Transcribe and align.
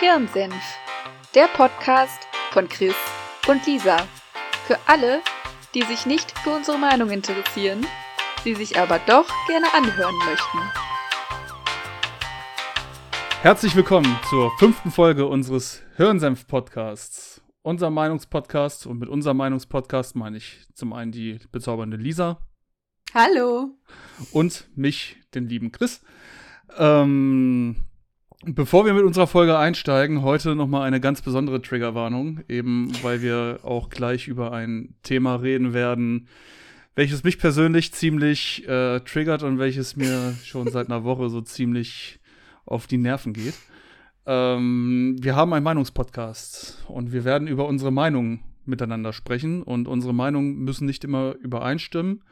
Hirnsenf, 0.00 0.54
der 1.34 1.46
Podcast 1.48 2.26
von 2.52 2.66
Chris 2.70 2.94
und 3.46 3.66
Lisa. 3.66 3.98
Für 4.66 4.78
alle, 4.86 5.20
die 5.74 5.82
sich 5.82 6.06
nicht 6.06 6.32
für 6.38 6.56
unsere 6.56 6.78
Meinung 6.78 7.10
interessieren, 7.10 7.86
sie 8.42 8.54
sich 8.54 8.78
aber 8.78 8.98
doch 9.00 9.28
gerne 9.46 9.66
anhören 9.74 10.16
möchten. 10.24 10.58
Herzlich 13.42 13.76
willkommen 13.76 14.18
zur 14.30 14.50
fünften 14.56 14.90
Folge 14.90 15.26
unseres 15.26 15.82
Hirnsenf-Podcasts. 15.96 17.42
Unser 17.60 17.90
Meinungspodcast 17.90 18.86
und 18.86 19.00
mit 19.00 19.10
unserem 19.10 19.36
Meinungspodcast 19.36 20.16
meine 20.16 20.38
ich 20.38 20.66
zum 20.72 20.94
einen 20.94 21.12
die 21.12 21.40
bezaubernde 21.52 21.98
Lisa. 21.98 22.38
Hallo. 23.12 23.76
Und 24.32 24.66
mich, 24.74 25.18
den 25.34 25.46
lieben 25.46 25.72
Chris. 25.72 26.00
Ähm, 26.78 27.84
Bevor 28.46 28.86
wir 28.86 28.94
mit 28.94 29.04
unserer 29.04 29.26
Folge 29.26 29.58
einsteigen, 29.58 30.22
heute 30.22 30.54
nochmal 30.56 30.86
eine 30.86 30.98
ganz 30.98 31.20
besondere 31.20 31.60
Triggerwarnung, 31.60 32.40
eben 32.48 32.90
weil 33.02 33.20
wir 33.20 33.60
auch 33.64 33.90
gleich 33.90 34.28
über 34.28 34.50
ein 34.52 34.94
Thema 35.02 35.36
reden 35.36 35.74
werden, 35.74 36.26
welches 36.94 37.22
mich 37.22 37.38
persönlich 37.38 37.92
ziemlich 37.92 38.66
äh, 38.66 39.00
triggert 39.00 39.42
und 39.42 39.58
welches 39.58 39.94
mir 39.94 40.32
schon 40.42 40.68
seit 40.68 40.86
einer 40.86 41.04
Woche 41.04 41.28
so 41.28 41.42
ziemlich 41.42 42.18
auf 42.64 42.86
die 42.86 42.96
Nerven 42.96 43.34
geht. 43.34 43.54
Ähm, 44.24 45.16
wir 45.20 45.36
haben 45.36 45.52
einen 45.52 45.64
Meinungspodcast 45.64 46.86
und 46.88 47.12
wir 47.12 47.26
werden 47.26 47.46
über 47.46 47.66
unsere 47.68 47.90
Meinungen 47.90 48.40
miteinander 48.64 49.12
sprechen 49.12 49.62
und 49.62 49.86
unsere 49.86 50.14
Meinungen 50.14 50.60
müssen 50.60 50.86
nicht 50.86 51.04
immer 51.04 51.34
übereinstimmen 51.42 52.22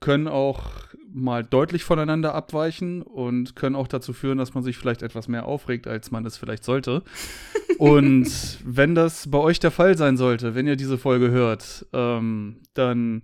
können 0.00 0.28
auch 0.28 0.70
mal 1.10 1.42
deutlich 1.42 1.84
voneinander 1.84 2.34
abweichen 2.34 3.02
und 3.02 3.56
können 3.56 3.76
auch 3.76 3.88
dazu 3.88 4.12
führen, 4.12 4.38
dass 4.38 4.54
man 4.54 4.62
sich 4.62 4.76
vielleicht 4.76 5.02
etwas 5.02 5.28
mehr 5.28 5.46
aufregt, 5.46 5.86
als 5.86 6.10
man 6.10 6.24
es 6.26 6.36
vielleicht 6.36 6.64
sollte. 6.64 7.02
und 7.78 8.58
wenn 8.64 8.94
das 8.94 9.30
bei 9.30 9.38
euch 9.38 9.58
der 9.58 9.70
Fall 9.70 9.96
sein 9.96 10.16
sollte, 10.16 10.54
wenn 10.54 10.66
ihr 10.66 10.76
diese 10.76 10.98
Folge 10.98 11.30
hört, 11.30 11.86
ähm, 11.92 12.60
dann 12.74 13.22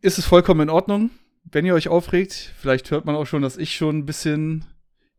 ist 0.00 0.18
es 0.18 0.26
vollkommen 0.26 0.62
in 0.62 0.70
Ordnung, 0.70 1.10
wenn 1.44 1.64
ihr 1.64 1.74
euch 1.74 1.88
aufregt. 1.88 2.52
Vielleicht 2.58 2.90
hört 2.90 3.04
man 3.04 3.16
auch 3.16 3.26
schon, 3.26 3.42
dass 3.42 3.56
ich 3.56 3.74
schon 3.74 3.98
ein 3.98 4.06
bisschen 4.06 4.64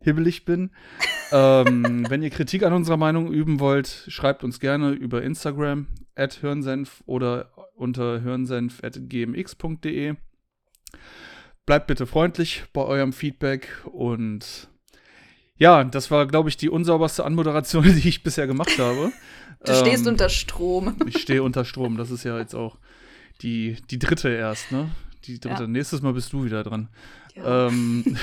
hibbelig 0.01 0.45
bin. 0.45 0.71
ähm, 1.31 2.05
wenn 2.09 2.23
ihr 2.23 2.29
Kritik 2.29 2.63
an 2.63 2.73
unserer 2.73 2.97
Meinung 2.97 3.31
üben 3.31 3.59
wollt, 3.59 4.05
schreibt 4.07 4.43
uns 4.43 4.59
gerne 4.59 4.91
über 4.91 5.23
Instagram 5.23 5.87
at 6.15 6.33
Hirnsenf 6.33 7.03
oder 7.05 7.51
unter 7.79 8.21
hirnsenf.gmx.de. 8.21 10.15
Bleibt 11.65 11.87
bitte 11.87 12.05
freundlich 12.05 12.63
bei 12.73 12.81
eurem 12.81 13.13
Feedback 13.13 13.69
und 13.85 14.69
ja, 15.57 15.83
das 15.83 16.09
war, 16.09 16.25
glaube 16.25 16.49
ich, 16.49 16.57
die 16.57 16.69
unsauberste 16.69 17.25
Anmoderation, 17.25 17.83
die 17.95 18.07
ich 18.07 18.23
bisher 18.23 18.47
gemacht 18.47 18.79
habe. 18.79 19.11
Du 19.65 19.71
ähm, 19.73 19.77
stehst 19.85 20.07
unter 20.07 20.29
Strom. 20.29 20.95
Ich 21.05 21.17
stehe 21.19 21.43
unter 21.43 21.65
Strom. 21.65 21.97
Das 21.97 22.11
ist 22.11 22.23
ja 22.23 22.37
jetzt 22.39 22.55
auch 22.55 22.77
die, 23.41 23.77
die 23.89 23.99
dritte 23.99 24.29
erst, 24.29 24.71
ne? 24.71 24.89
Die 25.25 25.39
dritte. 25.39 25.63
Ja. 25.63 25.67
Nächstes 25.67 26.01
Mal 26.01 26.13
bist 26.13 26.31
du 26.33 26.45
wieder 26.45 26.63
dran. 26.63 26.87
Ja. 27.35 27.67
Ähm, 27.67 28.17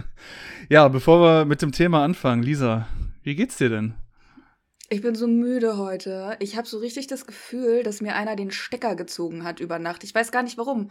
ja, 0.68 0.88
bevor 0.88 1.20
wir 1.20 1.44
mit 1.44 1.62
dem 1.62 1.72
Thema 1.72 2.04
anfangen, 2.04 2.42
Lisa, 2.42 2.86
wie 3.22 3.34
geht's 3.34 3.56
dir 3.56 3.68
denn? 3.70 3.94
Ich 4.90 5.02
bin 5.02 5.14
so 5.14 5.26
müde 5.26 5.76
heute. 5.76 6.36
Ich 6.40 6.56
habe 6.56 6.66
so 6.66 6.78
richtig 6.78 7.06
das 7.08 7.26
Gefühl, 7.26 7.82
dass 7.82 8.00
mir 8.00 8.14
einer 8.14 8.36
den 8.36 8.50
Stecker 8.50 8.96
gezogen 8.96 9.44
hat 9.44 9.60
über 9.60 9.78
Nacht. 9.78 10.02
Ich 10.02 10.14
weiß 10.14 10.32
gar 10.32 10.42
nicht 10.42 10.56
warum. 10.56 10.90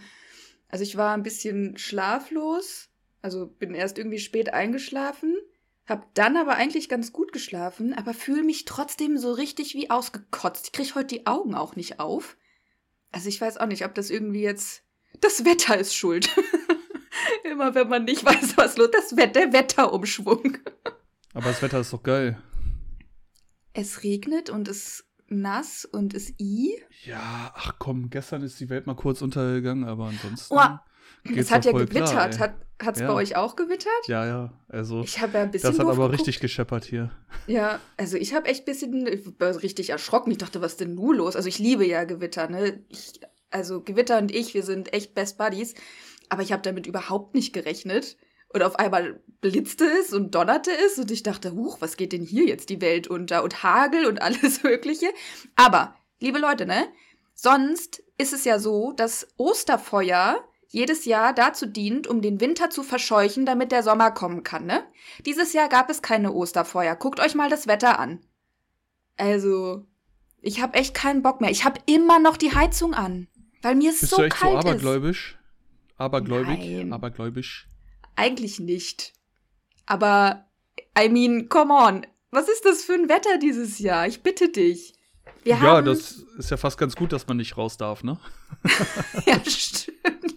Also 0.70 0.84
ich 0.84 0.98
war 0.98 1.16
ein 1.16 1.24
bisschen 1.24 1.78
schlaflos, 1.78 2.90
also 3.24 3.48
bin 3.48 3.74
erst 3.74 3.98
irgendwie 3.98 4.20
spät 4.20 4.54
eingeschlafen, 4.54 5.36
hab 5.88 6.14
dann 6.14 6.38
aber 6.38 6.56
eigentlich 6.56 6.90
ganz 6.90 7.12
gut 7.12 7.32
geschlafen, 7.32 7.94
aber 7.94 8.14
fühle 8.14 8.44
mich 8.44 8.66
trotzdem 8.66 9.18
so 9.18 9.32
richtig 9.32 9.74
wie 9.74 9.90
ausgekotzt. 9.90 10.68
Ich 10.68 10.72
krieg 10.74 10.94
heute 10.94 11.08
die 11.08 11.26
Augen 11.26 11.56
auch 11.56 11.76
nicht 11.76 12.00
auf. 12.00 12.38
Also 13.12 13.30
ich 13.30 13.42
weiß 13.42 13.58
auch 13.58 13.68
nicht, 13.68 13.84
ob 13.84 13.96
das 13.96 14.12
irgendwie 14.12 14.42
jetzt 14.42 14.84
das 15.22 15.44
Wetter 15.44 15.76
ist 15.76 15.96
schuld. 15.96 16.30
Immer 17.44 17.74
wenn 17.74 17.88
man 17.88 18.04
nicht 18.04 18.24
weiß, 18.24 18.58
was 18.58 18.78
los 18.78 18.90
ist, 18.90 19.12
das 19.12 19.18
Wetter, 19.18 19.48
der 19.48 19.54
Wetterumschwung. 19.54 20.60
aber 21.34 21.46
das 21.46 21.64
Wetter 21.64 21.80
ist 21.80 21.94
doch 21.94 22.04
geil 22.04 22.38
es 23.78 24.04
regnet 24.04 24.50
und 24.50 24.68
es 24.68 25.06
nass 25.28 25.86
und 25.86 26.14
es 26.14 26.34
i. 26.40 26.76
Ja, 27.06 27.54
ach 27.56 27.76
komm, 27.80 28.10
gestern 28.10 28.42
ist 28.42 28.60
die 28.60 28.70
Welt 28.70 28.88
mal 28.88 28.96
kurz 28.96 29.22
untergegangen, 29.22 29.84
aber 29.84 30.06
ansonsten. 30.06 30.56
Oh, 30.56 31.32
es 31.36 31.52
hat 31.52 31.66
ja 31.66 31.72
gewittert. 31.72 32.34
Klar, 32.34 32.56
hat 32.80 32.96
es 32.96 33.02
ja. 33.02 33.08
bei 33.08 33.14
euch 33.14 33.36
auch 33.36 33.56
gewittert? 33.56 34.08
Ja, 34.08 34.26
ja. 34.26 34.54
Also, 34.68 35.02
ich 35.02 35.20
habe 35.20 35.34
ja 35.34 35.44
ein 35.44 35.52
bisschen. 35.52 35.72
Das 35.72 35.80
hat 35.80 35.86
aber 35.86 35.96
geguckt. 35.96 36.20
richtig 36.20 36.40
gescheppert 36.40 36.86
hier. 36.86 37.12
Ja, 37.48 37.80
also 37.98 38.18
ich 38.18 38.34
habe 38.34 38.48
echt 38.48 38.62
ein 38.62 38.66
bisschen 38.66 39.08
richtig 39.08 39.90
erschrocken. 39.90 40.32
Ich 40.32 40.38
dachte, 40.38 40.62
was 40.62 40.74
ist 40.74 40.82
denn 40.82 40.94
nun 40.94 41.16
los? 41.16 41.36
Also 41.36 41.50
ich 41.50 41.60
liebe 41.60 41.86
ja 41.86 42.04
Gewitter, 42.04 42.50
ne? 42.50 42.84
Ich, 42.90 43.20
also 43.50 43.82
Gewitter 43.82 44.18
und 44.20 44.32
ich, 44.32 44.54
wir 44.54 44.64
sind 44.64 44.94
echt 44.94 45.16
Best 45.16 45.38
Buddies. 45.38 45.74
Aber 46.30 46.42
ich 46.42 46.52
habe 46.52 46.62
damit 46.62 46.88
überhaupt 46.88 47.36
nicht 47.36 47.54
gerechnet. 47.54 48.18
Und 48.50 48.64
auf 48.64 48.78
einmal 48.78 49.22
blitzte 49.42 49.86
es 49.86 50.14
und 50.14 50.34
donnerte 50.34 50.72
es 50.86 50.98
und 50.98 51.12
ich 51.12 51.24
dachte, 51.24 51.54
huch, 51.54 51.78
was 51.82 51.98
geht 51.98 52.14
denn 52.14 52.24
hier 52.24 52.46
jetzt 52.46 52.70
die 52.70 52.82
Welt 52.82 53.08
unter? 53.08 53.44
Und 53.44 53.64
Hagel 53.64 54.06
und 54.06 54.22
alles 54.22 54.64
Mögliche. 54.64 55.08
Aber, 55.56 55.96
liebe 56.20 56.40
Leute, 56.40 56.66
ne? 56.66 56.88
Sonst 57.34 58.04
ist 58.18 58.34
es 58.34 58.46
ja 58.46 58.58
so, 58.58 58.94
dass 58.94 59.28
Osterfeuer 59.38 60.44
jedes 60.70 61.06
Jahr 61.06 61.34
dazu 61.34 61.66
dient, 61.66 62.08
um 62.08 62.22
den 62.22 62.42
Winter 62.42 62.70
zu 62.70 62.84
verscheuchen, 62.84 63.46
damit 63.46 63.72
der 63.72 63.84
Sommer 63.84 64.12
kommen 64.12 64.44
kann, 64.44 64.66
ne? 64.66 64.84
Dieses 65.26 65.54
Jahr 65.54 65.70
gab 65.70 65.90
es 65.90 66.02
keine 66.02 66.34
Osterfeuer. 66.34 66.96
Guckt 66.96 67.20
euch 67.20 67.36
mal 67.36 67.50
das 67.50 67.68
Wetter 67.68 68.00
an. 68.00 68.20
Also, 69.18 69.86
ich 70.42 70.62
habe 70.62 70.76
echt 70.76 70.94
keinen 70.94 71.22
Bock 71.22 71.42
mehr. 71.42 71.52
Ich 71.52 71.64
habe 71.64 71.80
immer 71.86 72.20
noch 72.20 72.38
die 72.38 72.54
Heizung 72.54 72.94
an, 72.94 73.28
weil 73.62 73.76
mir 73.76 73.92
es 73.92 74.02
Bist 74.02 74.12
so 74.12 74.18
du 74.18 74.24
echt 74.24 74.36
kalt 74.36 74.54
so 74.54 74.60
abergläubisch? 74.60 75.32
Ist. 75.32 76.00
Abergläubig? 76.00 76.60
Nein. 76.60 76.94
Abergläubisch? 76.94 77.67
Eigentlich 78.18 78.60
nicht. 78.60 79.14
Aber, 79.86 80.46
I 81.00 81.08
mean, 81.08 81.48
come 81.48 81.74
on. 81.74 82.06
Was 82.32 82.50
ist 82.50 82.66
das 82.66 82.84
für 82.84 82.94
ein 82.94 83.08
Wetter 83.08 83.38
dieses 83.38 83.80
Jahr? 83.80 84.08
Ich 84.08 84.22
bitte 84.22 84.50
dich. 84.50 84.96
Wir 85.44 85.56
ja, 85.56 85.82
das 85.82 86.26
ist 86.38 86.52
ja 86.52 86.58
fast 86.58 86.78
ganz 86.78 86.96
gut, 86.96 87.14
dass 87.14 87.28
man 87.28 87.38
nicht 87.38 87.56
raus 87.56 87.78
darf, 87.78 88.04
ne? 88.04 88.20
ja, 89.26 89.40
stimmt. 89.46 90.36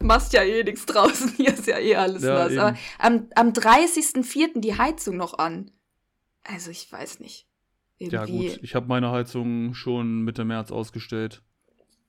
Machst 0.00 0.32
ja 0.32 0.42
eh 0.42 0.64
nichts 0.64 0.84
draußen. 0.84 1.34
Hier 1.36 1.54
ist 1.54 1.66
ja 1.66 1.78
eh 1.78 1.94
alles 1.94 2.22
ja, 2.22 2.34
nass. 2.34 2.52
Eben. 2.52 2.60
Aber 2.60 2.76
am, 2.98 3.28
am 3.36 3.48
30.04. 3.50 4.60
die 4.60 4.76
Heizung 4.76 5.16
noch 5.16 5.38
an. 5.38 5.70
Also, 6.42 6.70
ich 6.70 6.90
weiß 6.90 7.20
nicht. 7.20 7.46
Irgendwie. 7.98 8.46
Ja, 8.46 8.52
gut. 8.54 8.60
Ich 8.62 8.74
habe 8.74 8.88
meine 8.88 9.10
Heizung 9.12 9.74
schon 9.74 10.22
Mitte 10.22 10.44
März 10.44 10.72
ausgestellt. 10.72 11.42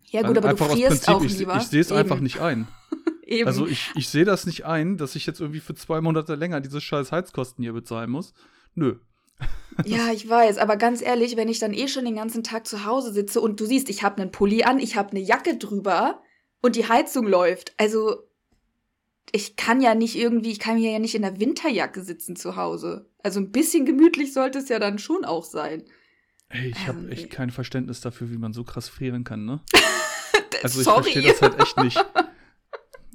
Ja, 0.06 0.24
gut, 0.24 0.38
aber 0.38 0.50
einfach 0.50 0.68
du 0.70 0.74
frierst 0.74 1.06
Prinzip, 1.06 1.34
auch 1.34 1.38
lieber. 1.40 1.56
Ich, 1.58 1.64
ich 1.64 1.68
sehe 1.68 1.82
es 1.82 1.92
einfach 1.92 2.20
nicht 2.20 2.40
ein. 2.40 2.68
Eben. 3.32 3.48
Also 3.48 3.66
ich, 3.66 3.92
ich 3.96 4.10
sehe 4.10 4.26
das 4.26 4.46
nicht 4.46 4.66
ein, 4.66 4.98
dass 4.98 5.16
ich 5.16 5.26
jetzt 5.26 5.40
irgendwie 5.40 5.62
für 5.62 5.74
zwei 5.74 6.02
Monate 6.02 6.36
länger 6.36 6.60
diese 6.60 6.82
scheiß 6.82 7.14
Heizkosten 7.14 7.64
hier 7.64 7.72
bezahlen 7.72 8.10
muss. 8.10 8.34
Nö. 8.76 8.98
ja, 9.86 10.12
ich 10.12 10.28
weiß, 10.28 10.58
aber 10.58 10.76
ganz 10.76 11.02
ehrlich, 11.02 11.38
wenn 11.38 11.48
ich 11.48 11.60
dann 11.60 11.74
eh 11.74 11.88
schon 11.88 12.04
den 12.04 12.16
ganzen 12.16 12.44
Tag 12.44 12.68
zu 12.68 12.86
Hause 12.86 13.14
sitze 13.14 13.40
und 13.40 13.60
du 13.60 13.66
siehst, 13.66 13.90
ich 13.90 14.04
habe 14.04 14.22
einen 14.22 14.32
Pulli 14.32 14.64
an, 14.64 14.80
ich 14.80 14.98
habe 14.98 15.12
eine 15.12 15.22
Jacke 15.22 15.58
drüber 15.58 16.22
und 16.62 16.76
die 16.76 16.90
Heizung 16.90 17.26
läuft. 17.26 17.74
Also 17.78 18.28
ich 19.32 19.56
kann 19.56 19.80
ja 19.80 19.96
nicht 19.96 20.18
irgendwie, 20.18 20.52
ich 20.52 20.60
kann 20.60 20.76
hier 20.76 20.92
ja 20.92 21.00
nicht 21.00 21.16
in 21.16 21.22
der 21.22 21.40
Winterjacke 21.40 22.04
sitzen 22.04 22.36
zu 22.36 22.58
Hause. 22.58 23.10
Also 23.24 23.40
ein 23.40 23.52
bisschen 23.52 23.86
gemütlich 23.86 24.34
sollte 24.34 24.60
es 24.60 24.68
ja 24.68 24.78
dann 24.78 25.00
schon 25.00 25.24
auch 25.24 25.46
sein. 25.46 25.86
Ey, 26.50 26.70
ich 26.70 26.86
habe 26.86 27.00
ähm, 27.00 27.10
echt 27.10 27.30
kein 27.30 27.50
Verständnis 27.50 28.02
dafür, 28.02 28.30
wie 28.30 28.38
man 28.38 28.52
so 28.52 28.66
krass 28.66 28.90
frieren 28.90 29.24
kann, 29.24 29.46
ne? 29.46 29.62
also 30.64 30.82
ich 30.82 30.88
verstehe 30.88 31.32
das 31.32 31.42
halt 31.42 31.60
echt 31.62 31.78
nicht. 31.78 32.06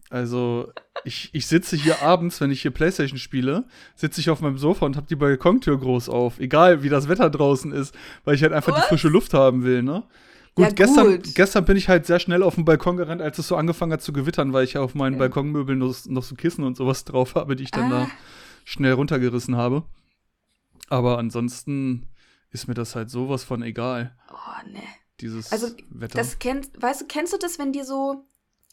Also, 0.08 0.72
ich, 1.04 1.30
ich 1.32 1.46
sitze 1.46 1.76
hier 1.76 2.02
abends, 2.02 2.40
wenn 2.40 2.50
ich 2.50 2.62
hier 2.62 2.70
Playstation 2.70 3.18
spiele, 3.18 3.64
sitze 3.94 4.20
ich 4.20 4.30
auf 4.30 4.40
meinem 4.40 4.58
Sofa 4.58 4.86
und 4.86 4.96
habe 4.96 5.06
die 5.08 5.16
Balkontür 5.16 5.78
groß 5.78 6.08
auf. 6.08 6.38
Egal, 6.38 6.82
wie 6.82 6.88
das 6.88 7.08
Wetter 7.08 7.28
draußen 7.28 7.72
ist, 7.72 7.94
weil 8.24 8.36
ich 8.36 8.42
halt 8.42 8.52
einfach 8.52 8.72
Was? 8.72 8.82
die 8.82 8.88
frische 8.88 9.08
Luft 9.08 9.34
haben 9.34 9.64
will, 9.64 9.82
ne? 9.82 10.04
Gut, 10.54 10.66
ja, 10.66 10.72
gestern, 10.72 11.16
gut. 11.16 11.34
gestern 11.34 11.64
bin 11.66 11.76
ich 11.76 11.88
halt 11.88 12.06
sehr 12.06 12.18
schnell 12.18 12.42
auf 12.42 12.54
den 12.54 12.64
Balkon 12.64 12.96
gerannt, 12.96 13.20
als 13.20 13.38
es 13.38 13.48
so 13.48 13.56
angefangen 13.56 13.92
hat 13.92 14.00
zu 14.00 14.12
gewittern, 14.12 14.54
weil 14.54 14.64
ich 14.64 14.72
ja 14.72 14.80
auf 14.80 14.94
meinen. 14.94 15.18
Balkonmöbeln 15.18 15.78
noch, 15.78 15.94
noch, 16.06 16.22
so 16.22 16.34
Kissen 16.34 16.64
und 16.64 16.76
sowas 16.78 17.04
drauf 17.04 17.34
habe, 17.34 17.56
die 17.56 17.64
ich 17.64 17.70
dann 17.70 17.92
ah. 17.92 18.06
da 18.06 18.10
schnell 18.64 18.92
runtergerissen 18.92 19.56
habe. 19.56 19.84
Aber 20.88 21.18
ansonsten 21.18 22.08
ist 22.50 22.68
mir 22.68 22.74
das 22.74 22.94
halt 22.94 23.10
sowas 23.10 23.44
von 23.44 23.62
egal. 23.62 24.16
Oh, 24.32 24.70
ne. 24.70 24.82
Dieses 25.20 25.52
also, 25.52 25.68
Wetter. 25.90 26.16
Das 26.16 26.38
kennst, 26.38 26.80
weißt 26.80 27.02
du, 27.02 27.06
kennst 27.06 27.32
du 27.32 27.38
das, 27.38 27.58
wenn 27.58 27.72
dir 27.72 27.84
so 27.84 28.24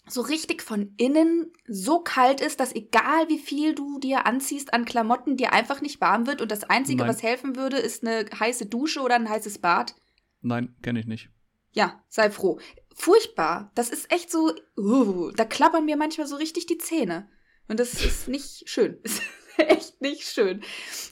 so 0.07 0.21
richtig 0.21 0.61
von 0.61 0.93
innen 0.97 1.53
so 1.67 1.99
kalt 2.01 2.41
ist, 2.41 2.59
dass 2.59 2.75
egal 2.75 3.29
wie 3.29 3.39
viel 3.39 3.73
du 3.73 3.99
dir 3.99 4.25
anziehst 4.25 4.73
an 4.73 4.85
Klamotten, 4.85 5.37
dir 5.37 5.53
einfach 5.53 5.81
nicht 5.81 6.01
warm 6.01 6.27
wird 6.27 6.41
und 6.41 6.51
das 6.51 6.65
Einzige, 6.65 6.99
Nein. 6.99 7.09
was 7.09 7.23
helfen 7.23 7.55
würde, 7.55 7.77
ist 7.77 8.05
eine 8.05 8.25
heiße 8.37 8.65
Dusche 8.65 9.01
oder 9.01 9.15
ein 9.15 9.29
heißes 9.29 9.59
Bad? 9.59 9.95
Nein, 10.41 10.75
kenne 10.81 10.99
ich 10.99 11.05
nicht. 11.05 11.29
Ja, 11.71 12.03
sei 12.09 12.29
froh. 12.29 12.59
Furchtbar. 12.93 13.71
Das 13.75 13.89
ist 13.89 14.11
echt 14.11 14.29
so, 14.29 14.53
uh, 14.77 15.31
da 15.31 15.45
klappern 15.45 15.85
mir 15.85 15.97
manchmal 15.97 16.27
so 16.27 16.35
richtig 16.35 16.65
die 16.67 16.77
Zähne. 16.77 17.29
Und 17.67 17.79
das 17.79 17.93
ist 17.93 18.27
nicht 18.27 18.69
schön. 18.69 18.99
Ist 19.03 19.21
echt 19.69 20.01
nicht 20.01 20.23
schön. 20.23 20.63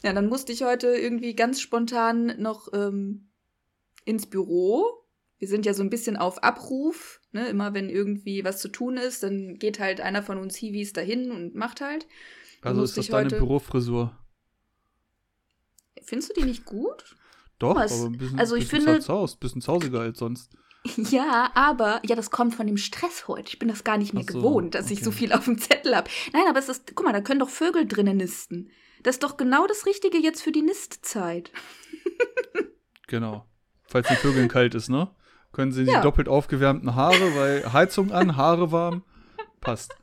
Ja, 0.01 0.13
dann 0.13 0.27
musste 0.27 0.51
ich 0.51 0.63
heute 0.63 0.88
irgendwie 0.88 1.35
ganz 1.35 1.61
spontan 1.61 2.41
noch 2.41 2.69
ähm, 2.73 3.29
ins 4.03 4.25
Büro. 4.25 5.05
Wir 5.38 5.47
sind 5.47 5.63
ja 5.67 5.75
so 5.75 5.83
ein 5.83 5.91
bisschen 5.91 6.17
auf 6.17 6.43
Abruf. 6.43 7.20
Ne? 7.33 7.47
Immer 7.47 7.73
wenn 7.73 7.89
irgendwie 7.89 8.43
was 8.43 8.59
zu 8.59 8.67
tun 8.67 8.97
ist, 8.97 9.23
dann 9.23 9.57
geht 9.57 9.79
halt 9.79 10.01
einer 10.01 10.21
von 10.23 10.37
uns 10.37 10.55
Hiwis 10.55 10.93
dahin 10.93 11.31
und 11.31 11.55
macht 11.55 11.79
halt. 11.81 12.05
Also 12.61 12.83
ist 12.83 12.97
das 12.97 13.05
ich 13.05 13.11
deine 13.11 13.25
heute- 13.25 13.37
Bürofrisur? 13.37 14.17
Findest 16.03 16.29
du 16.35 16.41
die 16.41 16.47
nicht 16.47 16.65
gut? 16.65 17.15
Doch, 17.59 17.75
Was? 17.75 17.93
aber 17.93 18.09
ein 18.09 18.17
bisschen, 18.17 18.39
Also 18.39 18.55
ich 18.55 18.63
bisschen 18.65 18.81
finde- 18.85 18.99
zerzaust, 18.99 19.39
bisschen 19.39 19.61
zausiger 19.61 20.01
als 20.01 20.19
sonst. 20.19 20.51
Ja, 21.11 21.51
aber 21.53 22.01
ja, 22.03 22.15
das 22.15 22.31
kommt 22.31 22.55
von 22.55 22.65
dem 22.65 22.77
Stress 22.77 23.27
heute. 23.27 23.49
Ich 23.49 23.59
bin 23.59 23.69
das 23.69 23.83
gar 23.83 23.97
nicht 23.99 24.15
mehr 24.15 24.23
so, 24.27 24.39
gewohnt, 24.39 24.73
dass 24.73 24.89
ich 24.89 24.97
okay. 24.97 25.05
so 25.05 25.11
viel 25.11 25.31
auf 25.31 25.45
dem 25.45 25.59
Zettel 25.59 25.95
habe. 25.95 26.09
Nein, 26.33 26.41
aber 26.49 26.57
es 26.57 26.69
ist, 26.69 26.95
guck 26.95 27.05
mal, 27.05 27.13
da 27.13 27.21
können 27.21 27.39
doch 27.39 27.49
Vögel 27.49 27.85
drinnen 27.87 28.17
nisten. 28.17 28.71
Das 29.03 29.15
ist 29.15 29.23
doch 29.23 29.37
genau 29.37 29.67
das 29.67 29.85
Richtige 29.85 30.17
jetzt 30.17 30.41
für 30.41 30.51
die 30.51 30.63
Nistzeit. 30.63 31.51
Genau. 33.07 33.45
Falls 33.83 34.07
den 34.07 34.15
Vögeln 34.17 34.47
kalt 34.47 34.73
ist, 34.73 34.87
ne? 34.89 35.13
Können 35.53 35.71
sie 35.71 35.83
die 35.86 35.92
Ja. 35.92 36.01
doppelt 36.01 36.30
aufgewärmten 36.30 36.95
Haare, 36.95 37.36
weil 37.36 37.74
Heizung 37.74 38.12
an, 38.12 38.38
Haare 38.38 38.71
warm. 38.71 39.03
Passt. 39.59 39.94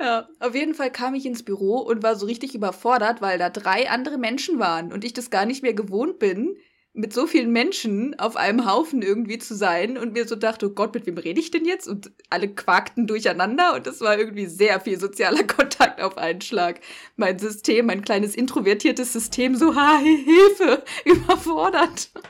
Ja, 0.00 0.28
auf 0.40 0.54
jeden 0.54 0.74
Fall 0.74 0.90
kam 0.92 1.14
ich 1.14 1.26
ins 1.26 1.42
Büro 1.42 1.78
und 1.78 2.02
war 2.02 2.16
so 2.16 2.26
richtig 2.26 2.54
überfordert, 2.54 3.20
weil 3.22 3.38
da 3.38 3.50
drei 3.50 3.88
andere 3.90 4.18
Menschen 4.18 4.58
waren 4.58 4.92
und 4.92 5.04
ich 5.04 5.14
das 5.14 5.30
gar 5.30 5.46
nicht 5.46 5.62
mehr 5.62 5.74
gewohnt 5.74 6.18
bin, 6.18 6.56
mit 6.92 7.12
so 7.12 7.26
vielen 7.26 7.50
Menschen 7.52 8.18
auf 8.18 8.36
einem 8.36 8.70
Haufen 8.70 9.02
irgendwie 9.02 9.36
zu 9.38 9.54
sein 9.54 9.98
und 9.98 10.14
mir 10.14 10.26
so 10.26 10.34
dachte, 10.34 10.66
oh 10.68 10.70
Gott, 10.70 10.94
mit 10.94 11.04
wem 11.06 11.18
rede 11.18 11.40
ich 11.40 11.50
denn 11.50 11.66
jetzt? 11.66 11.86
Und 11.86 12.10
alle 12.30 12.48
quakten 12.48 13.06
durcheinander 13.06 13.74
und 13.74 13.86
es 13.86 14.00
war 14.00 14.18
irgendwie 14.18 14.46
sehr 14.46 14.80
viel 14.80 14.98
sozialer 14.98 15.42
Kontakt 15.46 16.00
auf 16.00 16.16
einen 16.16 16.40
Schlag. 16.40 16.80
Mein 17.16 17.38
System, 17.38 17.86
mein 17.86 18.02
kleines 18.02 18.34
introvertiertes 18.34 19.12
System, 19.12 19.54
so, 19.56 19.74
ha, 19.74 19.98
Hilfe, 19.98 20.84
überfordert. 21.04 22.10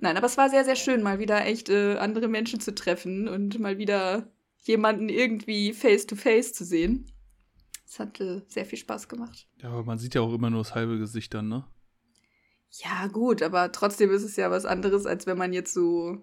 Nein, 0.00 0.16
aber 0.16 0.26
es 0.26 0.36
war 0.36 0.50
sehr, 0.50 0.64
sehr 0.64 0.76
schön, 0.76 1.02
mal 1.02 1.18
wieder 1.18 1.44
echt 1.44 1.68
äh, 1.68 1.96
andere 1.96 2.28
Menschen 2.28 2.60
zu 2.60 2.74
treffen 2.74 3.28
und 3.28 3.58
mal 3.58 3.78
wieder 3.78 4.30
jemanden 4.58 5.08
irgendwie 5.08 5.72
face 5.72 6.06
to 6.06 6.16
face 6.16 6.52
zu 6.52 6.64
sehen. 6.64 7.10
Es 7.86 7.98
hat 7.98 8.20
äh, 8.20 8.42
sehr 8.48 8.66
viel 8.66 8.78
Spaß 8.78 9.08
gemacht. 9.08 9.48
Ja, 9.62 9.70
aber 9.70 9.84
man 9.84 9.98
sieht 9.98 10.14
ja 10.14 10.20
auch 10.20 10.32
immer 10.32 10.50
nur 10.50 10.60
das 10.60 10.74
halbe 10.74 10.98
Gesicht 10.98 11.32
dann, 11.34 11.48
ne? 11.48 11.64
Ja, 12.70 13.06
gut, 13.06 13.42
aber 13.42 13.72
trotzdem 13.72 14.10
ist 14.10 14.24
es 14.24 14.36
ja 14.36 14.50
was 14.50 14.66
anderes, 14.66 15.06
als 15.06 15.26
wenn 15.26 15.38
man 15.38 15.52
jetzt 15.52 15.72
so 15.72 16.18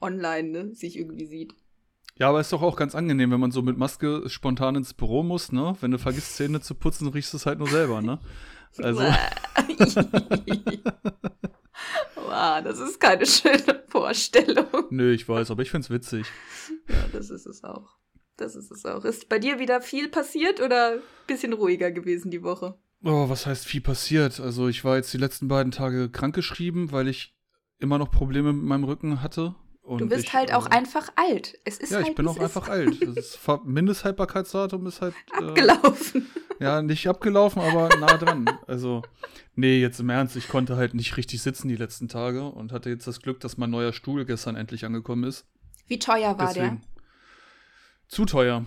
online 0.00 0.48
ne, 0.50 0.74
sich 0.74 0.96
irgendwie 0.98 1.26
sieht. 1.26 1.54
Ja, 2.16 2.28
aber 2.28 2.40
ist 2.40 2.52
doch 2.52 2.62
auch 2.62 2.76
ganz 2.76 2.94
angenehm, 2.94 3.30
wenn 3.30 3.40
man 3.40 3.52
so 3.52 3.62
mit 3.62 3.78
Maske 3.78 4.28
spontan 4.28 4.76
ins 4.76 4.92
Büro 4.92 5.22
muss, 5.22 5.50
ne? 5.52 5.76
Wenn 5.80 5.92
du 5.92 5.98
vergisst, 5.98 6.36
Zähne 6.36 6.60
zu 6.60 6.74
putzen, 6.74 7.08
riechst 7.08 7.32
du 7.32 7.36
es 7.36 7.46
halt 7.46 7.58
nur 7.58 7.68
selber, 7.68 8.02
ne? 8.02 8.18
Also, 8.82 9.00
wow, 12.14 12.62
das 12.62 12.78
ist 12.78 13.00
keine 13.00 13.26
schöne 13.26 13.82
Vorstellung. 13.88 14.66
nö, 14.90 15.12
ich 15.12 15.28
weiß, 15.28 15.50
aber 15.50 15.62
ich 15.62 15.70
find's 15.70 15.90
witzig. 15.90 16.26
Ja, 16.88 17.04
das 17.12 17.30
ist 17.30 17.46
es 17.46 17.64
auch. 17.64 17.96
Das 18.36 18.54
ist 18.54 18.70
es 18.70 18.84
auch. 18.84 19.04
Ist 19.04 19.28
bei 19.28 19.38
dir 19.38 19.58
wieder 19.58 19.80
viel 19.80 20.08
passiert 20.08 20.60
oder 20.60 20.92
ein 20.92 21.00
bisschen 21.26 21.52
ruhiger 21.52 21.90
gewesen 21.90 22.30
die 22.30 22.42
Woche? 22.42 22.78
Oh, 23.04 23.28
was 23.28 23.46
heißt 23.46 23.66
viel 23.66 23.80
passiert? 23.80 24.40
Also, 24.40 24.68
ich 24.68 24.84
war 24.84 24.96
jetzt 24.96 25.12
die 25.12 25.18
letzten 25.18 25.48
beiden 25.48 25.72
Tage 25.72 26.08
krankgeschrieben, 26.08 26.92
weil 26.92 27.08
ich 27.08 27.36
immer 27.78 27.98
noch 27.98 28.10
Probleme 28.10 28.52
mit 28.52 28.64
meinem 28.64 28.84
Rücken 28.84 29.22
hatte. 29.22 29.54
Und 29.88 30.02
Du 30.02 30.06
bist 30.06 30.24
ich, 30.24 30.34
halt 30.34 30.52
auch 30.52 30.66
äh, 30.66 30.70
einfach 30.70 31.08
alt. 31.16 31.58
Es 31.64 31.78
ist 31.78 31.90
Ja, 31.90 31.98
halt, 31.98 32.08
ich 32.08 32.14
bin 32.14 32.28
auch 32.28 32.38
einfach 32.38 32.68
alt. 32.68 32.98
Das 33.14 33.38
Mindesthaltbarkeitsdatum 33.64 34.86
ist 34.86 35.00
halt 35.00 35.14
äh, 35.32 35.44
abgelaufen. 35.44 36.26
ja 36.60 36.82
nicht 36.82 37.08
abgelaufen, 37.08 37.62
aber 37.62 37.88
nah 37.96 38.18
dran. 38.18 38.50
Also 38.66 39.02
nee, 39.54 39.80
jetzt 39.80 39.98
im 39.98 40.10
Ernst, 40.10 40.36
ich 40.36 40.48
konnte 40.48 40.76
halt 40.76 40.92
nicht 40.92 41.16
richtig 41.16 41.40
sitzen 41.40 41.68
die 41.68 41.76
letzten 41.76 42.06
Tage 42.06 42.44
und 42.44 42.70
hatte 42.70 42.90
jetzt 42.90 43.06
das 43.06 43.22
Glück, 43.22 43.40
dass 43.40 43.56
mein 43.56 43.70
neuer 43.70 43.94
Stuhl 43.94 44.26
gestern 44.26 44.56
endlich 44.56 44.84
angekommen 44.84 45.24
ist. 45.24 45.46
Wie 45.86 45.98
teuer 45.98 46.38
war 46.38 46.52
Deswegen 46.52 46.82
zu 48.08 48.26
teuer. 48.26 48.66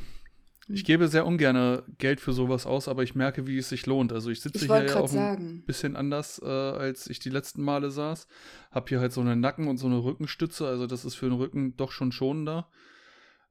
Ich 0.68 0.86
gebe 0.86 1.08
sehr 1.08 1.26
ungern 1.26 1.82
Geld 1.98 2.20
für 2.22 2.34
sowas 2.34 2.66
aus, 2.66 2.88
aber 2.88 3.04
ich 3.04 3.16
merke, 3.16 3.48
wie 3.48 3.58
es 3.58 3.70
sich 3.70 3.86
lohnt. 3.88 4.14
Also 4.14 4.30
ich 4.30 4.42
sitze 4.42 4.66
Ich 4.66 4.72
hier 4.72 4.86
ja 4.86 4.96
auch 4.96 5.04
ein 5.04 5.08
sagen. 5.08 5.64
bisschen 5.66 5.96
anders, 5.96 6.40
äh, 6.44 6.48
als 6.48 7.10
ich 7.10 7.20
die 7.20 7.30
letzten 7.30 7.64
Male 7.64 7.92
saß. 7.92 8.28
Hab 8.72 8.90
hier 8.90 9.00
halt 9.00 9.12
so 9.12 9.22
eine 9.22 9.36
Nacken- 9.36 9.68
und 9.68 9.78
so 9.78 9.88
eine 9.88 10.04
Rückenstütze, 10.04 10.68
also 10.68 10.88
das 10.88 11.04
ist 11.04 11.16
für 11.16 11.26
den 11.28 11.38
Rücken 11.38 11.76
doch 11.78 11.92
schon 11.92 12.12
schonender. 12.12 12.68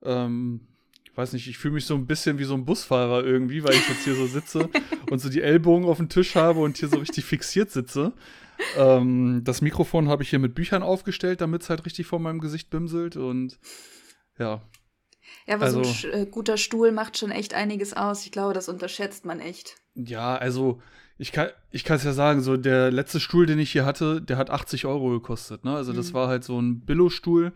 Ähm, 0.03 0.61
ich 1.05 1.17
weiß 1.17 1.33
nicht, 1.33 1.49
ich 1.49 1.59
fühle 1.59 1.75
mich 1.75 1.85
so 1.87 1.95
ein 1.95 2.07
bisschen 2.07 2.39
wie 2.39 2.45
so 2.45 2.55
ein 2.55 2.65
Busfahrer 2.65 3.25
irgendwie, 3.25 3.65
weil 3.65 3.75
ich 3.75 3.89
jetzt 3.89 4.05
hier 4.05 4.15
so 4.15 4.27
sitze 4.27 4.71
und 5.11 5.19
so 5.19 5.29
die 5.29 5.43
Ellbogen 5.43 5.87
auf 5.87 5.97
dem 5.99 6.09
Tisch 6.09 6.37
habe 6.37 6.61
und 6.61 6.79
hier 6.79 6.89
so 6.89 6.99
richtig 6.99 7.25
fixiert 7.25 7.71
sitze. 7.71 8.13
Ähm, 8.79 9.41
das 9.45 9.61
Mikrofon 9.63 10.09
habe 10.09 10.23
ich 10.23 10.31
hier 10.31 10.39
mit 10.39 10.55
Büchern 10.55 10.83
aufgestellt, 10.83 11.41
damit 11.41 11.63
es 11.63 11.71
halt 11.71 11.85
richtig 11.85 12.07
vor 12.07 12.21
meinem 12.21 12.39
Gesicht 12.41 12.71
bimselt 12.71 13.17
und 13.17 13.59
ja, 14.39 14.63
Ja, 15.47 15.55
aber 15.57 15.71
so 15.71 15.79
ein 15.81 15.85
also- 15.87 16.09
äh, 16.09 16.27
guter 16.27 16.57
Stuhl 16.57 16.93
macht 16.93 17.19
schon 17.19 17.31
echt 17.31 17.55
einiges 17.55 17.95
aus. 17.95 18.25
Ich 18.25 18.33
glaube, 18.33 18.55
das 18.55 18.69
unterschätzt 18.69 19.25
man 19.25 19.41
echt. 19.41 19.77
Ja, 19.95 20.37
also 20.37 20.81
ich 21.19 21.33
kann 21.33 21.51
ich 21.71 21.89
es 21.89 22.05
ja 22.05 22.13
sagen, 22.13 22.41
so 22.41 22.57
der 22.57 22.91
letzte 22.91 23.21
Stuhl, 23.21 23.47
den 23.47 23.59
ich 23.59 23.71
hier 23.73 23.85
hatte, 23.85 24.23
der 24.23 24.37
hat 24.39 24.51
80 24.51 24.87
Euro 24.87 25.11
gekostet. 25.11 25.65
Ne? 25.65 25.75
Also 25.75 25.93
das 25.93 26.11
Mhm. 26.11 26.15
war 26.15 26.29
halt 26.29 26.45
so 26.45 26.61
ein 26.61 26.81
Billo-Stuhl. 26.85 27.53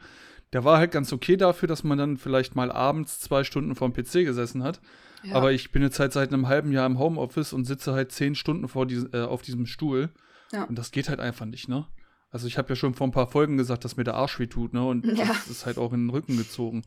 Der 0.53 0.65
war 0.65 0.79
halt 0.79 0.93
ganz 0.93 1.13
okay 1.13 1.37
dafür, 1.37 1.67
dass 1.67 1.83
man 1.83 1.99
dann 1.99 2.17
vielleicht 2.19 2.55
mal 2.55 2.71
abends 2.71 3.19
zwei 3.21 3.43
Stunden 3.43 3.75
vorm 3.75 3.93
PC 3.93 4.25
gesessen 4.25 4.63
hat. 4.63 4.81
Ja. 5.25 5.35
Aber 5.37 5.53
ich 5.53 5.73
bin 5.73 5.83
jetzt 5.83 5.99
halt 5.99 6.13
seit 6.13 6.33
einem 6.33 6.47
halben 6.49 6.71
Jahr 6.71 6.87
im 6.87 6.99
Homeoffice 6.99 7.55
und 7.55 7.65
sitze 7.65 7.93
halt 7.95 8.13
zehn 8.13 8.35
Stunden 8.35 8.69
vor 8.69 8.87
dies, 8.87 9.07
äh, 9.15 9.23
auf 9.23 9.41
diesem 9.43 9.65
Stuhl. 9.67 10.11
Ja. 10.53 10.65
Und 10.65 10.79
das 10.79 10.91
geht 10.91 11.09
halt 11.09 11.19
einfach 11.21 11.47
nicht, 11.47 11.69
ne? 11.69 11.87
Also 12.31 12.47
ich 12.47 12.59
habe 12.59 12.69
ja 12.69 12.77
schon 12.77 12.95
vor 12.95 13.07
ein 13.07 13.13
paar 13.13 13.29
Folgen 13.29 13.57
gesagt, 13.57 13.85
dass 13.85 13.97
mir 13.97 14.05
der 14.05 14.15
Arsch 14.15 14.39
weh 14.39 14.47
tut, 14.47 14.75
ne? 14.75 14.87
Und 14.87 15.05
Ja. 15.19 15.25
das 15.27 15.49
ist 15.49 15.65
halt 15.67 15.79
auch 15.79 15.93
in 15.95 16.05
den 16.05 16.11
Rücken 16.11 16.37
gezogen. 16.37 16.83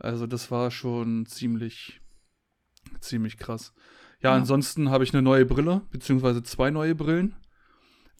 Also 0.00 0.26
das 0.26 0.50
war 0.50 0.70
schon 0.70 1.26
ziemlich, 1.26 2.00
ziemlich 3.00 3.36
krass. 3.38 3.72
Ja, 4.22 4.30
Ja. 4.30 4.36
ansonsten 4.36 4.90
habe 4.90 5.04
ich 5.04 5.12
eine 5.14 5.22
neue 5.22 5.46
Brille, 5.46 5.82
beziehungsweise 5.90 6.42
zwei 6.42 6.70
neue 6.70 6.94
Brillen. 6.94 7.36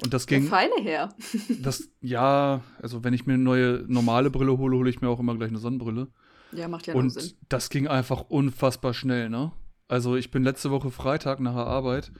Und 0.02 0.14
das 0.14 0.24
Der 0.26 0.38
ging, 0.40 0.48
feine 0.48 0.72
Herr. 0.82 1.14
das, 1.62 1.88
ja, 2.00 2.62
also 2.80 3.04
wenn 3.04 3.12
ich 3.12 3.26
mir 3.26 3.34
eine 3.34 3.42
neue 3.42 3.84
normale 3.86 4.30
Brille 4.30 4.56
hole, 4.56 4.76
hole 4.76 4.88
ich 4.88 5.00
mir 5.02 5.08
auch 5.08 5.20
immer 5.20 5.36
gleich 5.36 5.50
eine 5.50 5.58
Sonnenbrille. 5.58 6.08
Ja, 6.52 6.68
macht 6.68 6.86
ja 6.86 6.94
Und 6.94 7.10
Sinn. 7.10 7.32
das 7.48 7.68
ging 7.68 7.86
einfach 7.86 8.22
unfassbar 8.22 8.94
schnell, 8.94 9.28
ne? 9.28 9.52
Also 9.88 10.16
ich 10.16 10.30
bin 10.30 10.42
letzte 10.42 10.70
Woche 10.70 10.90
Freitag 10.90 11.40
nach 11.40 11.54
der 11.54 11.66
Arbeit, 11.66 12.12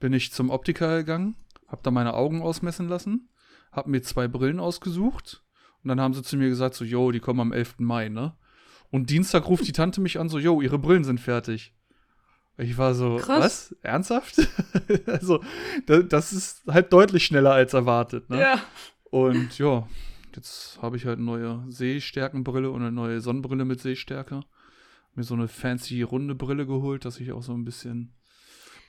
bin 0.00 0.12
ich 0.12 0.32
zum 0.32 0.50
Optiker 0.50 0.96
gegangen, 0.98 1.36
hab 1.66 1.82
da 1.82 1.90
meine 1.90 2.14
Augen 2.14 2.40
ausmessen 2.42 2.88
lassen, 2.88 3.28
hab 3.72 3.86
mir 3.88 4.00
zwei 4.02 4.26
Brillen 4.28 4.58
ausgesucht 4.60 5.44
und 5.82 5.88
dann 5.88 6.00
haben 6.00 6.14
sie 6.14 6.22
zu 6.22 6.36
mir 6.36 6.48
gesagt, 6.48 6.74
so, 6.76 6.84
yo, 6.84 7.10
die 7.12 7.20
kommen 7.20 7.40
am 7.40 7.52
11. 7.52 7.76
Mai, 7.80 8.08
ne? 8.08 8.36
Und 8.90 9.10
Dienstag 9.10 9.46
ruft 9.48 9.66
die 9.66 9.72
Tante 9.72 10.00
mich 10.00 10.18
an, 10.18 10.28
so, 10.28 10.38
yo, 10.38 10.60
ihre 10.60 10.78
Brillen 10.78 11.04
sind 11.04 11.20
fertig. 11.20 11.74
Ich 12.56 12.76
war 12.78 12.94
so, 12.94 13.16
Krass. 13.16 13.70
was? 13.70 13.76
Ernsthaft? 13.82 14.36
also, 15.06 15.42
da, 15.86 16.00
das 16.00 16.32
ist 16.32 16.62
halt 16.66 16.92
deutlich 16.92 17.24
schneller 17.24 17.52
als 17.52 17.72
erwartet, 17.74 18.28
ne? 18.30 18.40
Ja. 18.40 18.62
Und 19.10 19.58
ja, 19.58 19.86
jetzt 20.34 20.78
habe 20.82 20.96
ich 20.96 21.06
halt 21.06 21.18
eine 21.18 21.26
neue 21.26 21.64
Sehstärkenbrille 21.68 22.70
und 22.70 22.82
eine 22.82 22.92
neue 22.92 23.20
Sonnenbrille 23.20 23.64
mit 23.64 23.80
Sehstärke. 23.80 24.40
Mir 25.14 25.22
so 25.24 25.34
eine 25.34 25.48
fancy 25.48 26.02
runde 26.02 26.34
Brille 26.34 26.66
geholt, 26.66 27.04
dass 27.04 27.20
ich 27.20 27.32
auch 27.32 27.42
so 27.42 27.52
ein 27.52 27.64
bisschen 27.64 28.12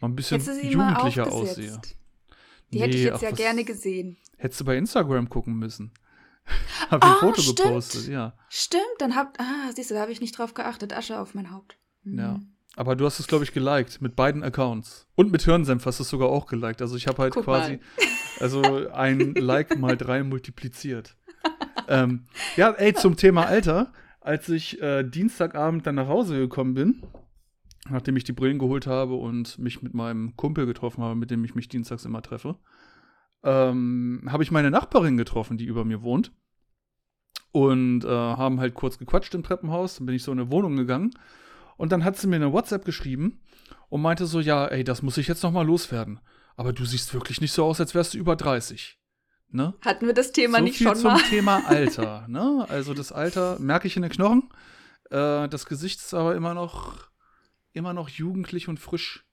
mal 0.02 0.08
ein 0.10 0.16
bisschen 0.16 0.42
jugendlicher 0.64 1.32
aussehe. 1.32 1.80
Die 2.72 2.82
hätte 2.82 2.96
ich 2.96 3.04
Nee, 3.04 3.10
jetzt 3.10 3.22
ja 3.22 3.32
was- 3.32 3.38
gerne 3.38 3.64
gesehen. 3.64 4.18
Hättest 4.38 4.62
du 4.62 4.66
bei 4.66 4.78
Instagram 4.78 5.28
gucken 5.30 5.56
müssen. 5.56 5.92
Hab 6.90 7.04
ein 7.04 7.12
Ah, 7.12 7.16
Foto 7.20 7.42
stimmt. 7.42 7.58
gepostet, 7.60 8.08
ja. 8.08 8.34
Stimmt, 8.50 8.84
dann 9.00 9.16
habt. 9.16 9.40
Ah, 9.40 9.72
siehst 9.76 9.90
du, 9.92 9.96
da 9.96 10.02
habe 10.02 10.12
ich 10.12 10.22
nicht 10.22 10.38
drauf 10.38 10.54
geachtet. 10.54 10.94
Asche 10.96 11.20
auf 11.20 11.34
mein 11.36 11.52
Haupt. 11.52 11.78
Mhm. 12.04 12.20
Ja. 12.20 12.40
Aber 12.76 12.96
du 12.96 13.06
hast 13.06 13.20
es, 13.20 13.28
glaube 13.28 13.44
ich, 13.44 13.52
geliked 13.52 14.02
mit 14.02 14.16
beiden 14.16 14.44
Accounts. 14.44 15.08
Und 15.16 15.32
mit 15.32 15.42
Hirnsenf 15.42 15.86
hast 15.86 16.00
du 16.00 16.04
es 16.04 16.10
sogar 16.10 16.30
auch 16.30 16.46
geliked. 16.46 16.82
Also 16.82 16.96
ich 16.96 17.08
habe 17.08 17.22
halt 17.22 17.34
Guck 17.34 17.46
quasi, 17.46 17.74
mal. 17.74 17.80
also 18.40 18.62
ein 18.92 19.34
Like 19.36 19.78
mal 19.78 19.98
drei 19.98 20.24
multipliziert. 20.24 21.18
ähm, 21.88 22.26
ja, 22.56 22.72
ey, 22.72 22.94
zum 22.94 23.16
Thema 23.18 23.46
Alter. 23.48 23.92
Als 24.22 24.48
ich 24.50 24.82
äh, 24.82 25.04
Dienstagabend 25.04 25.88
dann 25.88 25.96
nach 25.96 26.08
Hause 26.08 26.38
gekommen 26.38 26.74
bin, 26.74 27.04
nachdem 27.90 28.16
ich 28.18 28.24
die 28.24 28.34
Brillen 28.34 28.60
geholt 28.60 28.86
habe 28.86 29.16
und 29.16 29.58
mich 29.58 29.82
mit 29.82 29.94
meinem 29.94 30.36
Kumpel 30.36 30.66
getroffen 30.66 31.04
habe, 31.04 31.16
mit 31.16 31.32
dem 31.32 31.44
ich 31.44 31.56
mich 31.56 31.68
dienstags 31.70 32.06
immer 32.06 32.22
treffe, 32.22 32.58
ähm, 33.44 34.22
habe 34.30 34.44
ich 34.44 34.52
meine 34.52 34.70
Nachbarin 34.72 35.18
getroffen, 35.18 35.58
die 35.58 35.66
über 35.66 35.86
mir 35.86 36.02
wohnt. 36.02 36.32
Und 37.52 38.04
äh, 38.06 38.08
haben 38.10 38.60
halt 38.60 38.76
kurz 38.76 38.98
gequatscht 38.98 39.34
im 39.34 39.44
Treppenhaus. 39.44 39.96
Dann 39.98 40.06
bin 40.06 40.16
ich 40.16 40.24
so 40.24 40.32
in 40.32 40.40
eine 40.40 40.52
Wohnung 40.52 40.76
gegangen. 40.76 41.12
Und 41.78 41.92
dann 41.92 42.04
hat 42.04 42.18
sie 42.18 42.28
mir 42.28 42.36
eine 42.36 42.54
WhatsApp 42.54 42.86
geschrieben 42.86 43.40
und 43.90 44.02
meinte 44.02 44.26
so, 44.26 44.40
ja, 44.40 44.68
ey, 44.68 44.84
das 44.84 45.02
muss 45.02 45.18
ich 45.18 45.28
jetzt 45.28 45.44
noch 45.44 45.52
mal 45.52 45.66
loswerden. 45.66 46.20
Aber 46.56 46.74
du 46.74 46.86
siehst 46.86 47.14
wirklich 47.14 47.42
nicht 47.42 47.54
so 47.54 47.66
aus, 47.66 47.80
als 47.80 47.96
wärst 47.96 48.14
du 48.14 48.18
über 48.18 48.36
30. 48.36 49.00
Ne? 49.52 49.74
Hatten 49.82 50.06
wir 50.06 50.14
das 50.14 50.32
Thema 50.32 50.60
so 50.60 50.64
nicht 50.64 50.78
viel 50.78 50.88
schon 50.88 50.96
zum 50.98 51.14
mal? 51.14 51.22
Thema 51.24 51.64
Alter. 51.68 52.28
Ne? 52.28 52.66
Also 52.70 52.94
das 52.94 53.12
Alter 53.12 53.58
merke 53.60 53.88
ich 53.88 53.96
in 53.96 54.04
den 54.04 54.12
Knochen. 54.12 54.50
Äh, 55.10 55.48
das 55.48 55.66
Gesicht 55.66 56.00
ist 56.00 56.14
aber 56.14 56.36
immer 56.36 56.54
noch, 56.54 57.08
immer 57.74 57.94
noch 57.94 58.10
jugendlich 58.10 58.68
und 58.68 58.80
frisch. 58.80 59.26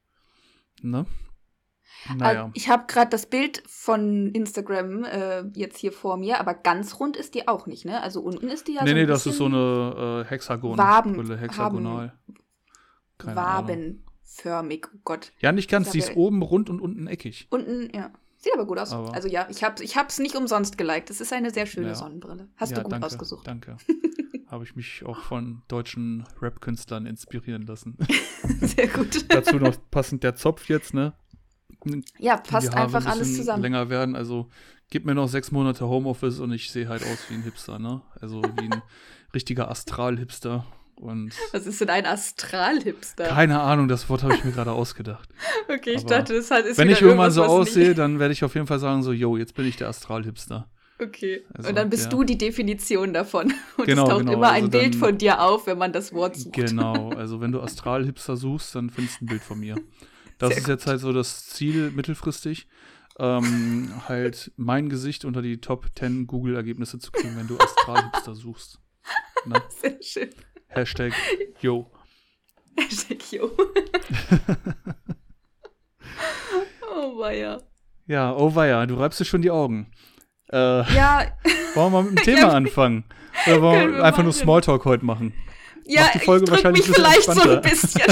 Ne? 0.81 1.05
Naja. 2.17 2.51
Ich 2.55 2.69
habe 2.69 2.85
gerade 2.87 3.11
das 3.11 3.27
Bild 3.27 3.63
von 3.67 4.31
Instagram 4.33 5.05
äh, 5.05 5.43
jetzt 5.55 5.79
hier 5.79 5.93
vor 5.93 6.17
mir, 6.17 6.39
aber 6.41 6.55
ganz 6.55 7.01
rund 7.01 7.17
ist 7.17 7.35
die 7.35 7.49
auch 7.49 7.67
nicht, 7.67 7.85
ne? 7.85 8.03
Also 8.03 8.21
unten 8.21 8.49
ist 8.49 8.69
die 8.69 8.75
ja 8.75 8.83
nee, 8.85 8.91
so 8.91 8.95
ein 8.95 9.01
nee, 9.03 9.07
das 9.07 9.27
ist 9.27 9.37
so 9.37 9.47
eine 9.47 10.25
äh, 10.27 10.31
Hexagon. 10.31 10.79
Waben- 10.79 11.15
Brille, 11.17 11.37
hexagonal. 11.37 12.13
Keine 13.19 13.37
wabenförmig. 13.37 14.87
Oh 14.95 14.99
Gott. 15.05 15.33
Ja, 15.41 15.53
nicht 15.53 15.71
ganz. 15.71 15.91
Die 15.91 15.99
ist 15.99 16.17
oben 16.17 16.43
rund 16.43 16.71
und 16.71 16.81
unten 16.81 17.07
eckig. 17.07 17.47
Unten, 17.51 17.91
ja. 17.95 18.11
Sieht 18.39 18.53
aber 18.55 18.67
gut 18.67 18.79
aus. 18.79 18.93
Aber- 18.93 19.15
also 19.15 19.29
ja, 19.29 19.47
ich 19.51 19.65
habe 19.65 19.83
ich 19.83 19.97
hab's 19.97 20.19
nicht 20.19 20.37
umsonst 20.37 20.79
geliked. 20.79 21.11
Das 21.11 21.21
ist 21.21 21.33
eine 21.33 21.51
sehr 21.51 21.67
schöne 21.67 21.89
Ja. 21.89 21.95
Sonnenbrille. 21.95 22.49
Hast 22.57 22.71
ja, 22.71 22.77
du 22.79 22.83
gut 22.85 22.93
danke, 22.93 23.07
ausgesucht. 23.07 23.47
Danke. 23.47 23.77
Habe 24.49 24.63
ich 24.63 24.77
mich 24.77 25.05
auch 25.05 25.19
von 25.23 25.63
deutschen 25.67 26.23
Rap-Künstlern 26.41 27.05
inspirieren 27.05 27.63
lassen. 27.67 27.99
Sehr 28.61 28.87
gut. 28.87 29.27
Dazu 29.29 29.57
noch 29.57 29.75
passend 29.91 30.23
der 30.23 30.37
Zopf 30.37 30.69
jetzt, 30.69 30.95
ne? 30.95 31.15
Ja, 32.19 32.37
Die 32.39 32.51
passt 32.51 32.71
Haare 32.75 32.85
einfach 32.85 33.05
ein 33.07 33.13
alles 33.13 33.37
zusammen. 33.37 33.63
länger 33.63 33.89
werden. 33.91 34.17
Also 34.17 34.49
gib 34.91 35.05
mir 35.07 35.15
noch 35.15 35.29
sechs 35.29 35.51
Monate 35.53 35.87
Homeoffice 35.89 36.39
und 36.41 36.53
ich 36.53 36.71
sehe 36.71 36.89
halt 36.89 37.03
aus 37.03 37.19
wie 37.29 37.35
ein 37.35 37.43
Hipster, 37.43 37.79
ne? 37.79 38.03
Also 38.21 38.43
wie 38.43 38.71
ein 38.73 38.83
richtiger 39.35 39.71
Astral-Hipster. 39.71 40.65
Und 40.97 41.35
Was 41.53 41.67
ist 41.67 41.81
denn 41.83 41.91
ein 41.91 42.07
Astralhipster? 42.07 43.25
keine 43.25 43.61
Ahnung, 43.61 43.87
das 43.89 44.09
Wort 44.09 44.23
habe 44.23 44.35
ich 44.35 44.45
mir 44.45 44.53
gerade 44.53 44.73
ausgedacht. 44.73 45.29
Okay, 45.69 45.91
ich 45.91 45.99
Aber 46.05 46.19
dachte, 46.19 46.35
das 46.35 46.51
halt 46.53 46.65
ist 46.65 46.79
Wenn 46.79 46.89
ich 46.91 47.03
irgendwann 47.03 47.33
so 47.33 47.43
aussehe, 47.43 47.89
nicht- 47.89 47.99
dann 47.99 48.21
werde 48.21 48.33
ich 48.33 48.45
auf 48.45 48.55
jeden 48.55 48.69
Fall 48.69 48.79
sagen, 48.79 49.03
so, 49.03 49.13
yo, 49.13 49.37
jetzt 49.37 49.55
bin 49.55 49.67
ich 49.67 49.77
der 49.77 49.89
Astral-Hipster. 49.89 50.71
Okay. 51.03 51.45
Also, 51.53 51.69
und 51.69 51.75
dann 51.75 51.91
bist 51.91 52.05
ja. 52.05 52.09
du 52.11 52.23
die 52.25 52.39
Definition 52.39 53.13
davon. 53.13 53.53
Und 53.77 53.85
Genau, 53.87 54.05
es 54.05 54.09
taucht 54.09 54.21
genau, 54.21 54.33
immer 54.33 54.51
ein 54.51 54.65
also 54.67 54.79
Bild 54.79 54.95
dann- 54.95 55.01
von 55.01 55.19
dir 55.19 55.43
auf, 55.43 55.67
wenn 55.67 55.77
man 55.77 55.93
das 55.93 56.13
Wort 56.15 56.37
sucht. 56.37 56.55
Genau, 56.55 57.11
also 57.11 57.41
wenn 57.41 57.51
du 57.53 57.61
Astral-Hipster 57.61 58.37
suchst, 58.37 58.75
dann 58.77 58.89
findest 58.91 59.21
du 59.21 59.25
ein 59.25 59.27
Bild 59.27 59.43
von 59.43 59.59
mir. 59.61 59.75
Das 60.39 60.51
Sehr 60.51 60.59
ist 60.59 60.69
jetzt 60.69 60.87
halt 60.87 61.01
so 61.01 61.13
das 61.13 61.47
Ziel 61.47 61.91
mittelfristig, 61.91 62.67
ähm, 63.19 63.91
halt 64.09 64.53
mein 64.57 64.89
Gesicht 64.89 65.25
unter 65.25 65.41
die 65.43 65.61
Top 65.61 65.87
10 65.99 66.27
Google-Ergebnisse 66.27 66.99
zu 66.99 67.11
kriegen, 67.11 67.37
wenn 67.37 67.47
du 67.47 67.57
Astral-Hipster 67.59 68.35
suchst. 68.35 68.79
Ne? 69.47 69.63
Sehr 69.81 70.03
schön. 70.03 70.31
Hashtag 70.69 71.13
yo. 71.61 71.91
Hashtag 72.77 73.33
yo. 73.33 73.51
oh 76.95 77.19
weia. 77.19 77.63
Ja, 78.07 78.35
oh 78.37 78.55
weia, 78.55 78.85
du 78.87 78.97
reibst 78.97 79.19
dir 79.21 79.25
schon 79.25 79.43
die 79.43 79.51
Augen. 79.51 79.91
Äh, 80.53 80.59
Ja, 80.95 81.27
wollen 81.75 81.93
wir 81.93 82.03
mal 82.03 82.03
mit 82.05 82.19
dem 82.19 82.25
Thema 82.25 82.53
anfangen? 82.53 83.05
Oder 83.47 83.63
wollen 83.63 83.95
wir 83.95 84.05
einfach 84.05 84.23
nur 84.23 84.33
machen. 84.33 84.43
Smalltalk 84.43 84.85
heute 84.85 85.05
machen? 85.05 85.33
ja, 85.87 86.11
die 86.15 86.19
Folge 86.19 86.45
ich 86.45 86.51
wahrscheinlich 86.51 86.87
mich 86.87 86.97
vielleicht 86.97 87.33
so 87.33 87.51
ein 87.51 87.63
bisschen. 87.63 88.03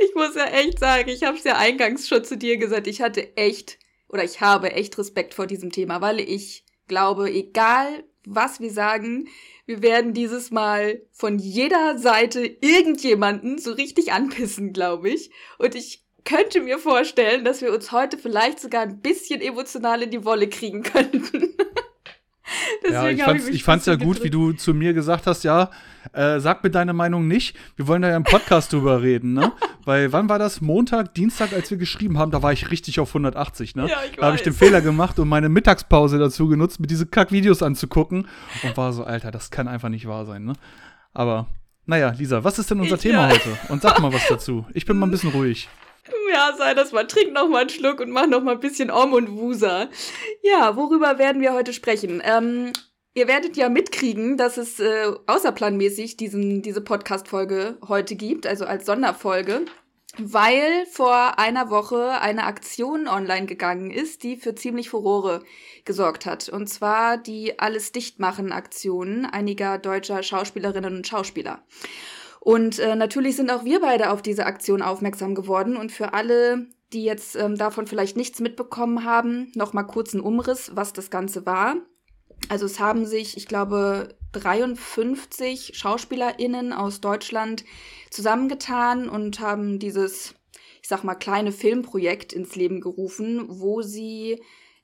ich 0.04 0.14
muss 0.14 0.34
ja 0.34 0.46
echt 0.46 0.78
sagen, 0.78 1.08
ich 1.08 1.22
habe 1.22 1.36
es 1.36 1.44
ja 1.44 1.56
eingangs 1.56 2.08
schon 2.08 2.24
zu 2.24 2.36
dir 2.36 2.56
gesagt, 2.56 2.86
ich 2.86 3.00
hatte 3.00 3.36
echt 3.36 3.78
oder 4.08 4.24
ich 4.24 4.40
habe 4.40 4.72
echt 4.72 4.98
Respekt 4.98 5.34
vor 5.34 5.46
diesem 5.46 5.70
Thema, 5.70 6.00
weil 6.00 6.20
ich 6.20 6.64
glaube, 6.88 7.30
egal 7.30 8.04
was 8.26 8.60
wir 8.60 8.70
sagen, 8.70 9.28
wir 9.66 9.82
werden 9.82 10.14
dieses 10.14 10.50
Mal 10.50 11.00
von 11.12 11.38
jeder 11.38 11.96
Seite 11.96 12.44
irgendjemanden 12.44 13.58
so 13.58 13.72
richtig 13.72 14.12
anpissen, 14.12 14.72
glaube 14.72 15.10
ich. 15.10 15.30
Und 15.58 15.74
ich 15.74 16.04
könnte 16.24 16.60
mir 16.60 16.78
vorstellen, 16.78 17.44
dass 17.44 17.62
wir 17.62 17.72
uns 17.72 17.92
heute 17.92 18.18
vielleicht 18.18 18.60
sogar 18.60 18.82
ein 18.82 19.00
bisschen 19.00 19.40
emotional 19.40 20.02
in 20.02 20.10
die 20.10 20.24
Wolle 20.24 20.48
kriegen 20.48 20.82
könnten. 20.82 21.54
Ja, 22.90 23.08
ich 23.08 23.48
ich 23.48 23.64
fand's 23.64 23.86
ja 23.86 23.94
gut, 23.94 24.24
wie 24.24 24.30
du 24.30 24.52
zu 24.52 24.74
mir 24.74 24.92
gesagt 24.92 25.26
hast, 25.26 25.44
ja, 25.44 25.70
äh, 26.12 26.40
sag 26.40 26.64
mir 26.64 26.70
deine 26.70 26.92
Meinung 26.92 27.28
nicht. 27.28 27.56
Wir 27.76 27.86
wollen 27.86 28.02
da 28.02 28.08
ja 28.08 28.16
im 28.16 28.24
Podcast 28.24 28.72
drüber 28.72 29.02
reden, 29.02 29.34
ne? 29.34 29.52
Weil 29.84 30.12
wann 30.12 30.28
war 30.28 30.38
das? 30.38 30.60
Montag, 30.60 31.14
Dienstag, 31.14 31.52
als 31.52 31.70
wir 31.70 31.78
geschrieben 31.78 32.18
haben, 32.18 32.30
da 32.30 32.42
war 32.42 32.52
ich 32.52 32.70
richtig 32.70 33.00
auf 33.00 33.10
180, 33.10 33.76
ne? 33.76 33.88
Ja, 33.88 33.98
da 34.16 34.26
habe 34.26 34.36
ich 34.36 34.42
den. 34.42 34.52
Fehler 34.52 34.80
gemacht 34.80 35.18
und 35.18 35.28
meine 35.28 35.48
Mittagspause 35.48 36.18
dazu 36.18 36.48
genutzt, 36.48 36.80
mir 36.80 36.86
diese 36.86 37.06
Kack-Videos 37.06 37.62
anzugucken 37.62 38.26
und 38.62 38.76
war 38.76 38.92
so, 38.92 39.04
Alter, 39.04 39.30
das 39.30 39.50
kann 39.50 39.68
einfach 39.68 39.88
nicht 39.88 40.06
wahr 40.06 40.26
sein, 40.26 40.44
ne? 40.44 40.54
Aber, 41.12 41.46
naja, 41.86 42.10
Lisa, 42.10 42.44
was 42.44 42.58
ist 42.58 42.70
denn 42.70 42.80
unser 42.80 42.96
Ich, 42.96 43.02
Thema 43.02 43.28
ja. 43.28 43.34
heute? 43.34 43.56
Und 43.68 43.82
sag 43.82 44.00
mal 44.00 44.12
was 44.12 44.26
dazu. 44.28 44.66
Ich 44.74 44.84
bin 44.84 44.98
mal 44.98 45.06
ein 45.06 45.10
bisschen 45.10 45.30
ruhig. 45.30 45.68
Ja, 46.32 46.54
sei 46.56 46.74
das 46.74 46.92
mal. 46.92 47.06
Trink 47.06 47.32
noch 47.32 47.48
mal 47.48 47.62
einen 47.62 47.70
Schluck 47.70 48.00
und 48.00 48.10
mach 48.10 48.26
noch 48.26 48.42
mal 48.42 48.52
ein 48.52 48.60
bisschen 48.60 48.90
Om 48.90 49.12
und 49.14 49.36
Wusa. 49.36 49.88
Ja, 50.42 50.76
worüber 50.76 51.18
werden 51.18 51.42
wir 51.42 51.52
heute 51.52 51.72
sprechen? 51.72 52.22
Ähm, 52.24 52.72
ihr 53.14 53.26
werdet 53.26 53.56
ja 53.56 53.68
mitkriegen, 53.68 54.36
dass 54.36 54.56
es 54.56 54.78
äh, 54.78 55.12
außerplanmäßig 55.26 56.16
diesen, 56.16 56.62
diese 56.62 56.82
Podcast-Folge 56.82 57.78
heute 57.88 58.14
gibt, 58.14 58.46
also 58.46 58.64
als 58.64 58.86
Sonderfolge. 58.86 59.64
Weil 60.18 60.86
vor 60.90 61.38
einer 61.38 61.70
Woche 61.70 62.20
eine 62.20 62.44
Aktion 62.44 63.06
online 63.06 63.46
gegangen 63.46 63.90
ist, 63.92 64.24
die 64.24 64.36
für 64.36 64.56
ziemlich 64.56 64.90
Furore 64.90 65.44
gesorgt 65.84 66.26
hat. 66.26 66.48
Und 66.48 66.66
zwar 66.66 67.16
die 67.16 67.60
Alles 67.60 67.92
Dichtmachen-Aktion 67.92 69.24
einiger 69.24 69.78
deutscher 69.78 70.22
Schauspielerinnen 70.22 70.96
und 70.96 71.06
Schauspieler. 71.06 71.62
Und 72.40 72.78
äh, 72.78 72.96
natürlich 72.96 73.36
sind 73.36 73.50
auch 73.50 73.64
wir 73.64 73.80
beide 73.80 74.10
auf 74.10 74.22
diese 74.22 74.46
Aktion 74.46 74.80
aufmerksam 74.80 75.34
geworden. 75.34 75.76
Und 75.76 75.92
für 75.92 76.14
alle, 76.14 76.66
die 76.92 77.04
jetzt 77.04 77.36
ähm, 77.36 77.56
davon 77.56 77.86
vielleicht 77.86 78.16
nichts 78.16 78.40
mitbekommen 78.40 79.04
haben, 79.04 79.52
noch 79.54 79.74
mal 79.74 79.84
kurz 79.84 80.14
ein 80.14 80.20
Umriss, 80.20 80.72
was 80.74 80.94
das 80.94 81.10
Ganze 81.10 81.44
war. 81.44 81.76
Also 82.48 82.64
es 82.64 82.80
haben 82.80 83.04
sich, 83.04 83.36
ich 83.36 83.46
glaube, 83.46 84.16
53 84.32 85.72
SchauspielerInnen 85.74 86.72
aus 86.72 87.02
Deutschland 87.02 87.64
zusammengetan 88.10 89.10
und 89.10 89.40
haben 89.40 89.78
dieses, 89.78 90.34
ich 90.80 90.88
sag 90.88 91.04
mal, 91.04 91.16
kleine 91.16 91.52
Filmprojekt 91.52 92.32
ins 92.32 92.56
Leben 92.56 92.80
gerufen, 92.80 93.44
wo 93.48 93.82
sie 93.82 94.40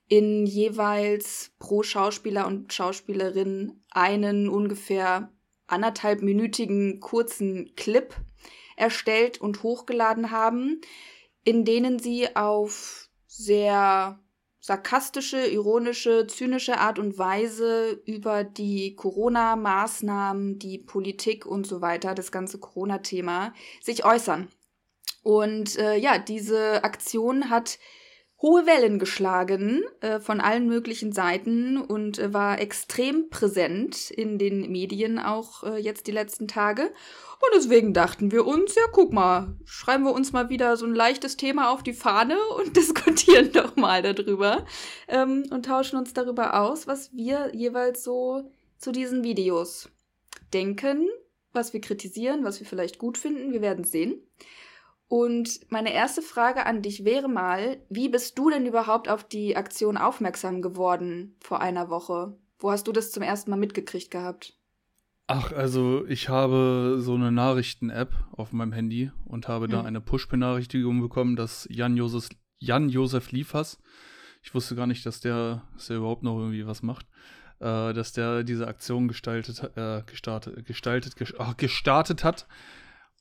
in 0.07 0.45
jeweils 0.45 1.51
pro 1.59 1.81
Schauspieler 1.81 2.45
und 2.45 2.71
Schauspielerin 2.71 3.83
einen 3.89 4.47
ungefähr 4.47 5.31
anderthalbminütigen 5.67 6.99
kurzen 6.99 7.75
Clip 7.75 8.15
erstellt 8.75 9.39
und 9.39 9.63
hochgeladen 9.63 10.31
haben, 10.31 10.81
in 11.43 11.65
denen 11.65 11.99
sie 11.99 12.35
auf 12.35 13.09
sehr 13.27 14.19
sarkastische, 14.59 15.47
ironische, 15.47 16.27
zynische 16.27 16.77
Art 16.77 16.99
und 16.99 17.17
Weise 17.17 18.01
über 18.05 18.43
die 18.43 18.95
Corona-Maßnahmen, 18.95 20.59
die 20.59 20.77
Politik 20.77 21.45
und 21.45 21.65
so 21.65 21.81
weiter, 21.81 22.15
das 22.15 22.31
ganze 22.31 22.59
Corona-Thema, 22.59 23.53
sich 23.81 24.03
äußern. 24.03 24.49
Und 25.23 25.77
äh, 25.77 25.95
ja, 25.95 26.17
diese 26.17 26.83
Aktion 26.83 27.49
hat 27.49 27.79
hohe 28.41 28.67
Wellen 28.67 28.99
geschlagen 28.99 29.83
äh, 30.01 30.19
von 30.19 30.39
allen 30.39 30.67
möglichen 30.67 31.11
Seiten 31.11 31.77
und 31.77 32.19
äh, 32.19 32.33
war 32.33 32.59
extrem 32.59 33.29
präsent 33.29 34.11
in 34.11 34.37
den 34.37 34.71
Medien 34.71 35.17
auch 35.17 35.63
äh, 35.63 35.77
jetzt 35.77 36.05
die 36.05 36.11
letzten 36.11 36.47
Tage. 36.47 36.83
Und 36.83 37.49
deswegen 37.55 37.93
dachten 37.93 38.31
wir 38.31 38.45
uns, 38.45 38.75
ja, 38.75 38.83
guck 38.91 39.11
mal, 39.11 39.55
schreiben 39.65 40.03
wir 40.03 40.13
uns 40.13 40.33
mal 40.33 40.49
wieder 40.49 40.77
so 40.77 40.85
ein 40.85 40.93
leichtes 40.93 41.35
Thema 41.35 41.71
auf 41.71 41.81
die 41.81 41.93
Fahne 41.93 42.37
und 42.57 42.75
diskutieren 42.77 43.51
doch 43.51 43.75
mal 43.75 44.03
darüber 44.03 44.65
ähm, 45.07 45.45
und 45.49 45.65
tauschen 45.65 45.97
uns 45.97 46.13
darüber 46.13 46.61
aus, 46.61 46.85
was 46.85 47.13
wir 47.13 47.51
jeweils 47.55 48.03
so 48.03 48.51
zu 48.77 48.91
diesen 48.91 49.23
Videos 49.23 49.89
denken, 50.53 51.07
was 51.53 51.73
wir 51.73 51.81
kritisieren, 51.81 52.43
was 52.43 52.59
wir 52.59 52.67
vielleicht 52.67 52.99
gut 52.99 53.17
finden. 53.17 53.51
Wir 53.51 53.61
werden 53.61 53.83
sehen. 53.83 54.21
Und 55.09 55.59
meine 55.71 55.93
erste 55.93 56.21
Frage 56.21 56.65
an 56.65 56.81
dich 56.81 57.05
wäre 57.05 57.29
mal, 57.29 57.77
wie 57.89 58.09
bist 58.09 58.37
du 58.37 58.49
denn 58.49 58.65
überhaupt 58.65 59.07
auf 59.07 59.23
die 59.23 59.55
Aktion 59.55 59.97
aufmerksam 59.97 60.61
geworden 60.61 61.35
vor 61.39 61.61
einer 61.61 61.89
Woche? 61.89 62.37
Wo 62.59 62.71
hast 62.71 62.87
du 62.87 62.91
das 62.91 63.11
zum 63.11 63.23
ersten 63.23 63.51
Mal 63.51 63.57
mitgekriegt 63.57 64.11
gehabt? 64.11 64.57
Ach, 65.27 65.51
also 65.51 66.05
ich 66.07 66.29
habe 66.29 66.97
so 66.99 67.15
eine 67.15 67.31
Nachrichten-App 67.31 68.13
auf 68.31 68.51
meinem 68.53 68.71
Handy 68.71 69.11
und 69.25 69.47
habe 69.47 69.67
da 69.67 69.79
Hm. 69.79 69.85
eine 69.85 70.01
Push-Benachrichtigung 70.01 71.01
bekommen, 71.01 71.35
dass 71.35 71.67
Jan-Josef 71.69 72.29
Jan 72.59 72.89
-Josef 72.89 73.31
Liefers, 73.31 73.79
ich 74.41 74.53
wusste 74.55 74.75
gar 74.75 74.87
nicht, 74.87 75.05
dass 75.05 75.19
der, 75.19 75.63
dass 75.75 75.87
der 75.87 75.97
überhaupt 75.97 76.23
noch 76.23 76.37
irgendwie 76.39 76.65
was 76.65 76.81
macht, 76.81 77.05
äh, 77.59 77.93
dass 77.93 78.13
der 78.13 78.43
diese 78.43 78.67
Aktion 78.67 79.07
gestaltet, 79.07 79.61
äh, 79.75 80.01
gestartet, 80.05 80.65
gestaltet, 80.65 81.15
ges 81.15 81.33
ach, 81.37 81.55
gestartet 81.55 82.23
hat 82.23 82.47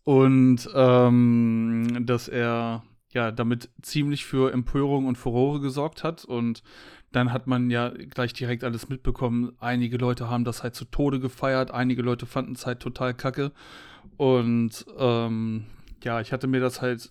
und 0.06 0.70
ähm, 0.72 2.04
dass 2.06 2.28
er 2.28 2.84
ja 3.12 3.32
damit 3.32 3.70
ziemlich 3.82 4.24
für 4.24 4.52
Empörung 4.52 5.06
und 5.06 5.18
Furore 5.18 5.58
gesorgt 5.58 6.04
hat 6.04 6.24
und 6.24 6.62
dann 7.10 7.32
hat 7.32 7.48
man 7.48 7.70
ja 7.70 7.88
gleich 7.88 8.32
direkt 8.32 8.62
alles 8.62 8.88
mitbekommen. 8.88 9.56
Einige 9.58 9.96
Leute 9.96 10.30
haben 10.30 10.44
das 10.44 10.62
halt 10.62 10.76
zu 10.76 10.84
Tode 10.84 11.18
gefeiert, 11.18 11.72
einige 11.72 12.02
Leute 12.02 12.24
fanden 12.24 12.52
es 12.52 12.66
halt 12.66 12.78
total 12.78 13.14
kacke. 13.14 13.50
Und 14.16 14.86
ähm, 14.96 15.66
ja, 16.04 16.20
ich 16.20 16.32
hatte 16.32 16.46
mir 16.46 16.60
das 16.60 16.80
halt 16.80 17.10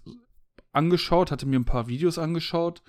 angeschaut, 0.71 1.31
hatte 1.31 1.47
mir 1.47 1.59
ein 1.59 1.65
paar 1.65 1.89
Videos 1.89 2.17
angeschaut, 2.17 2.81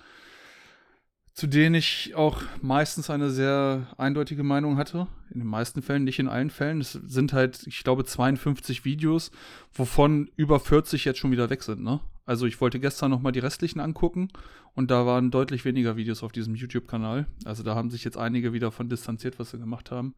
zu 1.37 1.45
denen 1.45 1.75
ich 1.75 2.15
auch 2.15 2.41
meistens 2.63 3.11
eine 3.11 3.29
sehr 3.29 3.85
eindeutige 3.99 4.41
Meinung 4.41 4.77
hatte. 4.77 5.05
In 5.29 5.41
den 5.41 5.47
meisten 5.47 5.83
Fällen, 5.83 6.03
nicht 6.03 6.17
in 6.17 6.27
allen 6.27 6.49
Fällen. 6.49 6.81
Es 6.81 6.93
sind 6.93 7.31
halt, 7.31 7.67
ich 7.67 7.83
glaube, 7.83 8.05
52 8.05 8.85
Videos, 8.85 9.29
wovon 9.71 10.31
über 10.35 10.59
40 10.59 11.05
jetzt 11.05 11.19
schon 11.19 11.29
wieder 11.29 11.51
weg 11.51 11.61
sind, 11.61 11.83
ne? 11.83 11.99
Also 12.25 12.47
ich 12.47 12.59
wollte 12.59 12.79
gestern 12.79 13.11
noch 13.11 13.21
mal 13.21 13.31
die 13.31 13.39
restlichen 13.39 13.79
angucken 13.79 14.29
und 14.73 14.89
da 14.89 15.05
waren 15.05 15.29
deutlich 15.29 15.63
weniger 15.63 15.95
Videos 15.95 16.23
auf 16.23 16.31
diesem 16.31 16.55
YouTube-Kanal. 16.55 17.27
Also 17.45 17.61
da 17.61 17.75
haben 17.75 17.91
sich 17.91 18.03
jetzt 18.03 18.17
einige 18.17 18.51
wieder 18.51 18.71
von 18.71 18.89
distanziert, 18.89 19.37
was 19.37 19.51
sie 19.51 19.59
gemacht 19.59 19.91
haben. 19.91 20.15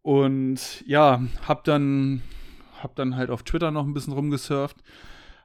Und 0.00 0.84
ja, 0.86 1.24
hab 1.48 1.64
dann, 1.64 2.22
hab 2.80 2.94
dann 2.94 3.16
halt 3.16 3.30
auf 3.30 3.42
Twitter 3.42 3.72
noch 3.72 3.84
ein 3.84 3.94
bisschen 3.94 4.12
rumgesurft 4.12 4.76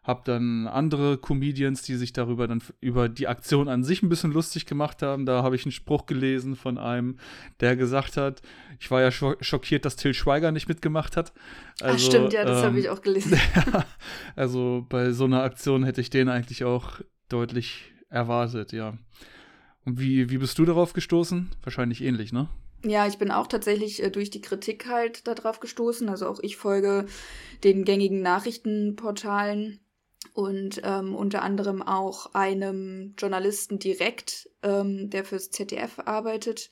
habe 0.06 0.22
dann 0.24 0.68
andere 0.68 1.18
Comedians, 1.18 1.82
die 1.82 1.96
sich 1.96 2.14
darüber 2.14 2.48
dann 2.48 2.62
über 2.80 3.10
die 3.10 3.28
Aktion 3.28 3.68
an 3.68 3.84
sich 3.84 4.04
ein 4.04 4.10
bisschen 4.10 4.32
lustig 4.32 4.68
gemacht 4.68 5.02
haben. 5.02 5.26
Da 5.26 5.42
habe 5.42 5.56
ich 5.56 5.66
einen 5.66 5.72
Spruch 5.72 6.06
gelesen 6.06 6.56
von 6.56 6.78
einem, 6.78 7.18
der 7.60 7.76
gesagt 7.76 8.16
hat, 8.16 8.44
ich 8.80 8.92
war 8.92 9.02
ja 9.02 9.12
schockiert, 9.12 9.84
dass 9.84 9.96
Till 9.96 10.14
Schweiger 10.14 10.52
nicht 10.52 10.70
mitgemacht 10.70 11.18
hat. 11.18 11.34
Also, 11.82 11.96
Ach 11.96 12.12
stimmt, 12.12 12.34
ja, 12.34 12.46
das 12.46 12.60
ähm, 12.60 12.66
habe 12.66 12.80
ich 12.80 12.90
auch 12.90 13.02
gelesen. 13.02 13.40
also 14.36 14.86
bei 14.88 15.12
so 15.12 15.26
einer 15.26 15.42
Aktion 15.42 15.84
hätte 15.84 16.02
ich 16.02 16.12
den 16.12 16.30
eigentlich 16.30 16.64
auch 16.64 17.02
deutlich 17.28 17.92
erwartet, 18.10 18.74
ja. 18.74 18.98
Und 19.86 20.00
wie, 20.00 20.30
wie 20.30 20.38
bist 20.38 20.58
du 20.60 20.66
darauf 20.66 20.94
gestoßen? 20.94 21.50
Wahrscheinlich 21.64 22.02
ähnlich, 22.02 22.32
ne? 22.32 22.48
Ja, 22.84 23.08
ich 23.08 23.18
bin 23.18 23.32
auch 23.32 23.48
tatsächlich 23.48 24.04
äh, 24.04 24.12
durch 24.12 24.30
die 24.30 24.42
Kritik 24.42 24.86
halt 24.88 25.26
darauf 25.28 25.60
gestoßen. 25.60 26.10
Also 26.10 26.28
auch 26.28 26.40
ich 26.42 26.58
folge 26.58 27.08
den 27.64 27.84
gängigen 27.84 28.22
Nachrichtenportalen 28.22 29.80
und 30.36 30.82
ähm, 30.84 31.16
unter 31.16 31.44
anderem 31.44 31.82
auch 31.82 32.34
einem 32.34 33.14
Journalisten 33.18 33.80
direkt, 33.80 34.50
ähm, 34.64 35.10
der 35.10 35.24
fürs 35.24 35.50
ZDF 35.50 36.00
arbeitet. 36.04 36.70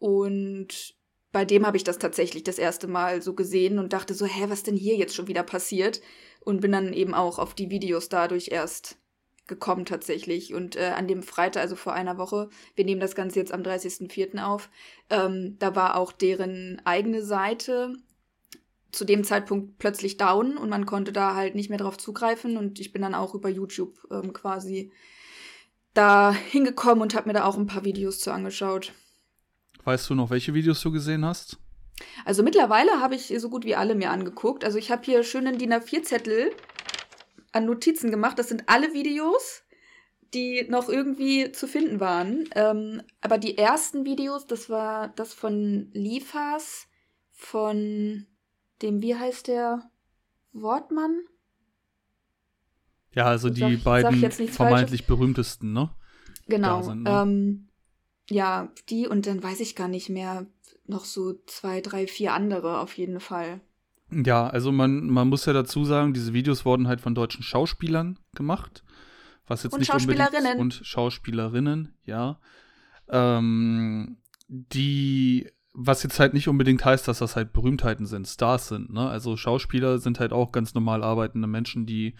Und 0.00 0.96
bei 1.30 1.44
dem 1.44 1.64
habe 1.64 1.76
ich 1.76 1.84
das 1.84 1.98
tatsächlich 1.98 2.42
das 2.42 2.58
erste 2.58 2.88
Mal 2.88 3.22
so 3.22 3.34
gesehen 3.34 3.78
und 3.78 3.92
dachte 3.92 4.12
so, 4.12 4.26
hä, 4.26 4.46
was 4.48 4.64
denn 4.64 4.74
hier 4.74 4.96
jetzt 4.96 5.14
schon 5.14 5.28
wieder 5.28 5.44
passiert? 5.44 6.00
Und 6.40 6.60
bin 6.60 6.72
dann 6.72 6.92
eben 6.92 7.14
auch 7.14 7.38
auf 7.38 7.54
die 7.54 7.70
Videos 7.70 8.08
dadurch 8.08 8.48
erst 8.50 8.98
gekommen 9.46 9.84
tatsächlich. 9.84 10.52
Und 10.52 10.74
äh, 10.74 10.86
an 10.96 11.06
dem 11.06 11.22
Freitag, 11.22 11.62
also 11.62 11.76
vor 11.76 11.92
einer 11.92 12.18
Woche, 12.18 12.48
wir 12.74 12.84
nehmen 12.84 13.00
das 13.00 13.14
Ganze 13.14 13.38
jetzt 13.38 13.52
am 13.52 13.62
30.04. 13.62 14.42
auf, 14.42 14.68
ähm, 15.10 15.54
da 15.60 15.76
war 15.76 15.96
auch 15.96 16.10
deren 16.10 16.82
eigene 16.84 17.22
Seite 17.22 17.92
zu 18.92 19.04
dem 19.04 19.24
Zeitpunkt 19.24 19.78
plötzlich 19.78 20.16
down 20.16 20.56
und 20.56 20.68
man 20.68 20.86
konnte 20.86 21.12
da 21.12 21.34
halt 21.34 21.54
nicht 21.54 21.68
mehr 21.68 21.78
drauf 21.78 21.98
zugreifen 21.98 22.56
und 22.56 22.80
ich 22.80 22.92
bin 22.92 23.02
dann 23.02 23.14
auch 23.14 23.34
über 23.34 23.48
YouTube 23.48 24.06
ähm, 24.10 24.32
quasi 24.32 24.92
da 25.94 26.32
hingekommen 26.32 27.02
und 27.02 27.14
habe 27.14 27.28
mir 27.28 27.34
da 27.34 27.44
auch 27.44 27.56
ein 27.56 27.66
paar 27.66 27.84
Videos 27.84 28.20
zu 28.20 28.30
angeschaut. 28.30 28.92
Weißt 29.84 30.10
du 30.10 30.14
noch, 30.14 30.30
welche 30.30 30.54
Videos 30.54 30.80
du 30.80 30.90
gesehen 30.90 31.24
hast? 31.24 31.58
Also 32.24 32.42
mittlerweile 32.42 33.00
habe 33.00 33.14
ich 33.14 33.32
so 33.38 33.48
gut 33.48 33.64
wie 33.64 33.76
alle 33.76 33.94
mir 33.94 34.10
angeguckt. 34.10 34.64
Also 34.64 34.78
ich 34.78 34.90
habe 34.90 35.02
hier 35.04 35.22
schönen 35.22 35.58
DIN 35.58 35.72
A4-Zettel 35.72 36.50
an 37.52 37.64
Notizen 37.64 38.10
gemacht. 38.10 38.38
Das 38.38 38.48
sind 38.48 38.64
alle 38.66 38.92
Videos, 38.92 39.62
die 40.34 40.66
noch 40.68 40.88
irgendwie 40.88 41.52
zu 41.52 41.66
finden 41.66 42.00
waren. 42.00 42.48
Ähm, 42.54 43.02
aber 43.20 43.38
die 43.38 43.56
ersten 43.56 44.04
Videos, 44.04 44.46
das 44.46 44.68
war 44.68 45.08
das 45.08 45.32
von 45.32 45.88
Liefers, 45.92 46.88
von 47.30 48.26
dem, 48.82 49.02
wie 49.02 49.14
heißt 49.14 49.48
der 49.48 49.90
Wortmann? 50.52 51.20
Ja, 53.12 53.24
also 53.26 53.48
die 53.48 53.76
beiden 53.76 54.12
vermeintlich 54.20 54.52
Falsches. 54.52 55.06
berühmtesten, 55.06 55.72
ne? 55.72 55.90
Genau. 56.48 56.82
Sind, 56.82 57.04
ne? 57.04 57.10
ähm, 57.10 57.68
ja, 58.28 58.72
die 58.88 59.06
und 59.06 59.26
dann 59.26 59.42
weiß 59.42 59.60
ich 59.60 59.74
gar 59.74 59.88
nicht 59.88 60.08
mehr. 60.08 60.46
Noch 60.88 61.04
so 61.04 61.34
zwei, 61.46 61.80
drei, 61.80 62.06
vier 62.06 62.32
andere 62.32 62.78
auf 62.78 62.96
jeden 62.96 63.18
Fall. 63.18 63.60
Ja, 64.12 64.46
also 64.46 64.70
man, 64.70 65.08
man 65.08 65.28
muss 65.28 65.46
ja 65.46 65.52
dazu 65.52 65.84
sagen, 65.84 66.14
diese 66.14 66.32
Videos 66.32 66.64
wurden 66.64 66.86
halt 66.86 67.00
von 67.00 67.14
deutschen 67.14 67.42
Schauspielern 67.42 68.20
gemacht. 68.34 68.84
Was 69.48 69.62
jetzt 69.62 69.72
und 69.72 69.80
nicht 69.80 69.90
Schauspielerinnen. 69.90 70.58
und 70.58 70.74
Schauspielerinnen, 70.74 71.94
ja. 72.04 72.38
Ähm, 73.08 74.18
die 74.48 75.48
was 75.78 76.02
jetzt 76.02 76.18
halt 76.18 76.32
nicht 76.32 76.48
unbedingt 76.48 76.84
heißt, 76.84 77.06
dass 77.06 77.18
das 77.18 77.36
halt 77.36 77.52
Berühmtheiten 77.52 78.06
sind, 78.06 78.26
Stars 78.26 78.68
sind. 78.68 78.90
Ne? 78.92 79.06
Also 79.06 79.36
Schauspieler 79.36 79.98
sind 79.98 80.18
halt 80.18 80.32
auch 80.32 80.50
ganz 80.50 80.72
normal 80.72 81.04
arbeitende 81.04 81.46
Menschen, 81.46 81.84
die 81.84 82.14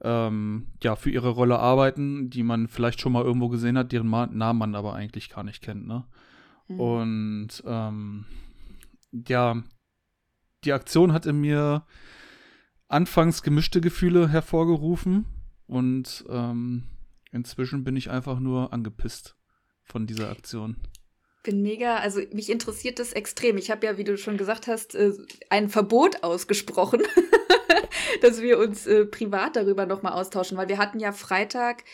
ähm, 0.00 0.68
ja 0.82 0.96
für 0.96 1.10
ihre 1.10 1.28
Rolle 1.28 1.58
arbeiten, 1.58 2.30
die 2.30 2.42
man 2.42 2.66
vielleicht 2.66 3.02
schon 3.02 3.12
mal 3.12 3.22
irgendwo 3.22 3.50
gesehen 3.50 3.76
hat, 3.76 3.92
deren 3.92 4.08
Namen 4.08 4.58
man 4.58 4.74
aber 4.74 4.94
eigentlich 4.94 5.28
gar 5.28 5.44
nicht 5.44 5.62
kennt. 5.62 5.86
Ne? 5.86 6.04
Mhm. 6.68 6.80
Und 6.80 7.62
ähm, 7.66 8.24
ja, 9.12 9.62
die 10.64 10.72
Aktion 10.72 11.12
hat 11.12 11.26
in 11.26 11.42
mir 11.42 11.84
anfangs 12.88 13.42
gemischte 13.42 13.82
Gefühle 13.82 14.28
hervorgerufen 14.28 15.26
und 15.66 16.24
ähm, 16.30 16.84
inzwischen 17.32 17.84
bin 17.84 17.96
ich 17.96 18.10
einfach 18.10 18.40
nur 18.40 18.72
angepisst 18.72 19.36
von 19.82 20.06
dieser 20.06 20.30
Aktion 20.30 20.76
bin 21.44 21.62
mega, 21.62 21.98
also 21.98 22.20
mich 22.32 22.50
interessiert 22.50 22.98
das 22.98 23.12
extrem. 23.12 23.56
Ich 23.56 23.70
habe 23.70 23.86
ja, 23.86 23.96
wie 23.96 24.04
du 24.04 24.18
schon 24.18 24.36
gesagt 24.36 24.66
hast, 24.66 24.96
äh, 24.96 25.12
ein 25.50 25.68
Verbot 25.68 26.24
ausgesprochen, 26.24 27.02
dass 28.22 28.42
wir 28.42 28.58
uns 28.58 28.86
äh, 28.88 29.04
privat 29.04 29.54
darüber 29.54 29.86
nochmal 29.86 30.14
austauschen, 30.14 30.56
weil 30.56 30.68
wir 30.68 30.78
hatten 30.78 30.98
ja 30.98 31.12
Freitag 31.12 31.84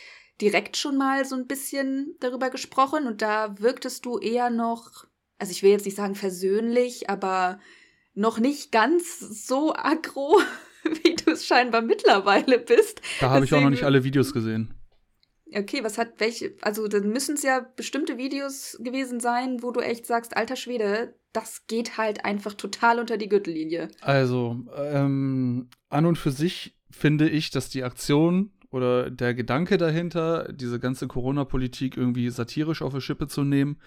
direkt 0.40 0.78
schon 0.78 0.96
mal 0.96 1.26
so 1.26 1.34
ein 1.34 1.46
bisschen 1.46 2.14
darüber 2.20 2.48
gesprochen 2.48 3.06
und 3.06 3.20
da 3.20 3.58
wirktest 3.58 4.06
du 4.06 4.18
eher 4.18 4.48
noch, 4.48 5.04
also 5.38 5.50
ich 5.50 5.62
will 5.62 5.70
jetzt 5.70 5.84
nicht 5.84 5.96
sagen 5.96 6.14
versöhnlich, 6.14 7.10
aber 7.10 7.60
noch 8.14 8.38
nicht 8.38 8.72
ganz 8.72 9.18
so 9.18 9.74
aggro, 9.74 10.40
wie 11.02 11.16
du 11.16 11.32
es 11.32 11.44
scheinbar 11.44 11.82
mittlerweile 11.82 12.58
bist. 12.58 13.02
Da 13.20 13.30
habe 13.30 13.44
ich 13.44 13.52
auch 13.52 13.60
noch 13.60 13.70
nicht 13.70 13.84
alle 13.84 14.04
Videos 14.04 14.32
gesehen. 14.32 14.79
Okay, 15.54 15.82
was 15.82 15.98
hat 15.98 16.14
welche, 16.18 16.54
also 16.60 16.86
dann 16.88 17.08
müssen 17.08 17.34
es 17.34 17.42
ja 17.42 17.66
bestimmte 17.76 18.18
Videos 18.18 18.78
gewesen 18.80 19.20
sein, 19.20 19.62
wo 19.62 19.72
du 19.72 19.80
echt 19.80 20.06
sagst, 20.06 20.36
alter 20.36 20.56
Schwede, 20.56 21.14
das 21.32 21.66
geht 21.66 21.96
halt 21.96 22.24
einfach 22.24 22.54
total 22.54 22.98
unter 22.98 23.16
die 23.16 23.28
Gürtellinie. 23.28 23.88
Also, 24.00 24.60
ähm, 24.76 25.68
an 25.88 26.06
und 26.06 26.16
für 26.16 26.30
sich 26.30 26.76
finde 26.90 27.28
ich, 27.28 27.50
dass 27.50 27.68
die 27.68 27.84
Aktion 27.84 28.52
oder 28.70 29.10
der 29.10 29.34
Gedanke 29.34 29.78
dahinter, 29.78 30.52
diese 30.52 30.78
ganze 30.78 31.08
Corona-Politik 31.08 31.96
irgendwie 31.96 32.30
satirisch 32.30 32.82
auf 32.82 32.94
die 32.94 33.00
Schippe 33.00 33.26
zu 33.26 33.42
nehmen, 33.42 33.80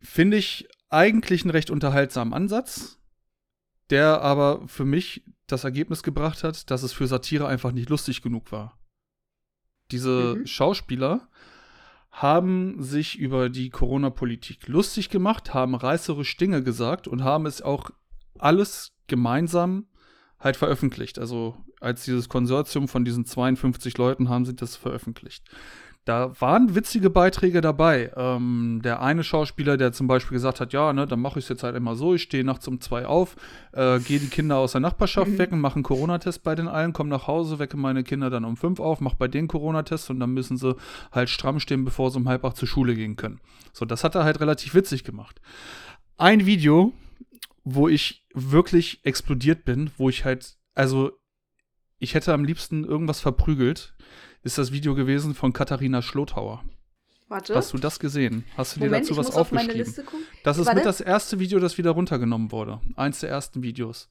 finde 0.00 0.36
ich 0.36 0.68
eigentlich 0.88 1.42
einen 1.42 1.50
recht 1.50 1.70
unterhaltsamen 1.70 2.34
Ansatz, 2.34 2.98
der 3.90 4.20
aber 4.20 4.66
für 4.66 4.84
mich 4.84 5.24
das 5.46 5.64
Ergebnis 5.64 6.02
gebracht 6.02 6.44
hat, 6.44 6.70
dass 6.70 6.82
es 6.82 6.92
für 6.92 7.06
Satire 7.06 7.46
einfach 7.46 7.72
nicht 7.72 7.88
lustig 7.88 8.22
genug 8.22 8.52
war. 8.52 8.79
Diese 9.92 10.36
mhm. 10.38 10.46
Schauspieler 10.46 11.28
haben 12.10 12.82
sich 12.82 13.18
über 13.18 13.48
die 13.48 13.70
Corona-Politik 13.70 14.66
lustig 14.68 15.10
gemacht, 15.10 15.54
haben 15.54 15.74
reißerisch 15.74 16.36
Dinge 16.36 16.62
gesagt 16.62 17.06
und 17.06 17.22
haben 17.22 17.46
es 17.46 17.62
auch 17.62 17.90
alles 18.38 18.92
gemeinsam 19.06 19.86
halt 20.38 20.56
veröffentlicht. 20.56 21.18
Also 21.18 21.56
als 21.80 22.04
dieses 22.04 22.28
Konsortium 22.28 22.88
von 22.88 23.04
diesen 23.04 23.24
52 23.24 23.96
Leuten 23.98 24.28
haben 24.28 24.44
sie 24.44 24.56
das 24.56 24.76
veröffentlicht. 24.76 25.44
Da 26.06 26.32
waren 26.40 26.74
witzige 26.74 27.10
Beiträge 27.10 27.60
dabei. 27.60 28.10
Ähm, 28.16 28.80
der 28.82 29.02
eine 29.02 29.22
Schauspieler, 29.22 29.76
der 29.76 29.92
zum 29.92 30.06
Beispiel 30.06 30.36
gesagt 30.36 30.60
hat, 30.60 30.72
ja, 30.72 30.92
ne, 30.94 31.06
dann 31.06 31.20
mache 31.20 31.38
ich 31.38 31.44
es 31.44 31.50
jetzt 31.50 31.62
halt 31.62 31.76
immer 31.76 31.94
so, 31.94 32.14
ich 32.14 32.22
stehe 32.22 32.42
nachts 32.42 32.66
um 32.68 32.80
zwei 32.80 33.04
auf, 33.04 33.36
äh, 33.72 34.00
gehe 34.00 34.18
die 34.18 34.28
Kinder 34.28 34.56
aus 34.56 34.72
der 34.72 34.80
Nachbarschaft 34.80 35.32
mhm. 35.32 35.38
wecken, 35.38 35.60
mache 35.60 35.74
einen 35.74 35.82
Corona-Test 35.82 36.42
bei 36.42 36.54
den 36.54 36.68
allen, 36.68 36.94
komme 36.94 37.10
nach 37.10 37.26
Hause, 37.26 37.58
wecke 37.58 37.76
meine 37.76 38.02
Kinder 38.02 38.30
dann 38.30 38.46
um 38.46 38.56
fünf 38.56 38.80
auf, 38.80 39.00
mache 39.00 39.16
bei 39.18 39.28
denen 39.28 39.46
Corona-Test 39.46 40.08
und 40.08 40.20
dann 40.20 40.30
müssen 40.30 40.56
sie 40.56 40.74
halt 41.12 41.28
stramm 41.28 41.60
stehen, 41.60 41.84
bevor 41.84 42.10
sie 42.10 42.16
um 42.16 42.28
halb 42.28 42.44
acht 42.46 42.56
zur 42.56 42.68
Schule 42.68 42.94
gehen 42.94 43.16
können. 43.16 43.40
So, 43.74 43.84
das 43.84 44.02
hat 44.02 44.14
er 44.14 44.24
halt 44.24 44.40
relativ 44.40 44.74
witzig 44.74 45.04
gemacht. 45.04 45.40
Ein 46.16 46.46
Video, 46.46 46.94
wo 47.62 47.88
ich 47.88 48.26
wirklich 48.32 49.04
explodiert 49.04 49.66
bin, 49.66 49.90
wo 49.98 50.08
ich 50.08 50.24
halt, 50.24 50.56
also 50.74 51.12
ich 51.98 52.14
hätte 52.14 52.32
am 52.32 52.44
liebsten 52.44 52.84
irgendwas 52.84 53.20
verprügelt 53.20 53.94
ist 54.42 54.58
das 54.58 54.72
Video 54.72 54.94
gewesen 54.94 55.34
von 55.34 55.52
Katharina 55.52 56.02
Schlotauer. 56.02 56.64
Warte. 57.28 57.54
Hast 57.54 57.72
du 57.72 57.78
das 57.78 58.00
gesehen? 58.00 58.44
Hast 58.56 58.76
du 58.76 58.80
Moment, 58.80 59.04
dir 59.04 59.14
dazu 59.14 59.16
was 59.16 59.36
aufgeschrieben? 59.36 59.82
Auf 59.82 60.04
das 60.42 60.58
ist 60.58 60.66
Warte. 60.66 60.78
mit 60.78 60.86
das 60.86 61.00
erste 61.00 61.38
Video, 61.38 61.60
das 61.60 61.78
wieder 61.78 61.92
runtergenommen 61.92 62.50
wurde. 62.50 62.80
Eins 62.96 63.20
der 63.20 63.30
ersten 63.30 63.62
Videos. 63.62 64.10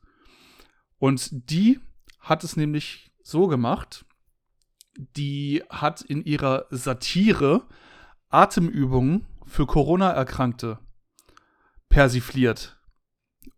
Und 1.00 1.30
die 1.50 1.80
hat 2.20 2.44
es 2.44 2.56
nämlich 2.56 3.12
so 3.22 3.48
gemacht, 3.48 4.06
die 5.18 5.64
hat 5.70 6.02
in 6.02 6.24
ihrer 6.24 6.66
Satire 6.70 7.68
Atemübungen 8.30 9.26
für 9.46 9.66
Corona-Erkrankte 9.66 10.80
persifliert. 11.90 12.79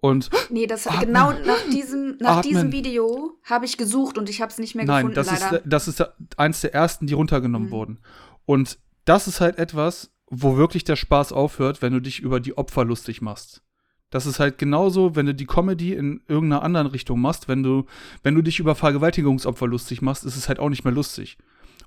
Und 0.02 0.32
nee, 0.50 0.66
das 0.66 0.88
atmen, 0.88 1.06
genau 1.06 1.32
nach 1.32 1.64
diesem, 1.72 2.18
nach 2.20 2.42
diesem 2.42 2.72
Video 2.72 3.38
habe 3.44 3.66
ich 3.66 3.78
gesucht 3.78 4.18
und 4.18 4.30
ich 4.30 4.42
habe 4.42 4.52
es 4.52 4.58
nicht 4.58 4.74
mehr 4.74 4.86
Nein, 4.86 5.08
gefunden. 5.08 5.30
Nein, 5.32 5.62
das 5.64 5.88
ist, 5.88 6.00
das 6.00 6.10
ist 6.10 6.38
eins 6.38 6.62
der 6.62 6.74
ersten, 6.74 7.06
die 7.06 7.14
runtergenommen 7.14 7.68
mhm. 7.68 7.72
wurden. 7.72 8.00
Und 8.46 8.80
das 9.06 9.28
ist 9.28 9.42
halt 9.42 9.60
etwas, 9.60 10.12
wo 10.28 10.58
wirklich 10.58 10.84
der 10.84 10.96
Spaß 10.96 11.32
aufhört, 11.34 11.84
wenn 11.84 11.94
du 11.94 12.00
dich 12.00 12.20
über 12.20 12.40
die 12.40 12.58
Opfer 12.58 12.84
lustig 12.84 13.22
machst. 13.22 13.62
Das 14.10 14.26
ist 14.26 14.40
halt 14.40 14.58
genauso, 14.58 15.16
wenn 15.16 15.28
du 15.28 15.36
die 15.36 15.46
Comedy 15.46 15.94
in 15.94 16.22
irgendeiner 16.28 16.64
anderen 16.64 16.88
Richtung 16.88 17.22
machst, 17.22 17.48
wenn 17.48 17.62
du, 17.62 17.86
wenn 18.24 18.34
du 18.34 18.42
dich 18.42 18.60
über 18.60 18.74
Vergewaltigungsopfer 18.74 19.68
lustig 19.68 20.02
machst, 20.02 20.26
ist 20.26 20.36
es 20.36 20.50
halt 20.50 20.60
auch 20.60 20.70
nicht 20.70 20.84
mehr 20.84 20.94
lustig. 20.94 21.38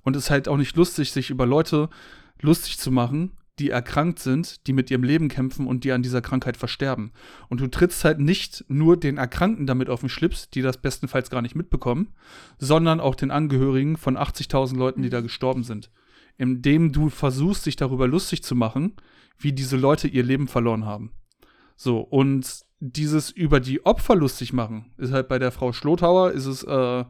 Und 0.03 0.15
es 0.15 0.25
ist 0.25 0.31
halt 0.31 0.47
auch 0.47 0.57
nicht 0.57 0.77
lustig, 0.77 1.11
sich 1.11 1.31
über 1.31 1.47
Leute 1.47 1.91
lustig 2.41 2.79
zu 2.79 2.91
machen, 2.93 3.33
die 3.59 3.71
erkrankt 3.71 4.19
sind, 4.19 4.67
die 4.67 4.73
mit 4.73 4.91
ihrem 4.91 5.05
Leben 5.05 5.29
kämpfen 5.29 5.67
und 5.67 5.85
die 5.85 5.93
an 5.93 6.03
dieser 6.03 6.21
Krankheit 6.21 6.57
versterben. 6.57 7.13
Und 7.49 7.61
du 7.61 7.69
trittst 7.69 8.05
halt 8.05 8.19
nicht 8.19 8.65
nur 8.69 8.99
den 8.99 9.17
Erkrankten 9.17 9.67
damit 9.67 9.89
auf 9.89 10.01
den 10.01 10.09
Schlips, 10.09 10.51
die 10.51 10.63
das 10.63 10.79
bestenfalls 10.79 11.31
gar 11.31 11.43
nicht 11.43 11.55
mitbekommen, 11.55 12.13
sondern 12.59 13.01
auch 13.01 13.15
den 13.15 13.31
Angehörigen 13.31 13.97
von 13.97 14.17
80.000 14.17 14.77
Leuten, 14.77 15.03
die 15.03 15.11
da 15.11 15.21
gestorben 15.21 15.63
sind. 15.63 15.91
Indem 16.37 16.93
du 16.93 17.11
versuchst, 17.11 17.63
sich 17.63 17.77
darüber 17.77 18.09
lustig 18.09 18.43
zu 18.43 18.57
machen, 18.57 18.95
wie 19.39 19.53
diese 19.53 19.77
Leute 19.77 20.09
ihr 20.09 20.25
Leben 20.25 20.49
verloren 20.49 20.85
haben. 20.85 21.13
So, 21.77 22.01
und 22.01 22.65
dieses 22.81 23.31
über 23.31 23.61
die 23.61 23.87
Opfer 23.87 24.17
lustig 24.17 24.53
machen, 24.53 24.93
ist 24.99 25.13
halt 25.13 25.29
bei 25.29 25.39
der 25.39 25.53
Frau 25.53 25.73
Schlotauer, 25.73 26.33
ist 26.33 26.47
es 26.47 26.63
äh, 26.65 27.05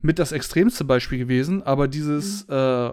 mit 0.00 0.18
das 0.18 0.32
extremste 0.32 0.84
Beispiel 0.84 1.18
gewesen, 1.18 1.62
aber 1.62 1.88
dieses 1.88 2.46
mhm. 2.46 2.54
äh, 2.54 2.92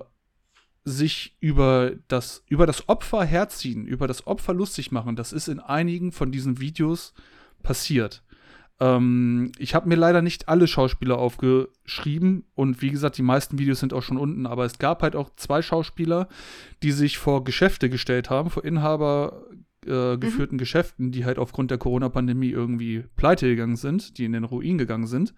sich 0.86 1.36
über 1.40 1.94
das, 2.08 2.44
über 2.48 2.68
das 2.68 2.88
Opfer 2.88 3.26
herziehen, 3.26 3.86
über 3.88 4.08
das 4.08 4.28
Opfer 4.28 4.54
lustig 4.54 4.92
machen, 4.92 5.16
das 5.16 5.34
ist 5.34 5.48
in 5.48 5.60
einigen 5.60 6.12
von 6.12 6.32
diesen 6.32 6.60
Videos 6.60 7.14
passiert. 7.64 8.24
Ähm, 8.80 9.52
ich 9.58 9.74
habe 9.74 9.90
mir 9.90 9.96
leider 9.96 10.22
nicht 10.22 10.48
alle 10.48 10.68
Schauspieler 10.68 11.18
aufgeschrieben 11.18 12.44
und 12.54 12.84
wie 12.84 12.92
gesagt, 12.92 13.18
die 13.18 13.24
meisten 13.24 13.58
Videos 13.58 13.80
sind 13.80 13.94
auch 13.94 14.04
schon 14.04 14.18
unten, 14.18 14.46
aber 14.46 14.66
es 14.66 14.78
gab 14.78 15.02
halt 15.02 15.16
auch 15.16 15.32
zwei 15.36 15.64
Schauspieler, 15.64 16.30
die 16.84 16.92
sich 16.92 17.18
vor 17.18 17.44
Geschäfte 17.44 17.90
gestellt 17.90 18.30
haben, 18.30 18.52
vor 18.52 18.64
Inhaber 18.64 19.42
äh, 19.88 20.18
geführten 20.18 20.56
mhm. 20.56 20.60
Geschäften, 20.60 21.12
die 21.12 21.26
halt 21.26 21.40
aufgrund 21.40 21.72
der 21.72 21.80
Corona-Pandemie 21.80 22.50
irgendwie 22.50 23.06
pleite 23.16 23.48
gegangen 23.48 23.78
sind, 23.78 24.20
die 24.20 24.26
in 24.26 24.34
den 24.34 24.44
Ruin 24.44 24.78
gegangen 24.78 25.08
sind 25.08 25.34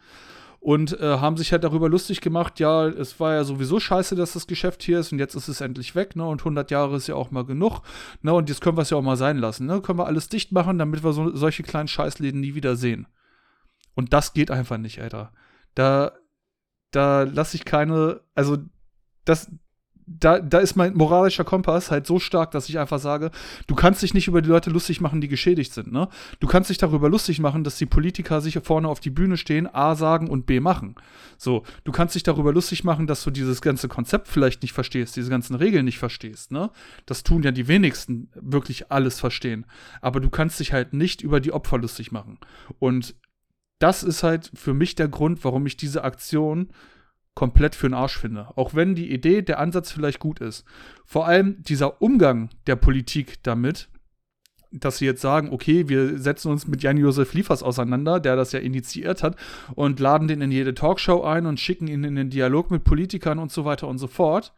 und 0.60 1.00
äh, 1.00 1.18
haben 1.18 1.38
sich 1.38 1.52
halt 1.52 1.64
darüber 1.64 1.90
lustig 1.90 2.22
gemacht, 2.22 2.60
ja, 2.60 2.88
es 2.88 3.20
war 3.20 3.36
ja 3.36 3.44
sowieso 3.44 3.80
scheiße, 3.80 4.16
dass 4.16 4.34
das 4.34 4.48
Geschäft 4.48 4.84
hier 4.84 5.00
ist 5.00 5.12
und 5.12 5.20
jetzt 5.20 5.36
ist 5.36 5.48
es 5.48 5.62
endlich 5.62 5.96
weg, 5.96 6.16
ne, 6.16 6.26
und 6.26 6.42
100 6.42 6.72
Jahre 6.72 6.98
ist 6.98 7.08
ja 7.08 7.16
auch 7.16 7.32
mal 7.32 7.46
genug, 7.46 7.82
ne, 8.22 8.34
und 8.34 8.50
jetzt 8.50 8.62
können 8.62 8.78
wir 8.78 8.82
es 8.82 8.90
ja 8.90 8.98
auch 8.98 9.04
mal 9.04 9.18
sein 9.18 9.38
lassen, 9.38 9.66
ne, 9.66 9.82
können 9.82 10.00
wir 10.00 10.08
alles 10.08 10.30
dicht 10.30 10.52
machen, 10.52 10.78
damit 10.78 11.04
wir 11.04 11.14
so, 11.14 11.36
solche 11.36 11.64
kleinen 11.64 11.88
Scheißläden 11.88 12.42
nie 12.42 12.56
wieder 12.56 12.76
sehen. 12.76 13.08
Und 13.96 14.14
das 14.14 14.34
geht 14.34 14.52
einfach 14.52 14.78
nicht, 14.78 15.02
Alter. 15.02 15.34
Da, 15.74 16.12
da 16.92 17.24
lasse 17.24 17.58
ich 17.58 17.66
keine, 17.66 18.22
also, 18.36 18.58
das, 19.26 19.52
da, 20.08 20.40
da 20.40 20.60
ist 20.60 20.76
mein 20.78 20.96
moralischer 20.96 21.44
Kompass 21.44 21.92
halt 21.92 22.08
so 22.08 22.18
stark, 22.18 22.52
dass 22.52 22.70
ich 22.70 22.80
einfach 22.80 23.00
sage, 23.00 23.30
du 23.68 23.76
kannst 23.76 24.02
dich 24.02 24.14
nicht 24.14 24.30
über 24.30 24.42
die 24.42 24.48
Leute 24.50 24.70
lustig 24.70 25.02
machen, 25.02 25.20
die 25.20 25.28
geschädigt 25.28 25.74
sind, 25.74 25.92
ne? 25.92 26.08
Du 26.40 26.48
kannst 26.48 26.70
dich 26.70 26.78
darüber 26.78 27.10
lustig 27.10 27.40
machen, 27.40 27.66
dass 27.66 27.78
die 27.78 27.86
Politiker 27.86 28.40
sich 28.40 28.58
vorne 28.64 28.88
auf 28.88 29.02
die 29.02 29.10
Bühne 29.10 29.36
stehen, 29.36 29.68
A 29.68 29.96
sagen 29.96 30.30
und 30.30 30.46
B 30.46 30.62
machen. 30.62 30.96
So, 31.38 31.64
du 31.84 31.92
kannst 31.92 32.16
dich 32.16 32.24
darüber 32.24 32.54
lustig 32.54 32.86
machen, 32.86 33.06
dass 33.06 33.24
du 33.24 33.32
dieses 33.32 33.62
ganze 33.62 33.90
Konzept 33.90 34.30
vielleicht 34.30 34.62
nicht 34.62 34.72
verstehst, 34.72 35.18
diese 35.18 35.30
ganzen 35.30 35.56
Regeln 35.56 35.84
nicht 35.84 36.00
verstehst, 36.00 36.52
ne? 36.52 36.72
Das 37.06 37.24
tun 37.24 37.44
ja 37.44 37.52
die 37.52 37.68
wenigsten 37.68 38.30
wirklich 38.34 38.90
alles 38.92 39.20
verstehen. 39.20 39.66
Aber 40.02 40.22
du 40.22 40.30
kannst 40.30 40.60
dich 40.62 40.72
halt 40.72 40.94
nicht 40.94 41.22
über 41.22 41.42
die 41.42 41.52
Opfer 41.52 41.78
lustig 41.80 42.14
machen. 42.14 42.40
Und 42.80 43.16
das 43.80 44.04
ist 44.04 44.24
halt 44.24 44.52
für 44.56 44.74
mich 44.74 44.96
der 44.96 45.10
Grund, 45.10 45.44
warum 45.44 45.66
ich 45.66 45.76
diese 45.76 46.04
Aktion 46.04 46.70
komplett 47.38 47.76
für 47.76 47.88
den 47.88 47.94
Arsch 47.94 48.18
finde. 48.18 48.48
Auch 48.56 48.74
wenn 48.74 48.96
die 48.96 49.14
Idee, 49.14 49.44
der 49.44 49.60
Ansatz 49.60 49.92
vielleicht 49.92 50.18
gut 50.18 50.40
ist. 50.40 50.66
Vor 51.06 51.28
allem 51.28 51.62
dieser 51.62 52.02
Umgang 52.02 52.50
der 52.66 52.76
Politik 52.76 53.44
damit, 53.44 53.90
dass 54.72 54.98
sie 54.98 55.06
jetzt 55.06 55.22
sagen, 55.22 55.54
okay, 55.54 55.88
wir 55.88 56.18
setzen 56.18 56.50
uns 56.50 56.66
mit 56.66 56.82
Jan-Josef 56.82 57.36
Liefers 57.36 57.62
auseinander, 57.62 58.20
der 58.20 58.36
das 58.36 58.54
ja 58.54 58.60
initiiert 58.60 59.22
hat, 59.22 59.36
und 59.76 60.00
laden 60.00 60.28
den 60.28 60.42
in 60.42 60.50
jede 60.52 60.74
Talkshow 60.74 61.24
ein 61.24 61.46
und 61.46 61.60
schicken 61.60 61.88
ihn 61.88 62.04
in 62.04 62.16
den 62.16 62.32
Dialog 62.32 62.72
mit 62.72 62.84
Politikern 62.84 63.38
und 63.38 63.52
so 63.52 63.66
weiter 63.66 63.88
und 63.88 64.00
so 64.00 64.08
fort. 64.08 64.52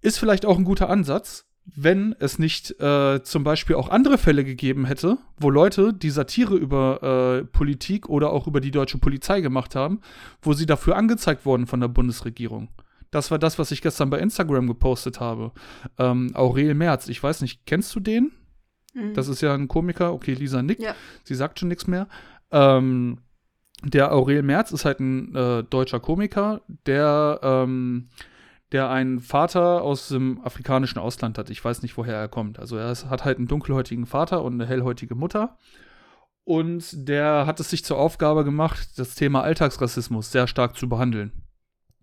Ist 0.00 0.18
vielleicht 0.18 0.46
auch 0.46 0.56
ein 0.56 0.64
guter 0.64 0.88
Ansatz, 0.88 1.51
wenn 1.64 2.14
es 2.18 2.38
nicht 2.38 2.80
äh, 2.80 3.22
zum 3.22 3.44
Beispiel 3.44 3.76
auch 3.76 3.88
andere 3.88 4.18
Fälle 4.18 4.44
gegeben 4.44 4.84
hätte, 4.84 5.18
wo 5.38 5.48
Leute 5.48 5.92
die 5.92 6.10
Satire 6.10 6.56
über 6.56 7.40
äh, 7.40 7.44
Politik 7.44 8.08
oder 8.08 8.32
auch 8.32 8.46
über 8.46 8.60
die 8.60 8.72
deutsche 8.72 8.98
Polizei 8.98 9.40
gemacht 9.40 9.74
haben, 9.74 10.00
wo 10.42 10.52
sie 10.52 10.66
dafür 10.66 10.96
angezeigt 10.96 11.46
wurden 11.46 11.66
von 11.66 11.80
der 11.80 11.88
Bundesregierung. 11.88 12.68
Das 13.10 13.30
war 13.30 13.38
das, 13.38 13.58
was 13.58 13.70
ich 13.70 13.82
gestern 13.82 14.10
bei 14.10 14.18
Instagram 14.18 14.66
gepostet 14.66 15.20
habe. 15.20 15.52
Ähm, 15.98 16.30
Aurel 16.34 16.74
Merz, 16.74 17.08
ich 17.08 17.22
weiß 17.22 17.42
nicht, 17.42 17.66
kennst 17.66 17.94
du 17.94 18.00
den? 18.00 18.32
Mhm. 18.94 19.14
Das 19.14 19.28
ist 19.28 19.40
ja 19.42 19.54
ein 19.54 19.68
Komiker. 19.68 20.12
Okay, 20.14 20.34
Lisa 20.34 20.62
nickt. 20.62 20.82
Ja. 20.82 20.94
Sie 21.22 21.34
sagt 21.34 21.60
schon 21.60 21.68
nichts 21.68 21.86
mehr. 21.86 22.08
Ähm, 22.50 23.18
der 23.84 24.12
Aurel 24.12 24.42
Merz 24.42 24.72
ist 24.72 24.84
halt 24.84 25.00
ein 25.00 25.34
äh, 25.34 25.64
deutscher 25.64 26.00
Komiker, 26.00 26.62
der 26.86 27.40
ähm, 27.42 28.08
der 28.72 28.90
einen 28.90 29.20
Vater 29.20 29.82
aus 29.82 30.08
dem 30.08 30.40
afrikanischen 30.42 30.98
Ausland 30.98 31.38
hat. 31.38 31.50
Ich 31.50 31.64
weiß 31.64 31.82
nicht, 31.82 31.96
woher 31.96 32.16
er 32.16 32.28
kommt. 32.28 32.58
Also 32.58 32.76
er 32.76 32.94
hat 33.10 33.24
halt 33.24 33.38
einen 33.38 33.48
dunkelhäutigen 33.48 34.06
Vater 34.06 34.42
und 34.42 34.54
eine 34.54 34.66
hellhäutige 34.66 35.14
Mutter. 35.14 35.58
Und 36.44 37.08
der 37.08 37.46
hat 37.46 37.60
es 37.60 37.70
sich 37.70 37.84
zur 37.84 37.98
Aufgabe 37.98 38.44
gemacht, 38.44 38.98
das 38.98 39.14
Thema 39.14 39.42
Alltagsrassismus 39.42 40.32
sehr 40.32 40.46
stark 40.46 40.76
zu 40.76 40.88
behandeln. 40.88 41.32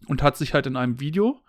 Und 0.07 0.23
hat 0.23 0.37
sich 0.37 0.53
halt 0.53 0.65
in 0.65 0.77
einem 0.77 0.99
Video, 0.99 1.41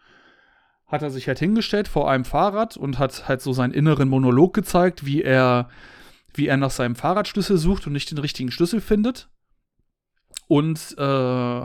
hat 0.86 1.02
er 1.02 1.10
sich 1.10 1.28
halt 1.28 1.38
hingestellt 1.38 1.86
vor 1.86 2.10
einem 2.10 2.24
Fahrrad 2.24 2.76
und 2.76 2.98
hat 2.98 3.28
halt 3.28 3.42
so 3.42 3.52
seinen 3.52 3.72
inneren 3.72 4.08
Monolog 4.08 4.54
gezeigt, 4.54 5.06
wie 5.06 5.22
er, 5.22 5.68
wie 6.34 6.48
er 6.48 6.56
nach 6.56 6.70
seinem 6.70 6.96
Fahrradschlüssel 6.96 7.58
sucht 7.58 7.86
und 7.86 7.92
nicht 7.92 8.10
den 8.10 8.18
richtigen 8.18 8.50
Schlüssel 8.50 8.80
findet 8.80 9.28
und 10.48 10.96
äh, 10.98 11.00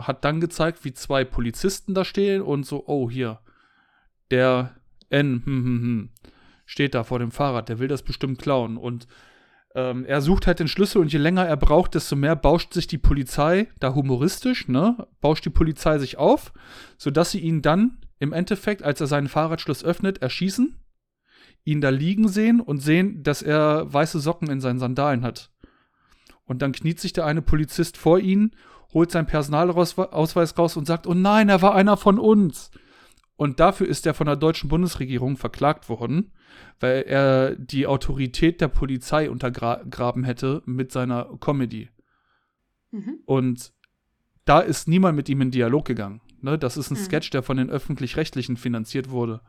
hat 0.00 0.24
dann 0.24 0.40
gezeigt, 0.40 0.84
wie 0.84 0.94
zwei 0.94 1.24
Polizisten 1.24 1.92
da 1.92 2.04
stehen 2.04 2.40
und 2.40 2.64
so, 2.66 2.84
oh, 2.86 3.10
hier, 3.10 3.40
der 4.30 4.76
N 5.08 5.42
hm, 5.44 5.64
hm, 5.64 5.82
hm, 5.82 6.10
steht 6.64 6.94
da 6.94 7.04
vor 7.04 7.18
dem 7.18 7.30
Fahrrad, 7.30 7.68
der 7.68 7.78
will 7.78 7.88
das 7.88 8.02
bestimmt 8.02 8.40
klauen. 8.40 8.76
Und 8.76 9.06
ähm, 9.74 10.04
er 10.04 10.20
sucht 10.20 10.46
halt 10.46 10.58
den 10.58 10.68
Schlüssel 10.68 11.00
und 11.00 11.12
je 11.12 11.18
länger 11.18 11.46
er 11.46 11.56
braucht, 11.56 11.94
desto 11.94 12.16
mehr 12.16 12.34
bauscht 12.34 12.72
sich 12.72 12.86
die 12.86 12.98
Polizei, 12.98 13.68
da 13.78 13.94
humoristisch, 13.94 14.68
ne, 14.68 15.06
bauscht 15.20 15.44
die 15.44 15.50
Polizei 15.50 15.98
sich 15.98 16.16
auf, 16.16 16.52
sodass 16.98 17.30
sie 17.30 17.40
ihn 17.40 17.62
dann 17.62 17.98
im 18.18 18.32
Endeffekt, 18.32 18.82
als 18.82 19.00
er 19.00 19.06
seinen 19.06 19.28
Fahrradschluss 19.28 19.84
öffnet, 19.84 20.22
erschießen, 20.22 20.80
ihn 21.64 21.80
da 21.80 21.90
liegen 21.90 22.28
sehen 22.28 22.60
und 22.60 22.78
sehen, 22.78 23.22
dass 23.22 23.42
er 23.42 23.92
weiße 23.92 24.20
Socken 24.20 24.50
in 24.50 24.60
seinen 24.60 24.78
Sandalen 24.78 25.22
hat. 25.22 25.50
Und 26.44 26.62
dann 26.62 26.72
kniet 26.72 27.00
sich 27.00 27.12
der 27.12 27.26
eine 27.26 27.42
Polizist 27.42 27.98
vor 27.98 28.18
ihn, 28.18 28.56
holt 28.94 29.10
seinen 29.10 29.26
Personalausweis 29.26 30.56
raus 30.56 30.76
und 30.76 30.86
sagt, 30.86 31.06
oh 31.06 31.14
nein, 31.14 31.48
er 31.48 31.60
war 31.60 31.74
einer 31.74 31.96
von 31.96 32.18
uns. 32.18 32.70
Und 33.36 33.60
dafür 33.60 33.86
ist 33.86 34.06
er 34.06 34.14
von 34.14 34.26
der 34.26 34.36
deutschen 34.36 34.68
Bundesregierung 34.68 35.36
verklagt 35.36 35.88
worden, 35.90 36.32
weil 36.80 37.02
er 37.02 37.54
die 37.54 37.86
Autorität 37.86 38.60
der 38.62 38.68
Polizei 38.68 39.30
untergraben 39.30 40.24
hätte 40.24 40.62
mit 40.64 40.90
seiner 40.90 41.36
Comedy. 41.38 41.90
Mhm. 42.90 43.18
Und 43.26 43.72
da 44.46 44.60
ist 44.60 44.88
niemand 44.88 45.16
mit 45.16 45.28
ihm 45.28 45.42
in 45.42 45.50
Dialog 45.50 45.84
gegangen. 45.84 46.22
Ne? 46.40 46.58
Das 46.58 46.78
ist 46.78 46.90
ein 46.90 46.98
mhm. 46.98 47.04
Sketch, 47.04 47.30
der 47.30 47.42
von 47.42 47.58
den 47.58 47.68
öffentlich-rechtlichen 47.68 48.56
finanziert 48.56 49.10
wurde. 49.10 49.42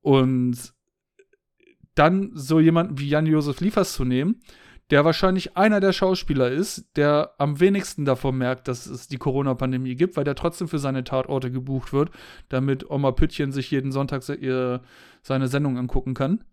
Und 0.00 0.74
dann 1.94 2.30
so 2.34 2.58
jemanden 2.58 2.98
wie 2.98 3.08
Jan-Josef 3.08 3.60
Liefers 3.60 3.92
zu 3.92 4.04
nehmen, 4.04 4.40
der 4.90 5.04
wahrscheinlich 5.04 5.56
einer 5.56 5.80
der 5.80 5.92
Schauspieler 5.92 6.50
ist, 6.50 6.86
der 6.96 7.34
am 7.38 7.60
wenigsten 7.60 8.04
davon 8.04 8.38
merkt, 8.38 8.68
dass 8.68 8.86
es 8.86 9.08
die 9.08 9.18
Corona-Pandemie 9.18 9.96
gibt, 9.96 10.16
weil 10.16 10.24
der 10.24 10.34
trotzdem 10.34 10.68
für 10.68 10.78
seine 10.78 11.04
Tatorte 11.04 11.50
gebucht 11.50 11.92
wird, 11.92 12.10
damit 12.48 12.88
Oma 12.90 13.12
Püttchen 13.12 13.52
sich 13.52 13.70
jeden 13.70 13.92
Sonntag 13.92 14.22
se 14.22 14.80
seine 15.22 15.48
Sendung 15.48 15.76
angucken 15.76 16.14
kann. 16.14 16.44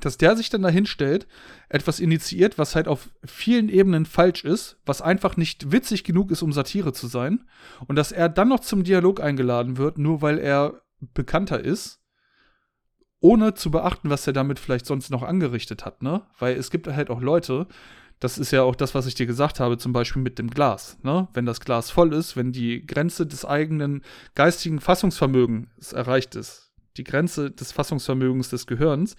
Dass 0.00 0.18
der 0.18 0.36
sich 0.36 0.50
dann 0.50 0.62
dahin 0.62 0.86
stellt, 0.86 1.26
etwas 1.68 2.00
initiiert, 2.00 2.58
was 2.58 2.74
halt 2.74 2.88
auf 2.88 3.10
vielen 3.24 3.68
Ebenen 3.68 4.04
falsch 4.04 4.44
ist, 4.44 4.78
was 4.84 5.00
einfach 5.00 5.36
nicht 5.36 5.70
witzig 5.70 6.04
genug 6.04 6.32
ist, 6.32 6.42
um 6.42 6.52
Satire 6.52 6.92
zu 6.92 7.06
sein, 7.06 7.46
und 7.86 7.96
dass 7.96 8.12
er 8.12 8.28
dann 8.28 8.48
noch 8.48 8.60
zum 8.60 8.82
Dialog 8.82 9.20
eingeladen 9.20 9.76
wird, 9.76 9.98
nur 9.98 10.20
weil 10.20 10.38
er 10.38 10.82
bekannter 11.14 11.64
ist 11.64 12.00
ohne 13.26 13.54
zu 13.54 13.72
beachten, 13.72 14.08
was 14.08 14.24
er 14.28 14.32
damit 14.32 14.60
vielleicht 14.60 14.86
sonst 14.86 15.10
noch 15.10 15.24
angerichtet 15.24 15.84
hat, 15.84 16.00
ne? 16.00 16.22
Weil 16.38 16.56
es 16.56 16.70
gibt 16.70 16.86
halt 16.86 17.10
auch 17.10 17.20
Leute, 17.20 17.66
das 18.20 18.38
ist 18.38 18.52
ja 18.52 18.62
auch 18.62 18.76
das, 18.76 18.94
was 18.94 19.06
ich 19.06 19.16
dir 19.16 19.26
gesagt 19.26 19.58
habe, 19.58 19.78
zum 19.78 19.92
Beispiel 19.92 20.22
mit 20.22 20.38
dem 20.38 20.48
Glas, 20.48 20.96
ne? 21.02 21.26
Wenn 21.34 21.44
das 21.44 21.58
Glas 21.58 21.90
voll 21.90 22.12
ist, 22.12 22.36
wenn 22.36 22.52
die 22.52 22.86
Grenze 22.86 23.26
des 23.26 23.44
eigenen 23.44 24.02
geistigen 24.36 24.78
Fassungsvermögens 24.78 25.92
erreicht 25.92 26.36
ist, 26.36 26.70
die 26.96 27.02
Grenze 27.02 27.50
des 27.50 27.72
Fassungsvermögens 27.72 28.48
des 28.50 28.68
Gehirns, 28.68 29.16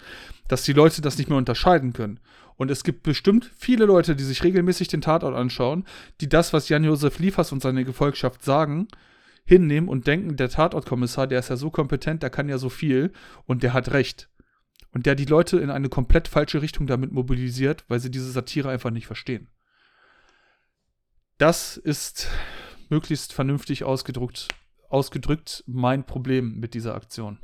dass 0.47 0.63
die 0.63 0.73
Leute 0.73 1.01
das 1.01 1.17
nicht 1.17 1.27
mehr 1.27 1.37
unterscheiden 1.37 1.91
können. 1.91 2.21
Und 2.55 2.71
es 2.71 2.85
gibt 2.85 3.03
bestimmt 3.03 3.51
viele 3.57 3.83
Leute, 3.83 4.15
die 4.15 4.23
sich 4.23 4.41
regelmäßig 4.41 4.87
den 4.87 5.01
Tatort 5.01 5.35
anschauen, 5.35 5.83
die 6.21 6.29
das, 6.29 6.53
was 6.53 6.69
Jan-Josef 6.69 7.19
Liefers 7.19 7.51
und 7.51 7.61
seine 7.61 7.83
Gefolgschaft 7.83 8.41
sagen, 8.41 8.87
hinnehmen 9.47 9.87
und 9.89 10.05
denken, 10.07 10.35
der 10.35 10.49
Tatortkommissar, 10.49 11.25
der 11.25 11.39
ist 11.39 11.49
ja 11.49 11.55
so 11.55 11.71
kompetent, 11.71 12.21
der 12.21 12.29
kann 12.29 12.49
ja 12.49 12.57
so 12.57 12.69
viel 12.69 13.13
und 13.45 13.63
der 13.63 13.73
hat 13.73 13.91
recht. 13.91 14.29
und 14.93 15.05
der 15.05 15.15
die 15.15 15.25
Leute 15.25 15.59
in 15.59 15.69
eine 15.69 15.89
komplett 15.89 16.27
falsche 16.27 16.61
Richtung 16.61 16.87
damit 16.87 17.11
mobilisiert, 17.11 17.85
weil 17.87 17.99
sie 17.99 18.09
diese 18.09 18.31
Satire 18.31 18.69
einfach 18.69 18.89
nicht 18.89 19.05
verstehen. 19.05 19.47
Das 21.37 21.77
ist 21.77 22.29
möglichst 22.89 23.33
vernünftig 23.33 23.83
ausgedrückt, 23.83 24.47
ausgedrückt 24.89 25.63
mein 25.67 26.05
Problem 26.05 26.59
mit 26.59 26.73
dieser 26.73 26.95
Aktion. 26.95 27.37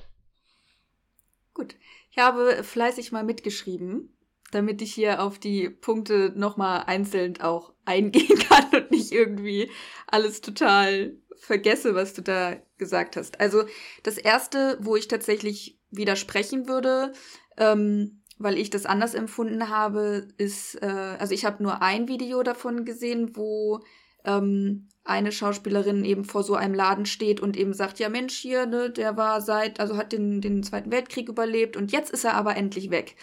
Gut, 1.53 1.75
ich 2.09 2.17
habe 2.17 2.63
fleißig 2.63 3.11
mal 3.11 3.23
mitgeschrieben, 3.23 4.09
damit 4.51 4.81
ich 4.81 4.93
hier 4.93 5.21
auf 5.21 5.37
die 5.37 5.69
Punkte 5.69 6.31
nochmal 6.35 6.83
einzeln 6.85 7.39
auch 7.41 7.73
eingehen 7.85 8.39
kann 8.49 8.65
und 8.73 8.91
nicht 8.91 9.11
irgendwie 9.11 9.69
alles 10.07 10.41
total 10.41 11.13
vergesse, 11.43 11.93
was 11.93 12.13
du 12.13 12.21
da 12.21 12.55
gesagt 12.77 13.17
hast. 13.17 13.39
Also 13.41 13.65
das 14.03 14.17
Erste, 14.17 14.77
wo 14.79 14.95
ich 14.95 15.09
tatsächlich 15.09 15.77
widersprechen 15.91 16.67
würde, 16.69 17.11
ähm, 17.57 18.23
weil 18.37 18.57
ich 18.57 18.69
das 18.69 18.85
anders 18.85 19.13
empfunden 19.13 19.69
habe, 19.69 20.27
ist, 20.37 20.81
äh, 20.81 20.85
also 21.19 21.33
ich 21.33 21.43
habe 21.45 21.61
nur 21.61 21.81
ein 21.81 22.07
Video 22.07 22.43
davon 22.43 22.85
gesehen, 22.85 23.35
wo 23.35 23.81
ähm, 24.23 24.87
eine 25.03 25.33
Schauspielerin 25.33 26.05
eben 26.05 26.23
vor 26.23 26.43
so 26.43 26.55
einem 26.55 26.73
Laden 26.73 27.05
steht 27.05 27.41
und 27.41 27.57
eben 27.57 27.73
sagt, 27.73 27.99
ja 27.99 28.07
Mensch, 28.07 28.35
hier, 28.35 28.65
ne, 28.65 28.89
der 28.89 29.17
war 29.17 29.41
seit, 29.41 29.81
also 29.81 29.97
hat 29.97 30.13
den, 30.13 30.39
den 30.39 30.63
Zweiten 30.63 30.91
Weltkrieg 30.91 31.27
überlebt 31.27 31.75
und 31.75 31.91
jetzt 31.91 32.11
ist 32.11 32.23
er 32.23 32.35
aber 32.35 32.55
endlich 32.55 32.89
weg. 32.89 33.17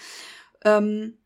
Ähm, 0.62 1.16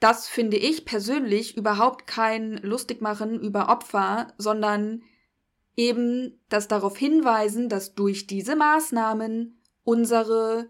das 0.00 0.28
finde 0.28 0.56
ich 0.56 0.86
persönlich 0.86 1.58
überhaupt 1.58 2.06
kein 2.06 2.56
Lustigmachen 2.58 3.38
über 3.38 3.68
Opfer, 3.68 4.28
sondern 4.38 5.02
eben 5.78 6.40
das 6.48 6.66
darauf 6.66 6.98
hinweisen, 6.98 7.68
dass 7.68 7.94
durch 7.94 8.26
diese 8.26 8.56
Maßnahmen 8.56 9.62
unsere, 9.84 10.68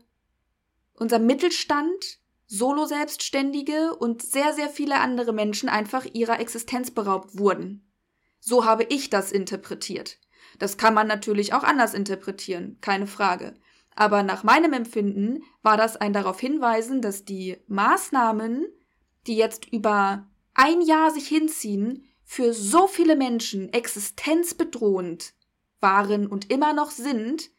unser 0.92 1.18
Mittelstand, 1.18 2.20
Solo-Selbstständige 2.46 3.96
und 3.96 4.22
sehr, 4.22 4.52
sehr 4.52 4.68
viele 4.68 5.00
andere 5.00 5.32
Menschen 5.32 5.70
einfach 5.70 6.04
ihrer 6.04 6.38
Existenz 6.40 6.90
beraubt 6.90 7.38
wurden. 7.38 7.90
So 8.38 8.66
habe 8.66 8.84
ich 8.84 9.08
das 9.08 9.32
interpretiert. 9.32 10.18
Das 10.58 10.76
kann 10.76 10.94
man 10.94 11.06
natürlich 11.06 11.54
auch 11.54 11.62
anders 11.62 11.94
interpretieren, 11.94 12.76
keine 12.82 13.06
Frage. 13.06 13.54
Aber 13.94 14.22
nach 14.22 14.44
meinem 14.44 14.74
Empfinden 14.74 15.42
war 15.62 15.78
das 15.78 15.96
ein 15.96 16.12
darauf 16.12 16.38
hinweisen, 16.38 17.00
dass 17.00 17.24
die 17.24 17.56
Maßnahmen, 17.66 18.66
die 19.26 19.36
jetzt 19.36 19.66
über 19.72 20.28
ein 20.54 20.82
Jahr 20.82 21.10
sich 21.10 21.28
hinziehen, 21.28 22.07
für 22.30 22.52
so 22.52 22.86
viele 22.86 23.16
Menschen 23.16 23.72
existenzbedrohend 23.72 25.32
waren 25.80 26.26
und 26.26 26.52
immer 26.52 26.74
noch 26.74 26.90
sind, 26.90 27.50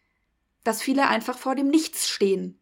dass 0.64 0.84
viele 0.84 1.08
einfach 1.08 1.40
vor 1.40 1.56
dem 1.56 1.70
Nichts 1.70 2.08
stehen. 2.08 2.62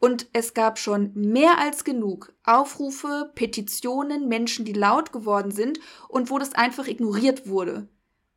Und 0.00 0.26
es 0.32 0.54
gab 0.54 0.76
schon 0.76 1.12
mehr 1.14 1.58
als 1.58 1.84
genug 1.84 2.34
Aufrufe, 2.42 3.30
Petitionen, 3.36 4.26
Menschen, 4.26 4.64
die 4.64 4.72
laut 4.72 5.12
geworden 5.12 5.52
sind 5.52 5.78
und 6.08 6.30
wo 6.30 6.38
das 6.40 6.52
einfach 6.52 6.88
ignoriert 6.88 7.48
wurde. 7.48 7.88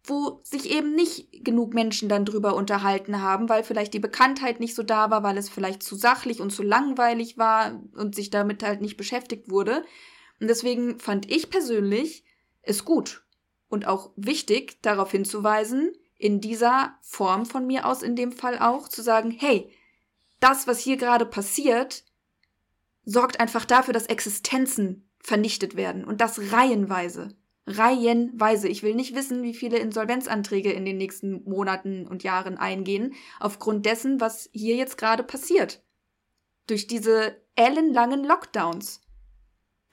Wo 0.04 0.40
sich 0.44 0.70
eben 0.70 0.94
nicht 0.94 1.44
genug 1.44 1.74
Menschen 1.74 2.10
dann 2.10 2.26
drüber 2.26 2.56
unterhalten 2.56 3.24
haben, 3.24 3.50
weil 3.50 3.64
vielleicht 3.64 3.96
die 3.96 4.00
Bekanntheit 4.00 4.60
nicht 4.60 4.76
so 4.76 4.84
da 4.84 5.10
war, 5.10 5.24
weil 5.24 5.40
es 5.40 5.50
vielleicht 5.50 5.82
zu 5.82 5.96
sachlich 5.96 6.42
und 6.42 6.52
zu 6.52 6.62
langweilig 6.62 7.40
war 7.40 7.82
und 7.96 8.14
sich 8.14 8.30
damit 8.30 8.62
halt 8.62 8.82
nicht 8.82 8.98
beschäftigt 8.98 9.50
wurde. 9.50 9.84
Und 10.40 10.48
deswegen 10.48 11.00
fand 11.00 11.30
ich 11.32 11.50
persönlich 11.50 12.24
es 12.70 12.86
gut 12.86 13.24
und 13.68 13.88
auch 13.88 14.12
wichtig, 14.16 14.82
darauf 14.82 15.12
hinzuweisen, 15.12 15.94
in 16.18 16.42
dieser 16.42 16.98
Form 17.02 17.46
von 17.46 17.66
mir 17.66 17.86
aus 17.86 18.04
in 18.04 18.16
dem 18.16 18.32
Fall 18.32 18.60
auch, 18.60 18.90
zu 18.90 19.02
sagen, 19.02 19.32
hey, 19.32 19.72
das, 20.40 20.68
was 20.68 20.80
hier 20.80 20.98
gerade 20.98 21.26
passiert, 21.26 22.04
sorgt 23.06 23.40
einfach 23.40 23.66
dafür, 23.66 23.94
dass 23.94 24.06
Existenzen 24.06 25.10
vernichtet 25.20 25.76
werden 25.76 26.06
und 26.06 26.22
das 26.22 26.52
reihenweise. 26.52 27.36
Reihenweise. 27.68 28.68
Ich 28.68 28.82
will 28.82 28.96
nicht 28.96 29.14
wissen, 29.16 29.44
wie 29.44 29.54
viele 29.54 29.78
Insolvenzanträge 29.78 30.72
in 30.72 30.86
den 30.86 30.98
nächsten 30.98 31.44
Monaten 31.44 32.08
und 32.08 32.24
Jahren 32.24 32.58
eingehen, 32.58 33.14
aufgrund 33.40 33.86
dessen, 33.86 34.20
was 34.20 34.50
hier 34.52 34.76
jetzt 34.76 34.98
gerade 34.98 35.24
passiert. 35.24 35.84
Durch 36.68 36.88
diese 36.88 37.36
ellenlangen 37.56 38.24
Lockdowns. 38.24 39.02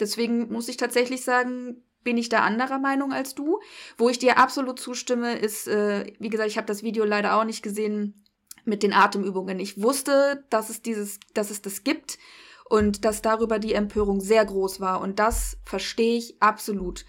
Deswegen 0.00 0.50
muss 0.50 0.68
ich 0.68 0.76
tatsächlich 0.76 1.22
sagen, 1.22 1.82
bin 2.06 2.18
ich 2.18 2.28
da 2.28 2.42
anderer 2.42 2.78
Meinung 2.78 3.12
als 3.12 3.34
du. 3.34 3.58
Wo 3.98 4.08
ich 4.08 4.20
dir 4.20 4.38
absolut 4.38 4.78
zustimme, 4.78 5.36
ist, 5.36 5.66
äh, 5.66 6.06
wie 6.20 6.28
gesagt, 6.28 6.48
ich 6.48 6.56
habe 6.56 6.68
das 6.68 6.84
Video 6.84 7.04
leider 7.04 7.36
auch 7.36 7.44
nicht 7.44 7.64
gesehen, 7.64 8.22
mit 8.64 8.82
den 8.82 8.92
Atemübungen. 8.92 9.58
Ich 9.58 9.82
wusste, 9.82 10.44
dass 10.50 10.70
es 10.70 10.82
dieses, 10.82 11.18
dass 11.34 11.50
es 11.50 11.62
das 11.62 11.84
gibt 11.84 12.18
und 12.68 13.04
dass 13.04 13.22
darüber 13.22 13.58
die 13.58 13.72
Empörung 13.72 14.20
sehr 14.20 14.44
groß 14.44 14.80
war. 14.80 15.00
Und 15.00 15.18
das 15.18 15.56
verstehe 15.64 16.18
ich 16.18 16.40
absolut. 16.40 17.04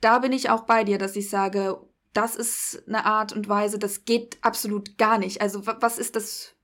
Da 0.00 0.20
bin 0.20 0.32
ich 0.32 0.50
auch 0.50 0.62
bei 0.62 0.84
dir, 0.84 0.98
dass 0.98 1.16
ich 1.16 1.30
sage, 1.30 1.80
das 2.12 2.36
ist 2.36 2.84
eine 2.86 3.06
Art 3.06 3.32
und 3.32 3.48
Weise, 3.48 3.78
das 3.78 4.04
geht 4.04 4.38
absolut 4.40 4.98
gar 4.98 5.18
nicht. 5.18 5.40
Also 5.40 5.66
was 5.66 5.98
ist 5.98 6.16
das 6.16 6.54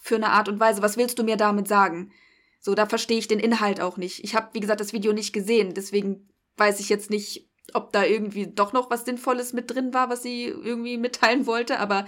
für 0.00 0.16
eine 0.16 0.30
Art 0.30 0.48
und 0.48 0.60
Weise? 0.60 0.82
Was 0.82 0.96
willst 0.96 1.18
du 1.18 1.24
mir 1.24 1.36
damit 1.36 1.68
sagen? 1.68 2.12
So, 2.60 2.74
da 2.74 2.86
verstehe 2.86 3.18
ich 3.18 3.28
den 3.28 3.40
Inhalt 3.40 3.80
auch 3.80 3.96
nicht. 3.96 4.22
Ich 4.22 4.34
habe, 4.34 4.50
wie 4.52 4.60
gesagt, 4.60 4.80
das 4.80 4.92
Video 4.92 5.12
nicht 5.12 5.32
gesehen, 5.32 5.74
deswegen 5.74 6.31
weiß 6.56 6.80
ich 6.80 6.88
jetzt 6.88 7.10
nicht, 7.10 7.48
ob 7.74 7.92
da 7.92 8.04
irgendwie 8.04 8.46
doch 8.46 8.72
noch 8.72 8.90
was 8.90 9.04
Sinnvolles 9.04 9.52
mit 9.52 9.70
drin 9.70 9.94
war, 9.94 10.10
was 10.10 10.22
sie 10.22 10.44
irgendwie 10.44 10.98
mitteilen 10.98 11.46
wollte, 11.46 11.78
aber 11.78 12.06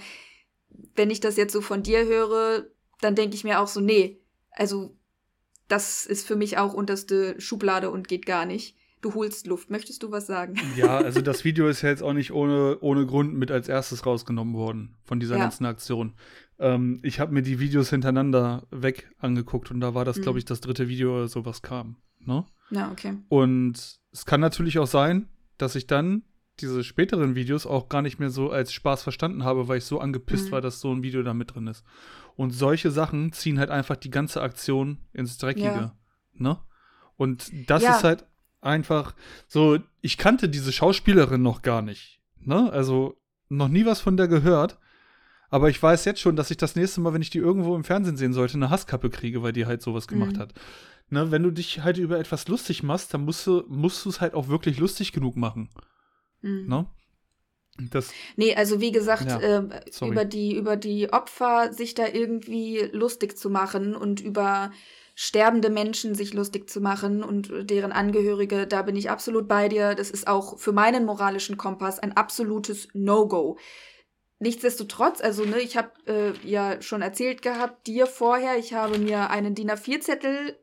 wenn 0.95 1.09
ich 1.09 1.19
das 1.19 1.37
jetzt 1.37 1.53
so 1.53 1.61
von 1.61 1.83
dir 1.83 2.05
höre, 2.05 2.65
dann 3.01 3.15
denke 3.15 3.35
ich 3.35 3.43
mir 3.43 3.59
auch 3.59 3.67
so, 3.67 3.79
nee, 3.79 4.21
also 4.51 4.95
das 5.67 6.05
ist 6.05 6.27
für 6.27 6.35
mich 6.35 6.57
auch 6.57 6.73
unterste 6.73 7.39
Schublade 7.39 7.89
und 7.89 8.07
geht 8.07 8.25
gar 8.25 8.45
nicht. 8.45 8.77
Du 9.01 9.13
holst 9.13 9.45
Luft. 9.45 9.69
Möchtest 9.69 10.01
du 10.03 10.11
was 10.11 10.25
sagen? 10.25 10.55
Ja, 10.75 10.97
also 10.97 11.21
das 11.21 11.43
Video 11.43 11.67
ist 11.67 11.81
ja 11.81 11.89
jetzt 11.89 12.01
auch 12.01 12.13
nicht 12.13 12.31
ohne, 12.31 12.79
ohne 12.81 13.05
Grund 13.05 13.33
mit 13.33 13.51
als 13.51 13.67
erstes 13.67 14.05
rausgenommen 14.05 14.55
worden 14.55 14.95
von 15.03 15.19
dieser 15.19 15.35
ja. 15.35 15.43
ganzen 15.43 15.65
Aktion. 15.65 16.13
Ähm, 16.57 16.99
ich 17.03 17.19
habe 17.19 17.33
mir 17.33 17.41
die 17.41 17.59
Videos 17.59 17.89
hintereinander 17.89 18.65
weg 18.71 19.09
angeguckt 19.19 19.69
und 19.71 19.79
da 19.79 19.93
war 19.93 20.05
das, 20.05 20.17
mhm. 20.17 20.21
glaube 20.23 20.39
ich, 20.39 20.45
das 20.45 20.61
dritte 20.61 20.87
Video 20.87 21.15
oder 21.15 21.27
so, 21.27 21.45
was 21.45 21.61
kam. 21.61 21.97
Ne? 22.19 22.45
Ja, 22.69 22.91
okay. 22.91 23.17
Und 23.29 23.99
es 24.11 24.25
kann 24.25 24.39
natürlich 24.39 24.79
auch 24.79 24.87
sein, 24.87 25.27
dass 25.57 25.75
ich 25.75 25.87
dann 25.87 26.23
diese 26.59 26.83
späteren 26.83 27.35
Videos 27.35 27.65
auch 27.65 27.89
gar 27.89 28.01
nicht 28.01 28.19
mehr 28.19 28.29
so 28.29 28.49
als 28.49 28.71
Spaß 28.71 29.03
verstanden 29.03 29.43
habe, 29.43 29.67
weil 29.67 29.79
ich 29.79 29.85
so 29.85 29.99
angepisst 29.99 30.47
mhm. 30.47 30.51
war, 30.51 30.61
dass 30.61 30.79
so 30.79 30.93
ein 30.93 31.03
Video 31.03 31.21
da 31.21 31.33
mit 31.33 31.53
drin 31.53 31.67
ist. 31.67 31.83
Und 32.35 32.51
solche 32.51 32.91
Sachen 32.91 33.33
ziehen 33.33 33.59
halt 33.59 33.69
einfach 33.69 33.97
die 33.97 34.09
ganze 34.09 34.41
Aktion 34.41 34.99
ins 35.13 35.37
Dreckige. 35.37 35.65
Ja. 35.65 35.95
Ne? 36.33 36.57
Und 37.17 37.51
das 37.69 37.83
ja. 37.83 37.95
ist 37.95 38.03
halt 38.03 38.25
einfach 38.61 39.15
so, 39.47 39.79
ich 40.01 40.17
kannte 40.17 40.49
diese 40.49 40.71
Schauspielerin 40.71 41.41
noch 41.41 41.61
gar 41.61 41.81
nicht. 41.81 42.21
Ne? 42.39 42.71
Also 42.71 43.17
noch 43.49 43.67
nie 43.67 43.85
was 43.85 44.01
von 44.01 44.17
der 44.17 44.27
gehört. 44.27 44.79
Aber 45.49 45.69
ich 45.69 45.81
weiß 45.81 46.05
jetzt 46.05 46.19
schon, 46.19 46.35
dass 46.35 46.51
ich 46.51 46.57
das 46.57 46.75
nächste 46.75 47.01
Mal, 47.01 47.13
wenn 47.13 47.21
ich 47.21 47.29
die 47.29 47.37
irgendwo 47.37 47.75
im 47.75 47.83
Fernsehen 47.83 48.17
sehen 48.17 48.33
sollte, 48.33 48.55
eine 48.55 48.69
Hasskappe 48.69 49.09
kriege, 49.09 49.43
weil 49.43 49.53
die 49.53 49.65
halt 49.65 49.81
sowas 49.81 50.07
gemacht 50.07 50.37
mhm. 50.37 50.39
hat. 50.39 50.53
Ne, 51.09 51.29
wenn 51.29 51.43
du 51.43 51.51
dich 51.51 51.83
halt 51.83 51.97
über 51.97 52.17
etwas 52.17 52.47
lustig 52.47 52.81
machst, 52.81 53.13
dann 53.13 53.25
musst 53.25 53.45
du 53.45 53.63
musst 53.67 54.05
es 54.07 54.21
halt 54.21 54.33
auch 54.33 54.47
wirklich 54.47 54.79
lustig 54.79 55.11
genug 55.11 55.35
machen. 55.35 55.69
Mhm. 56.41 56.65
Ne? 56.67 56.85
Das, 57.91 58.11
nee, 58.37 58.55
also 58.55 58.79
wie 58.79 58.91
gesagt, 58.91 59.25
ja, 59.27 59.39
äh, 59.39 59.81
über, 60.01 60.23
die, 60.23 60.55
über 60.55 60.77
die 60.77 61.11
Opfer 61.11 61.73
sich 61.73 61.93
da 61.93 62.07
irgendwie 62.07 62.89
lustig 62.93 63.37
zu 63.37 63.49
machen 63.49 63.95
und 63.95 64.21
über 64.21 64.71
sterbende 65.13 65.69
Menschen 65.69 66.15
sich 66.15 66.33
lustig 66.33 66.69
zu 66.69 66.79
machen 66.79 67.21
und 67.21 67.51
deren 67.69 67.91
Angehörige, 67.91 68.65
da 68.65 68.81
bin 68.81 68.95
ich 68.95 69.09
absolut 69.09 69.47
bei 69.47 69.67
dir. 69.67 69.93
Das 69.93 70.09
ist 70.09 70.27
auch 70.27 70.57
für 70.57 70.71
meinen 70.71 71.05
moralischen 71.05 71.57
Kompass 71.57 71.99
ein 71.99 72.15
absolutes 72.15 72.87
No-Go. 72.93 73.57
Nichtsdestotrotz, 74.39 75.21
also 75.21 75.45
ne, 75.45 75.59
ich 75.59 75.77
habe 75.77 75.91
äh, 76.07 76.47
ja 76.47 76.81
schon 76.81 77.01
erzählt 77.01 77.41
gehabt, 77.41 77.87
dir 77.87 78.05
vorher, 78.05 78.57
ich 78.57 78.73
habe 78.73 78.97
mir 78.97 79.29
einen 79.29 79.55
DIN 79.55 79.71
A4-Zettel 79.71 80.59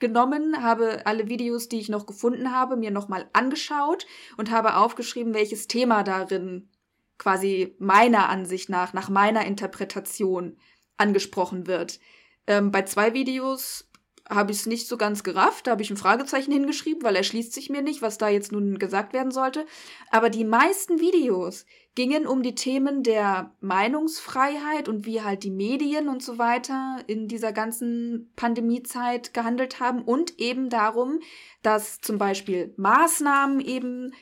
genommen, 0.00 0.62
habe 0.62 1.06
alle 1.06 1.28
Videos, 1.28 1.68
die 1.68 1.78
ich 1.78 1.88
noch 1.88 2.06
gefunden 2.06 2.52
habe, 2.52 2.76
mir 2.76 2.90
nochmal 2.90 3.28
angeschaut 3.32 4.06
und 4.36 4.50
habe 4.50 4.76
aufgeschrieben, 4.76 5.32
welches 5.32 5.68
Thema 5.68 6.02
darin 6.02 6.68
quasi 7.16 7.76
meiner 7.78 8.28
Ansicht 8.28 8.68
nach, 8.68 8.92
nach 8.92 9.08
meiner 9.08 9.46
Interpretation 9.46 10.58
angesprochen 10.96 11.66
wird. 11.66 12.00
Ähm, 12.46 12.72
bei 12.72 12.82
zwei 12.82 13.14
Videos 13.14 13.88
habe 14.28 14.52
ich 14.52 14.58
es 14.58 14.66
nicht 14.66 14.88
so 14.88 14.96
ganz 14.96 15.22
gerafft. 15.22 15.66
Da 15.66 15.72
habe 15.72 15.82
ich 15.82 15.90
ein 15.90 15.96
Fragezeichen 15.96 16.52
hingeschrieben, 16.52 17.02
weil 17.02 17.16
er 17.16 17.24
schließt 17.24 17.52
sich 17.52 17.68
mir 17.68 17.82
nicht, 17.82 18.02
was 18.02 18.18
da 18.18 18.28
jetzt 18.28 18.52
nun 18.52 18.78
gesagt 18.78 19.12
werden 19.12 19.32
sollte. 19.32 19.66
Aber 20.10 20.30
die 20.30 20.44
meisten 20.44 21.00
Videos 21.00 21.66
gingen 21.94 22.26
um 22.26 22.42
die 22.42 22.54
Themen 22.54 23.02
der 23.02 23.52
Meinungsfreiheit 23.60 24.88
und 24.88 25.06
wie 25.06 25.22
halt 25.22 25.44
die 25.44 25.50
Medien 25.50 26.08
und 26.08 26.22
so 26.22 26.38
weiter 26.38 26.98
in 27.06 27.28
dieser 27.28 27.52
ganzen 27.52 28.32
Pandemiezeit 28.34 29.34
gehandelt 29.34 29.78
haben 29.78 30.02
und 30.02 30.38
eben 30.40 30.70
darum, 30.70 31.20
dass 31.62 32.00
zum 32.00 32.18
Beispiel 32.18 32.74
Maßnahmen 32.76 33.60
eben 33.60 34.12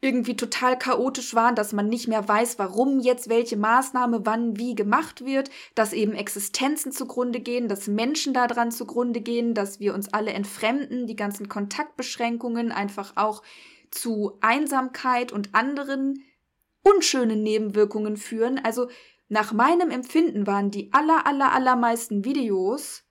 irgendwie 0.00 0.36
total 0.36 0.78
chaotisch 0.78 1.34
waren, 1.34 1.54
dass 1.54 1.72
man 1.72 1.88
nicht 1.88 2.06
mehr 2.06 2.28
weiß, 2.28 2.58
warum 2.58 3.00
jetzt 3.00 3.28
welche 3.28 3.56
Maßnahme 3.56 4.26
wann 4.26 4.58
wie 4.58 4.74
gemacht 4.74 5.24
wird, 5.24 5.50
dass 5.74 5.92
eben 5.92 6.12
Existenzen 6.12 6.92
zugrunde 6.92 7.40
gehen, 7.40 7.66
dass 7.68 7.86
Menschen 7.86 8.34
daran 8.34 8.70
zugrunde 8.70 9.20
gehen, 9.20 9.54
dass 9.54 9.80
wir 9.80 9.94
uns 9.94 10.12
alle 10.12 10.32
entfremden, 10.32 11.06
die 11.06 11.16
ganzen 11.16 11.48
Kontaktbeschränkungen 11.48 12.72
einfach 12.72 13.16
auch 13.16 13.42
zu 13.90 14.36
Einsamkeit 14.42 15.32
und 15.32 15.54
anderen 15.54 16.22
unschönen 16.82 17.42
Nebenwirkungen 17.42 18.16
führen. 18.16 18.58
Also 18.62 18.88
nach 19.28 19.52
meinem 19.52 19.90
Empfinden 19.90 20.46
waren 20.46 20.70
die 20.70 20.92
aller, 20.92 21.26
aller, 21.26 21.52
allermeisten 21.52 22.24
Videos 22.24 23.04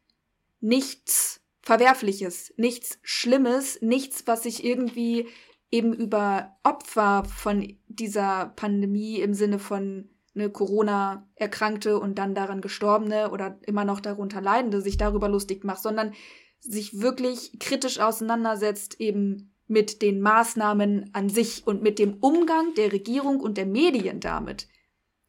nichts 0.61 1.41
Verwerfliches, 1.61 2.53
nichts 2.57 2.99
Schlimmes, 3.01 3.81
nichts, 3.81 4.27
was 4.27 4.43
sich 4.43 4.63
irgendwie 4.63 5.27
eben 5.71 5.93
über 5.93 6.55
Opfer 6.63 7.23
von 7.25 7.77
dieser 7.87 8.53
Pandemie 8.55 9.19
im 9.19 9.33
Sinne 9.33 9.59
von 9.59 10.09
eine 10.35 10.49
Corona-Erkrankte 10.49 11.99
und 11.99 12.19
dann 12.19 12.35
daran 12.35 12.61
Gestorbene 12.61 13.31
oder 13.31 13.57
immer 13.65 13.85
noch 13.85 14.01
darunter 14.01 14.41
Leidende 14.41 14.81
sich 14.81 14.97
darüber 14.97 15.29
lustig 15.29 15.63
macht, 15.63 15.81
sondern 15.81 16.13
sich 16.59 16.99
wirklich 16.99 17.57
kritisch 17.59 17.99
auseinandersetzt 17.99 18.99
eben 18.99 19.53
mit 19.67 20.01
den 20.01 20.21
Maßnahmen 20.21 21.09
an 21.13 21.29
sich 21.29 21.65
und 21.65 21.81
mit 21.81 21.99
dem 21.99 22.15
Umgang 22.15 22.73
der 22.75 22.91
Regierung 22.91 23.39
und 23.39 23.57
der 23.57 23.65
Medien 23.65 24.19
damit. 24.19 24.67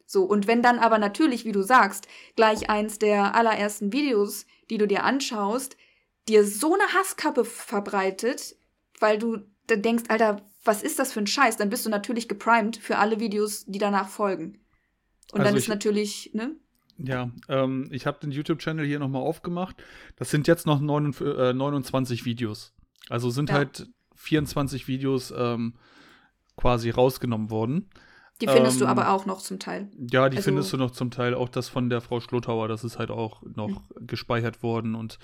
So, 0.06 0.24
und 0.24 0.46
wenn 0.46 0.62
dann 0.62 0.78
aber 0.78 0.98
natürlich, 0.98 1.44
wie 1.44 1.52
du 1.52 1.62
sagst, 1.62 2.06
gleich 2.36 2.70
eins 2.70 2.98
der 2.98 3.34
allerersten 3.34 3.92
Videos, 3.92 4.46
die 4.70 4.78
du 4.78 4.86
dir 4.86 5.04
anschaust, 5.04 5.76
dir 6.28 6.44
so 6.44 6.74
eine 6.74 6.92
Hasskappe 6.94 7.44
verbreitet, 7.44 8.56
weil 9.00 9.18
du 9.18 9.38
dann 9.66 9.82
denkst, 9.82 10.04
Alter, 10.08 10.42
was 10.64 10.82
ist 10.82 10.98
das 10.98 11.12
für 11.12 11.20
ein 11.20 11.26
Scheiß? 11.26 11.56
Dann 11.56 11.70
bist 11.70 11.86
du 11.86 11.90
natürlich 11.90 12.28
geprimed 12.28 12.76
für 12.76 12.98
alle 12.98 13.20
Videos, 13.20 13.64
die 13.66 13.78
danach 13.78 14.08
folgen. 14.08 14.58
Und 15.32 15.40
also 15.40 15.44
dann 15.44 15.56
ist 15.56 15.68
natürlich, 15.68 16.30
ne? 16.34 16.56
Ja, 16.98 17.30
ähm, 17.48 17.88
ich 17.90 18.06
habe 18.06 18.18
den 18.20 18.30
YouTube-Channel 18.30 18.86
hier 18.86 18.98
nochmal 18.98 19.22
aufgemacht. 19.22 19.76
Das 20.16 20.30
sind 20.30 20.46
jetzt 20.46 20.66
noch 20.66 20.80
29, 20.80 21.38
äh, 21.38 21.52
29 21.52 22.24
Videos. 22.24 22.74
Also 23.08 23.30
sind 23.30 23.50
ja. 23.50 23.56
halt 23.56 23.88
24 24.14 24.88
Videos 24.88 25.32
ähm, 25.36 25.74
quasi 26.56 26.90
rausgenommen 26.90 27.50
worden. 27.50 27.90
Die 28.42 28.46
findest 28.46 28.76
ähm, 28.76 28.80
du 28.80 28.86
aber 28.86 29.10
auch 29.10 29.24
noch 29.24 29.40
zum 29.40 29.58
Teil. 29.58 29.88
Ja, 30.10 30.28
die 30.28 30.36
also, 30.36 30.46
findest 30.46 30.70
du 30.72 30.76
noch 30.76 30.90
zum 30.90 31.10
Teil. 31.10 31.34
Auch 31.34 31.48
das 31.48 31.70
von 31.70 31.88
der 31.88 32.02
Frau 32.02 32.20
Schlotauer, 32.20 32.68
das 32.68 32.84
ist 32.84 32.98
halt 32.98 33.10
auch 33.10 33.42
noch 33.42 33.68
mhm. 33.68 34.06
gespeichert 34.06 34.62
worden 34.62 34.94
und 34.94 35.18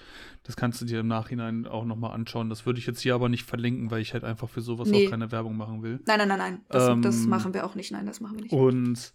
das 0.45 0.57
kannst 0.57 0.81
du 0.81 0.87
dir 0.87 1.01
im 1.01 1.09
Nachhinein 1.09 1.67
auch 1.67 1.85
nochmal 1.85 2.13
anschauen. 2.13 2.49
Das 2.49 2.65
würde 2.65 2.79
ich 2.79 2.87
jetzt 2.87 3.01
hier 3.01 3.15
aber 3.15 3.29
nicht 3.29 3.45
verlinken, 3.45 3.91
weil 3.91 4.01
ich 4.01 4.15
halt 4.15 4.25
einfach 4.25 4.49
für 4.49 4.63
sowas 4.63 4.89
nee. 4.89 5.07
auch 5.07 5.11
keine 5.11 5.31
Werbung 5.31 5.59
machen 5.59 5.83
will. 5.83 6.01
Nein, 6.07 6.19
nein, 6.19 6.29
nein, 6.29 6.39
nein. 6.39 6.61
Das, 6.71 6.89
ähm, 6.89 7.03
das 7.03 7.17
machen 7.27 7.53
wir 7.53 7.67
auch 7.67 7.75
nicht. 7.75 7.93
Nein, 7.93 8.07
das 8.07 8.21
machen 8.21 8.37
wir 8.37 8.43
nicht. 8.45 8.53
Und 8.53 9.13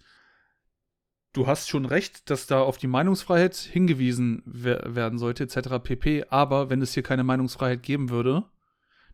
du 1.33 1.47
hast 1.47 1.67
schon 1.67 1.85
recht, 1.85 2.29
dass 2.29 2.45
da 2.45 2.61
auf 2.61 2.77
die 2.77 2.87
Meinungsfreiheit 2.87 3.55
hingewiesen 3.55 4.43
werden 4.45 5.17
sollte, 5.17 5.43
etc. 5.43 5.83
pp. 5.83 6.25
Aber 6.29 6.69
wenn 6.69 6.83
es 6.83 6.93
hier 6.93 7.03
keine 7.03 7.23
Meinungsfreiheit 7.23 7.81
geben 7.81 8.11
würde, 8.11 8.43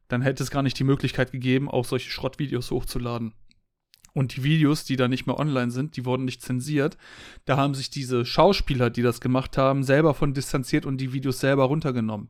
dann 0.10 0.22
hätte 0.22 0.44
es 0.44 0.52
gar 0.52 0.62
nicht 0.62 0.78
die 0.78 0.84
Möglichkeit 0.84 1.32
gegeben, 1.32 1.70
auch 1.70 1.86
solche 1.86 2.10
Schrottvideos 2.10 2.70
hochzuladen. 2.72 3.34
Und 4.14 4.36
die 4.36 4.44
Videos, 4.44 4.86
die 4.86 4.96
da 4.96 5.08
nicht 5.08 5.26
mehr 5.26 5.40
online 5.40 5.72
sind, 5.72 5.98
die 5.98 6.06
wurden 6.06 6.26
nicht 6.26 6.42
zensiert. 6.42 6.98
Da 7.46 7.58
haben 7.58 7.74
sich 7.74 7.90
diese 7.90 8.26
Schauspieler, 8.26 8.90
die 8.90 9.02
das 9.02 9.22
gemacht 9.22 9.58
haben, 9.58 9.84
selber 9.84 10.14
von 10.14 10.34
distanziert 10.34 10.86
und 10.86 10.98
die 10.98 11.14
Videos 11.14 11.40
selber 11.40 11.66
runtergenommen. 11.66 12.30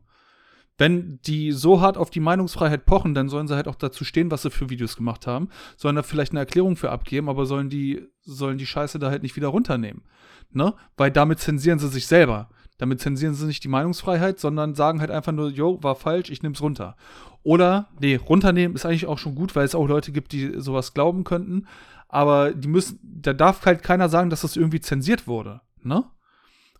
Wenn 0.76 1.20
die 1.22 1.52
so 1.52 1.80
hart 1.80 1.96
auf 1.96 2.10
die 2.10 2.20
Meinungsfreiheit 2.20 2.84
pochen, 2.84 3.14
dann 3.14 3.28
sollen 3.28 3.46
sie 3.46 3.54
halt 3.54 3.68
auch 3.68 3.76
dazu 3.76 4.02
stehen, 4.04 4.30
was 4.30 4.42
sie 4.42 4.50
für 4.50 4.70
Videos 4.70 4.96
gemacht 4.96 5.26
haben. 5.26 5.48
Sollen 5.76 5.94
da 5.94 6.02
vielleicht 6.02 6.32
eine 6.32 6.40
Erklärung 6.40 6.76
für 6.76 6.90
abgeben, 6.90 7.28
aber 7.28 7.46
sollen 7.46 7.70
die, 7.70 8.08
sollen 8.22 8.58
die 8.58 8.66
Scheiße 8.66 8.98
da 8.98 9.10
halt 9.10 9.22
nicht 9.22 9.36
wieder 9.36 9.48
runternehmen. 9.48 10.02
Ne? 10.50 10.74
Weil 10.96 11.12
damit 11.12 11.38
zensieren 11.38 11.78
sie 11.78 11.88
sich 11.88 12.06
selber. 12.06 12.48
Damit 12.78 13.00
zensieren 13.00 13.34
sie 13.34 13.46
nicht 13.46 13.62
die 13.62 13.68
Meinungsfreiheit, 13.68 14.40
sondern 14.40 14.74
sagen 14.74 15.00
halt 15.00 15.10
einfach 15.10 15.32
nur, 15.32 15.48
yo, 15.50 15.82
war 15.82 15.94
falsch, 15.94 16.30
ich 16.30 16.42
nehm's 16.42 16.60
runter. 16.60 16.96
Oder, 17.42 17.88
nee, 18.00 18.16
runternehmen 18.16 18.74
ist 18.74 18.84
eigentlich 18.84 19.06
auch 19.06 19.18
schon 19.18 19.34
gut, 19.34 19.54
weil 19.54 19.64
es 19.64 19.74
auch 19.74 19.86
Leute 19.86 20.12
gibt, 20.12 20.32
die 20.32 20.60
sowas 20.60 20.94
glauben 20.94 21.24
könnten. 21.24 21.66
Aber 22.08 22.52
die 22.52 22.68
müssen, 22.68 22.98
da 23.02 23.32
darf 23.32 23.64
halt 23.66 23.82
keiner 23.82 24.08
sagen, 24.08 24.30
dass 24.30 24.42
das 24.42 24.56
irgendwie 24.56 24.80
zensiert 24.80 25.26
wurde, 25.26 25.60
ne? 25.82 26.04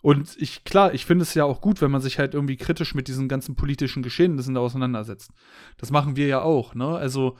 Und 0.00 0.36
ich, 0.38 0.64
klar, 0.64 0.92
ich 0.92 1.06
finde 1.06 1.22
es 1.22 1.32
ja 1.32 1.44
auch 1.44 1.62
gut, 1.62 1.80
wenn 1.80 1.90
man 1.90 2.02
sich 2.02 2.18
halt 2.18 2.34
irgendwie 2.34 2.58
kritisch 2.58 2.94
mit 2.94 3.08
diesen 3.08 3.26
ganzen 3.26 3.56
politischen 3.56 4.02
Geschehnissen 4.02 4.54
auseinandersetzt. 4.54 5.30
Das 5.78 5.90
machen 5.90 6.14
wir 6.14 6.26
ja 6.26 6.42
auch, 6.42 6.74
ne? 6.74 6.88
Also, 6.88 7.38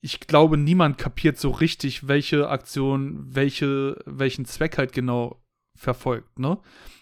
ich 0.00 0.18
glaube, 0.20 0.56
niemand 0.56 0.98
kapiert 0.98 1.38
so 1.38 1.50
richtig, 1.50 2.08
welche 2.08 2.48
Aktion, 2.48 3.26
welche, 3.28 3.96
welchen 4.06 4.44
Zweck 4.44 4.76
halt 4.76 4.92
genau 4.92 5.39
verfolgt, 5.80 6.38
ne? 6.38 6.58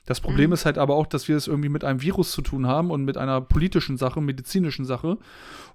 Das 0.07 0.21
Problem 0.23 0.51
mhm. 0.51 0.55
ist 0.55 0.64
halt 0.64 0.79
aber 0.79 0.95
auch, 0.95 1.07
dass 1.07 1.29
wir 1.29 1.37
es 1.37 1.49
irgendwie 1.49 1.69
mit 1.69 1.85
einem 1.85 2.01
Virus 2.01 2.33
zu 2.33 2.41
tun 2.41 2.67
haben 2.67 2.91
und 2.91 3.05
mit 3.05 3.19
einer 3.19 3.43
politischen 3.43 3.99
Sache, 3.99 4.23
medizinischen 4.23 4.87
Sache, 4.87 5.19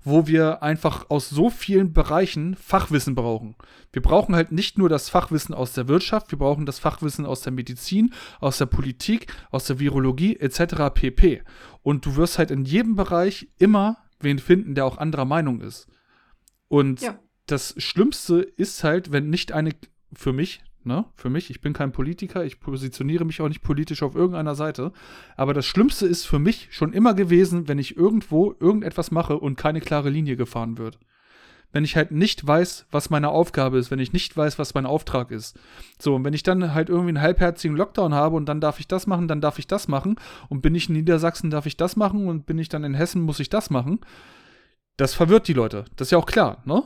wo 0.04 0.26
wir 0.26 0.64
einfach 0.64 1.12
aus 1.12 1.30
so 1.30 1.52
vielen 1.52 1.94
Bereichen 1.94 2.56
Fachwissen 2.56 3.14
brauchen. 3.14 3.56
Wir 3.92 4.02
brauchen 4.02 4.36
halt 4.36 4.52
nicht 4.52 4.80
nur 4.80 4.90
das 4.90 5.10
Fachwissen 5.10 5.54
aus 5.54 5.74
der 5.74 5.88
Wirtschaft, 5.88 6.32
wir 6.32 6.40
brauchen 6.40 6.66
das 6.66 6.80
Fachwissen 6.80 7.28
aus 7.28 7.42
der 7.42 7.54
Medizin, 7.54 8.12
aus 8.40 8.58
der 8.58 8.66
Politik, 8.66 9.28
aus 9.52 9.66
der 9.66 9.80
Virologie 9.80 10.38
etc. 10.38 10.92
pp. 10.92 11.44
Und 11.84 12.06
du 12.06 12.16
wirst 12.16 12.40
halt 12.40 12.50
in 12.50 12.66
jedem 12.66 12.96
Bereich 12.96 13.50
immer 13.60 13.98
wen 14.20 14.40
finden, 14.40 14.74
der 14.74 14.86
auch 14.86 14.98
anderer 14.98 15.26
Meinung 15.26 15.62
ist. 15.62 15.88
Und 16.70 17.02
ja. 17.02 17.20
das 17.46 17.76
Schlimmste 17.78 18.40
ist 18.42 18.84
halt, 18.84 19.12
wenn 19.12 19.30
nicht 19.30 19.52
eine, 19.52 19.74
für 20.12 20.34
mich, 20.34 20.64
Ne? 20.86 21.06
Für 21.16 21.30
mich, 21.30 21.50
ich 21.50 21.62
bin 21.62 21.74
kein 21.74 21.92
Politiker, 21.92 22.44
ich 22.44 22.60
positioniere 22.60 23.26
mich 23.26 23.42
auch 23.42 23.48
nicht 23.48 23.64
politisch 23.64 24.04
auf 24.04 24.16
irgendeiner 24.16 24.56
Seite. 24.56 24.92
Aber 25.38 25.54
das 25.54 25.66
Schlimmste 25.66 26.06
ist 26.06 26.26
für 26.26 26.40
mich 26.40 26.68
schon 26.72 26.94
immer 26.94 27.14
gewesen, 27.14 27.68
wenn 27.68 27.80
ich 27.80 27.96
irgendwo 27.96 28.56
irgendetwas 28.60 29.12
mache 29.12 29.38
und 29.38 29.56
keine 29.56 29.82
klare 29.82 30.10
Linie 30.10 30.36
gefahren 30.36 30.78
wird. 30.78 31.00
Wenn 31.72 31.86
ich 31.86 31.96
halt 31.96 32.12
nicht 32.12 32.46
weiß, 32.46 32.86
was 32.92 33.10
meine 33.10 33.30
Aufgabe 33.30 33.80
ist, 33.80 33.90
wenn 33.90 34.00
ich 34.00 34.14
nicht 34.14 34.38
weiß, 34.38 34.60
was 34.60 34.76
mein 34.76 34.86
Auftrag 34.86 35.32
ist. 35.32 35.58
So, 36.00 36.16
und 36.16 36.24
wenn 36.24 36.34
ich 36.34 36.44
dann 36.44 36.74
halt 36.74 36.90
irgendwie 36.90 37.10
einen 37.10 37.22
halbherzigen 37.22 37.76
Lockdown 37.76 38.14
habe 38.14 38.36
und 38.36 38.46
dann 38.46 38.62
darf 38.62 38.80
ich 38.80 38.88
das 38.88 39.08
machen, 39.08 39.28
dann 39.28 39.42
darf 39.42 39.58
ich 39.58 39.66
das 39.66 39.88
machen. 39.88 40.18
Und 40.50 40.62
bin 40.62 40.76
ich 40.76 40.90
in 40.90 40.96
Niedersachsen, 40.96 41.50
darf 41.50 41.66
ich 41.66 41.76
das 41.76 41.96
machen 41.96 42.28
und 42.28 42.46
bin 42.46 42.60
ich 42.60 42.70
dann 42.70 42.84
in 42.84 42.94
Hessen, 42.94 43.22
muss 43.22 43.40
ich 43.40 43.50
das 43.50 43.72
machen. 43.72 44.02
Das 44.98 45.16
verwirrt 45.16 45.48
die 45.48 45.54
Leute. 45.54 45.86
Das 45.96 46.08
ist 46.08 46.12
ja 46.12 46.20
auch 46.20 46.28
klar, 46.28 46.62
ne? 46.66 46.84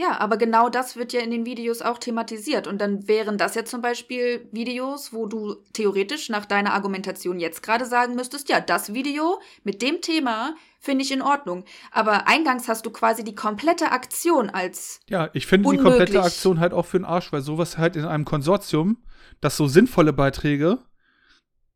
Ja, 0.00 0.18
aber 0.18 0.38
genau 0.38 0.70
das 0.70 0.96
wird 0.96 1.12
ja 1.12 1.20
in 1.20 1.30
den 1.30 1.44
Videos 1.44 1.82
auch 1.82 1.98
thematisiert. 1.98 2.66
Und 2.66 2.80
dann 2.80 3.06
wären 3.06 3.36
das 3.36 3.54
ja 3.54 3.66
zum 3.66 3.82
Beispiel 3.82 4.48
Videos, 4.50 5.12
wo 5.12 5.26
du 5.26 5.56
theoretisch 5.74 6.30
nach 6.30 6.46
deiner 6.46 6.72
Argumentation 6.72 7.38
jetzt 7.38 7.62
gerade 7.62 7.84
sagen 7.84 8.14
müsstest, 8.14 8.48
ja, 8.48 8.60
das 8.60 8.94
Video 8.94 9.42
mit 9.62 9.82
dem 9.82 10.00
Thema 10.00 10.54
finde 10.78 11.04
ich 11.04 11.12
in 11.12 11.20
Ordnung. 11.20 11.64
Aber 11.90 12.26
eingangs 12.26 12.66
hast 12.66 12.86
du 12.86 12.90
quasi 12.90 13.24
die 13.24 13.34
komplette 13.34 13.92
Aktion 13.92 14.48
als. 14.48 15.00
Ja, 15.10 15.28
ich 15.34 15.46
finde 15.46 15.70
die 15.70 15.76
komplette 15.76 16.22
Aktion 16.22 16.60
halt 16.60 16.72
auch 16.72 16.86
für 16.86 16.98
den 16.98 17.04
Arsch, 17.04 17.30
weil 17.30 17.42
sowas 17.42 17.76
halt 17.76 17.94
in 17.94 18.06
einem 18.06 18.24
Konsortium, 18.24 19.04
das 19.42 19.58
so 19.58 19.66
sinnvolle 19.66 20.14
Beiträge 20.14 20.78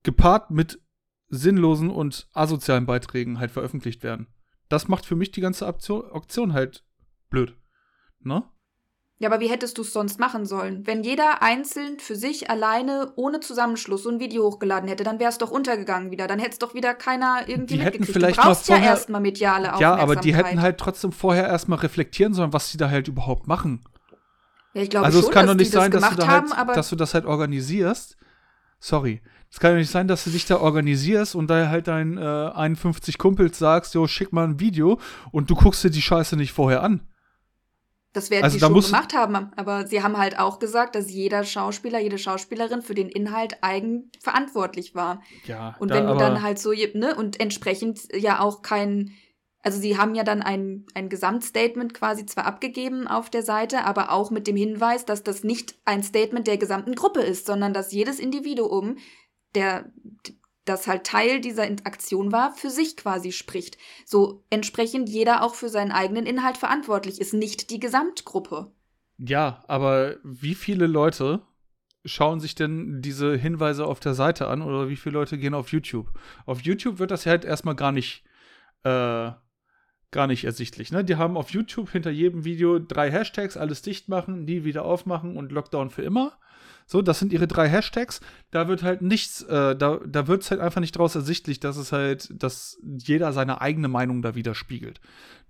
gepaart 0.03 0.51
mit 0.51 0.81
sinnlosen 1.29 1.91
und 1.91 2.27
asozialen 2.33 2.87
Beiträgen 2.87 3.39
halt 3.39 3.51
veröffentlicht 3.51 4.03
werden. 4.03 4.29
Das 4.71 4.89
macht 4.89 5.05
für 5.05 5.15
mich 5.15 5.31
die 5.31 5.43
ganze 5.43 5.67
Aktion, 5.67 6.11
Aktion 6.11 6.55
halt 6.55 6.85
blöd. 7.29 7.55
Ne? 8.25 8.45
Ja, 9.19 9.29
aber 9.29 9.41
wie 9.41 9.49
hättest 9.49 9.79
du 9.79 9.83
es 9.83 9.93
sonst 9.93 10.19
machen 10.19 10.45
sollen? 10.45 10.87
Wenn 10.87 11.05
jeder 11.05 11.41
einzeln 11.41 12.01
für 12.01 12.17
sich 12.17 12.51
alleine 12.51 13.13
ohne 13.15 13.39
Zusammenschluss 13.39 14.03
so 14.03 14.11
ein 14.11 14.19
Video 14.19 14.43
hochgeladen 14.43 14.89
hätte, 14.89 15.05
dann 15.05 15.21
wäre 15.21 15.31
es 15.31 15.39
doch 15.39 15.53
untergegangen 15.53 16.11
wieder. 16.11 16.27
Dann 16.27 16.41
hätte 16.41 16.51
es 16.51 16.59
doch 16.59 16.75
wieder 16.75 16.95
keiner 16.95 17.45
irgendwie 17.47 17.77
die 17.77 17.83
hätten 17.83 18.05
vielleicht 18.05 18.39
du 18.39 18.43
brauchst 18.43 18.67
vorher, 18.67 18.85
ja 18.85 18.91
erstmal 18.91 19.21
mediale 19.21 19.73
Ja, 19.79 19.95
aber 19.95 20.17
die 20.17 20.35
hätten 20.35 20.61
halt 20.61 20.79
trotzdem 20.79 21.13
vorher 21.13 21.47
erstmal 21.47 21.79
reflektieren 21.79 22.35
sollen, 22.35 22.53
was 22.53 22.71
sie 22.71 22.77
da 22.77 22.91
halt 22.91 23.07
überhaupt 23.07 23.47
machen. 23.47 23.85
Ja, 24.75 24.83
ich 24.83 24.91
glaube 24.91 25.07
also 25.07 25.21
schon, 25.21 25.29
es 25.29 25.35
kann 25.35 25.47
doch 25.47 25.55
nicht 25.55 25.71
sein, 25.71 25.93
das 25.93 26.03
dass, 26.03 26.11
du 26.11 26.17
da 26.17 26.27
haben, 26.27 26.53
halt, 26.53 26.77
dass 26.77 26.91
du 26.91 26.97
das 26.97 27.15
halt 27.15 27.25
organisierst. 27.25 28.17
Sorry. 28.81 29.23
Es 29.49 29.61
kann 29.61 29.71
doch 29.71 29.79
nicht 29.79 29.91
sein, 29.91 30.09
dass 30.09 30.25
du 30.25 30.31
dich 30.31 30.47
da 30.47 30.57
organisierst 30.57 31.37
und 31.37 31.49
da 31.49 31.69
halt 31.69 31.87
deinen 31.87 32.19
äh, 32.19 32.51
51 32.53 33.19
Kumpels 33.19 33.61
sagst, 33.61 33.95
jo, 33.95 34.09
schick 34.09 34.33
mal 34.33 34.45
ein 34.45 34.59
Video 34.59 34.99
und 35.31 35.49
du 35.49 35.55
guckst 35.55 35.85
dir 35.85 35.91
die 35.91 36.03
Scheiße 36.03 36.37
nicht 36.37 36.53
vorher 36.53 36.83
an. 36.83 37.01
Das 38.15 38.31
werden 38.31 38.45
also 38.45 38.55
sie 38.55 38.61
schon 38.61 38.81
gemacht 38.81 39.13
haben, 39.13 39.51
aber 39.57 39.89
sie 39.89 40.03
haben 40.03 40.17
halt 40.17 40.39
auch 40.39 40.61
gesagt, 40.61 40.95
dass 40.95 41.11
jeder 41.11 41.43
Schauspieler, 41.43 41.99
jede 41.99 42.17
Schauspielerin 42.17 42.81
für 42.81 42.95
den 42.95 43.09
Inhalt 43.09 43.59
eigen 43.61 44.13
verantwortlich 44.21 44.95
war. 44.95 45.21
Ja. 45.47 45.75
Und 45.81 45.91
da, 45.91 45.97
wenn 45.97 46.07
du 46.07 46.15
dann 46.15 46.41
halt 46.41 46.61
so, 46.61 46.71
ne, 46.71 47.17
und 47.17 47.41
entsprechend 47.41 48.03
ja 48.15 48.39
auch 48.39 48.63
kein, 48.63 49.11
also 49.63 49.81
sie 49.81 49.99
haben 49.99 50.15
ja 50.15 50.23
dann 50.23 50.43
ein, 50.43 50.87
ein 50.95 51.09
Gesamtstatement 51.09 51.93
quasi 51.93 52.25
zwar 52.25 52.47
abgegeben 52.47 53.09
auf 53.09 53.31
der 53.31 53.43
Seite, 53.43 53.85
aber 53.85 54.13
auch 54.13 54.31
mit 54.31 54.47
dem 54.47 54.57
Hinweis, 54.57 55.05
dass 55.05 55.25
das 55.25 55.43
nicht 55.43 55.75
ein 55.85 56.05
Statement 56.05 56.47
der 56.47 56.57
gesamten 56.57 56.95
Gruppe 56.95 57.21
ist, 57.21 57.47
sondern 57.47 57.75
dass 57.75 57.91
jedes 57.91 58.21
Individuum 58.21 58.97
der 59.57 59.87
das 60.65 60.87
halt 60.87 61.05
Teil 61.05 61.41
dieser 61.41 61.67
Interaktion 61.67 62.33
war, 62.33 62.53
für 62.53 62.71
sich 62.71 62.97
quasi 62.97 63.33
spricht. 63.33 63.77
So 64.07 64.45
entsprechend 64.51 65.09
jeder 65.09 65.43
auch 65.43 65.55
für 65.55 65.69
seinen 65.69 65.93
eigenen 65.93 66.27
Inhalt 66.27 66.57
verantwortlich 66.57 67.21
ist, 67.21 67.35
nicht 67.35 67.71
die 67.71 67.81
Gesamtgruppe. 67.81 68.73
Ja, 69.19 69.63
aber 69.69 70.17
wie 70.23 70.55
viele 70.55 70.87
Leute 70.87 71.43
schauen 72.05 72.41
sich 72.41 72.55
denn 72.55 73.01
diese 73.01 73.37
Hinweise 73.37 73.87
auf 73.87 74.01
der 74.01 74.15
Seite 74.15 74.49
an 74.49 74.63
oder 74.63 74.89
wie 74.89 74.97
viele 74.97 75.15
Leute 75.15 75.39
gehen 75.39 75.55
auf 75.55 75.73
YouTube? 75.73 76.11
Auf 76.47 76.61
YouTube 76.63 76.99
wird 76.99 77.11
das 77.11 77.25
ja 77.25 77.31
halt 77.31 77.45
erstmal 77.45 77.77
gar 77.77 77.93
nicht, 77.93 78.25
äh, 78.83 79.31
gar 80.11 80.27
nicht 80.27 80.45
ersichtlich. 80.45 80.93
Ne? 80.93 81.05
Die 81.05 81.17
haben 81.17 81.37
auf 81.37 81.51
YouTube 81.51 81.91
hinter 81.91 82.11
jedem 82.11 82.45
Video 82.45 82.79
drei 82.79 83.11
Hashtags, 83.11 83.57
alles 83.57 83.83
dicht 83.83 84.09
machen, 84.09 84.45
nie 84.45 84.65
wieder 84.65 84.85
aufmachen 84.85 85.37
und 85.37 85.53
Lockdown 85.53 85.91
für 85.91 86.03
immer. 86.03 86.39
So, 86.87 87.01
das 87.01 87.19
sind 87.19 87.33
ihre 87.33 87.47
drei 87.47 87.69
Hashtags. 87.69 88.21
Da 88.51 88.69
wird 88.69 88.83
halt 88.83 89.01
nichts, 89.01 89.43
äh, 89.43 89.75
da, 89.75 90.01
da 90.07 90.27
wird 90.27 90.43
es 90.43 90.51
halt 90.51 90.61
einfach 90.61 90.81
nicht 90.81 90.97
draus 90.97 91.15
ersichtlich, 91.15 91.61
dass 91.61 91.77
es 91.77 91.93
halt, 91.93 92.31
dass 92.43 92.79
jeder 92.83 93.33
seine 93.33 93.61
eigene 93.61 93.89
Meinung 93.89 94.23
da 94.23 94.35
widerspiegelt. 94.35 95.01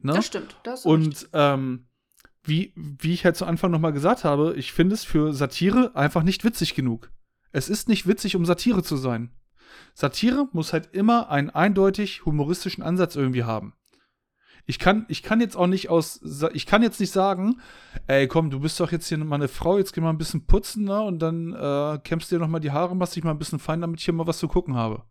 Ne? 0.00 0.12
Das 0.12 0.26
stimmt. 0.26 0.56
Das 0.62 0.86
und 0.86 1.28
ähm, 1.32 1.86
wie, 2.44 2.72
wie 2.76 3.12
ich 3.12 3.24
halt 3.24 3.36
zu 3.36 3.46
Anfang 3.46 3.70
nochmal 3.70 3.92
gesagt 3.92 4.24
habe, 4.24 4.54
ich 4.56 4.72
finde 4.72 4.94
es 4.94 5.04
für 5.04 5.32
Satire 5.32 5.92
einfach 5.94 6.22
nicht 6.22 6.44
witzig 6.44 6.74
genug. 6.74 7.10
Es 7.52 7.68
ist 7.68 7.88
nicht 7.88 8.06
witzig, 8.06 8.36
um 8.36 8.44
Satire 8.44 8.82
zu 8.82 8.96
sein. 8.96 9.30
Satire 9.94 10.48
muss 10.52 10.72
halt 10.72 10.90
immer 10.92 11.30
einen 11.30 11.50
eindeutig 11.50 12.24
humoristischen 12.24 12.84
Ansatz 12.84 13.16
irgendwie 13.16 13.44
haben. 13.44 13.74
Ich 14.66 14.78
kann, 14.78 15.04
ich 15.08 15.22
kann 15.22 15.40
jetzt 15.40 15.56
auch 15.56 15.66
nicht 15.66 15.90
aus, 15.90 16.20
ich 16.54 16.64
kann 16.64 16.82
jetzt 16.82 16.98
nicht 16.98 17.12
sagen, 17.12 17.60
ey, 18.06 18.26
komm, 18.26 18.50
du 18.50 18.60
bist 18.60 18.80
doch 18.80 18.92
jetzt 18.92 19.08
hier 19.08 19.18
mal 19.18 19.36
eine 19.36 19.48
Frau, 19.48 19.76
jetzt 19.76 19.92
geh 19.92 20.00
mal 20.00 20.10
ein 20.10 20.18
bisschen 20.18 20.46
putzen, 20.46 20.84
ne, 20.84 21.02
und 21.02 21.18
dann 21.18 21.52
äh, 21.52 21.98
kämpfst 22.02 22.30
dir 22.30 22.38
noch 22.38 22.48
mal 22.48 22.60
die 22.60 22.70
Haare, 22.70 22.96
machst 22.96 23.14
dich 23.14 23.24
mal 23.24 23.32
ein 23.32 23.38
bisschen 23.38 23.58
fein, 23.58 23.82
damit 23.82 24.00
ich 24.00 24.06
hier 24.06 24.14
mal 24.14 24.26
was 24.26 24.38
zu 24.38 24.48
gucken 24.48 24.74
habe. 24.74 25.02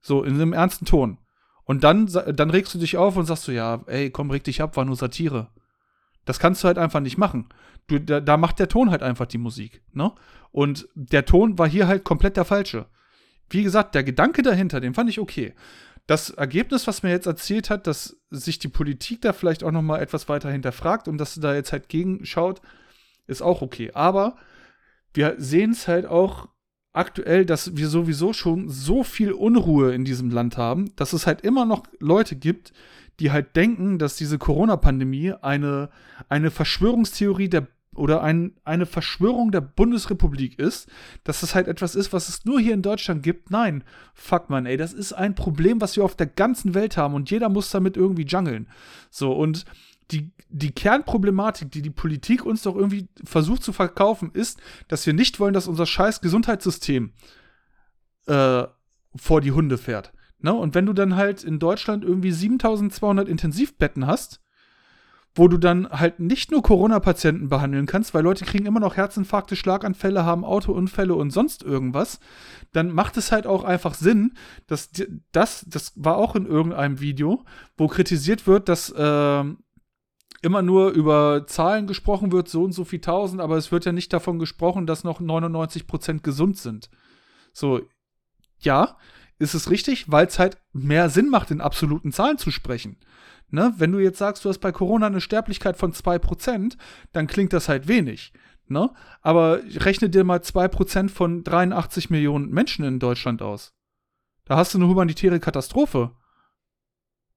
So, 0.00 0.24
in 0.24 0.34
einem 0.34 0.54
ernsten 0.54 0.86
Ton. 0.86 1.18
Und 1.64 1.84
dann, 1.84 2.06
dann 2.06 2.50
regst 2.50 2.74
du 2.74 2.78
dich 2.78 2.96
auf 2.96 3.16
und 3.16 3.26
sagst 3.26 3.46
du, 3.46 3.52
ja, 3.52 3.82
ey, 3.86 4.10
komm, 4.10 4.30
reg 4.30 4.42
dich 4.42 4.62
ab, 4.62 4.76
war 4.76 4.86
nur 4.86 4.96
Satire. 4.96 5.48
Das 6.24 6.38
kannst 6.38 6.64
du 6.64 6.66
halt 6.68 6.78
einfach 6.78 7.00
nicht 7.00 7.18
machen. 7.18 7.48
Du, 7.88 8.00
da, 8.00 8.20
da 8.20 8.36
macht 8.36 8.58
der 8.58 8.68
Ton 8.68 8.90
halt 8.90 9.02
einfach 9.02 9.26
die 9.26 9.38
Musik, 9.38 9.82
ne? 9.92 10.12
Und 10.52 10.88
der 10.94 11.26
Ton 11.26 11.58
war 11.58 11.68
hier 11.68 11.86
halt 11.86 12.04
komplett 12.04 12.36
der 12.36 12.44
falsche. 12.44 12.86
Wie 13.50 13.62
gesagt, 13.62 13.94
der 13.94 14.04
Gedanke 14.04 14.42
dahinter, 14.42 14.80
den 14.80 14.94
fand 14.94 15.10
ich 15.10 15.18
okay. 15.18 15.54
Das 16.06 16.30
Ergebnis, 16.30 16.86
was 16.86 17.02
mir 17.02 17.10
jetzt 17.10 17.26
erzählt 17.26 17.70
hat, 17.70 17.86
dass 17.86 18.16
sich 18.30 18.58
die 18.58 18.68
Politik 18.68 19.22
da 19.22 19.32
vielleicht 19.32 19.62
auch 19.62 19.70
noch 19.70 19.82
mal 19.82 20.00
etwas 20.00 20.28
weiter 20.28 20.50
hinterfragt 20.50 21.08
und 21.08 21.18
dass 21.18 21.34
sie 21.34 21.40
da 21.40 21.54
jetzt 21.54 21.72
halt 21.72 21.88
gegenschaut, 21.88 22.60
ist 23.26 23.42
auch 23.42 23.62
okay. 23.62 23.92
Aber 23.94 24.36
wir 25.14 25.36
sehen 25.38 25.72
es 25.72 25.88
halt 25.88 26.06
auch 26.06 26.48
aktuell, 26.92 27.46
dass 27.46 27.76
wir 27.76 27.88
sowieso 27.88 28.32
schon 28.32 28.68
so 28.68 29.04
viel 29.04 29.32
Unruhe 29.32 29.94
in 29.94 30.04
diesem 30.04 30.30
Land 30.30 30.56
haben, 30.56 30.94
dass 30.96 31.12
es 31.12 31.26
halt 31.26 31.42
immer 31.42 31.64
noch 31.64 31.84
Leute 32.00 32.34
gibt, 32.36 32.72
die 33.20 33.30
halt 33.30 33.54
denken, 33.54 33.98
dass 33.98 34.16
diese 34.16 34.38
Corona-Pandemie 34.38 35.34
eine, 35.42 35.90
eine 36.28 36.50
Verschwörungstheorie 36.50 37.48
der 37.48 37.68
oder 37.94 38.22
ein, 38.22 38.54
eine 38.64 38.86
Verschwörung 38.86 39.50
der 39.50 39.60
Bundesrepublik 39.60 40.58
ist, 40.58 40.88
dass 41.24 41.40
das 41.40 41.54
halt 41.54 41.66
etwas 41.66 41.94
ist, 41.94 42.12
was 42.12 42.28
es 42.28 42.44
nur 42.44 42.60
hier 42.60 42.74
in 42.74 42.82
Deutschland 42.82 43.22
gibt. 43.22 43.50
Nein, 43.50 43.82
fuck 44.14 44.48
man, 44.48 44.66
ey, 44.66 44.76
das 44.76 44.92
ist 44.92 45.12
ein 45.12 45.34
Problem, 45.34 45.80
was 45.80 45.96
wir 45.96 46.04
auf 46.04 46.14
der 46.14 46.28
ganzen 46.28 46.74
Welt 46.74 46.96
haben 46.96 47.14
und 47.14 47.30
jeder 47.30 47.48
muss 47.48 47.70
damit 47.70 47.96
irgendwie 47.96 48.26
jungeln. 48.26 48.68
So, 49.10 49.32
und 49.32 49.64
die, 50.12 50.32
die 50.48 50.72
Kernproblematik, 50.72 51.70
die 51.70 51.82
die 51.82 51.90
Politik 51.90 52.44
uns 52.44 52.62
doch 52.62 52.76
irgendwie 52.76 53.08
versucht 53.24 53.62
zu 53.62 53.72
verkaufen, 53.72 54.30
ist, 54.32 54.60
dass 54.88 55.06
wir 55.06 55.12
nicht 55.12 55.40
wollen, 55.40 55.54
dass 55.54 55.68
unser 55.68 55.86
scheiß 55.86 56.20
Gesundheitssystem 56.20 57.12
äh, 58.26 58.64
vor 59.16 59.40
die 59.40 59.52
Hunde 59.52 59.78
fährt. 59.78 60.12
Ne? 60.38 60.52
Und 60.52 60.74
wenn 60.74 60.86
du 60.86 60.92
dann 60.92 61.16
halt 61.16 61.44
in 61.44 61.58
Deutschland 61.58 62.04
irgendwie 62.04 62.32
7200 62.32 63.28
Intensivbetten 63.28 64.06
hast, 64.06 64.40
wo 65.34 65.46
du 65.46 65.58
dann 65.58 65.88
halt 65.88 66.18
nicht 66.18 66.50
nur 66.50 66.62
Corona-Patienten 66.62 67.48
behandeln 67.48 67.86
kannst, 67.86 68.14
weil 68.14 68.24
Leute 68.24 68.44
kriegen 68.44 68.66
immer 68.66 68.80
noch 68.80 68.96
Herzinfarkte, 68.96 69.54
Schlaganfälle, 69.54 70.24
haben 70.24 70.44
Autounfälle 70.44 71.14
und 71.14 71.30
sonst 71.30 71.62
irgendwas, 71.62 72.18
dann 72.72 72.92
macht 72.92 73.16
es 73.16 73.30
halt 73.30 73.46
auch 73.46 73.62
einfach 73.62 73.94
Sinn, 73.94 74.34
dass 74.66 74.90
das, 75.32 75.64
das 75.68 75.92
war 75.94 76.16
auch 76.16 76.34
in 76.34 76.46
irgendeinem 76.46 77.00
Video, 77.00 77.44
wo 77.76 77.86
kritisiert 77.86 78.46
wird, 78.46 78.68
dass 78.68 78.90
äh, 78.90 79.44
immer 80.42 80.62
nur 80.62 80.90
über 80.90 81.46
Zahlen 81.46 81.86
gesprochen 81.86 82.32
wird, 82.32 82.48
so 82.48 82.64
und 82.64 82.72
so 82.72 82.84
viel 82.84 83.00
tausend, 83.00 83.40
aber 83.40 83.56
es 83.56 83.70
wird 83.70 83.84
ja 83.84 83.92
nicht 83.92 84.12
davon 84.12 84.38
gesprochen, 84.38 84.86
dass 84.86 85.04
noch 85.04 85.20
99 85.20 85.86
Prozent 85.86 86.24
gesund 86.24 86.56
sind. 86.58 86.90
So, 87.52 87.82
ja, 88.58 88.96
ist 89.38 89.54
es 89.54 89.70
richtig, 89.70 90.10
weil 90.10 90.26
es 90.26 90.38
halt 90.38 90.58
mehr 90.72 91.08
Sinn 91.08 91.28
macht, 91.28 91.50
in 91.50 91.60
absoluten 91.60 92.12
Zahlen 92.12 92.38
zu 92.38 92.50
sprechen. 92.50 92.98
Ne? 93.50 93.74
Wenn 93.78 93.92
du 93.92 93.98
jetzt 93.98 94.18
sagst, 94.18 94.44
du 94.44 94.48
hast 94.48 94.58
bei 94.58 94.72
Corona 94.72 95.06
eine 95.06 95.20
Sterblichkeit 95.20 95.76
von 95.76 95.92
2%, 95.92 96.76
dann 97.12 97.26
klingt 97.26 97.52
das 97.52 97.68
halt 97.68 97.88
wenig. 97.88 98.32
Ne? 98.68 98.90
Aber 99.20 99.60
rechne 99.76 100.08
dir 100.08 100.24
mal 100.24 100.38
2% 100.38 101.08
von 101.08 101.42
83 101.42 102.10
Millionen 102.10 102.50
Menschen 102.50 102.84
in 102.84 103.00
Deutschland 103.00 103.42
aus. 103.42 103.72
Da 104.44 104.56
hast 104.56 104.74
du 104.74 104.78
eine 104.78 104.86
humanitäre 104.86 105.40
Katastrophe. 105.40 106.12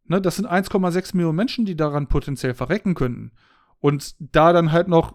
Ne? 0.05 0.22
Das 0.22 0.36
sind 0.36 0.47
1,6 0.47 1.16
Millionen 1.16 1.36
Menschen, 1.36 1.66
die 1.66 1.76
daran 1.76 2.07
potenziell 2.07 2.53
verrecken 2.53 2.93
könnten. 2.93 3.32
Und 3.80 4.16
da 4.20 4.53
dann 4.53 4.72
halt 4.72 4.88
noch, 4.88 5.14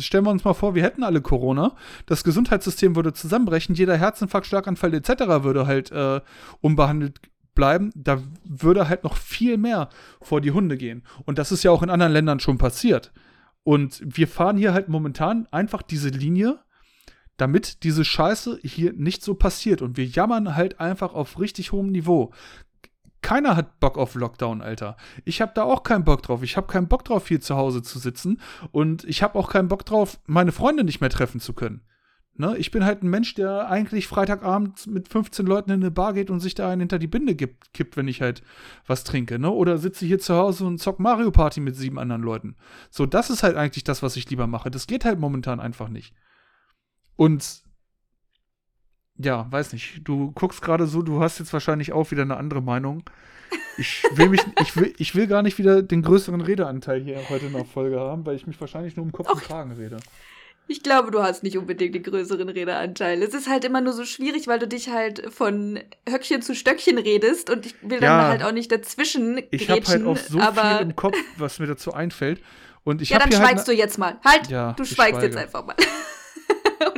stellen 0.00 0.24
wir 0.24 0.30
uns 0.30 0.44
mal 0.44 0.54
vor, 0.54 0.74
wir 0.74 0.82
hätten 0.82 1.04
alle 1.04 1.20
Corona, 1.20 1.76
das 2.06 2.24
Gesundheitssystem 2.24 2.96
würde 2.96 3.12
zusammenbrechen, 3.12 3.74
jeder 3.74 3.94
Herzinfarkt, 3.94 4.46
Schlaganfall 4.46 4.94
etc. 4.94 5.42
würde 5.42 5.66
halt 5.66 5.92
äh, 5.92 6.22
unbehandelt 6.62 7.20
bleiben, 7.56 7.90
da 7.96 8.22
würde 8.44 8.88
halt 8.88 9.02
noch 9.02 9.16
viel 9.16 9.56
mehr 9.56 9.88
vor 10.22 10.40
die 10.40 10.52
Hunde 10.52 10.76
gehen. 10.76 11.02
Und 11.24 11.38
das 11.38 11.50
ist 11.50 11.64
ja 11.64 11.72
auch 11.72 11.82
in 11.82 11.90
anderen 11.90 12.12
Ländern 12.12 12.38
schon 12.38 12.58
passiert. 12.58 13.12
Und 13.64 14.00
wir 14.04 14.28
fahren 14.28 14.56
hier 14.56 14.72
halt 14.72 14.88
momentan 14.88 15.48
einfach 15.50 15.82
diese 15.82 16.10
Linie, 16.10 16.60
damit 17.36 17.82
diese 17.82 18.04
Scheiße 18.04 18.60
hier 18.62 18.92
nicht 18.92 19.24
so 19.24 19.34
passiert. 19.34 19.82
Und 19.82 19.96
wir 19.96 20.06
jammern 20.06 20.54
halt 20.54 20.78
einfach 20.78 21.14
auf 21.14 21.40
richtig 21.40 21.72
hohem 21.72 21.90
Niveau. 21.90 22.32
Keiner 23.22 23.56
hat 23.56 23.80
Bock 23.80 23.98
auf 23.98 24.14
Lockdown, 24.14 24.62
Alter. 24.62 24.96
Ich 25.24 25.40
habe 25.40 25.50
da 25.52 25.64
auch 25.64 25.82
keinen 25.82 26.04
Bock 26.04 26.22
drauf. 26.22 26.44
Ich 26.44 26.56
habe 26.56 26.68
keinen 26.68 26.86
Bock 26.86 27.04
drauf, 27.04 27.26
hier 27.26 27.40
zu 27.40 27.56
Hause 27.56 27.82
zu 27.82 27.98
sitzen. 27.98 28.40
Und 28.70 29.02
ich 29.02 29.24
habe 29.24 29.36
auch 29.36 29.50
keinen 29.50 29.66
Bock 29.66 29.84
drauf, 29.84 30.20
meine 30.26 30.52
Freunde 30.52 30.84
nicht 30.84 31.00
mehr 31.00 31.10
treffen 31.10 31.40
zu 31.40 31.52
können. 31.52 31.82
Ne? 32.38 32.56
Ich 32.58 32.70
bin 32.70 32.84
halt 32.84 33.02
ein 33.02 33.08
Mensch, 33.08 33.34
der 33.34 33.70
eigentlich 33.70 34.06
Freitagabend 34.06 34.86
mit 34.86 35.08
15 35.08 35.46
Leuten 35.46 35.70
in 35.70 35.80
eine 35.80 35.90
Bar 35.90 36.12
geht 36.12 36.30
und 36.30 36.40
sich 36.40 36.54
da 36.54 36.70
einen 36.70 36.80
hinter 36.80 36.98
die 36.98 37.06
Binde 37.06 37.34
gibt, 37.34 37.72
kippt, 37.72 37.96
wenn 37.96 38.08
ich 38.08 38.20
halt 38.20 38.42
was 38.86 39.04
trinke. 39.04 39.38
Ne? 39.38 39.50
Oder 39.50 39.78
sitze 39.78 40.06
hier 40.06 40.18
zu 40.18 40.34
Hause 40.34 40.64
und 40.66 40.78
zock 40.78 40.98
Mario 40.98 41.30
Party 41.30 41.60
mit 41.60 41.76
sieben 41.76 41.98
anderen 41.98 42.22
Leuten. 42.22 42.56
So, 42.90 43.06
das 43.06 43.30
ist 43.30 43.42
halt 43.42 43.56
eigentlich 43.56 43.84
das, 43.84 44.02
was 44.02 44.16
ich 44.16 44.28
lieber 44.28 44.46
mache. 44.46 44.70
Das 44.70 44.86
geht 44.86 45.04
halt 45.04 45.18
momentan 45.18 45.60
einfach 45.60 45.88
nicht. 45.88 46.14
Und 47.16 47.62
ja, 49.18 49.50
weiß 49.50 49.72
nicht. 49.72 50.02
Du 50.04 50.32
guckst 50.32 50.60
gerade 50.60 50.86
so, 50.86 51.02
du 51.02 51.20
hast 51.20 51.38
jetzt 51.38 51.52
wahrscheinlich 51.52 51.92
auch 51.92 52.10
wieder 52.10 52.22
eine 52.22 52.36
andere 52.36 52.62
Meinung. 52.62 53.04
Ich 53.78 54.04
will 54.12 54.28
mich, 54.28 54.42
ich 54.60 54.76
will, 54.76 54.94
ich 54.98 55.14
will 55.14 55.26
gar 55.26 55.42
nicht 55.42 55.58
wieder 55.58 55.82
den 55.82 56.02
größeren 56.02 56.40
Redeanteil 56.40 57.00
hier 57.00 57.28
heute 57.28 57.46
in 57.46 57.52
der 57.52 57.64
Folge 57.64 58.00
haben, 58.00 58.26
weil 58.26 58.36
ich 58.36 58.46
mich 58.46 58.60
wahrscheinlich 58.60 58.96
nur 58.96 59.06
im 59.06 59.12
Kopf 59.12 59.30
und 59.30 59.40
Kragen 59.40 59.72
rede. 59.72 59.98
Ich 60.68 60.82
glaube, 60.82 61.12
du 61.12 61.22
hast 61.22 61.44
nicht 61.44 61.56
unbedingt 61.56 61.94
den 61.94 62.02
größeren 62.02 62.48
Redeanteil. 62.48 63.22
Es 63.22 63.34
ist 63.34 63.48
halt 63.48 63.64
immer 63.64 63.80
nur 63.80 63.92
so 63.92 64.04
schwierig, 64.04 64.48
weil 64.48 64.58
du 64.58 64.66
dich 64.66 64.88
halt 64.88 65.32
von 65.32 65.78
Höckchen 66.08 66.42
zu 66.42 66.56
Stöckchen 66.56 66.98
redest 66.98 67.50
und 67.50 67.66
ich 67.66 67.74
will 67.82 68.02
ja, 68.02 68.18
dann 68.18 68.26
halt 68.26 68.42
auch 68.42 68.52
nicht 68.52 68.72
dazwischen 68.72 69.40
Ich 69.50 69.70
habe 69.70 69.86
halt 69.86 70.04
auch 70.04 70.16
so 70.16 70.40
viel 70.40 70.80
im 70.80 70.96
Kopf, 70.96 71.16
was 71.36 71.60
mir 71.60 71.66
dazu 71.66 71.92
einfällt. 71.92 72.40
Und 72.82 73.02
ich 73.02 73.10
ja, 73.10 73.18
dann 73.18 73.30
halt 73.30 73.34
schweigst 73.34 73.66
halt 73.66 73.68
du 73.68 73.72
jetzt 73.72 73.98
mal. 73.98 74.16
Halt, 74.24 74.48
ja, 74.48 74.72
du 74.72 74.84
schweigst 74.84 75.22
jetzt 75.22 75.36
einfach 75.36 75.64
mal. 75.66 75.76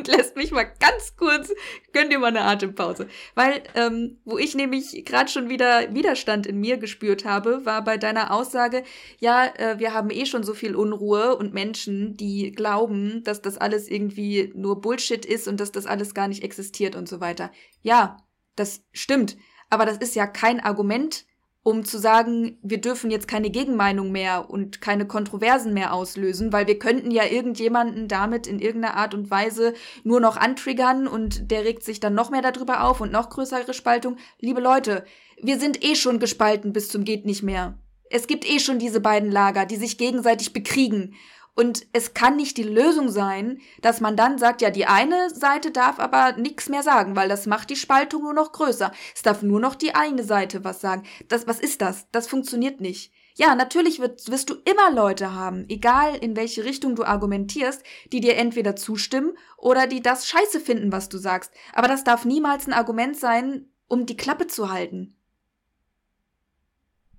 lässt 0.17 0.37
mich 0.37 0.51
mal 0.51 0.65
ganz 0.65 1.17
kurz, 1.17 1.53
gönn 1.93 2.11
dir 2.11 2.19
mal 2.19 2.29
eine 2.29 2.43
Atempause. 2.43 3.07
Weil, 3.35 3.63
ähm, 3.75 4.19
wo 4.25 4.39
ich 4.39 4.55
nämlich 4.55 5.05
gerade 5.05 5.31
schon 5.31 5.49
wieder 5.49 5.95
Widerstand 5.95 6.47
in 6.47 6.59
mir 6.59 6.79
gespürt 6.79 7.25
habe, 7.25 7.65
war 7.65 7.85
bei 7.85 7.97
deiner 7.97 8.33
Aussage, 8.33 8.83
ja, 9.21 9.47
äh, 9.47 9.79
wir 9.79 9.95
haben 9.95 10.11
eh 10.11 10.27
schon 10.27 10.43
so 10.43 10.55
viel 10.55 10.75
Unruhe 10.75 11.37
und 11.37 11.55
Menschen, 11.55 12.17
die 12.17 12.53
glauben, 12.53 13.23
dass 13.25 13.43
das 13.43 13.59
alles 13.59 13.89
irgendwie 13.89 14.53
nur 14.55 14.81
Bullshit 14.81 15.25
ist 15.25 15.47
und 15.47 15.61
dass 15.61 15.73
das 15.73 15.87
alles 15.87 16.15
gar 16.15 16.29
nicht 16.29 16.43
existiert 16.43 16.97
und 16.97 17.09
so 17.09 17.21
weiter. 17.21 17.53
Ja, 17.83 18.17
das 18.57 18.83
stimmt. 18.93 19.37
Aber 19.71 19.85
das 19.85 19.99
ist 19.99 20.17
ja 20.17 20.27
kein 20.27 20.61
Argument 20.61 21.27
um 21.69 21.85
zu 21.85 21.99
sagen, 21.99 22.57
wir 22.63 22.81
dürfen 22.81 23.11
jetzt 23.11 23.29
keine 23.29 23.51
Gegenmeinung 23.51 24.11
mehr 24.11 24.49
und 24.49 24.81
keine 24.81 25.07
Kontroversen 25.07 25.75
mehr 25.75 25.93
auslösen, 25.93 26.51
weil 26.51 26.67
wir 26.67 26.79
könnten 26.79 27.11
ja 27.11 27.27
irgendjemanden 27.27 28.09
damit 28.09 28.47
in 28.47 28.59
irgendeiner 28.59 28.97
Art 28.97 29.13
und 29.13 29.31
Weise 29.31 29.75
nur 30.03 30.19
noch 30.19 30.39
antriggern 30.39 31.07
und 31.07 31.51
der 31.51 31.65
regt 31.65 31.85
sich 31.85 32.01
dann 32.01 32.15
noch 32.15 32.31
mehr 32.31 32.41
darüber 32.41 32.85
auf 32.85 33.03
und 33.03 33.13
noch 33.13 33.29
größere 33.29 33.75
Spaltung. 33.75 34.17
Liebe 34.41 34.63
Leute, 34.63 35.05
wir 35.43 35.61
sind 35.61 35.85
eh 35.85 35.95
schon 35.95 36.19
gespalten 36.19 36.73
bis 36.73 36.89
zum 36.89 37.05
geht 37.05 37.27
nicht 37.27 37.43
mehr. 37.43 37.79
Es 38.09 38.27
gibt 38.27 38.49
eh 38.51 38.61
schon 38.61 38.79
diese 38.79 39.01
beiden 39.01 39.31
Lager, 39.31 39.67
die 39.67 39.77
sich 39.77 39.99
gegenseitig 39.99 40.55
bekriegen. 40.55 41.17
Und 41.59 41.89
es 41.93 42.15
kann 42.15 42.37
nicht 42.37 42.57
die 42.57 42.63
Lösung 42.63 43.09
sein, 43.09 43.59
dass 43.83 44.01
man 44.01 44.17
dann 44.17 44.39
sagt, 44.39 44.63
ja, 44.63 44.71
die 44.71 44.87
eine 44.87 45.29
Seite 45.31 45.73
darf 45.73 45.99
aber 45.99 46.37
nichts 46.37 46.69
mehr 46.69 46.85
sagen, 46.85 47.17
weil 47.17 47.29
das 47.29 47.47
macht 47.47 47.69
die 47.71 47.75
Spaltung 47.75 48.23
nur 48.23 48.33
noch 48.33 48.53
größer. 48.53 48.93
Es 49.13 49.23
darf 49.23 49.43
nur 49.43 49.59
noch 49.59 49.75
die 49.75 49.93
eine 49.93 50.23
Seite 50.23 50.63
was 50.63 50.81
sagen. 50.81 51.03
Das, 51.27 51.49
was 51.49 51.59
ist 51.59 51.81
das? 51.81 52.07
Das 52.13 52.29
funktioniert 52.29 52.81
nicht. 52.81 53.13
Ja, 53.35 53.57
natürlich 53.57 53.99
wird, 53.99 54.31
wirst 54.31 54.51
du 54.51 54.55
immer 54.71 54.93
Leute 54.93 55.35
haben, 55.35 55.65
egal 55.69 56.15
in 56.15 56.37
welche 56.37 56.63
Richtung 56.63 56.95
du 56.95 57.03
argumentierst, 57.03 57.83
die 58.13 58.21
dir 58.21 58.37
entweder 58.37 58.77
zustimmen 58.77 59.37
oder 59.57 59.89
die 59.89 60.01
das 60.01 60.29
scheiße 60.29 60.61
finden, 60.61 60.93
was 60.93 61.09
du 61.09 61.19
sagst. 61.19 61.53
Aber 61.73 61.89
das 61.89 62.05
darf 62.05 62.25
niemals 62.25 62.69
ein 62.69 62.73
Argument 62.73 63.17
sein, 63.17 63.67
um 63.89 64.07
die 64.07 64.17
Klappe 64.17 64.47
zu 64.47 64.71
halten. 64.71 65.17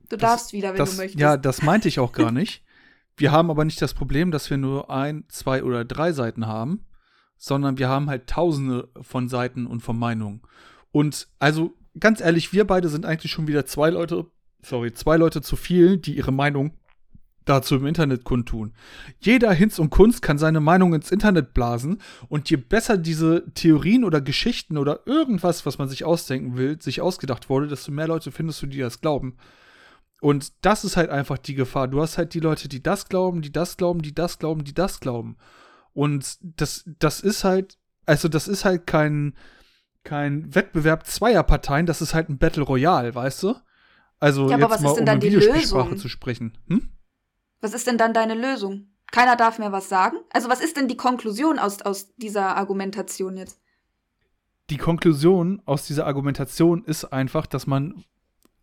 Du 0.07 0.15
das, 0.15 0.31
darfst 0.31 0.53
wieder, 0.53 0.69
wenn 0.69 0.77
das, 0.77 0.91
du 0.91 0.95
möchtest. 0.95 1.19
Ja, 1.19 1.35
das 1.35 1.61
meinte 1.61 1.89
ich 1.89 1.99
auch 1.99 2.13
gar 2.13 2.31
nicht. 2.31 2.63
Wir 3.19 3.31
haben 3.31 3.51
aber 3.51 3.65
nicht 3.65 3.81
das 3.81 3.93
Problem, 3.93 4.31
dass 4.31 4.49
wir 4.49 4.57
nur 4.57 4.89
ein, 4.89 5.25
zwei 5.27 5.63
oder 5.63 5.85
drei 5.85 6.11
Seiten 6.13 6.47
haben, 6.47 6.85
sondern 7.37 7.77
wir 7.77 7.89
haben 7.89 8.09
halt 8.09 8.27
tausende 8.27 8.89
von 9.01 9.29
Seiten 9.29 9.67
und 9.67 9.81
von 9.81 9.97
Meinungen. 9.97 10.41
Und 10.91 11.27
also 11.37 11.73
ganz 11.99 12.21
ehrlich, 12.21 12.53
wir 12.53 12.65
beide 12.65 12.89
sind 12.89 13.05
eigentlich 13.05 13.31
schon 13.31 13.47
wieder 13.47 13.65
zwei 13.65 13.89
Leute 13.89 14.25
sorry, 14.61 14.93
zwei 14.93 15.17
Leute 15.17 15.41
zu 15.41 15.55
viel, 15.55 15.97
die 15.97 16.15
ihre 16.15 16.31
Meinung 16.31 16.73
dazu 17.45 17.75
im 17.75 17.87
Internet 17.87 18.25
kundtun. 18.25 18.73
Jeder 19.19 19.51
Hinz 19.51 19.79
und 19.79 19.89
Kunst 19.89 20.21
kann 20.21 20.37
seine 20.37 20.59
Meinung 20.59 20.93
ins 20.93 21.11
Internet 21.11 21.53
blasen 21.53 21.99
und 22.27 22.49
je 22.49 22.57
besser 22.57 22.97
diese 22.97 23.51
Theorien 23.53 24.03
oder 24.03 24.21
Geschichten 24.21 24.77
oder 24.77 25.01
irgendwas, 25.07 25.65
was 25.65 25.77
man 25.77 25.89
sich 25.89 26.05
ausdenken 26.05 26.57
will, 26.57 26.79
sich 26.81 27.01
ausgedacht 27.01 27.49
wurde, 27.49 27.67
desto 27.67 27.91
mehr 27.91 28.07
Leute 28.07 28.31
findest 28.31 28.61
du, 28.61 28.67
die 28.67 28.79
das 28.79 29.01
glauben. 29.01 29.35
Und 30.21 30.51
das 30.65 30.83
ist 30.83 30.97
halt 30.97 31.09
einfach 31.09 31.37
die 31.37 31.55
Gefahr. 31.55 31.87
Du 31.87 32.01
hast 32.01 32.17
halt 32.17 32.33
die 32.33 32.41
Leute, 32.41 32.67
die 32.67 32.83
das 32.83 33.07
glauben, 33.07 33.41
die 33.41 33.51
das 33.51 33.77
glauben, 33.77 34.01
die 34.01 34.13
das 34.13 34.37
glauben, 34.37 34.63
die 34.63 34.73
das 34.73 34.99
glauben. 34.99 35.37
Und 35.93 36.37
das, 36.41 36.83
das 36.99 37.21
ist 37.21 37.43
halt, 37.43 37.77
also 38.05 38.27
das 38.27 38.47
ist 38.47 38.65
halt 38.65 38.85
kein, 38.85 39.33
kein 40.03 40.53
Wettbewerb 40.53 41.05
zweier 41.07 41.43
Parteien, 41.43 41.85
das 41.85 42.01
ist 42.01 42.13
halt 42.13 42.29
ein 42.29 42.37
Battle 42.37 42.63
Royale, 42.63 43.15
weißt 43.15 43.43
du? 43.43 43.55
Also 44.19 44.49
ja, 44.49 44.57
jetzt 44.57 44.69
was 44.69 44.81
mal, 44.81 44.89
ist 44.89 44.95
denn 44.95 45.03
um 45.03 45.05
dann 45.05 45.19
die 45.19 45.27
Videospielsprache 45.27 45.83
Lösung? 45.83 45.97
zu 45.97 46.09
sprechen. 46.09 46.57
Hm? 46.67 46.89
Was 47.61 47.73
ist 47.73 47.87
denn 47.87 47.97
dann 47.97 48.13
deine 48.13 48.35
Lösung? 48.35 48.87
Keiner 49.11 49.35
darf 49.35 49.57
mehr 49.57 49.71
was 49.71 49.89
sagen? 49.89 50.17
Also 50.31 50.49
was 50.49 50.61
ist 50.61 50.77
denn 50.77 50.87
die 50.87 50.97
Konklusion 50.97 51.59
aus, 51.59 51.81
aus 51.81 52.13
dieser 52.15 52.57
Argumentation 52.57 53.37
jetzt? 53.37 53.59
Die 54.69 54.77
Konklusion 54.77 55.61
aus 55.65 55.87
dieser 55.87 56.05
Argumentation 56.05 56.83
ist 56.83 57.05
einfach, 57.05 57.47
dass 57.47 57.65
man 57.65 58.03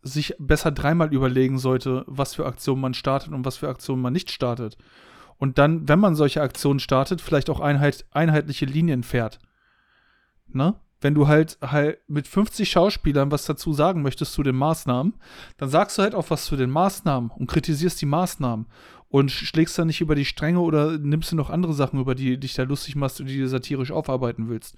sich 0.07 0.35
besser 0.39 0.71
dreimal 0.71 1.13
überlegen 1.13 1.59
sollte, 1.59 2.05
was 2.07 2.35
für 2.35 2.47
Aktionen 2.47 2.81
man 2.81 2.95
startet 2.95 3.33
und 3.33 3.45
was 3.45 3.57
für 3.57 3.69
Aktionen 3.69 4.03
man 4.03 4.13
nicht 4.13 4.31
startet. 4.31 4.79
Und 5.39 5.59
dann, 5.59 5.89
wenn 5.89 5.99
man 5.99 6.15
solche 6.15 6.41
Aktionen 6.41 6.81
startet, 6.81 7.21
vielleicht 7.21 7.51
auch 7.51 7.61
einheit, 7.61 8.07
einheitliche 8.11 8.65
Linien 8.67 9.03
fährt. 9.03 9.39
Ne? 10.49 10.77
wenn 11.01 11.15
du 11.15 11.29
halt 11.29 11.59
halt 11.61 11.99
mit 12.09 12.27
50 12.27 12.69
Schauspielern 12.71 13.31
was 13.31 13.45
dazu 13.45 13.73
sagen 13.73 14.03
möchtest 14.03 14.33
zu 14.33 14.43
den 14.43 14.57
Maßnahmen, 14.57 15.15
dann 15.59 15.69
sagst 15.69 15.99
du 15.99 16.03
halt 16.03 16.15
auch 16.15 16.31
was 16.31 16.47
zu 16.47 16.57
den 16.57 16.71
Maßnahmen 16.71 17.31
und 17.31 17.47
kritisierst 17.47 18.01
die 18.01 18.07
Maßnahmen 18.07 18.67
und 19.17 19.31
schlägst 19.31 19.79
dann 19.79 19.87
nicht 19.87 20.03
über 20.03 20.15
die 20.15 20.27
Stränge 20.27 20.61
oder 20.61 20.99
nimmst 20.99 21.33
du 21.33 21.37
noch 21.37 21.49
andere 21.49 21.73
Sachen, 21.73 21.99
über 21.99 22.15
die 22.15 22.39
dich 22.39 22.53
da 22.53 22.65
lustig 22.65 22.97
machst 22.97 23.19
und 23.19 23.29
die 23.29 23.39
du 23.39 23.49
satirisch 23.49 23.91
aufarbeiten 23.91 24.51
willst. 24.51 24.77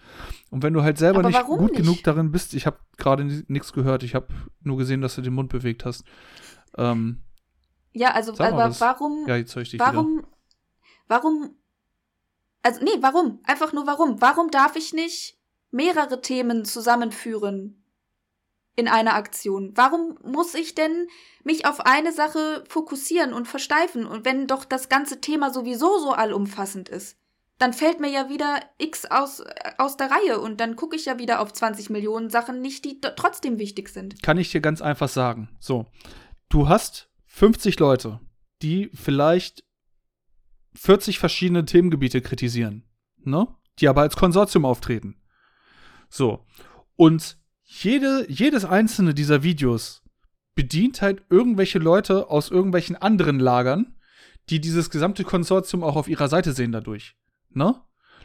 Und 0.50 0.62
wenn 0.62 0.72
du 0.72 0.84
halt 0.84 0.96
selber 0.96 1.18
Aber 1.18 1.28
nicht 1.28 1.40
warum 1.40 1.58
gut 1.58 1.70
nicht? 1.72 1.80
genug 1.82 2.04
darin 2.04 2.30
bist, 2.30 2.54
ich 2.54 2.64
habe 2.64 2.78
gerade 2.98 3.24
nichts 3.48 3.72
gehört, 3.72 4.04
ich 4.04 4.14
habe 4.14 4.28
nur 4.62 4.78
gesehen, 4.78 5.00
dass 5.00 5.16
du 5.16 5.22
den 5.22 5.34
Mund 5.34 5.48
bewegt 5.48 5.84
hast. 5.84 6.04
Ähm, 6.76 7.20
Ja, 7.92 8.12
also 8.12 8.30
aber 8.38 8.76
warum 8.78 9.26
ja, 9.26 9.34
jetzt 9.34 9.56
höre 9.56 9.62
ich 9.62 9.70
dich 9.70 9.80
wieder. 9.80 9.92
warum 9.92 10.24
warum 11.08 11.56
also 12.62 12.84
nee, 12.84 12.96
warum? 13.00 13.40
Einfach 13.42 13.72
nur 13.72 13.88
warum? 13.88 14.20
Warum 14.20 14.52
darf 14.52 14.76
ich 14.76 14.92
nicht 14.92 15.36
mehrere 15.72 16.20
Themen 16.20 16.64
zusammenführen 16.64 17.77
in 18.78 18.86
einer 18.86 19.14
Aktion? 19.14 19.72
Warum 19.74 20.16
muss 20.22 20.54
ich 20.54 20.76
denn 20.76 21.08
mich 21.42 21.66
auf 21.66 21.80
eine 21.80 22.12
Sache 22.12 22.62
fokussieren 22.68 23.32
und 23.32 23.48
versteifen? 23.48 24.06
Und 24.06 24.24
wenn 24.24 24.46
doch 24.46 24.64
das 24.64 24.88
ganze 24.88 25.20
Thema 25.20 25.52
sowieso 25.52 25.98
so 25.98 26.12
allumfassend 26.12 26.88
ist, 26.88 27.18
dann 27.58 27.72
fällt 27.72 27.98
mir 27.98 28.08
ja 28.08 28.28
wieder 28.28 28.60
X 28.78 29.04
aus, 29.06 29.40
äh, 29.40 29.72
aus 29.78 29.96
der 29.96 30.12
Reihe 30.12 30.38
und 30.38 30.60
dann 30.60 30.76
gucke 30.76 30.94
ich 30.94 31.06
ja 31.06 31.18
wieder 31.18 31.40
auf 31.40 31.52
20 31.52 31.90
Millionen 31.90 32.30
Sachen 32.30 32.60
nicht, 32.60 32.84
die 32.84 33.00
trotzdem 33.00 33.58
wichtig 33.58 33.88
sind. 33.88 34.22
kann 34.22 34.38
ich 34.38 34.52
dir 34.52 34.60
ganz 34.60 34.80
einfach 34.80 35.08
sagen. 35.08 35.48
So, 35.58 35.86
du 36.48 36.68
hast 36.68 37.10
50 37.26 37.80
Leute, 37.80 38.20
die 38.62 38.90
vielleicht 38.94 39.64
40 40.76 41.18
verschiedene 41.18 41.64
Themengebiete 41.64 42.20
kritisieren, 42.20 42.84
ne? 43.16 43.48
Die 43.80 43.88
aber 43.88 44.02
als 44.02 44.14
Konsortium 44.14 44.64
auftreten. 44.64 45.20
So. 46.08 46.46
Und 46.94 47.37
jede, 47.68 48.24
jedes 48.30 48.64
einzelne 48.64 49.14
dieser 49.14 49.42
Videos 49.42 50.02
bedient 50.54 51.02
halt 51.02 51.22
irgendwelche 51.28 51.78
Leute 51.78 52.30
aus 52.30 52.50
irgendwelchen 52.50 52.96
anderen 52.96 53.38
Lagern, 53.38 53.94
die 54.48 54.60
dieses 54.60 54.88
gesamte 54.88 55.22
Konsortium 55.22 55.84
auch 55.84 55.94
auf 55.94 56.08
ihrer 56.08 56.28
Seite 56.28 56.52
sehen 56.52 56.72
dadurch. 56.72 57.14
Ne? 57.50 57.74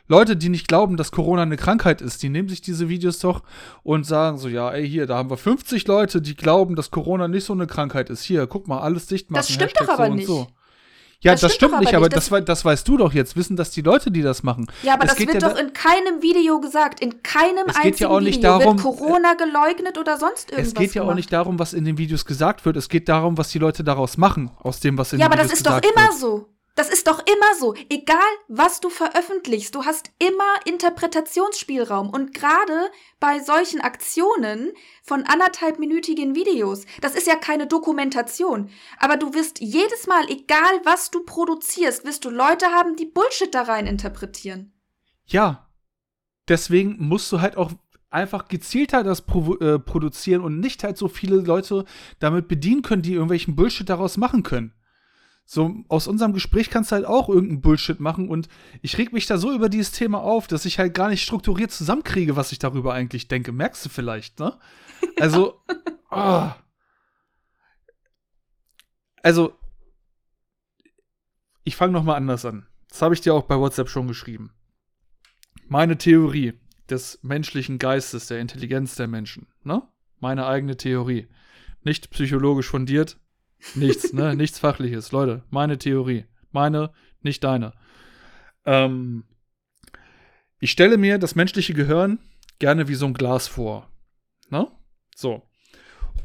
Leute, 0.07 0.37
die 0.37 0.49
nicht 0.49 0.67
glauben, 0.67 0.97
dass 0.97 1.11
Corona 1.11 1.43
eine 1.43 1.57
Krankheit 1.57 2.01
ist, 2.01 2.23
die 2.23 2.29
nehmen 2.29 2.47
sich 2.47 2.61
diese 2.61 2.87
Videos 2.87 3.19
doch 3.19 3.43
und 3.83 4.05
sagen 4.05 4.37
so, 4.37 4.47
ja, 4.47 4.71
ey, 4.71 4.87
hier, 4.87 5.07
da 5.07 5.17
haben 5.17 5.29
wir 5.29 5.37
50 5.37 5.87
Leute, 5.87 6.21
die 6.21 6.35
glauben, 6.35 6.75
dass 6.75 6.89
Corona 6.89 7.27
nicht 7.27 7.43
so 7.43 7.53
eine 7.53 7.67
Krankheit 7.67 8.09
ist. 8.09 8.23
Hier, 8.23 8.47
guck 8.47 8.67
mal, 8.67 8.79
alles 8.79 9.07
dicht 9.07 9.29
machen. 9.29 9.39
Das 9.39 9.49
stimmt 9.49 9.71
Hashtag 9.71 9.87
doch 9.87 9.93
aber 9.93 10.07
so 10.07 10.13
nicht. 10.13 10.27
So. 10.27 10.47
Ja, 11.23 11.31
Das 11.31 11.41
das, 11.41 11.53
stimmt 11.55 11.71
stimmt 11.71 11.79
nicht, 11.81 11.89
aber 11.89 11.97
aber 11.97 12.05
nicht. 12.07 12.17
das, 12.17 12.31
wei- 12.31 12.41
das 12.41 12.63
weißt 12.65 12.87
du 12.87 12.97
doch 12.97 13.13
jetzt. 13.13 13.35
Wissen 13.35 13.55
das 13.55 13.71
die 13.71 13.81
Leute, 13.81 14.11
die 14.11 14.21
das 14.21 14.43
machen. 14.43 14.67
Ja, 14.83 14.93
aber 14.95 15.05
Es 15.05 15.11
das 15.11 15.19
wird 15.19 15.33
ja 15.33 15.39
doch 15.39 15.57
in 15.57 15.71
keinem 15.73 16.21
Video 16.21 16.59
gesagt. 16.59 16.99
In 16.99 17.23
keinem 17.23 17.65
Es 17.67 17.75
einzigen 17.75 17.91
geht 17.91 17.99
ja 18.01 18.09
auch 18.09 18.19
nicht 18.19 18.37
Video 18.39 18.59
darum- 18.59 18.83
wird 18.83 18.97
Corona 18.97 19.33
geleugnet 19.35 19.97
oder 19.97 20.17
sonst 20.17 20.51
irgendwas 20.51 20.67
Es 20.67 20.73
geht 20.75 20.93
ja 20.95 21.01
auch 21.01 21.05
gemacht. 21.05 21.15
nicht 21.17 21.33
darum, 21.33 21.59
was 21.59 21.73
in 21.73 21.85
den 21.85 21.97
Videos 21.97 22.25
gesagt 22.25 22.65
wird. 22.65 22.75
Es 22.77 22.89
geht 22.89 23.07
darum, 23.09 23.37
was 23.37 23.49
die 23.49 23.59
Leute 23.59 23.83
daraus 23.83 24.17
machen, 24.17 24.51
aus 24.59 24.79
dem, 24.81 24.97
was 24.97 25.13
in 25.13 25.19
Ja, 25.19 25.27
den 25.27 25.33
aber 25.33 25.39
Videos 25.43 25.51
das 25.51 25.59
ist 25.59 25.65
doch 25.65 25.81
gesagt 25.81 25.95
immer 25.97 26.07
wird. 26.09 26.19
so. 26.19 26.49
Das 26.75 26.89
ist 26.89 27.05
doch 27.05 27.19
immer 27.19 27.55
so. 27.59 27.75
Egal, 27.89 28.17
was 28.47 28.79
du 28.79 28.89
veröffentlichst, 28.89 29.75
du 29.75 29.85
hast 29.85 30.11
immer 30.17 30.65
Interpretationsspielraum. 30.65 32.09
Und 32.09 32.33
gerade 32.33 32.89
bei 33.19 33.39
solchen 33.39 33.79
Aktionen 33.79 34.71
von 35.03 35.23
anderthalbminütigen 35.23 36.33
Videos, 36.33 36.85
das 37.01 37.13
ist 37.13 37.27
ja 37.27 37.35
keine 37.35 37.67
Dokumentation. 37.67 38.69
Aber 38.97 39.17
du 39.17 39.35
wirst 39.35 39.59
jedes 39.59 40.07
Mal, 40.07 40.27
egal 40.29 40.81
was 40.83 41.11
du 41.11 41.23
produzierst, 41.23 42.05
wirst 42.05 42.25
du 42.25 42.31
Leute 42.31 42.65
haben, 42.67 42.95
die 42.95 43.05
Bullshit 43.05 43.53
da 43.53 43.63
rein 43.63 43.85
interpretieren. 43.85 44.73
Ja. 45.25 45.69
Deswegen 46.47 46.97
musst 46.99 47.31
du 47.31 47.39
halt 47.39 47.55
auch 47.55 47.71
einfach 48.09 48.47
gezielter 48.47 49.03
das 49.03 49.27
provo- 49.27 49.61
äh, 49.61 49.79
produzieren 49.79 50.41
und 50.41 50.59
nicht 50.59 50.83
halt 50.83 50.97
so 50.97 51.07
viele 51.07 51.37
Leute 51.37 51.85
damit 52.19 52.47
bedienen 52.47 52.81
können, 52.81 53.01
die 53.01 53.13
irgendwelchen 53.13 53.55
Bullshit 53.55 53.87
daraus 53.87 54.17
machen 54.17 54.43
können. 54.43 54.73
So, 55.45 55.83
aus 55.89 56.07
unserem 56.07 56.33
Gespräch 56.33 56.69
kannst 56.69 56.91
du 56.91 56.95
halt 56.95 57.05
auch 57.05 57.27
irgendeinen 57.27 57.61
Bullshit 57.61 57.99
machen 57.99 58.29
und 58.29 58.47
ich 58.81 58.97
reg 58.97 59.11
mich 59.11 59.25
da 59.25 59.37
so 59.37 59.53
über 59.53 59.69
dieses 59.69 59.91
Thema 59.91 60.21
auf, 60.21 60.47
dass 60.47 60.65
ich 60.65 60.79
halt 60.79 60.93
gar 60.93 61.09
nicht 61.09 61.21
strukturiert 61.21 61.71
zusammenkriege, 61.71 62.35
was 62.35 62.51
ich 62.51 62.59
darüber 62.59 62.93
eigentlich 62.93 63.27
denke. 63.27 63.51
Merkst 63.51 63.85
du 63.85 63.89
vielleicht, 63.89 64.39
ne? 64.39 64.57
Also, 65.19 65.61
ah. 66.09 66.55
Also, 69.21 69.57
ich 71.63 71.75
fange 71.75 71.93
noch 71.93 72.03
mal 72.03 72.15
anders 72.15 72.45
an. 72.45 72.65
Das 72.89 73.01
habe 73.01 73.13
ich 73.13 73.21
dir 73.21 73.33
auch 73.33 73.43
bei 73.43 73.57
WhatsApp 73.57 73.89
schon 73.89 74.07
geschrieben. 74.07 74.53
Meine 75.67 75.97
Theorie 75.97 76.53
des 76.89 77.19
menschlichen 77.21 77.79
Geistes, 77.79 78.27
der 78.27 78.39
Intelligenz 78.39 78.95
der 78.95 79.07
Menschen, 79.07 79.47
ne? 79.63 79.81
Meine 80.19 80.45
eigene 80.45 80.77
Theorie. 80.77 81.27
Nicht 81.81 82.11
psychologisch 82.11 82.69
fundiert, 82.69 83.17
nichts, 83.75 84.13
ne? 84.13 84.35
Nichts 84.35 84.59
Fachliches. 84.59 85.11
Leute, 85.11 85.43
meine 85.49 85.77
Theorie. 85.77 86.25
Meine, 86.51 86.91
nicht 87.21 87.43
deine. 87.43 87.73
Ähm, 88.65 89.23
ich 90.59 90.71
stelle 90.71 90.97
mir 90.97 91.17
das 91.17 91.35
menschliche 91.35 91.73
Gehirn 91.73 92.19
gerne 92.59 92.87
wie 92.87 92.95
so 92.95 93.05
ein 93.05 93.13
Glas 93.13 93.47
vor. 93.47 93.89
Ne? 94.49 94.67
So. 95.15 95.43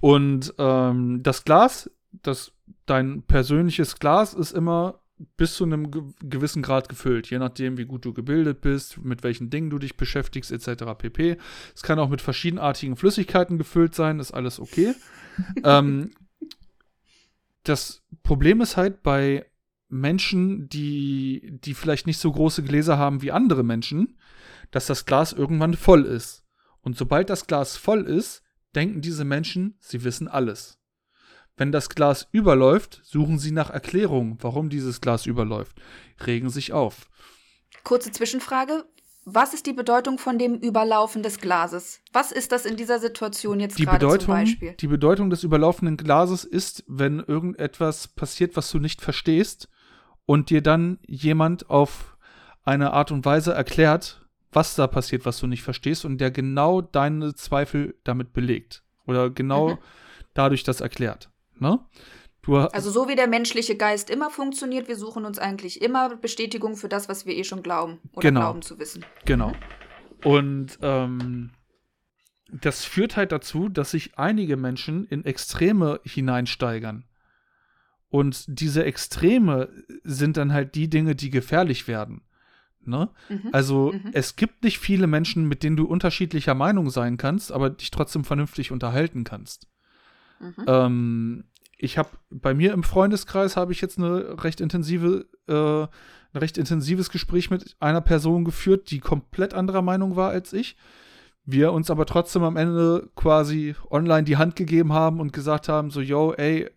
Und 0.00 0.54
ähm, 0.58 1.22
das 1.22 1.44
Glas, 1.44 1.90
das 2.12 2.52
dein 2.86 3.22
persönliches 3.22 3.98
Glas 3.98 4.34
ist 4.34 4.52
immer 4.52 5.00
bis 5.36 5.54
zu 5.54 5.64
einem 5.64 5.90
ge 5.90 6.02
gewissen 6.22 6.62
Grad 6.62 6.88
gefüllt, 6.88 7.28
je 7.28 7.38
nachdem, 7.38 7.76
wie 7.76 7.86
gut 7.86 8.04
du 8.04 8.12
gebildet 8.12 8.60
bist, 8.60 9.02
mit 9.04 9.24
welchen 9.24 9.50
Dingen 9.50 9.70
du 9.70 9.78
dich 9.78 9.96
beschäftigst, 9.96 10.52
etc. 10.52 10.84
pp. 10.96 11.38
Es 11.74 11.82
kann 11.82 11.98
auch 11.98 12.08
mit 12.08 12.22
verschiedenartigen 12.22 12.96
Flüssigkeiten 12.96 13.58
gefüllt 13.58 13.94
sein, 13.94 14.20
ist 14.20 14.32
alles 14.32 14.60
okay. 14.60 14.94
ähm, 15.64 16.12
das 17.68 18.02
Problem 18.22 18.60
ist 18.60 18.76
halt 18.76 19.02
bei 19.02 19.46
Menschen, 19.88 20.68
die, 20.68 21.58
die 21.62 21.74
vielleicht 21.74 22.06
nicht 22.06 22.18
so 22.18 22.30
große 22.30 22.62
Gläser 22.62 22.98
haben 22.98 23.22
wie 23.22 23.32
andere 23.32 23.62
Menschen, 23.62 24.18
dass 24.70 24.86
das 24.86 25.06
Glas 25.06 25.32
irgendwann 25.32 25.74
voll 25.74 26.04
ist. 26.04 26.44
Und 26.82 26.96
sobald 26.96 27.30
das 27.30 27.46
Glas 27.46 27.76
voll 27.76 28.04
ist, 28.04 28.42
denken 28.74 29.00
diese 29.00 29.24
Menschen, 29.24 29.76
sie 29.80 30.04
wissen 30.04 30.28
alles. 30.28 30.78
Wenn 31.56 31.72
das 31.72 31.88
Glas 31.88 32.28
überläuft, 32.30 33.00
suchen 33.02 33.38
sie 33.38 33.50
nach 33.50 33.70
Erklärungen, 33.70 34.38
warum 34.40 34.68
dieses 34.68 35.00
Glas 35.00 35.26
überläuft, 35.26 35.80
regen 36.24 36.50
sich 36.50 36.72
auf. 36.72 37.08
Kurze 37.82 38.12
Zwischenfrage. 38.12 38.84
Was 39.34 39.54
ist 39.54 39.66
die 39.66 39.72
Bedeutung 39.72 40.18
von 40.18 40.38
dem 40.38 40.54
Überlaufen 40.56 41.22
des 41.22 41.38
Glases? 41.38 42.00
Was 42.12 42.32
ist 42.32 42.52
das 42.52 42.64
in 42.66 42.76
dieser 42.76 42.98
Situation 42.98 43.60
jetzt 43.60 43.78
Die 43.78 43.84
gerade 43.84 44.18
zum 44.18 44.26
Beispiel? 44.28 44.74
die 44.80 44.86
Bedeutung 44.86 45.30
des 45.30 45.42
überlaufenden 45.44 45.96
Glases 45.96 46.44
ist, 46.44 46.84
wenn 46.86 47.20
irgendetwas 47.20 48.08
passiert, 48.08 48.56
was 48.56 48.70
du 48.70 48.78
nicht 48.78 49.00
verstehst 49.00 49.68
und 50.26 50.50
dir 50.50 50.62
dann 50.62 50.98
jemand 51.06 51.70
auf 51.70 52.16
eine 52.64 52.92
Art 52.92 53.10
und 53.12 53.24
Weise 53.24 53.52
erklärt, 53.54 54.26
was 54.52 54.74
da 54.74 54.86
passiert, 54.86 55.24
was 55.26 55.38
du 55.40 55.46
nicht 55.46 55.62
verstehst 55.62 56.04
und 56.04 56.18
der 56.18 56.30
genau 56.30 56.80
deine 56.80 57.34
Zweifel 57.34 57.94
damit 58.04 58.32
belegt 58.32 58.82
oder 59.06 59.30
genau 59.30 59.70
Mhm. 59.74 59.78
dadurch 60.34 60.64
das 60.64 60.80
erklärt. 60.80 61.30
Ne? 61.58 61.78
Also 62.56 62.90
so 62.90 63.08
wie 63.08 63.14
der 63.16 63.26
menschliche 63.28 63.76
Geist 63.76 64.10
immer 64.10 64.30
funktioniert, 64.30 64.88
wir 64.88 64.96
suchen 64.96 65.24
uns 65.24 65.38
eigentlich 65.38 65.82
immer 65.82 66.16
Bestätigung 66.16 66.76
für 66.76 66.88
das, 66.88 67.08
was 67.08 67.26
wir 67.26 67.36
eh 67.36 67.44
schon 67.44 67.62
glauben 67.62 67.98
oder 68.12 68.28
Genau. 68.28 68.40
glauben 68.40 68.62
zu 68.62 68.78
wissen. 68.78 69.04
Genau. 69.24 69.52
Und 70.24 70.78
ähm, 70.82 71.50
das 72.50 72.84
führt 72.84 73.16
halt 73.16 73.32
dazu, 73.32 73.68
dass 73.68 73.90
sich 73.90 74.18
einige 74.18 74.56
Menschen 74.56 75.04
in 75.06 75.24
Extreme 75.24 76.00
hineinsteigern. 76.04 77.04
Und 78.10 78.44
diese 78.48 78.84
Extreme 78.84 79.68
sind 80.02 80.38
dann 80.38 80.52
halt 80.52 80.74
die 80.74 80.88
Dinge, 80.88 81.14
die 81.14 81.28
gefährlich 81.30 81.86
werden. 81.88 82.22
Ne? 82.84 83.10
Mhm. 83.28 83.50
Also 83.52 83.92
Mhm. 83.92 84.10
es 84.14 84.36
gibt 84.36 84.64
nicht 84.64 84.78
viele 84.78 85.06
Menschen, 85.06 85.46
mit 85.46 85.62
denen 85.62 85.76
du 85.76 85.84
unterschiedlicher 85.84 86.54
Meinung 86.54 86.88
sein 86.88 87.18
kannst, 87.18 87.52
aber 87.52 87.68
dich 87.68 87.90
trotzdem 87.90 88.24
vernünftig 88.24 88.72
unterhalten 88.72 89.24
kannst. 89.24 89.68
Mhm. 90.40 90.64
Ähm, 90.66 91.44
ich 91.78 91.96
habe 91.96 92.10
bei 92.30 92.54
mir 92.54 92.72
im 92.72 92.82
Freundeskreis 92.82 93.56
habe 93.56 93.72
ich 93.72 93.80
jetzt 93.80 93.98
eine 93.98 94.42
recht 94.42 94.60
intensive, 94.60 95.26
äh, 95.46 95.82
ein 96.34 96.38
recht 96.38 96.58
intensives 96.58 97.08
Gespräch 97.08 97.50
mit 97.50 97.76
einer 97.80 98.00
Person 98.00 98.44
geführt, 98.44 98.90
die 98.90 98.98
komplett 98.98 99.54
anderer 99.54 99.80
Meinung 99.82 100.16
war 100.16 100.30
als 100.30 100.52
ich. 100.52 100.76
Wir 101.44 101.72
uns 101.72 101.90
aber 101.90 102.04
trotzdem 102.04 102.42
am 102.42 102.56
Ende 102.56 103.08
quasi 103.14 103.74
online 103.90 104.24
die 104.24 104.36
Hand 104.36 104.56
gegeben 104.56 104.92
haben 104.92 105.20
und 105.20 105.32
gesagt 105.32 105.68
haben, 105.68 105.90
so, 105.90 106.00
yo, 106.00 106.34
ey, 106.34 106.68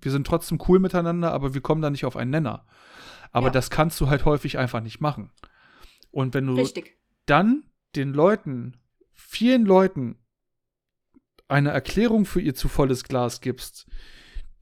wir 0.00 0.10
sind 0.10 0.26
trotzdem 0.26 0.58
cool 0.66 0.80
miteinander, 0.80 1.32
aber 1.32 1.54
wir 1.54 1.60
kommen 1.60 1.82
da 1.82 1.90
nicht 1.90 2.04
auf 2.06 2.16
einen 2.16 2.30
Nenner. 2.30 2.66
Aber 3.30 3.48
Ja. 3.48 3.52
das 3.52 3.70
kannst 3.70 4.00
du 4.00 4.08
halt 4.08 4.24
häufig 4.24 4.58
einfach 4.58 4.80
nicht 4.80 5.00
machen. 5.00 5.30
Und 6.10 6.34
wenn 6.34 6.46
du 6.46 6.54
Richtig. 6.54 6.96
dann 7.26 7.62
den 7.94 8.12
Leuten, 8.12 8.78
vielen 9.12 9.64
Leuten, 9.66 10.16
eine 11.46 11.70
Erklärung 11.70 12.24
für 12.24 12.40
ihr 12.40 12.54
zu 12.54 12.68
volles 12.68 13.04
Glas 13.04 13.40
gibst, 13.40 13.86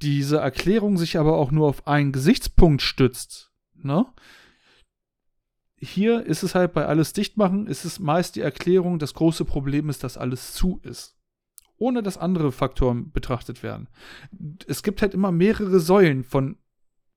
diese 0.03 0.39
Erklärung 0.39 0.97
sich 0.97 1.19
aber 1.19 1.37
auch 1.37 1.51
nur 1.51 1.69
auf 1.69 1.87
einen 1.87 2.13
Gesichtspunkt 2.13 2.83
stützt, 2.83 3.53
ne? 3.75 4.07
Hier 5.81 6.27
ist 6.27 6.43
es 6.43 6.57
halt 6.57 6.73
bei 6.73 6.87
alles 6.87 7.13
dicht 7.13 7.37
machen, 7.37 7.69
ist 7.69 7.85
es 7.85 8.01
meist 8.01 8.35
die 8.35 8.41
Erklärung, 8.41 8.99
das 8.99 9.15
große 9.15 9.45
Problem 9.45 9.89
ist, 9.89 10.03
dass 10.03 10.19
alles 10.19 10.53
zu 10.53 10.81
ist. 10.83 11.17
Ohne 11.77 12.03
dass 12.03 12.19
andere 12.19 12.51
Faktoren 12.51 13.13
betrachtet 13.13 13.63
werden. 13.63 13.89
Es 14.67 14.83
gibt 14.83 15.03
halt 15.03 15.15
immer 15.15 15.31
mehrere 15.31 15.79
Säulen 15.79 16.25
von 16.25 16.57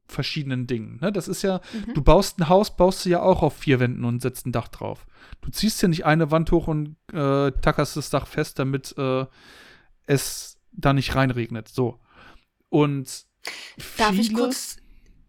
verschiedenen 0.05 0.67
Dingen. 0.67 0.99
Ne? 1.01 1.11
Das 1.11 1.27
ist 1.27 1.41
ja, 1.41 1.61
Mhm. 1.73 1.93
Du 1.95 2.03
baust 2.03 2.39
ein 2.39 2.49
Haus, 2.49 2.75
baust 2.75 3.05
du 3.05 3.09
ja 3.09 3.21
auch 3.21 3.41
auf 3.41 3.55
vier 3.57 3.79
Wänden 3.79 4.03
und 4.03 4.21
setzt 4.21 4.45
ein 4.45 4.51
Dach 4.51 4.67
drauf. 4.67 5.07
Du 5.41 5.49
ziehst 5.49 5.82
ja 5.82 5.88
nicht 5.88 6.05
eine 6.05 6.29
Wand 6.29 6.51
hoch 6.51 6.67
und 6.67 6.97
äh, 7.11 7.51
tackerst 7.51 7.97
das 7.97 8.09
Dach 8.09 8.27
fest, 8.27 8.59
damit 8.59 8.93
äh, 8.97 9.25
es 10.05 10.59
da 10.71 10.93
nicht 10.93 11.15
reinregnet. 11.15 11.69
So. 11.69 11.99
Und 12.72 13.26
Darf 13.97 14.17
ich 14.17 14.34
kurz, 14.34 14.78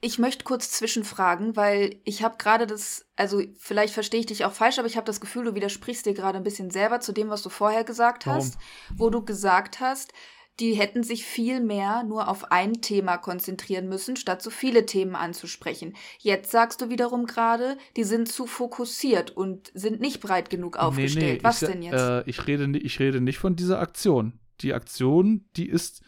ich 0.01 0.19
möchte 0.19 0.45
kurz 0.45 0.71
zwischenfragen, 0.71 1.57
weil 1.57 1.97
ich 2.05 2.23
habe 2.23 2.37
gerade 2.39 2.67
das, 2.67 3.05
also 3.17 3.43
vielleicht 3.59 3.93
verstehe 3.93 4.21
ich 4.21 4.27
dich 4.27 4.45
auch 4.45 4.53
falsch, 4.53 4.79
aber 4.79 4.87
ich 4.87 4.97
habe 4.97 5.07
das 5.07 5.21
Gefühl, 5.21 5.45
du 5.45 5.55
widersprichst 5.57 6.07
dir 6.07 6.15
gerade 6.15 6.39
ein 6.39 6.45
bisschen 6.45 6.71
selber 6.71 7.01
zu 7.01 7.13
dem, 7.13 7.31
was 7.31 7.43
du 7.43 7.49
vorher 7.49 7.83
gesagt 7.85 8.27
Warum? 8.27 8.39
hast, 8.39 8.59
wo 8.97 9.11
du 9.11 9.25
gesagt 9.25 9.81
hast, 9.81 10.13
die 10.61 10.75
hätten 10.75 11.03
sich 11.03 11.25
viel 11.25 11.61
mehr 11.61 12.05
nur 12.05 12.29
auf 12.29 12.53
ein 12.53 12.75
Thema 12.75 13.17
konzentrieren 13.17 13.89
müssen, 13.89 14.15
statt 14.17 14.41
so 14.41 14.51
viele 14.51 14.87
Themen 14.87 15.17
anzusprechen. 15.17 15.97
Jetzt 16.19 16.53
sagst 16.53 16.81
du 16.81 16.91
wiederum 16.91 17.27
gerade, 17.27 17.77
die 17.97 18.05
sind 18.05 18.31
zu 18.31 18.47
fokussiert 18.47 19.31
und 19.31 19.73
sind 19.75 20.01
nicht 20.01 20.21
breit 20.21 20.49
genug 20.49 20.77
aufgestellt. 20.77 21.43
was 21.43 21.63
ich, 21.63 21.67
sa- 21.67 21.73
denn 21.73 21.83
jetzt? 21.83 21.95
Äh, 21.99 22.23
ich, 22.31 22.47
rede, 22.47 22.79
ich 22.79 23.01
rede 23.01 23.21
nicht 23.21 23.39
von 23.39 23.57
dieser 23.57 23.81
Aktion. 23.81 24.39
Die 24.61 24.75
Aktion, 24.75 25.45
die 25.57 25.69
ist, 25.69 26.03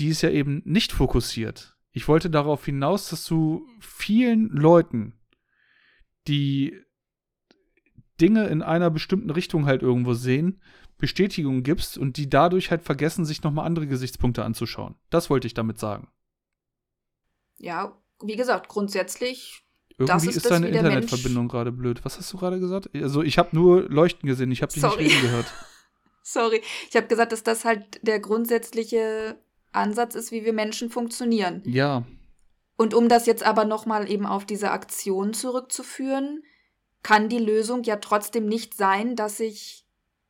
die 0.00 0.08
ist 0.08 0.22
ja 0.22 0.30
eben 0.30 0.62
nicht 0.64 0.92
fokussiert. 0.92 1.76
Ich 1.92 2.08
wollte 2.08 2.30
darauf 2.30 2.64
hinaus, 2.64 3.10
dass 3.10 3.24
du 3.24 3.66
vielen 3.80 4.48
Leuten, 4.48 5.20
die 6.26 6.80
Dinge 8.20 8.46
in 8.48 8.62
einer 8.62 8.90
bestimmten 8.90 9.30
Richtung 9.30 9.66
halt 9.66 9.82
irgendwo 9.82 10.14
sehen, 10.14 10.60
Bestätigung 10.98 11.62
gibst 11.62 11.98
und 11.98 12.16
die 12.16 12.28
dadurch 12.28 12.70
halt 12.70 12.82
vergessen, 12.82 13.24
sich 13.24 13.42
nochmal 13.42 13.66
andere 13.66 13.86
Gesichtspunkte 13.86 14.44
anzuschauen. 14.44 14.94
Das 15.10 15.30
wollte 15.30 15.46
ich 15.46 15.54
damit 15.54 15.78
sagen. 15.78 16.08
ja, 17.58 17.96
wie 18.22 18.36
gesagt, 18.36 18.68
grundsätzlich 18.68 19.62
Irgendwie 19.96 20.28
ist 20.28 20.36
ist, 20.36 20.50
deine 20.50 20.68
Internetverbindung 20.68 21.48
gerade 21.48 21.72
blöd. 21.72 22.04
Was 22.04 22.18
hast 22.18 22.32
du 22.32 22.36
gerade 22.36 22.60
gesagt? 22.60 22.90
Also 22.94 23.22
ich 23.22 23.38
habe 23.38 23.50
nur 23.52 23.82
Leuchten 23.88 24.26
gesehen, 24.26 24.50
ich 24.50 24.62
habe 24.62 24.72
dich 24.72 24.82
Sorry. 24.82 25.04
nicht 25.04 25.14
reden 25.16 25.22
gehört. 25.22 25.46
Sorry, 26.22 26.60
ich 26.88 26.96
habe 26.96 27.06
gesagt, 27.06 27.32
dass 27.32 27.42
das 27.42 27.64
halt 27.64 28.06
der 28.06 28.20
grundsätzliche 28.20 29.38
Ansatz 29.72 30.14
ist, 30.14 30.32
wie 30.32 30.44
wir 30.44 30.52
Menschen 30.52 30.90
funktionieren. 30.90 31.62
Ja, 31.64 32.04
Und 32.76 32.94
um 32.94 33.08
das 33.10 33.26
jetzt 33.26 33.42
aber 33.42 33.66
nochmal 33.66 34.10
eben 34.10 34.24
auf 34.24 34.46
diese 34.46 34.70
Aktion 34.70 35.34
zurückzuführen, 35.34 36.42
kann 37.02 37.28
die 37.28 37.38
Lösung 37.38 37.82
ja 37.82 37.96
trotzdem 37.96 38.46
nicht 38.46 38.74
sein, 38.74 39.16
dass 39.16 39.38
ich 39.38 39.86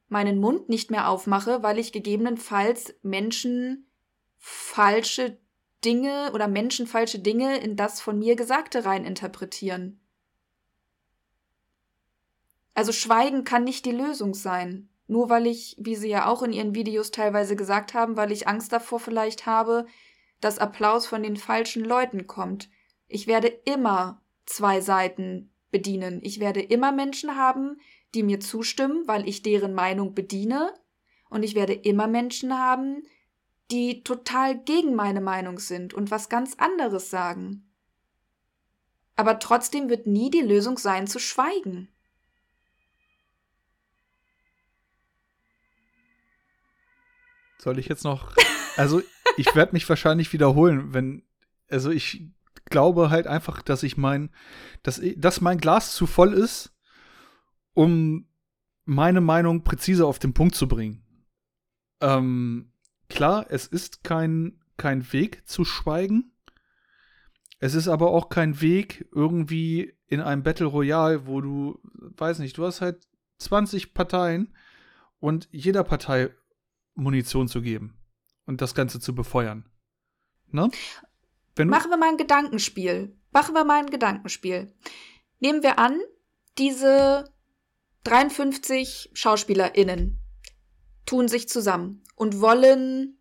meinen 0.09 0.39
Mund 0.41 0.69
nicht 0.69 0.91
mehr 0.91 1.09
aufmache, 1.09 1.63
weil 1.63 1.79
ich 1.79 1.93
gegebenenfalls 1.93 2.95
Menschen 3.03 3.87
falsche 4.39 5.39
Dinge 5.85 6.33
oder 6.35 6.49
Menschen 6.49 6.87
falsche 6.87 7.21
Dinge 7.21 7.59
in 7.59 7.77
das 7.77 8.01
von 8.01 8.19
mir 8.19 8.37
Gesagte 8.37 8.85
rein 8.85 9.05
interpretieren. 9.05 10.01
Also 12.75 12.93
Schweigen 12.93 13.45
kann 13.45 13.65
nicht 13.65 13.85
die 13.85 13.93
Lösung 13.93 14.35
sein. 14.35 14.89
Nur 15.11 15.29
weil 15.29 15.49
ich, 15.49 15.75
wie 15.77 15.97
Sie 15.97 16.09
ja 16.09 16.29
auch 16.29 16.41
in 16.41 16.53
Ihren 16.53 16.73
Videos 16.77 17.11
teilweise 17.11 17.57
gesagt 17.57 17.95
haben, 17.95 18.17
weil 18.17 18.31
ich 18.31 18.47
Angst 18.47 18.73
davor 18.73 19.01
vielleicht 19.01 19.45
habe, 19.45 19.87
dass 20.41 20.61
Applaus 20.61 21.05
von 21.05 21.25
den 21.25 21.37
falschen 21.37 21.85
Leuten 21.85 22.29
kommt. 22.29 22.71
Ich 23.09 23.27
werde 23.27 23.49
immer 23.49 24.23
zwei 24.47 24.81
Seiten 24.81 25.51
bedienen. 25.73 26.21
Ich 26.23 26.39
werde 26.39 26.61
immer 26.61 26.93
Menschen 26.93 27.35
haben, 27.35 27.81
die 28.15 28.23
mir 28.23 28.39
zustimmen, 28.39 29.03
weil 29.09 29.29
ich 29.29 29.43
deren 29.43 29.75
Meinung 29.75 30.15
bediene. 30.15 30.73
Und 31.29 31.43
ich 31.43 31.57
werde 31.57 31.73
immer 31.73 32.07
Menschen 32.07 32.57
haben, 32.57 33.03
die 33.73 34.05
total 34.05 34.61
gegen 34.61 34.95
meine 34.95 35.21
Meinung 35.21 35.59
sind 35.59 35.93
und 35.93 36.13
was 36.13 36.29
ganz 36.29 36.55
anderes 36.55 37.11
sagen. 37.11 37.69
Aber 39.17 39.41
trotzdem 39.41 39.89
wird 39.89 40.07
nie 40.07 40.31
die 40.31 40.41
Lösung 40.41 40.79
sein, 40.79 41.09
zu 41.09 41.19
schweigen. 41.19 41.89
Soll 47.61 47.79
ich 47.79 47.89
jetzt 47.89 48.05
noch. 48.05 48.35
Also, 48.77 49.03
ich 49.37 49.55
werde 49.55 49.73
mich 49.73 49.89
wahrscheinlich 49.89 50.33
wiederholen, 50.33 50.95
wenn. 50.95 51.23
Also, 51.69 51.91
ich 51.91 52.31
glaube 52.67 53.11
halt 53.11 53.27
einfach, 53.27 53.63
dass 53.63 53.83
ich 53.83 53.97
mein. 53.97 54.31
Dass, 54.83 55.01
dass 55.17 55.41
mein 55.41 55.59
Glas 55.59 55.95
zu 55.95 56.07
voll 56.07 56.33
ist, 56.33 56.73
um 57.75 58.27
meine 58.85 59.21
Meinung 59.21 59.63
präzise 59.63 60.07
auf 60.07 60.19
den 60.19 60.35
Punkt 60.35 60.55
zu 60.55 60.67
bringen. 60.67 61.03
Ähm, 62.01 62.73
klar, 63.09 63.47
es 63.49 63.67
ist 63.67 64.03
kein, 64.03 64.61
kein 64.77 65.13
Weg 65.13 65.47
zu 65.49 65.65
schweigen. 65.65 66.33
Es 67.59 67.75
ist 67.75 67.89
aber 67.89 68.11
auch 68.11 68.31
kein 68.31 68.61
Weg 68.61 69.07
irgendwie 69.15 69.95
in 70.07 70.21
einem 70.21 70.43
Battle 70.43 70.67
Royale, 70.67 71.27
wo 71.27 71.41
du, 71.41 71.79
weiß 71.95 72.39
nicht, 72.39 72.57
du 72.57 72.65
hast 72.65 72.81
halt 72.81 73.07
20 73.39 73.95
Parteien 73.95 74.55
und 75.19 75.49
jeder 75.53 75.85
Partei 75.85 76.31
Munition 76.95 77.49
zu 77.49 77.63
geben 77.63 77.99
und 78.47 78.61
das 78.61 78.75
Ganze 78.75 79.01
zu 79.01 79.15
befeuern. 79.15 79.69
Ne? 80.51 80.71
Machen 81.65 81.91
wir 81.91 81.97
mal 81.97 82.11
ein 82.11 82.17
Gedankenspiel. 82.17 83.17
Machen 83.33 83.55
wir 83.55 83.65
mal 83.65 83.81
ein 83.81 83.91
Gedankenspiel. 83.91 84.73
Nehmen 85.39 85.63
wir 85.63 85.79
an, 85.79 86.01
diese 86.59 87.33
53 88.05 89.11
SchauspielerInnen 89.13 90.19
tun 91.07 91.29
sich 91.29 91.49
zusammen 91.49 92.03
und 92.17 92.41
wollen 92.41 93.19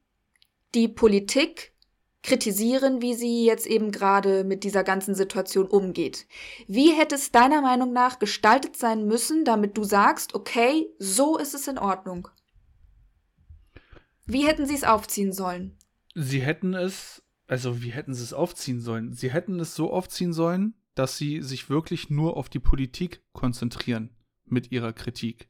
die 0.75 0.87
Politik 0.87 1.73
kritisieren, 2.21 3.01
wie 3.01 3.13
sie 3.13 3.45
jetzt 3.45 3.65
eben 3.65 3.91
gerade 3.91 4.43
mit 4.43 4.63
dieser 4.63 4.83
ganzen 4.83 5.15
Situation 5.15 5.67
umgeht. 5.67 6.27
Wie 6.67 6.91
hätte 6.91 7.15
es 7.15 7.31
deiner 7.31 7.61
Meinung 7.61 7.93
nach 7.93 8.19
gestaltet 8.19 8.75
sein 8.75 9.05
müssen, 9.05 9.45
damit 9.45 9.77
du 9.77 9.83
sagst, 9.83 10.35
okay, 10.35 10.89
so 10.99 11.37
ist 11.37 11.53
es 11.53 11.67
in 11.67 11.77
Ordnung? 11.77 12.27
Wie 14.29 14.47
hätten 14.47 14.65
sie 14.65 14.75
es 14.75 14.83
aufziehen 14.83 15.33
sollen? 15.33 15.79
sie 16.15 16.41
hätten 16.41 16.73
es, 16.73 17.23
also 17.47 17.81
wie 17.81 17.91
hätten 17.91 18.13
sie 18.13 18.23
es 18.23 18.33
aufziehen 18.33 18.79
sollen? 18.79 19.13
Sie 19.13 19.31
hätten 19.31 19.59
es 19.59 19.75
so 19.75 19.91
aufziehen 19.91 20.33
sollen, 20.33 20.75
dass 20.95 21.17
sie 21.17 21.41
sich 21.41 21.69
wirklich 21.69 22.09
nur 22.09 22.37
auf 22.37 22.49
die 22.49 22.59
Politik 22.59 23.23
konzentrieren 23.31 24.09
mit 24.45 24.71
ihrer 24.71 24.93
Kritik. 24.93 25.49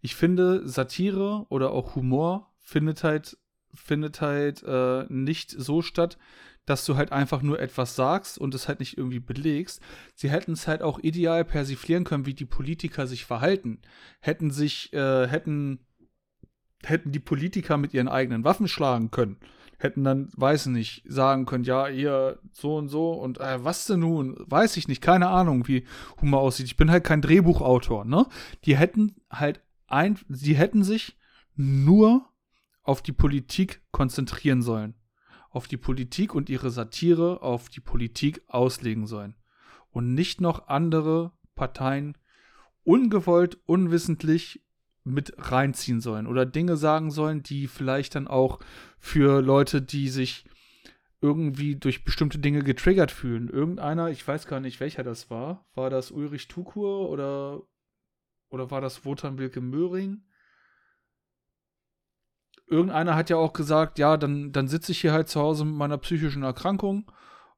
Ich 0.00 0.14
finde, 0.14 0.68
Satire 0.68 1.46
oder 1.48 1.72
auch 1.72 1.94
Humor 1.94 2.52
findet 2.60 3.04
halt, 3.04 3.38
findet 3.72 4.20
halt 4.20 4.62
äh, 4.64 5.04
nicht 5.08 5.50
so 5.50 5.82
statt, 5.82 6.18
dass 6.66 6.84
du 6.84 6.96
halt 6.96 7.12
einfach 7.12 7.40
nur 7.40 7.58
etwas 7.58 7.96
sagst 7.96 8.38
und 8.38 8.54
es 8.54 8.68
halt 8.68 8.80
nicht 8.80 8.98
irgendwie 8.98 9.20
belegst. 9.20 9.80
Sie 10.14 10.30
hätten 10.30 10.52
es 10.52 10.68
halt 10.68 10.82
auch 10.82 10.98
ideal 10.98 11.44
persiflieren 11.44 12.04
können, 12.04 12.26
wie 12.26 12.34
die 12.34 12.44
Politiker 12.44 13.06
sich 13.06 13.24
verhalten. 13.24 13.80
Hätten 14.20 14.50
sich, 14.50 14.92
äh, 14.92 15.26
hätten, 15.26 15.86
hätten 16.84 17.12
die 17.12 17.18
Politiker 17.18 17.76
mit 17.76 17.94
ihren 17.94 18.08
eigenen 18.08 18.44
Waffen 18.44 18.68
schlagen 18.68 19.10
können. 19.10 19.38
Hätten 19.78 20.02
dann, 20.02 20.28
weiß 20.36 20.66
nicht, 20.66 21.04
sagen 21.06 21.46
können, 21.46 21.64
ja, 21.64 21.86
hier 21.86 22.40
so 22.52 22.76
und 22.76 22.88
so 22.88 23.12
und 23.12 23.38
äh, 23.38 23.64
was 23.64 23.86
denn 23.86 24.00
nun? 24.00 24.36
Weiß 24.46 24.76
ich 24.76 24.88
nicht, 24.88 25.00
keine 25.00 25.28
Ahnung, 25.28 25.68
wie 25.68 25.86
Humor 26.20 26.40
aussieht. 26.40 26.66
Ich 26.66 26.76
bin 26.76 26.90
halt 26.90 27.04
kein 27.04 27.22
Drehbuchautor, 27.22 28.04
ne? 28.04 28.26
Die 28.64 28.76
hätten 28.76 29.14
halt 29.30 29.62
ein, 29.86 30.18
sie 30.28 30.56
hätten 30.56 30.82
sich 30.82 31.16
nur 31.54 32.26
auf 32.82 33.02
die 33.02 33.12
Politik 33.12 33.82
konzentrieren 33.92 34.62
sollen 34.62 34.94
auf 35.50 35.66
die 35.66 35.76
Politik 35.76 36.34
und 36.34 36.48
ihre 36.48 36.70
Satire 36.70 37.42
auf 37.42 37.68
die 37.68 37.80
Politik 37.80 38.42
auslegen 38.48 39.06
sollen 39.06 39.34
und 39.90 40.14
nicht 40.14 40.40
noch 40.40 40.68
andere 40.68 41.32
Parteien 41.54 42.16
ungewollt, 42.84 43.58
unwissentlich 43.66 44.62
mit 45.08 45.32
reinziehen 45.38 46.00
sollen 46.00 46.26
oder 46.26 46.46
Dinge 46.46 46.76
sagen 46.76 47.10
sollen, 47.10 47.42
die 47.42 47.66
vielleicht 47.66 48.14
dann 48.14 48.28
auch 48.28 48.60
für 48.98 49.42
Leute, 49.42 49.82
die 49.82 50.08
sich 50.08 50.44
irgendwie 51.20 51.76
durch 51.76 52.04
bestimmte 52.04 52.38
Dinge 52.38 52.62
getriggert 52.62 53.10
fühlen. 53.10 53.48
Irgendeiner, 53.48 54.10
ich 54.10 54.26
weiß 54.26 54.46
gar 54.46 54.60
nicht, 54.60 54.78
welcher 54.80 55.02
das 55.02 55.30
war. 55.30 55.66
War 55.74 55.90
das 55.90 56.10
Ulrich 56.10 56.46
Tukur 56.46 57.10
oder, 57.10 57.62
oder 58.50 58.70
war 58.70 58.80
das 58.80 59.04
Wotan 59.04 59.38
Wilke 59.38 59.60
Möhring? 59.60 60.22
irgendeiner 62.70 63.16
hat 63.16 63.30
ja 63.30 63.36
auch 63.36 63.52
gesagt, 63.52 63.98
ja, 63.98 64.16
dann, 64.16 64.52
dann 64.52 64.68
sitze 64.68 64.92
ich 64.92 65.00
hier 65.00 65.12
halt 65.12 65.28
zu 65.28 65.40
Hause 65.40 65.64
mit 65.64 65.74
meiner 65.74 65.98
psychischen 65.98 66.42
Erkrankung 66.42 67.10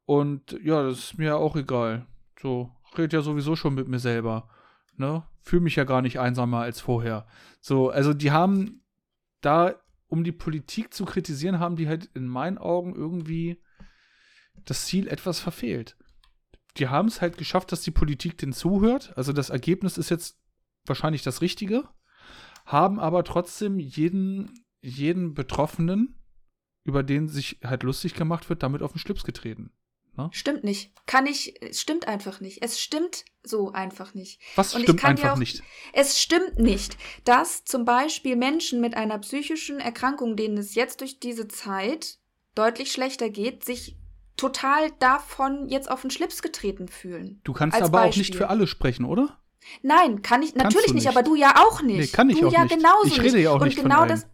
und 0.04 0.52
ja, 0.62 0.82
das 0.82 0.98
ist 0.98 1.18
mir 1.18 1.36
auch 1.36 1.56
egal. 1.56 2.06
So, 2.40 2.70
red 2.96 3.12
ja 3.12 3.20
sowieso 3.20 3.56
schon 3.56 3.74
mit 3.74 3.88
mir 3.88 3.98
selber. 3.98 4.48
Ne? 5.00 5.24
Fühle 5.40 5.62
mich 5.62 5.76
ja 5.76 5.84
gar 5.84 6.02
nicht 6.02 6.20
einsamer 6.20 6.60
als 6.60 6.78
vorher. 6.80 7.26
So, 7.62 7.88
also 7.88 8.12
die 8.12 8.30
haben 8.30 8.84
da, 9.40 9.74
um 10.08 10.24
die 10.24 10.30
Politik 10.30 10.92
zu 10.92 11.06
kritisieren, 11.06 11.58
haben 11.58 11.76
die 11.76 11.88
halt 11.88 12.04
in 12.14 12.28
meinen 12.28 12.58
Augen 12.58 12.94
irgendwie 12.94 13.62
das 14.66 14.84
Ziel 14.84 15.08
etwas 15.08 15.40
verfehlt. 15.40 15.96
Die 16.76 16.88
haben 16.88 17.08
es 17.08 17.22
halt 17.22 17.38
geschafft, 17.38 17.72
dass 17.72 17.80
die 17.80 17.90
Politik 17.90 18.36
den 18.36 18.52
zuhört. 18.52 19.16
Also 19.16 19.32
das 19.32 19.48
Ergebnis 19.48 19.96
ist 19.96 20.10
jetzt 20.10 20.38
wahrscheinlich 20.84 21.22
das 21.22 21.40
Richtige, 21.40 21.88
haben 22.66 23.00
aber 23.00 23.24
trotzdem 23.24 23.78
jeden 23.78 24.52
jeden 24.82 25.32
Betroffenen, 25.32 26.20
über 26.84 27.02
den 27.02 27.28
sich 27.28 27.58
halt 27.64 27.84
lustig 27.84 28.14
gemacht 28.14 28.50
wird, 28.50 28.62
damit 28.62 28.82
auf 28.82 28.92
den 28.92 28.98
Schlips 28.98 29.24
getreten. 29.24 29.72
Ne? 30.16 30.28
Stimmt 30.32 30.64
nicht. 30.64 30.92
Kann 31.06 31.26
ich, 31.26 31.54
stimmt 31.72 32.06
einfach 32.06 32.40
nicht. 32.40 32.62
Es 32.62 32.80
stimmt 32.80 33.24
so 33.42 33.72
einfach 33.72 34.14
nicht. 34.14 34.40
Was 34.56 34.74
Und 34.74 34.82
stimmt 34.82 35.04
einfach 35.04 35.32
auch, 35.32 35.36
nicht? 35.36 35.62
Es 35.92 36.20
stimmt 36.20 36.58
nicht, 36.58 36.96
dass 37.24 37.64
zum 37.64 37.84
Beispiel 37.84 38.36
Menschen 38.36 38.80
mit 38.80 38.94
einer 38.94 39.18
psychischen 39.18 39.80
Erkrankung, 39.80 40.36
denen 40.36 40.58
es 40.58 40.74
jetzt 40.74 41.00
durch 41.00 41.20
diese 41.20 41.48
Zeit 41.48 42.18
deutlich 42.54 42.92
schlechter 42.92 43.30
geht, 43.30 43.64
sich 43.64 43.96
total 44.36 44.90
davon 44.98 45.68
jetzt 45.68 45.90
auf 45.90 46.02
den 46.02 46.10
Schlips 46.10 46.42
getreten 46.42 46.88
fühlen. 46.88 47.40
Du 47.44 47.52
kannst 47.52 47.76
aber 47.76 47.88
Beispiel. 47.88 48.08
auch 48.08 48.16
nicht 48.16 48.34
für 48.36 48.48
alle 48.48 48.66
sprechen, 48.66 49.04
oder? 49.04 49.38
Nein, 49.82 50.22
kann 50.22 50.42
ich 50.42 50.54
natürlich 50.54 50.94
nicht, 50.94 51.08
aber 51.08 51.22
du 51.22 51.34
ja 51.34 51.54
auch 51.58 51.82
nicht. 51.82 51.98
Nee, 51.98 52.06
kann 52.06 52.30
ich 52.30 52.40
du 52.40 52.48
auch 52.48 52.52
ja 52.52 52.64
nicht. 52.64 52.76
genauso 52.76 53.06
ich 53.06 53.20
rede 53.20 53.38
ja 53.38 53.50
auch 53.50 53.58
nicht. 53.60 53.76
nicht 53.76 53.78
Und 53.78 53.84
genau 53.84 54.00
von 54.00 54.08
das 54.08 54.26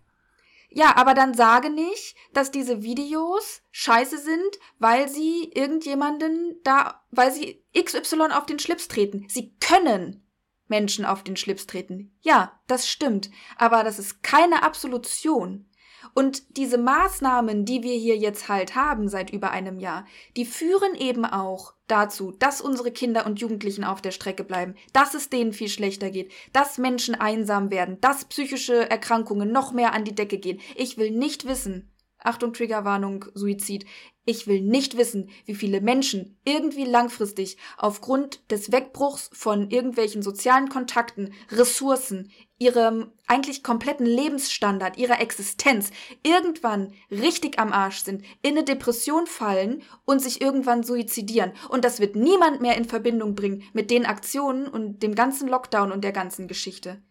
ja, 0.77 0.95
aber 0.97 1.15
dann 1.15 1.33
sage 1.33 1.71
nicht, 1.71 2.15
dass 2.35 2.51
diese 2.51 2.83
Videos 2.83 3.63
scheiße 3.71 4.19
sind, 4.19 4.59
weil 4.79 5.09
sie 5.09 5.51
irgendjemanden 5.55 6.61
da, 6.65 7.03
weil 7.11 7.33
sie 7.33 7.65
XY 7.75 8.33
auf 8.33 8.45
den 8.45 8.59
Schlips 8.59 8.87
treten. 8.87 9.25
Sie 9.31 9.57
können 9.57 10.29
Menschen 10.69 11.07
auf 11.07 11.25
den 11.25 11.39
Schlips 11.39 11.67
treten. 11.67 12.15
Ja, 12.21 12.61
das 12.67 12.91
stimmt. 12.91 13.31
Aber 13.57 13.85
das 13.85 13.99
ist 13.99 14.23
keine 14.23 14.65
Absolution. 14.65 15.66
Und 16.15 16.57
diese 16.57 16.79
Maßnahmen, 16.79 17.65
die 17.65 17.83
wir 17.83 17.95
hier 17.95 18.17
jetzt 18.17 18.49
halt 18.49 18.75
haben 18.75 19.09
seit 19.09 19.31
über 19.31 19.51
einem 19.51 19.79
Jahr, 19.79 20.07
die 20.37 20.45
führen 20.45 20.95
eben 20.95 21.25
auch 21.25 21.75
dazu, 21.87 22.33
dass 22.33 22.61
unsere 22.61 22.91
Kinder 22.91 23.27
und 23.27 23.41
Jugendlichen 23.41 23.85
auf 23.85 24.03
der 24.03 24.11
Strecke 24.11 24.45
bleiben, 24.45 24.75
dass 24.93 25.15
es 25.15 25.31
denen 25.31 25.53
viel 25.53 25.69
schlechter 25.69 26.11
geht, 26.11 26.33
dass 26.53 26.79
Menschen 26.79 27.15
einsam 27.15 27.71
werden, 27.71 28.01
dass 28.01 28.25
psychische 28.25 28.91
Erkrankungen 28.91 29.53
noch 29.53 29.73
mehr 29.73 29.93
an 29.93 30.05
die 30.05 30.15
Decke 30.15 30.39
gehen. 30.39 30.61
Ich 30.75 30.99
will 30.99 31.11
nicht 31.11 31.47
wissen, 31.47 31.93
Achtung, 32.27 32.53
Triggerwarnung, 32.53 33.27
Suizid. 33.35 33.87
Ich 34.25 34.49
will 34.49 34.61
nicht 34.61 34.97
wissen, 34.97 35.31
wie 35.45 35.55
viele 35.55 35.81
Menschen 35.81 36.41
irgendwie 36.45 36.85
langfristig 36.85 37.57
aufgrund 37.79 38.51
des 38.51 38.73
Wegbruchs 38.73 39.31
von 39.33 39.71
irgendwelchen 39.71 40.23
sozialen 40.23 40.69
Kontakten, 40.69 41.33
Ressourcen, 41.53 42.33
ihrem 42.59 43.13
eigentlich 43.27 43.63
kompletten 43.63 44.07
Lebensstandard, 44.07 44.97
ihrer 44.97 45.21
Existenz 45.21 45.91
irgendwann 46.23 46.95
richtig 47.11 47.59
am 47.59 47.73
Arsch 47.73 48.03
sind, 48.03 48.25
in 48.43 48.53
eine 48.53 48.65
Depression 48.65 49.27
fallen 49.27 49.83
und 50.05 50.21
sich 50.21 50.41
irgendwann 50.41 50.83
suizidieren. 50.83 51.53
Und 51.69 51.85
das 51.85 52.01
wird 52.01 52.17
niemand 52.17 52.61
mehr 52.61 52.77
in 52.77 52.87
Verbindung 52.87 53.35
bringen 53.35 53.63
mit 53.73 53.91
den 53.91 54.07
Aktionen 54.07 54.69
und 54.69 55.03
dem 55.03 55.15
ganzen 55.15 55.49
Lockdown 55.49 55.93
und 55.93 56.03
der 56.03 56.13
ganzen 56.13 56.49
Geschichte. 56.49 57.03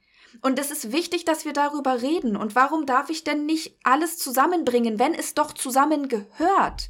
Und 0.41 0.59
es 0.59 0.71
ist 0.71 0.91
wichtig, 0.91 1.25
dass 1.25 1.45
wir 1.45 1.53
darüber 1.53 2.01
reden. 2.01 2.35
Und 2.35 2.55
warum 2.55 2.85
darf 2.85 3.09
ich 3.09 3.23
denn 3.23 3.45
nicht 3.45 3.77
alles 3.83 4.17
zusammenbringen, 4.17 4.99
wenn 4.99 5.13
es 5.13 5.33
doch 5.33 5.53
zusammengehört? 5.53 6.89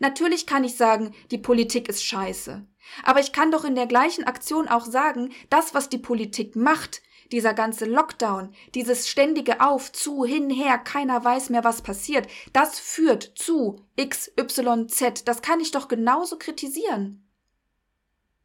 Natürlich 0.00 0.46
kann 0.46 0.64
ich 0.64 0.76
sagen, 0.76 1.14
die 1.30 1.38
Politik 1.38 1.88
ist 1.88 2.04
scheiße. 2.04 2.64
Aber 3.02 3.20
ich 3.20 3.32
kann 3.32 3.50
doch 3.50 3.64
in 3.64 3.74
der 3.74 3.86
gleichen 3.86 4.24
Aktion 4.24 4.68
auch 4.68 4.86
sagen, 4.86 5.32
das, 5.50 5.74
was 5.74 5.88
die 5.88 5.98
Politik 5.98 6.56
macht, 6.56 7.02
dieser 7.32 7.54
ganze 7.54 7.84
Lockdown, 7.84 8.54
dieses 8.74 9.08
ständige 9.08 9.60
Auf, 9.60 9.92
zu, 9.92 10.24
hin, 10.24 10.50
her, 10.50 10.78
keiner 10.78 11.24
weiß 11.24 11.50
mehr, 11.50 11.64
was 11.64 11.82
passiert, 11.82 12.26
das 12.52 12.78
führt 12.78 13.32
zu 13.34 13.84
X, 13.96 14.30
Y, 14.38 14.88
Z. 14.88 15.26
Das 15.28 15.42
kann 15.42 15.60
ich 15.60 15.70
doch 15.70 15.88
genauso 15.88 16.38
kritisieren. 16.38 17.24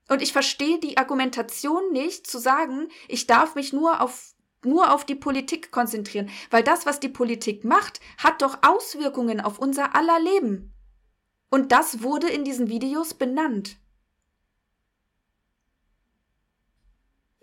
Und 0.10 0.22
ich 0.22 0.34
verstehe 0.34 0.80
die 0.80 0.98
Argumentation 0.98 1.92
nicht, 1.92 2.28
zu 2.28 2.38
sagen, 2.38 2.90
ich 3.08 3.28
darf 3.28 3.56
mich 3.56 3.74
nur 3.74 4.02
auf 4.02 4.34
nur 4.66 4.94
auf 4.94 5.06
die 5.06 5.16
Politik 5.16 5.72
konzentrieren, 5.72 6.30
weil 6.50 6.64
das, 6.64 6.86
was 6.86 7.02
die 7.02 7.10
Politik 7.10 7.66
macht, 7.66 8.00
hat 8.18 8.42
doch 8.42 8.60
Auswirkungen 8.62 9.42
auf 9.42 9.60
unser 9.60 9.94
aller 9.94 10.20
Leben. 10.22 10.74
Und 11.50 11.74
das 11.74 12.02
wurde 12.02 12.30
in 12.30 12.46
diesen 12.46 12.70
Videos 12.70 13.14
benannt. 13.14 13.78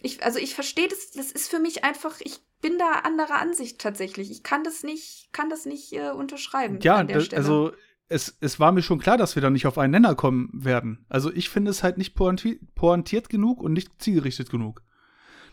Ich, 0.02 0.22
also 0.22 0.38
ich 0.38 0.54
verstehe 0.54 0.88
das, 0.88 1.10
das 1.12 1.30
ist 1.30 1.48
für 1.50 1.58
mich 1.58 1.84
einfach, 1.84 2.20
ich 2.20 2.40
bin 2.60 2.78
da 2.78 3.00
anderer 3.04 3.40
Ansicht 3.40 3.80
tatsächlich. 3.80 4.30
Ich 4.30 4.42
kann 4.42 4.64
das 4.64 4.82
nicht, 4.82 5.28
kann 5.32 5.50
das 5.50 5.66
nicht 5.66 5.92
äh, 5.92 6.10
unterschreiben. 6.10 6.78
Ja, 6.80 6.96
also 6.96 7.72
es, 8.08 8.36
es 8.40 8.58
war 8.58 8.72
mir 8.72 8.82
schon 8.82 8.98
klar, 8.98 9.16
dass 9.16 9.36
wir 9.36 9.42
da 9.42 9.50
nicht 9.50 9.66
auf 9.66 9.78
einen 9.78 9.92
Nenner 9.92 10.14
kommen 10.14 10.50
werden. 10.52 11.06
Also 11.08 11.32
ich 11.32 11.48
finde 11.48 11.70
es 11.70 11.82
halt 11.82 11.96
nicht 11.96 12.14
pointiert, 12.14 12.74
pointiert 12.74 13.28
genug 13.28 13.62
und 13.62 13.72
nicht 13.72 14.02
zielgerichtet 14.02 14.50
genug. 14.50 14.82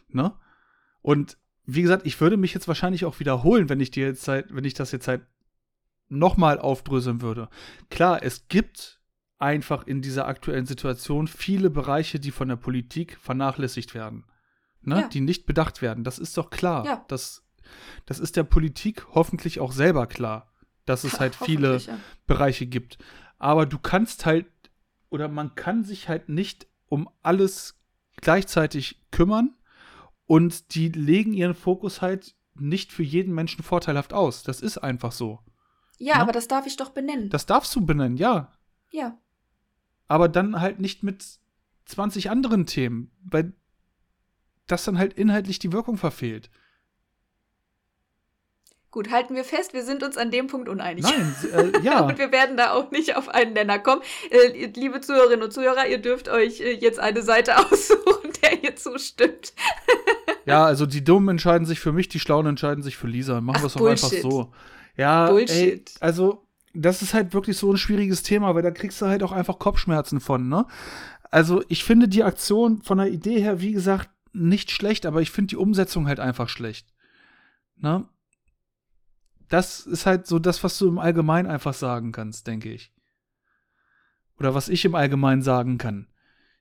Ne? 0.09 0.33
Und 1.01 1.37
wie 1.65 1.81
gesagt, 1.81 2.05
ich 2.05 2.19
würde 2.19 2.37
mich 2.37 2.53
jetzt 2.53 2.67
wahrscheinlich 2.67 3.05
auch 3.05 3.19
wiederholen, 3.19 3.69
wenn 3.69 3.79
ich 3.79 3.91
dir 3.91 4.07
jetzt 4.07 4.27
halt, 4.27 4.47
wenn 4.55 4.65
ich 4.65 4.73
das 4.73 4.91
jetzt 4.91 5.07
halt 5.07 5.21
nochmal 6.09 6.59
aufdröseln 6.59 7.21
würde. 7.21 7.49
Klar, 7.89 8.23
es 8.23 8.47
gibt 8.47 9.01
einfach 9.37 9.85
in 9.85 10.01
dieser 10.01 10.27
aktuellen 10.27 10.65
Situation 10.65 11.27
viele 11.27 11.69
Bereiche, 11.69 12.19
die 12.19 12.31
von 12.31 12.47
der 12.47 12.55
Politik 12.55 13.17
vernachlässigt 13.21 13.93
werden. 13.93 14.25
Ne? 14.88 15.01
Ja. 15.01 15.07
Die 15.09 15.21
nicht 15.21 15.45
bedacht 15.45 15.81
werden. 15.81 16.03
Das 16.03 16.17
ist 16.17 16.38
doch 16.38 16.49
klar. 16.49 16.85
Ja. 16.85 17.05
Das, 17.09 17.45
das 18.05 18.19
ist 18.19 18.38
der 18.38 18.43
Politik 18.43 19.05
hoffentlich 19.13 19.59
auch 19.59 19.73
selber 19.73 20.07
klar, 20.07 20.53
dass 20.85 21.03
es 21.03 21.19
halt 21.19 21.35
viele 21.35 21.77
ja. 21.77 21.99
Bereiche 22.25 22.65
gibt. 22.65 22.97
Aber 23.38 23.65
du 23.65 23.77
kannst 23.77 24.25
halt, 24.25 24.47
oder 25.09 25.27
man 25.27 25.55
kann 25.55 25.83
sich 25.83 26.07
halt 26.07 26.29
nicht 26.29 26.67
um 26.88 27.09
alles 27.21 27.79
gleichzeitig 28.21 29.05
kümmern 29.11 29.55
und 30.25 30.73
die 30.73 30.88
legen 30.88 31.33
ihren 31.33 31.53
Fokus 31.53 32.01
halt 32.01 32.35
nicht 32.55 32.93
für 32.93 33.03
jeden 33.03 33.35
Menschen 33.35 33.63
vorteilhaft 33.63 34.13
aus. 34.13 34.43
Das 34.43 34.61
ist 34.61 34.77
einfach 34.77 35.11
so. 35.11 35.39
Ja, 35.99 36.15
ne? 36.15 36.21
aber 36.21 36.31
das 36.31 36.47
darf 36.47 36.65
ich 36.65 36.77
doch 36.77 36.91
benennen. 36.91 37.29
Das 37.29 37.45
darfst 37.45 37.75
du 37.75 37.85
benennen, 37.85 38.15
ja. 38.15 38.53
Ja. 38.91 39.17
Aber 40.07 40.29
dann 40.29 40.61
halt 40.61 40.79
nicht 40.79 41.03
mit 41.03 41.25
20 41.85 42.29
anderen 42.29 42.65
Themen, 42.65 43.11
weil 43.21 43.53
das 44.68 44.84
dann 44.84 44.97
halt 44.97 45.13
inhaltlich 45.13 45.59
die 45.59 45.72
Wirkung 45.72 45.97
verfehlt. 45.97 46.49
Gut, 48.89 49.11
halten 49.11 49.36
wir 49.36 49.43
fest, 49.43 49.74
wir 49.74 49.84
sind 49.84 50.01
uns 50.01 50.18
an 50.18 50.32
dem 50.32 50.47
Punkt 50.47 50.70
uneinig. 50.70 51.03
Nein, 51.03 51.36
äh, 51.53 51.84
ja. 51.84 52.05
und 52.05 52.18
wir 52.18 52.32
werden 52.32 52.57
da 52.57 52.72
auch 52.72 52.89
nicht 52.91 53.15
auf 53.15 53.30
einen 53.30 53.53
Nenner 53.53 53.80
kommen. 53.80 54.01
Äh, 54.32 54.72
liebe 54.76 55.01
Zuhörerinnen 55.01 55.43
und 55.43 55.51
Zuhörer, 55.51 55.88
ihr 55.88 55.99
dürft 55.99 56.30
euch 56.30 56.61
äh, 56.61 56.74
jetzt 56.74 56.99
eine 56.99 57.22
Seite 57.22 57.57
aussuchen, 57.72 58.32
der 58.41 58.51
hier 58.59 58.76
zustimmt. 58.76 59.53
ja, 60.45 60.65
also 60.65 60.86
die 60.86 61.03
Dummen 61.03 61.30
entscheiden 61.30 61.68
sich 61.68 61.80
für 61.80 61.91
mich, 61.91 62.07
die 62.07 62.20
Schlauen 62.20 62.47
entscheiden 62.47 62.82
sich 62.82 62.97
für 62.97 63.07
Lisa. 63.07 63.41
Machen 63.41 63.61
wir 63.61 63.68
es 63.68 63.74
doch 63.74 63.86
einfach 63.86 64.09
so. 64.09 64.51
Ja, 64.95 65.30
Bullshit. 65.30 65.51
Ey, 65.51 65.84
also 65.99 66.47
das 66.74 67.01
ist 67.01 67.13
halt 67.13 67.34
wirklich 67.34 67.57
so 67.57 67.72
ein 67.72 67.78
schwieriges 67.78 68.24
Thema, 68.24 68.55
weil 68.55 68.63
da 68.63 68.72
kriegst 68.72 69.01
du 69.01 69.05
halt 69.05 69.22
auch 69.22 69.32
einfach 69.32 69.59
Kopfschmerzen 69.59 70.20
von, 70.20 70.47
ne? 70.47 70.65
Also 71.30 71.63
ich 71.68 71.84
finde 71.84 72.07
die 72.07 72.24
Aktion 72.24 72.82
von 72.82 72.99
der 72.99 73.09
Idee 73.09 73.41
her, 73.41 73.59
wie 73.61 73.74
gesagt, 73.74 74.09
nicht 74.34 74.71
schlecht, 74.71 75.05
aber 75.05 75.21
ich 75.21 75.32
finde 75.32 75.49
die 75.49 75.57
Umsetzung 75.57 76.07
halt 76.07 76.19
einfach 76.19 76.49
schlecht. 76.49 76.93
Ne? 77.75 78.07
Das 79.49 79.86
ist 79.86 80.05
halt 80.05 80.28
so 80.28 80.39
das, 80.39 80.63
was 80.63 80.78
du 80.78 80.88
im 80.88 80.99
Allgemeinen 80.99 81.49
einfach 81.49 81.73
sagen 81.73 82.11
kannst, 82.11 82.47
denke 82.47 82.71
ich. 82.71 82.93
Oder 84.39 84.53
was 84.53 84.69
ich 84.69 84.86
im 84.86 84.95
Allgemeinen 84.95 85.41
sagen 85.41 85.78
kann. 85.78 86.07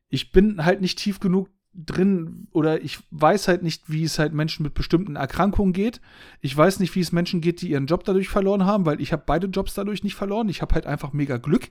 Ich 0.09 0.33
bin 0.33 0.65
halt 0.65 0.81
nicht 0.81 0.99
tief 0.99 1.21
genug 1.21 1.51
drin 1.77 2.49
oder 2.53 2.83
ich 2.83 3.01
weiß 3.11 3.49
halt 3.49 3.63
nicht, 3.63 3.91
wie 3.91 4.05
es 4.05 4.19
halt 4.19 4.33
Menschen 4.33 4.63
mit 4.63 4.75
bestimmten 4.75 5.17
Erkrankungen 5.17 5.73
geht. 5.73 6.01
Ich 6.41 6.57
weiß 6.57 6.81
nicht, 6.81 6.95
wie 6.95 7.01
es 7.01 7.13
Menschen 7.13 7.41
geht, 7.41 7.61
die 7.61 7.71
ihren 7.71 7.87
Job 7.87 8.05
dadurch 8.05 8.29
verloren 8.29 8.65
haben, 8.65 8.87
weil 8.87 9.01
ich 9.01 9.13
habe 9.13 9.25
beide 9.27 9.49
Jobs 9.49 9.75
dadurch 9.75 10.03
nicht 10.03 10.15
verloren. 10.15 10.49
Ich 10.49 10.63
habe 10.63 10.75
halt 10.75 10.87
einfach 10.87 11.13
mega 11.13 11.37
Glück. 11.37 11.71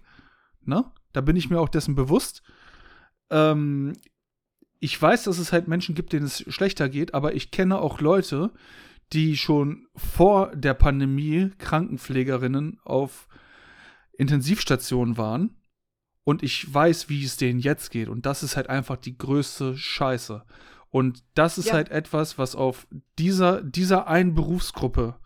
Ne? 0.64 0.86
Da 1.14 1.22
bin 1.22 1.36
ich 1.36 1.50
mir 1.50 1.60
auch 1.60 1.70
dessen 1.70 1.96
bewusst. 1.96 2.43
Ähm, 3.32 3.93
ich 4.80 5.01
weiß, 5.01 5.23
dass 5.23 5.38
es 5.38 5.51
halt 5.51 5.67
Menschen 5.67 5.95
gibt, 5.95 6.13
denen 6.13 6.26
es 6.26 6.43
schlechter 6.47 6.89
geht, 6.89 7.13
aber 7.13 7.34
ich 7.34 7.51
kenne 7.51 7.80
auch 7.80 8.01
Leute, 8.01 8.51
die 9.13 9.38
schon 9.38 9.88
vor 9.95 10.55
der 10.55 10.73
Pandemie 10.73 11.51
Krankenpflegerinnen 11.57 12.80
auf 12.84 13.28
Intensivstationen 14.17 15.17
waren. 15.17 15.55
Und 16.23 16.41
ich 16.41 16.73
weiß, 16.73 17.07
wie 17.07 17.23
es 17.23 17.38
denen 17.38 17.59
jetzt 17.59 17.91
geht. 17.91 18.07
Und 18.07 18.26
das 18.26 18.41
ist 18.41 18.57
halt 18.57 18.67
einfach 18.67 18.97
die 18.97 19.15
größte 19.15 19.78
Scheiße. 19.78 20.43
Und 20.89 21.23
das 21.36 21.59
ist 21.59 21.67
ja. 21.67 21.73
halt 21.73 21.89
etwas, 21.89 22.39
was 22.39 22.55
auf 22.55 22.88
dieser, 23.19 23.61
dieser 23.61 24.07
einen 24.07 24.34
Berufsgruppe 24.34 25.19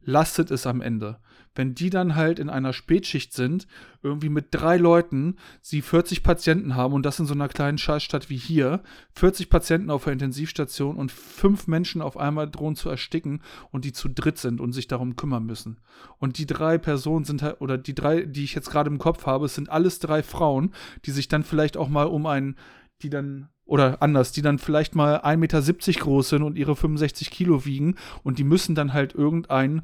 lastet 0.00 0.52
es 0.52 0.66
am 0.66 0.80
Ende 0.80 1.18
wenn 1.56 1.74
die 1.74 1.90
dann 1.90 2.14
halt 2.14 2.38
in 2.38 2.48
einer 2.48 2.72
Spätschicht 2.72 3.32
sind, 3.32 3.66
irgendwie 4.02 4.28
mit 4.28 4.48
drei 4.50 4.76
Leuten, 4.76 5.36
sie 5.60 5.82
40 5.82 6.22
Patienten 6.22 6.76
haben 6.76 6.94
und 6.94 7.04
das 7.04 7.18
in 7.18 7.26
so 7.26 7.34
einer 7.34 7.48
kleinen 7.48 7.78
Scheißstadt 7.78 8.30
wie 8.30 8.36
hier, 8.36 8.82
40 9.14 9.50
Patienten 9.50 9.90
auf 9.90 10.04
der 10.04 10.12
Intensivstation 10.12 10.96
und 10.96 11.10
fünf 11.10 11.66
Menschen 11.66 12.02
auf 12.02 12.16
einmal 12.16 12.48
drohen 12.48 12.76
zu 12.76 12.88
ersticken 12.88 13.42
und 13.72 13.84
die 13.84 13.92
zu 13.92 14.08
dritt 14.08 14.38
sind 14.38 14.60
und 14.60 14.72
sich 14.72 14.86
darum 14.86 15.16
kümmern 15.16 15.44
müssen. 15.44 15.80
Und 16.18 16.38
die 16.38 16.46
drei 16.46 16.78
Personen 16.78 17.24
sind 17.24 17.42
halt, 17.42 17.60
oder 17.60 17.78
die 17.78 17.94
drei, 17.94 18.22
die 18.22 18.44
ich 18.44 18.54
jetzt 18.54 18.70
gerade 18.70 18.90
im 18.90 18.98
Kopf 18.98 19.26
habe, 19.26 19.48
sind 19.48 19.70
alles 19.70 19.98
drei 19.98 20.22
Frauen, 20.22 20.72
die 21.04 21.10
sich 21.10 21.28
dann 21.28 21.42
vielleicht 21.42 21.76
auch 21.76 21.88
mal 21.88 22.06
um 22.06 22.26
einen, 22.26 22.56
die 23.02 23.10
dann 23.10 23.48
oder 23.64 24.00
anders, 24.00 24.30
die 24.30 24.42
dann 24.42 24.58
vielleicht 24.58 24.94
mal 24.94 25.16
1,70 25.18 25.36
Meter 25.36 26.00
groß 26.04 26.28
sind 26.28 26.42
und 26.42 26.56
ihre 26.56 26.76
65 26.76 27.30
Kilo 27.30 27.64
wiegen 27.64 27.96
und 28.22 28.38
die 28.38 28.44
müssen 28.44 28.76
dann 28.76 28.92
halt 28.92 29.12
irgendein 29.14 29.82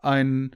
ein 0.00 0.50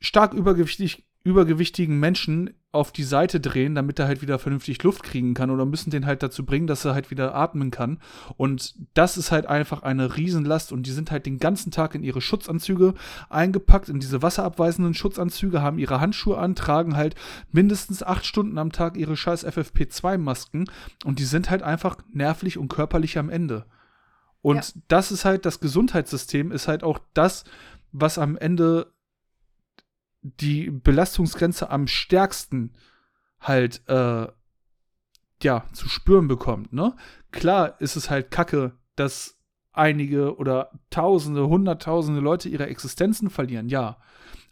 stark 0.00 0.34
übergewichtig, 0.34 1.06
übergewichtigen 1.24 1.98
Menschen 1.98 2.50
auf 2.74 2.90
die 2.90 3.04
Seite 3.04 3.38
drehen, 3.38 3.76
damit 3.76 4.00
er 4.00 4.08
halt 4.08 4.20
wieder 4.20 4.38
vernünftig 4.40 4.82
Luft 4.82 5.04
kriegen 5.04 5.32
kann 5.32 5.50
oder 5.50 5.64
müssen 5.64 5.90
den 5.90 6.06
halt 6.06 6.24
dazu 6.24 6.44
bringen, 6.44 6.66
dass 6.66 6.84
er 6.84 6.92
halt 6.92 7.10
wieder 7.12 7.34
atmen 7.34 7.70
kann. 7.70 8.00
Und 8.36 8.74
das 8.94 9.16
ist 9.16 9.30
halt 9.30 9.46
einfach 9.46 9.84
eine 9.84 10.16
Riesenlast 10.16 10.72
und 10.72 10.84
die 10.86 10.90
sind 10.90 11.12
halt 11.12 11.24
den 11.24 11.38
ganzen 11.38 11.70
Tag 11.70 11.94
in 11.94 12.02
ihre 12.02 12.20
Schutzanzüge 12.20 12.94
eingepackt, 13.30 13.88
in 13.88 14.00
diese 14.00 14.22
wasserabweisenden 14.22 14.92
Schutzanzüge, 14.92 15.62
haben 15.62 15.78
ihre 15.78 16.00
Handschuhe 16.00 16.36
an, 16.36 16.56
tragen 16.56 16.96
halt 16.96 17.14
mindestens 17.52 18.02
acht 18.02 18.26
Stunden 18.26 18.58
am 18.58 18.72
Tag 18.72 18.96
ihre 18.96 19.16
scheiß 19.16 19.46
FFP2-Masken 19.46 20.64
und 21.04 21.20
die 21.20 21.24
sind 21.24 21.48
halt 21.48 21.62
einfach 21.62 21.98
nervlich 22.12 22.58
und 22.58 22.68
körperlich 22.68 23.18
am 23.18 23.30
Ende. 23.30 23.66
Und 24.42 24.56
ja. 24.56 24.82
das 24.88 25.12
ist 25.12 25.24
halt, 25.24 25.46
das 25.46 25.60
Gesundheitssystem 25.60 26.50
ist 26.50 26.66
halt 26.66 26.82
auch 26.82 26.98
das, 27.14 27.44
was 27.92 28.18
am 28.18 28.36
Ende 28.36 28.92
die 30.24 30.70
Belastungsgrenze 30.70 31.70
am 31.70 31.86
stärksten 31.86 32.72
halt 33.40 33.82
äh, 33.88 34.26
ja 35.42 35.64
zu 35.72 35.88
spüren 35.88 36.26
bekommt. 36.26 36.72
Ne? 36.72 36.96
Klar 37.30 37.80
ist 37.80 37.96
es 37.96 38.08
halt 38.08 38.30
Kacke, 38.30 38.72
dass 38.96 39.38
einige 39.72 40.36
oder 40.36 40.70
Tausende, 40.90 41.46
Hunderttausende 41.46 42.20
Leute 42.20 42.48
ihre 42.48 42.66
Existenzen 42.66 43.28
verlieren, 43.28 43.68
ja. 43.68 43.98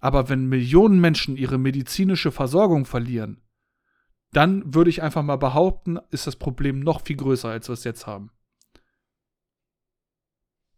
Aber 0.01 0.29
wenn 0.29 0.47
Millionen 0.47 1.01
Menschen 1.01 1.37
ihre 1.37 1.59
medizinische 1.59 2.33
Versorgung 2.33 2.85
verlieren, 2.85 3.41
dann 4.33 4.75
würde 4.75 4.91
ich 4.91 5.03
einfach 5.03 5.23
mal 5.23 5.37
behaupten, 5.37 5.99
ist 6.11 6.27
das 6.27 6.37
Problem 6.37 6.81
noch 6.81 7.03
viel 7.03 7.17
größer, 7.17 7.49
als 7.49 7.69
wir 7.69 7.75
es 7.75 7.85
jetzt 7.85 8.07
haben. 8.07 8.31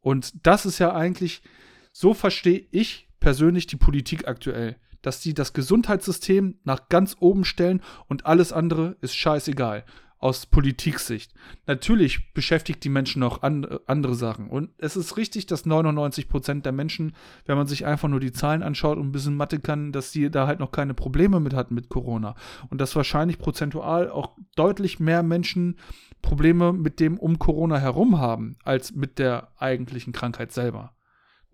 Und 0.01 0.47
das 0.47 0.67
ist 0.67 0.79
ja 0.79 0.93
eigentlich, 0.93 1.43
so 1.91 2.13
verstehe 2.13 2.67
ich 2.71 3.04
persönlich 3.25 3.67
die 3.67 3.77
Politik 3.77 4.29
aktuell 4.29 4.77
dass 5.05 5.23
sie 5.23 5.35
das 5.35 5.53
Gesundheitssystem 5.53 6.59
nach 6.65 6.89
ganz 6.89 7.17
oben 7.21 7.45
stellen 7.45 7.83
und 8.09 8.25
alles 8.25 8.53
andere 8.53 8.97
ist 9.03 9.15
scheißegal 9.15 9.85
aus 10.19 10.47
Politiksicht. 10.47 11.35
Natürlich 11.67 12.33
beschäftigt 12.33 12.83
die 12.83 12.89
Menschen 12.89 13.23
an, 13.23 13.65
äh, 13.65 13.79
andere 13.87 14.15
Sachen. 14.15 14.49
Und 14.49 14.71
es 14.79 14.97
ist 14.97 15.19
richtig, 15.19 15.45
dass 15.45 15.67
99 15.67 16.31
Prozent 16.31 16.65
der 16.65 16.73
Menschen, 16.73 17.15
wenn 17.45 17.59
man 17.59 17.67
sich 17.67 17.85
einfach 17.85 18.09
nur 18.09 18.21
die 18.21 18.33
Zahlen 18.33 18.63
anschaut 18.63 18.97
und 18.97 19.09
ein 19.09 19.13
bisschen 19.13 19.37
Mathe 19.37 19.61
kann, 19.61 19.93
dass 19.93 20.13
sie 20.13 20.31
da 20.31 20.47
halt 20.47 20.61
noch 20.61 20.73
keine 20.73 20.95
Probleme 20.95 21.41
mit 21.41 21.53
hatten 21.53 21.75
mit 21.75 21.91
Corona. 21.91 22.37
Und 22.71 22.81
dass 22.81 22.97
wahrscheinlich 22.97 23.39
prozentual 23.39 24.09
auch 24.09 24.31
deutlich 24.57 24.99
mehr 24.99 25.23
Menschen 25.23 25.77
Probleme 26.23 26.73
mit 26.73 27.01
dem 27.01 27.19
um 27.19 27.39
Corona 27.39 27.77
herum 27.77 28.19
haben, 28.19 28.57
als 28.65 28.95
mit 28.95 29.19
der 29.19 29.49
eigentlichen 29.59 30.15
Krankheit 30.15 30.53
selber. 30.53 30.95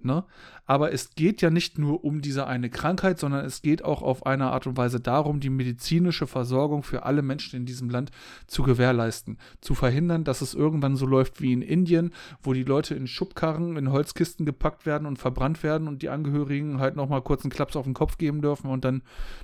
Ne? 0.03 0.25
Aber 0.65 0.93
es 0.93 1.15
geht 1.15 1.43
ja 1.43 1.51
nicht 1.51 1.79
nur 1.79 2.05
um 2.05 2.23
diese 2.23 2.47
eine 2.47 2.71
Krankheit, 2.71 3.19
sondern 3.19 3.45
es 3.45 3.61
geht 3.61 3.85
auch 3.85 4.03
auf 4.03 4.25
eine 4.25 4.51
Art 4.51 4.67
und 4.67 4.77
Weise 4.77 5.01
darum, 5.01 5.41
die 5.41 5.51
medizinische 5.51 6.27
Versorgung 6.27 6.83
für 6.83 7.05
alle 7.05 7.23
Menschen 7.23 7.57
in 7.57 7.67
diesem 7.67 7.91
Land 7.91 8.11
zu 8.47 8.63
gewährleisten. 8.63 9.39
Zu 9.61 9.75
verhindern, 9.75 10.25
dass 10.25 10.41
es 10.41 10.55
irgendwann 10.55 10.97
so 10.97 11.07
läuft 11.07 11.43
wie 11.43 11.53
in 11.53 11.63
Indien, 11.63 12.13
wo 12.43 12.53
die 12.53 12.65
Leute 12.65 12.95
in 12.95 13.07
Schubkarren, 13.07 13.77
in 13.77 13.93
Holzkisten 13.93 14.47
gepackt 14.47 14.87
werden 14.87 15.07
und 15.07 15.19
verbrannt 15.19 15.63
werden 15.63 15.87
und 15.87 16.03
die 16.03 16.09
Angehörigen 16.09 16.81
halt 16.81 16.97
nochmal 16.97 17.23
kurz 17.23 17.43
einen 17.43 17.53
Klaps 17.53 17.77
auf 17.77 17.85
den 17.85 17.95
Kopf 17.95 18.17
geben 18.17 18.41
dürfen 18.41 18.71
und 18.71 18.85
dann 18.85 19.03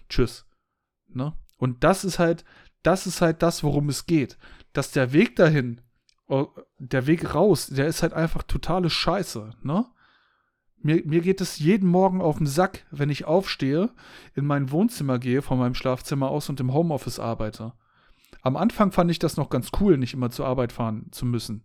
tschüss. 0.09 0.47
Ne? 1.09 1.35
Und 1.59 1.85
das 1.85 2.05
ist 2.05 2.19
halt, 2.19 2.45
das 2.83 3.07
ist 3.07 3.21
halt 3.21 3.43
das, 3.43 3.63
worum 3.63 3.89
es 3.89 4.07
geht. 4.07 4.39
Dass 4.73 4.91
der 4.91 5.13
Weg 5.13 5.37
dahin, 5.37 5.81
oh, 6.29 6.49
der 6.79 7.07
Weg 7.07 7.35
raus, 7.35 7.67
der 7.67 7.89
ist 7.89 8.03
halt 8.03 8.15
einfach 8.15 8.43
totale 8.43 8.91
Scheiße, 8.91 9.51
ne? 9.63 9.87
Mir, 10.83 11.03
mir 11.05 11.21
geht 11.21 11.41
es 11.41 11.59
jeden 11.59 11.89
Morgen 11.89 12.21
auf 12.21 12.39
den 12.39 12.47
Sack, 12.47 12.85
wenn 12.91 13.11
ich 13.11 13.25
aufstehe, 13.25 13.91
in 14.35 14.47
mein 14.47 14.71
Wohnzimmer 14.71 15.19
gehe, 15.19 15.43
von 15.43 15.59
meinem 15.59 15.75
Schlafzimmer 15.75 16.29
aus 16.29 16.49
und 16.49 16.61
im 16.61 16.73
Homeoffice 16.73 17.19
arbeite. 17.19 17.73
Am 18.43 18.57
Anfang 18.57 18.93
fand 18.93 19.11
ich 19.11 19.19
das 19.19 19.37
noch 19.37 19.51
ganz 19.51 19.71
cool, 19.81 19.99
nicht 19.99 20.15
immer 20.15 20.31
zur 20.31 20.47
Arbeit 20.47 20.73
fahren 20.73 21.07
zu 21.11 21.27
müssen. 21.27 21.65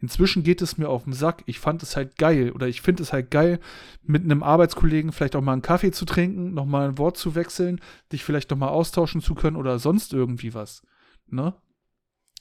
Inzwischen 0.00 0.42
geht 0.42 0.62
es 0.62 0.78
mir 0.78 0.88
auf 0.88 1.04
den 1.04 1.12
Sack. 1.12 1.42
Ich 1.46 1.58
fand 1.58 1.82
es 1.82 1.96
halt 1.96 2.16
geil 2.16 2.52
oder 2.52 2.68
ich 2.68 2.82
finde 2.82 3.02
es 3.02 3.12
halt 3.12 3.30
geil, 3.30 3.60
mit 4.02 4.22
einem 4.22 4.42
Arbeitskollegen 4.42 5.12
vielleicht 5.12 5.36
auch 5.36 5.42
mal 5.42 5.52
einen 5.52 5.62
Kaffee 5.62 5.90
zu 5.90 6.04
trinken, 6.04 6.54
nochmal 6.54 6.88
ein 6.88 6.98
Wort 6.98 7.16
zu 7.16 7.34
wechseln, 7.34 7.80
dich 8.12 8.24
vielleicht 8.24 8.50
nochmal 8.50 8.70
austauschen 8.70 9.20
zu 9.20 9.34
können 9.34 9.56
oder 9.56 9.78
sonst 9.78 10.12
irgendwie 10.12 10.54
was. 10.54 10.82
Ne? 11.28 11.54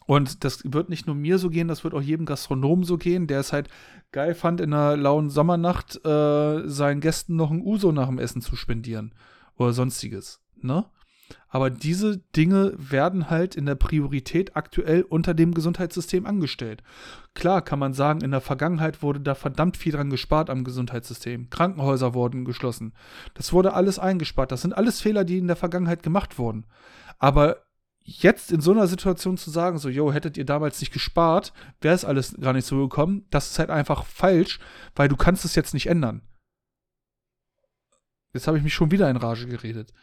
Und 0.05 0.43
das 0.43 0.61
wird 0.65 0.89
nicht 0.89 1.07
nur 1.07 1.15
mir 1.15 1.37
so 1.37 1.49
gehen, 1.49 1.67
das 1.67 1.83
wird 1.83 1.93
auch 1.93 2.01
jedem 2.01 2.25
Gastronomen 2.25 2.83
so 2.83 2.97
gehen, 2.97 3.27
der 3.27 3.39
es 3.39 3.53
halt 3.53 3.69
geil 4.11 4.33
fand, 4.33 4.59
in 4.59 4.73
einer 4.73 4.97
lauen 4.97 5.29
Sommernacht 5.29 6.03
äh, 6.05 6.67
seinen 6.67 7.01
Gästen 7.01 7.35
noch 7.35 7.51
ein 7.51 7.61
Uso 7.61 7.91
nach 7.91 8.07
dem 8.07 8.19
Essen 8.19 8.41
zu 8.41 8.55
spendieren 8.55 9.13
oder 9.57 9.73
sonstiges. 9.73 10.41
Ne? 10.59 10.85
Aber 11.49 11.69
diese 11.69 12.17
Dinge 12.35 12.73
werden 12.77 13.29
halt 13.29 13.55
in 13.55 13.65
der 13.65 13.75
Priorität 13.75 14.55
aktuell 14.55 15.03
unter 15.03 15.33
dem 15.33 15.53
Gesundheitssystem 15.53 16.25
angestellt. 16.25 16.83
Klar 17.33 17.61
kann 17.61 17.79
man 17.79 17.93
sagen, 17.93 18.21
in 18.21 18.31
der 18.31 18.41
Vergangenheit 18.41 19.01
wurde 19.01 19.19
da 19.19 19.35
verdammt 19.35 19.77
viel 19.77 19.91
dran 19.91 20.09
gespart 20.09 20.49
am 20.49 20.63
Gesundheitssystem. 20.63 21.49
Krankenhäuser 21.49 22.13
wurden 22.13 22.45
geschlossen. 22.45 22.93
Das 23.33 23.53
wurde 23.53 23.73
alles 23.73 23.99
eingespart. 23.99 24.51
Das 24.51 24.61
sind 24.61 24.75
alles 24.75 25.01
Fehler, 25.01 25.23
die 25.23 25.37
in 25.37 25.47
der 25.47 25.55
Vergangenheit 25.55 26.03
gemacht 26.03 26.37
wurden. 26.37 26.65
Aber 27.19 27.57
jetzt 28.03 28.51
in 28.51 28.61
so 28.61 28.71
einer 28.71 28.87
Situation 28.87 29.37
zu 29.37 29.49
sagen, 29.49 29.77
so, 29.77 29.89
yo, 29.89 30.11
hättet 30.11 30.37
ihr 30.37 30.45
damals 30.45 30.79
nicht 30.79 30.91
gespart, 30.91 31.53
wäre 31.81 31.95
es 31.95 32.05
alles 32.05 32.35
gar 32.39 32.53
nicht 32.53 32.65
so 32.65 32.77
gekommen, 32.87 33.25
das 33.29 33.51
ist 33.51 33.59
halt 33.59 33.69
einfach 33.69 34.05
falsch, 34.05 34.59
weil 34.95 35.07
du 35.07 35.15
kannst 35.15 35.45
es 35.45 35.55
jetzt 35.55 35.73
nicht 35.73 35.87
ändern. 35.87 36.21
Jetzt 38.33 38.47
habe 38.47 38.57
ich 38.57 38.63
mich 38.63 38.73
schon 38.73 38.91
wieder 38.91 39.09
in 39.09 39.17
Rage 39.17 39.47
geredet. 39.47 39.93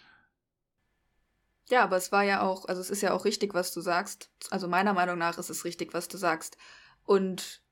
Ja, 1.70 1.84
aber 1.84 1.96
es 1.96 2.12
war 2.12 2.22
ja 2.22 2.42
auch, 2.42 2.66
also 2.66 2.80
es 2.80 2.90
ist 2.90 3.02
ja 3.02 3.12
auch 3.12 3.24
richtig, 3.24 3.54
was 3.54 3.72
du 3.72 3.80
sagst. 3.80 4.30
Also 4.50 4.68
meiner 4.68 4.94
Meinung 4.94 5.18
nach 5.18 5.38
ist 5.38 5.50
es 5.50 5.64
richtig, 5.64 5.92
was 5.92 6.08
du 6.08 6.16
sagst. 6.16 6.56
Und 7.04 7.62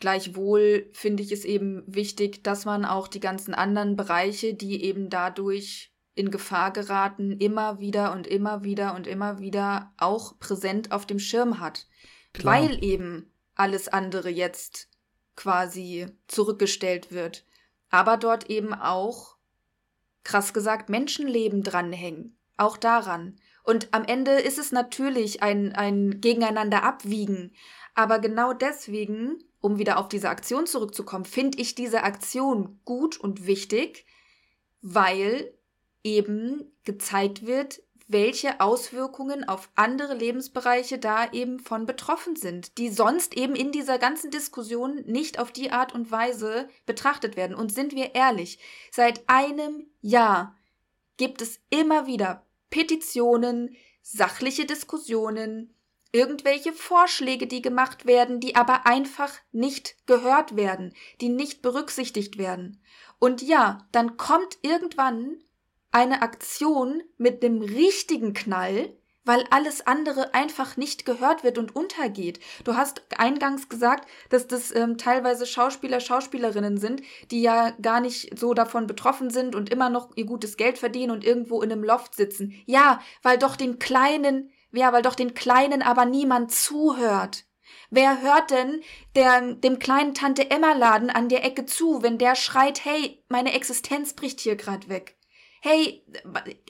gleichwohl 0.00 0.90
finde 0.92 1.22
ich 1.22 1.30
es 1.30 1.44
eben 1.44 1.84
wichtig, 1.86 2.42
dass 2.42 2.64
man 2.64 2.84
auch 2.84 3.06
die 3.06 3.20
ganzen 3.20 3.54
anderen 3.54 3.96
Bereiche, 3.96 4.54
die 4.54 4.82
eben 4.84 5.08
dadurch 5.08 5.91
in 6.14 6.30
Gefahr 6.30 6.72
geraten, 6.72 7.32
immer 7.32 7.80
wieder 7.80 8.12
und 8.12 8.26
immer 8.26 8.64
wieder 8.64 8.94
und 8.94 9.06
immer 9.06 9.40
wieder 9.40 9.92
auch 9.96 10.38
präsent 10.38 10.92
auf 10.92 11.06
dem 11.06 11.18
Schirm 11.18 11.58
hat. 11.58 11.86
Klar. 12.32 12.54
weil 12.54 12.82
eben 12.82 13.30
alles 13.54 13.88
andere 13.88 14.30
jetzt 14.30 14.88
quasi 15.36 16.06
zurückgestellt 16.28 17.12
wird. 17.12 17.44
Aber 17.90 18.16
dort 18.16 18.48
eben 18.48 18.72
auch, 18.72 19.36
krass 20.24 20.54
gesagt, 20.54 20.88
Menschenleben 20.88 21.62
dranhängen. 21.62 22.38
Auch 22.56 22.76
daran. 22.76 23.38
Und 23.64 23.92
am 23.92 24.04
Ende 24.04 24.32
ist 24.32 24.58
es 24.58 24.72
natürlich 24.72 25.42
ein, 25.42 25.72
ein 25.72 26.20
Gegeneinander 26.20 26.82
abwiegen. 26.82 27.54
Aber 27.94 28.18
genau 28.18 28.52
deswegen, 28.52 29.44
um 29.60 29.78
wieder 29.78 29.98
auf 29.98 30.08
diese 30.08 30.30
Aktion 30.30 30.66
zurückzukommen, 30.66 31.24
finde 31.24 31.58
ich 31.58 31.74
diese 31.74 32.02
Aktion 32.02 32.80
gut 32.84 33.18
und 33.18 33.46
wichtig, 33.46 34.06
weil 34.80 35.52
eben 36.04 36.72
gezeigt 36.84 37.46
wird, 37.46 37.82
welche 38.08 38.60
Auswirkungen 38.60 39.48
auf 39.48 39.70
andere 39.74 40.14
Lebensbereiche 40.14 40.98
da 40.98 41.30
eben 41.32 41.58
von 41.60 41.86
betroffen 41.86 42.36
sind, 42.36 42.76
die 42.78 42.90
sonst 42.90 43.36
eben 43.36 43.54
in 43.56 43.72
dieser 43.72 43.98
ganzen 43.98 44.30
Diskussion 44.30 45.02
nicht 45.06 45.38
auf 45.38 45.50
die 45.52 45.70
Art 45.70 45.94
und 45.94 46.10
Weise 46.10 46.68
betrachtet 46.84 47.36
werden. 47.36 47.56
Und 47.56 47.72
sind 47.72 47.94
wir 47.94 48.14
ehrlich, 48.14 48.58
seit 48.90 49.22
einem 49.28 49.86
Jahr 50.00 50.56
gibt 51.16 51.42
es 51.42 51.60
immer 51.70 52.06
wieder 52.06 52.44
Petitionen, 52.70 53.76
sachliche 54.02 54.66
Diskussionen, 54.66 55.74
irgendwelche 56.12 56.72
Vorschläge, 56.72 57.46
die 57.46 57.62
gemacht 57.62 58.06
werden, 58.06 58.40
die 58.40 58.56
aber 58.56 58.86
einfach 58.86 59.34
nicht 59.52 59.96
gehört 60.06 60.56
werden, 60.56 60.94
die 61.20 61.30
nicht 61.30 61.62
berücksichtigt 61.62 62.36
werden. 62.36 62.82
Und 63.18 63.40
ja, 63.40 63.86
dann 63.92 64.16
kommt 64.16 64.58
irgendwann 64.62 65.42
eine 65.92 66.22
Aktion 66.22 67.02
mit 67.18 67.42
dem 67.42 67.60
richtigen 67.60 68.32
Knall, 68.32 68.96
weil 69.24 69.44
alles 69.50 69.86
andere 69.86 70.34
einfach 70.34 70.76
nicht 70.76 71.06
gehört 71.06 71.44
wird 71.44 71.58
und 71.58 71.76
untergeht. 71.76 72.40
Du 72.64 72.74
hast 72.74 73.02
eingangs 73.16 73.68
gesagt, 73.68 74.08
dass 74.30 74.48
das 74.48 74.74
ähm, 74.74 74.98
teilweise 74.98 75.46
Schauspieler, 75.46 76.00
Schauspielerinnen 76.00 76.76
sind, 76.78 77.02
die 77.30 77.42
ja 77.42 77.70
gar 77.80 78.00
nicht 78.00 78.36
so 78.36 78.54
davon 78.54 78.86
betroffen 78.86 79.30
sind 79.30 79.54
und 79.54 79.70
immer 79.70 79.90
noch 79.90 80.10
ihr 80.16 80.26
gutes 80.26 80.56
Geld 80.56 80.78
verdienen 80.78 81.12
und 81.12 81.24
irgendwo 81.24 81.62
in 81.62 81.70
einem 81.70 81.84
Loft 81.84 82.16
sitzen. 82.16 82.54
Ja, 82.66 83.00
weil 83.22 83.38
doch 83.38 83.54
den 83.54 83.78
kleinen, 83.78 84.50
ja, 84.72 84.92
weil 84.92 85.02
doch 85.02 85.14
den 85.14 85.34
kleinen 85.34 85.82
aber 85.82 86.04
niemand 86.04 86.50
zuhört. 86.50 87.44
Wer 87.90 88.22
hört 88.22 88.50
denn 88.50 88.80
der, 89.14 89.54
dem 89.54 89.78
kleinen 89.78 90.14
Tante 90.14 90.50
Emma 90.50 90.72
Laden 90.72 91.10
an 91.10 91.28
der 91.28 91.44
Ecke 91.44 91.66
zu, 91.66 92.02
wenn 92.02 92.18
der 92.18 92.34
schreit, 92.34 92.84
hey, 92.84 93.22
meine 93.28 93.52
Existenz 93.52 94.14
bricht 94.14 94.40
hier 94.40 94.56
grad 94.56 94.88
weg? 94.88 95.16
Hey, 95.62 96.04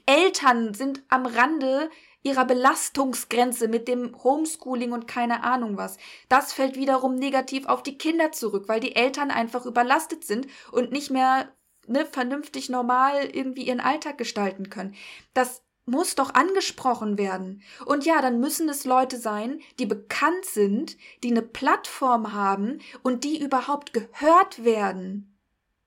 Eltern 0.05 0.75
sind 0.75 1.03
am 1.09 1.25
Rande 1.25 1.91
ihrer 2.23 2.45
Belastungsgrenze 2.45 3.67
mit 3.67 3.89
dem 3.89 4.23
Homeschooling 4.23 4.93
und 4.93 5.09
keine 5.09 5.43
Ahnung 5.45 5.79
was. 5.79 5.97
Das 6.29 6.53
fällt 6.53 6.77
wiederum 6.77 7.15
negativ 7.15 7.67
auf 7.67 7.83
die 7.83 7.97
Kinder 7.97 8.33
zurück, 8.33 8.69
weil 8.69 8.81
die 8.81 8.95
Eltern 8.95 9.31
einfach 9.31 9.65
überlastet 9.65 10.25
sind 10.25 10.47
und 10.71 10.93
nicht 10.93 11.11
mehr 11.11 11.49
ne, 11.87 12.05
vernünftig 12.05 12.69
normal 12.69 13.25
irgendwie 13.33 13.63
ihren 13.63 13.81
Alltag 13.81 14.19
gestalten 14.19 14.69
können. 14.69 14.95
Das 15.33 15.63
muss 15.87 16.15
doch 16.15 16.35
angesprochen 16.35 17.17
werden. 17.17 17.63
Und 17.87 18.05
ja, 18.05 18.21
dann 18.21 18.41
müssen 18.41 18.69
es 18.69 18.85
Leute 18.85 19.17
sein, 19.17 19.59
die 19.79 19.87
bekannt 19.87 20.45
sind, 20.45 20.99
die 21.25 21.31
eine 21.31 21.43
Plattform 21.43 22.35
haben 22.35 22.81
und 23.03 23.25
die 23.25 23.43
überhaupt 23.43 23.95
gehört 23.95 24.65
werden 24.65 25.32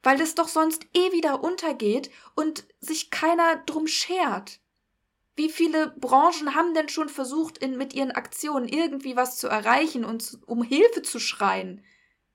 weil 0.05 0.21
es 0.21 0.35
doch 0.35 0.47
sonst 0.47 0.85
eh 0.93 1.11
wieder 1.11 1.43
untergeht 1.43 2.11
und 2.35 2.65
sich 2.79 3.09
keiner 3.09 3.57
drum 3.65 3.87
schert. 3.87 4.59
Wie 5.35 5.49
viele 5.49 5.95
Branchen 5.97 6.53
haben 6.53 6.75
denn 6.75 6.89
schon 6.89 7.09
versucht, 7.09 7.57
in, 7.57 7.75
mit 7.75 7.95
ihren 7.95 8.11
Aktionen 8.11 8.69
irgendwie 8.69 9.15
was 9.15 9.37
zu 9.37 9.47
erreichen 9.47 10.05
und 10.05 10.37
um 10.45 10.61
Hilfe 10.61 11.01
zu 11.01 11.19
schreien? 11.19 11.83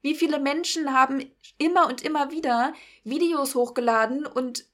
Wie 0.03 0.17
viele 0.17 0.41
Menschen 0.41 0.93
haben 0.93 1.31
immer 1.59 1.87
und 1.87 2.03
immer 2.03 2.33
wieder 2.33 2.75
Videos 3.05 3.55
hochgeladen 3.55 4.27
und 4.27 4.67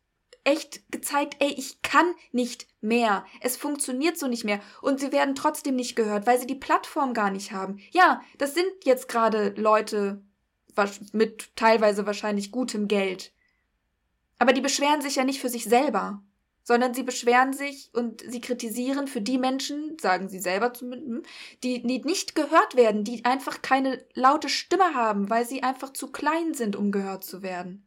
echt 0.44 0.90
gezeigt, 0.90 1.36
ey, 1.40 1.52
ich 1.52 1.82
kann 1.82 2.14
nicht 2.32 2.66
mehr. 2.80 3.26
Es 3.42 3.58
funktioniert 3.58 4.16
so 4.16 4.26
nicht 4.26 4.44
mehr. 4.44 4.60
Und 4.80 5.00
sie 5.00 5.12
werden 5.12 5.34
trotzdem 5.34 5.76
nicht 5.76 5.96
gehört, 5.96 6.26
weil 6.26 6.40
sie 6.40 6.46
die 6.46 6.54
Plattform 6.54 7.12
gar 7.12 7.30
nicht 7.30 7.52
haben. 7.52 7.78
Ja, 7.90 8.22
das 8.38 8.54
sind 8.54 8.70
jetzt 8.84 9.08
gerade 9.08 9.52
Leute, 9.56 10.22
mit 11.12 11.54
teilweise 11.56 12.06
wahrscheinlich 12.06 12.50
gutem 12.50 12.88
Geld. 12.88 13.32
Aber 14.38 14.52
die 14.52 14.60
beschweren 14.60 15.00
sich 15.00 15.16
ja 15.16 15.24
nicht 15.24 15.40
für 15.40 15.48
sich 15.48 15.64
selber, 15.64 16.22
sondern 16.62 16.94
sie 16.94 17.04
beschweren 17.04 17.52
sich 17.52 17.90
und 17.94 18.20
sie 18.20 18.40
kritisieren 18.40 19.06
für 19.06 19.20
die 19.20 19.38
Menschen, 19.38 19.96
sagen 20.00 20.28
sie 20.28 20.40
selber 20.40 20.74
zumindest, 20.74 21.26
die, 21.62 21.80
die 21.82 22.00
nicht 22.00 22.34
gehört 22.34 22.74
werden, 22.74 23.04
die 23.04 23.24
einfach 23.24 23.62
keine 23.62 24.04
laute 24.14 24.48
Stimme 24.48 24.94
haben, 24.94 25.30
weil 25.30 25.46
sie 25.46 25.62
einfach 25.62 25.92
zu 25.92 26.10
klein 26.10 26.54
sind, 26.54 26.74
um 26.74 26.90
gehört 26.90 27.24
zu 27.24 27.42
werden. 27.42 27.85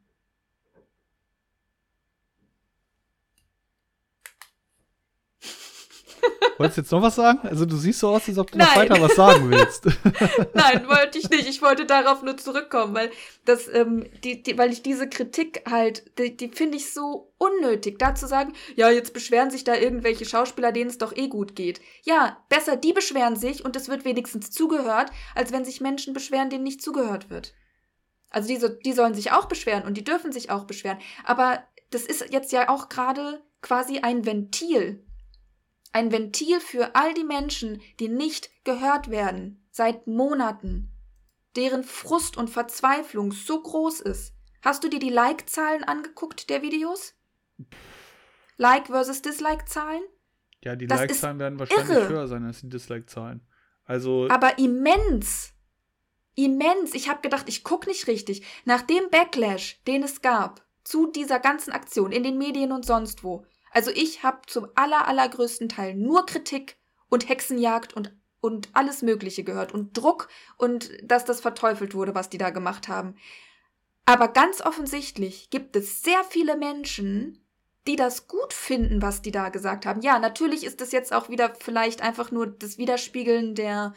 Wolltest 6.60 6.78
du 6.78 6.82
jetzt 6.82 6.92
noch 6.92 7.02
was 7.02 7.16
sagen? 7.16 7.48
Also 7.48 7.66
du 7.66 7.78
siehst 7.78 8.00
so 8.00 8.10
aus, 8.10 8.28
als 8.28 8.38
ob 8.38 8.52
du 8.52 8.58
Nein. 8.58 8.68
noch 8.68 8.76
weiter 8.76 9.02
was 9.02 9.16
sagen 9.16 9.50
willst. 9.50 9.86
Nein, 10.54 10.88
wollte 10.90 11.18
ich 11.18 11.30
nicht. 11.30 11.48
Ich 11.48 11.62
wollte 11.62 11.86
darauf 11.86 12.22
nur 12.22 12.36
zurückkommen, 12.36 12.94
weil 12.94 13.12
das, 13.46 13.70
ähm, 13.74 14.06
die, 14.26 14.44
die, 14.44 14.58
weil 14.58 14.74
ich 14.74 14.84
diese 14.84 15.08
Kritik 15.08 15.64
halt, 15.70 16.04
die, 16.20 16.36
die 16.36 16.50
finde 16.50 16.76
ich 16.76 16.92
so 16.92 17.32
unnötig, 17.38 17.98
da 17.98 18.14
zu 18.14 18.28
sagen, 18.28 18.52
ja, 18.76 18.90
jetzt 18.90 19.14
beschweren 19.14 19.52
sich 19.52 19.64
da 19.64 19.76
irgendwelche 19.76 20.26
Schauspieler, 20.26 20.74
denen 20.74 20.90
es 20.90 20.98
doch 20.98 21.16
eh 21.16 21.30
gut 21.30 21.56
geht. 21.56 21.80
Ja, 22.04 22.44
besser 22.50 22.76
die 22.76 22.92
beschweren 22.92 23.38
sich 23.38 23.64
und 23.64 23.78
es 23.78 23.88
wird 23.88 24.04
wenigstens 24.04 24.52
zugehört, 24.52 25.12
als 25.36 25.54
wenn 25.54 25.64
sich 25.64 25.80
Menschen 25.80 26.14
beschweren, 26.14 26.50
denen 26.50 26.66
nicht 26.66 26.82
zugehört 26.82 27.30
wird. 27.30 27.54
Also 28.32 28.50
diese, 28.50 28.78
die 28.78 28.92
sollen 28.92 29.14
sich 29.14 29.32
auch 29.32 29.46
beschweren 29.46 29.84
und 29.84 29.96
die 29.96 30.04
dürfen 30.04 30.34
sich 30.34 30.52
auch 30.52 30.66
beschweren. 30.66 31.00
Aber 31.24 31.64
das 31.90 32.04
ist 32.04 32.32
jetzt 32.32 32.52
ja 32.52 32.68
auch 32.68 32.90
gerade 32.90 33.42
quasi 33.62 34.00
ein 34.00 34.26
Ventil 34.26 35.06
ein 36.00 36.14
Ventil 36.14 36.62
für 36.62 36.96
all 36.96 37.14
die 37.14 37.26
Menschen, 37.26 37.82
die 38.00 38.08
nicht 38.08 38.50
gehört 38.64 39.10
werden, 39.10 39.68
seit 39.70 40.08
Monaten, 40.08 40.94
deren 41.58 41.84
Frust 41.84 42.38
und 42.38 42.50
Verzweiflung 42.50 43.34
so 43.34 43.62
groß 43.62 44.00
ist. 44.00 44.34
Hast 44.62 44.84
du 44.84 44.90
dir 44.90 45.00
die 45.00 45.10
Like-Zahlen 45.10 45.84
angeguckt 45.84 46.50
der 46.50 46.62
Videos? 46.62 47.16
Like 48.56 48.88
versus 48.88 49.22
Dislike-Zahlen? 49.22 50.02
Ja, 50.64 50.78
die 50.78 50.86
Like-Zahlen 50.86 51.38
werden 51.38 51.60
wahrscheinlich 51.60 51.90
irre. 51.90 52.08
höher 52.08 52.28
sein 52.28 52.46
als 52.46 52.62
die 52.62 52.70
Dislike-Zahlen. 52.70 53.46
Also. 53.84 54.30
Aber 54.30 54.58
immens. 54.58 55.54
Immens. 56.36 56.94
Ich 56.94 57.10
habe 57.10 57.20
gedacht, 57.22 57.50
ich 57.50 57.66
gucke 57.66 57.90
nicht 57.90 58.08
richtig. 58.08 58.46
Nach 58.64 58.82
dem 58.84 59.10
Backlash, 59.12 59.82
den 59.86 60.04
es 60.04 60.22
gab 60.22 60.66
zu 60.86 61.12
dieser 61.12 61.40
ganzen 61.40 61.74
Aktion 61.74 62.14
in 62.14 62.24
den 62.24 62.38
Medien 62.38 62.72
und 62.72 62.86
sonst 62.86 63.24
wo, 63.24 63.46
also 63.72 63.92
ich 63.92 64.24
habe 64.24 64.40
zum 64.48 64.68
aller, 64.76 65.08
allergrößten 65.08 65.70
Teil 65.70 65.96
nur 65.96 66.26
Kritik 66.26 66.78
und 67.10 67.28
Hexenjagd 67.28 67.94
und, 67.94 68.16
und 68.42 68.70
alles 68.74 69.02
Mögliche 69.02 69.44
gehört 69.44 69.74
und 69.74 69.98
Druck 69.98 70.30
und 70.58 70.92
dass 71.04 71.26
das 71.26 71.42
verteufelt 71.42 71.94
wurde, 71.94 72.16
was 72.16 72.30
die 72.30 72.38
da 72.38 72.50
gemacht 72.50 72.88
haben. 72.88 73.16
Aber 74.06 74.28
ganz 74.28 74.62
offensichtlich 74.62 75.50
gibt 75.50 75.76
es 75.76 76.02
sehr 76.02 76.24
viele 76.24 76.58
Menschen, 76.58 77.46
die 77.88 77.96
das 77.96 78.28
gut 78.28 78.54
finden, 78.54 79.02
was 79.02 79.22
die 79.22 79.32
da 79.32 79.50
gesagt 79.50 79.86
haben. 79.86 80.02
Ja, 80.02 80.20
natürlich 80.20 80.64
ist 80.64 80.82
es 80.82 80.92
jetzt 80.92 81.14
auch 81.14 81.30
wieder 81.30 81.54
vielleicht 81.60 82.02
einfach 82.02 82.32
nur 82.32 82.48
das 82.48 82.78
Widerspiegeln 82.78 83.56
der 83.56 83.94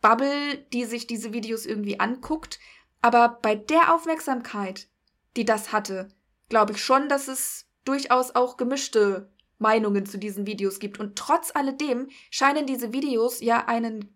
Bubble, 0.00 0.58
die 0.72 0.84
sich 0.84 1.06
diese 1.06 1.32
Videos 1.32 1.66
irgendwie 1.66 2.00
anguckt. 2.00 2.58
Aber 3.02 3.38
bei 3.42 3.54
der 3.54 3.94
Aufmerksamkeit, 3.94 4.88
die 5.36 5.44
das 5.44 5.72
hatte, 5.72 6.08
glaube 6.48 6.72
ich 6.72 6.82
schon, 6.82 7.08
dass 7.08 7.28
es 7.28 7.66
durchaus 7.84 8.34
auch 8.34 8.56
gemischte 8.56 9.30
Meinungen 9.58 10.06
zu 10.06 10.18
diesen 10.18 10.46
Videos 10.46 10.78
gibt. 10.78 10.98
Und 10.98 11.16
trotz 11.16 11.54
alledem 11.54 12.08
scheinen 12.30 12.66
diese 12.66 12.92
Videos 12.92 13.40
ja 13.40 13.66
einen 13.66 14.08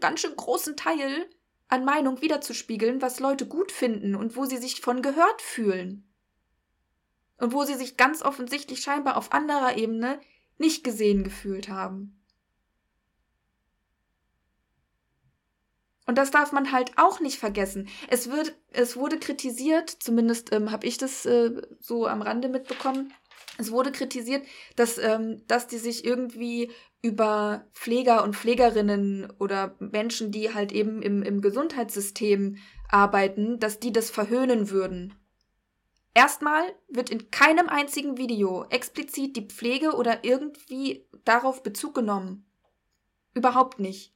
ganz 0.00 0.20
schön 0.20 0.36
großen 0.36 0.76
Teil 0.76 1.28
an 1.68 1.84
Meinung 1.84 2.20
wiederzuspiegeln, 2.20 3.00
was 3.00 3.20
Leute 3.20 3.46
gut 3.46 3.72
finden 3.72 4.14
und 4.14 4.36
wo 4.36 4.44
sie 4.44 4.58
sich 4.58 4.80
von 4.80 5.02
gehört 5.02 5.40
fühlen. 5.40 6.06
Und 7.38 7.52
wo 7.52 7.64
sie 7.64 7.74
sich 7.74 7.96
ganz 7.96 8.22
offensichtlich 8.22 8.82
scheinbar 8.82 9.16
auf 9.16 9.32
anderer 9.32 9.76
Ebene 9.78 10.20
nicht 10.58 10.84
gesehen 10.84 11.24
gefühlt 11.24 11.68
haben. 11.70 12.19
Und 16.10 16.16
das 16.16 16.32
darf 16.32 16.50
man 16.50 16.72
halt 16.72 16.90
auch 16.96 17.20
nicht 17.20 17.38
vergessen. 17.38 17.86
Es, 18.08 18.32
wird, 18.32 18.56
es 18.72 18.96
wurde 18.96 19.16
kritisiert, 19.16 19.88
zumindest 19.88 20.52
ähm, 20.52 20.72
habe 20.72 20.84
ich 20.84 20.98
das 20.98 21.24
äh, 21.24 21.62
so 21.78 22.08
am 22.08 22.20
Rande 22.20 22.48
mitbekommen, 22.48 23.12
es 23.58 23.70
wurde 23.70 23.92
kritisiert, 23.92 24.44
dass, 24.74 24.98
ähm, 24.98 25.44
dass 25.46 25.68
die 25.68 25.78
sich 25.78 26.04
irgendwie 26.04 26.72
über 27.00 27.64
Pfleger 27.74 28.24
und 28.24 28.34
Pflegerinnen 28.34 29.32
oder 29.38 29.76
Menschen, 29.78 30.32
die 30.32 30.52
halt 30.52 30.72
eben 30.72 31.00
im, 31.00 31.22
im 31.22 31.42
Gesundheitssystem 31.42 32.56
arbeiten, 32.88 33.60
dass 33.60 33.78
die 33.78 33.92
das 33.92 34.10
verhöhnen 34.10 34.70
würden. 34.70 35.14
Erstmal 36.12 36.64
wird 36.88 37.10
in 37.10 37.30
keinem 37.30 37.68
einzigen 37.68 38.18
Video 38.18 38.64
explizit 38.68 39.36
die 39.36 39.46
Pflege 39.46 39.92
oder 39.92 40.24
irgendwie 40.24 41.06
darauf 41.24 41.62
Bezug 41.62 41.94
genommen. 41.94 42.50
Überhaupt 43.32 43.78
nicht. 43.78 44.12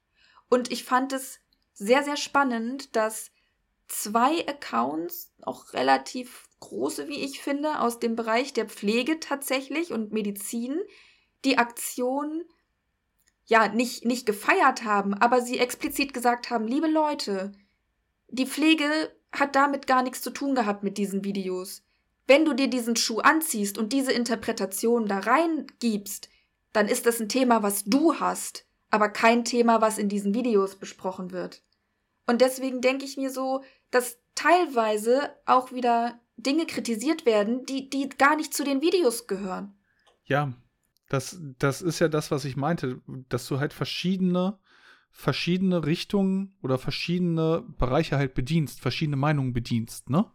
Und 0.51 0.73
ich 0.73 0.83
fand 0.83 1.13
es 1.13 1.39
sehr, 1.75 2.03
sehr 2.03 2.17
spannend, 2.17 2.97
dass 2.97 3.31
zwei 3.89 4.47
Accounts, 4.49 5.33
auch 5.43 5.73
relativ 5.73 6.49
große, 6.61 7.09
wie 7.09 7.23
ich 7.25 7.41
finde, 7.41 7.81
aus 7.81 7.99
dem 7.99 8.17
Bereich 8.17 8.53
der 8.53 8.67
Pflege 8.67 9.21
tatsächlich 9.21 9.93
und 9.93 10.13
Medizin, 10.13 10.81
die 11.45 11.59
Aktion 11.59 12.45
ja 13.47 13.69
nicht, 13.69 14.05
nicht 14.05 14.25
gefeiert 14.25 14.85
haben, 14.85 15.13
aber 15.15 15.43
sie 15.43 15.59
explizit 15.59 16.15
gesagt 16.15 16.49
haben, 16.49 16.67
liebe 16.67 16.87
Leute, 16.87 17.53
die 18.29 18.47
Pflege 18.47 19.15
hat 19.33 19.55
damit 19.55 19.87
gar 19.87 20.03
nichts 20.03 20.23
zu 20.23 20.31
tun 20.31 20.55
gehabt 20.55 20.83
mit 20.83 20.97
diesen 20.97 21.25
Videos. 21.25 21.83
Wenn 22.27 22.47
du 22.47 22.55
dir 22.55 22.69
diesen 22.69 22.97
Schuh 22.97 23.19
anziehst 23.19 23.77
und 23.77 23.93
diese 23.93 24.13
Interpretation 24.13 25.07
da 25.07 25.19
reingibst, 25.19 26.31
dann 26.73 26.89
ist 26.89 27.05
das 27.05 27.21
ein 27.21 27.29
Thema, 27.29 27.63
was 27.63 27.85
du 27.85 28.19
hast, 28.19 28.67
aber 28.95 29.09
kein 29.09 29.45
Thema, 29.45 29.81
was 29.81 29.99
in 29.99 30.09
diesen 30.09 30.35
Videos 30.35 30.77
besprochen 30.77 31.33
wird. 31.33 31.65
Und 32.29 32.41
deswegen 32.41 32.81
denke 32.81 33.05
ich 33.05 33.17
mir 33.17 33.31
so, 33.31 33.65
dass 33.91 34.21
teilweise 34.37 35.35
auch 35.47 35.73
wieder 35.73 36.21
Dinge 36.37 36.65
kritisiert 36.65 37.27
werden, 37.27 37.67
die, 37.67 37.91
die 37.91 38.09
gar 38.09 38.37
nicht 38.37 38.55
zu 38.55 38.63
den 38.63 38.83
Videos 38.83 39.27
gehören. 39.27 39.77
Ja, 40.27 40.53
das, 41.09 41.41
das 41.59 41.83
ist 41.83 41.99
ja 41.99 42.07
das, 42.07 42.31
was 42.31 42.45
ich 42.45 42.55
meinte, 42.55 43.03
dass 43.29 43.49
du 43.49 43.59
halt 43.59 43.73
verschiedene, 43.73 44.61
verschiedene 45.11 45.85
Richtungen 45.85 46.57
oder 46.63 46.79
verschiedene 46.79 47.65
Bereiche 47.77 48.17
halt 48.17 48.35
bedienst, 48.35 48.81
verschiedene 48.81 49.17
Meinungen 49.17 49.53
bedienst, 49.53 50.09
ne? 50.09 50.31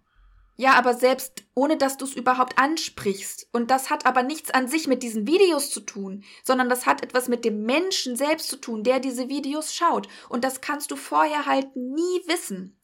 Ja, 0.60 0.74
aber 0.74 0.94
selbst 0.94 1.46
ohne 1.56 1.78
dass 1.78 1.96
du 1.96 2.04
es 2.04 2.14
überhaupt 2.14 2.58
ansprichst. 2.58 3.48
Und 3.54 3.72
das 3.72 3.90
hat 3.90 4.06
aber 4.06 4.24
nichts 4.24 4.52
an 4.52 4.68
sich 4.68 4.88
mit 4.88 5.04
diesen 5.04 5.26
Videos 5.26 5.72
zu 5.72 5.80
tun, 5.80 6.26
sondern 6.44 6.68
das 6.68 6.86
hat 6.86 7.02
etwas 7.02 7.30
mit 7.30 7.46
dem 7.46 7.64
Menschen 7.64 8.18
selbst 8.18 8.50
zu 8.50 8.58
tun, 8.58 8.84
der 8.84 9.00
diese 9.00 9.30
Videos 9.30 9.74
schaut. 9.74 10.10
Und 10.28 10.44
das 10.44 10.60
kannst 10.60 10.92
du 10.92 10.98
vorher 10.98 11.46
halt 11.46 11.78
nie 11.78 12.28
wissen. 12.28 12.78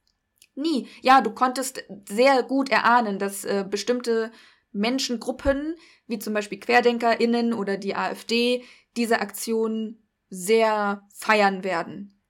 Nie. 0.55 0.87
Ja, 1.01 1.19
du 1.19 1.31
konntest 1.31 1.83
sehr 2.07 2.43
gut 2.43 2.69
erahnen, 2.69 3.19
dass 3.19 3.43
äh, 3.43 3.65
bestimmte 3.69 4.31
Menschengruppen, 4.71 5.75
wie 6.07 6.17
zum 6.17 6.33
Beispiel 6.33 6.61
QuerdenkerInnen 6.61 7.53
oder 7.53 7.75
die 7.75 7.93
AfD, 7.93 8.63
diese 8.95 9.19
Aktion 9.19 10.01
sehr 10.29 11.05
feiern 11.13 11.65
werden. 11.65 12.21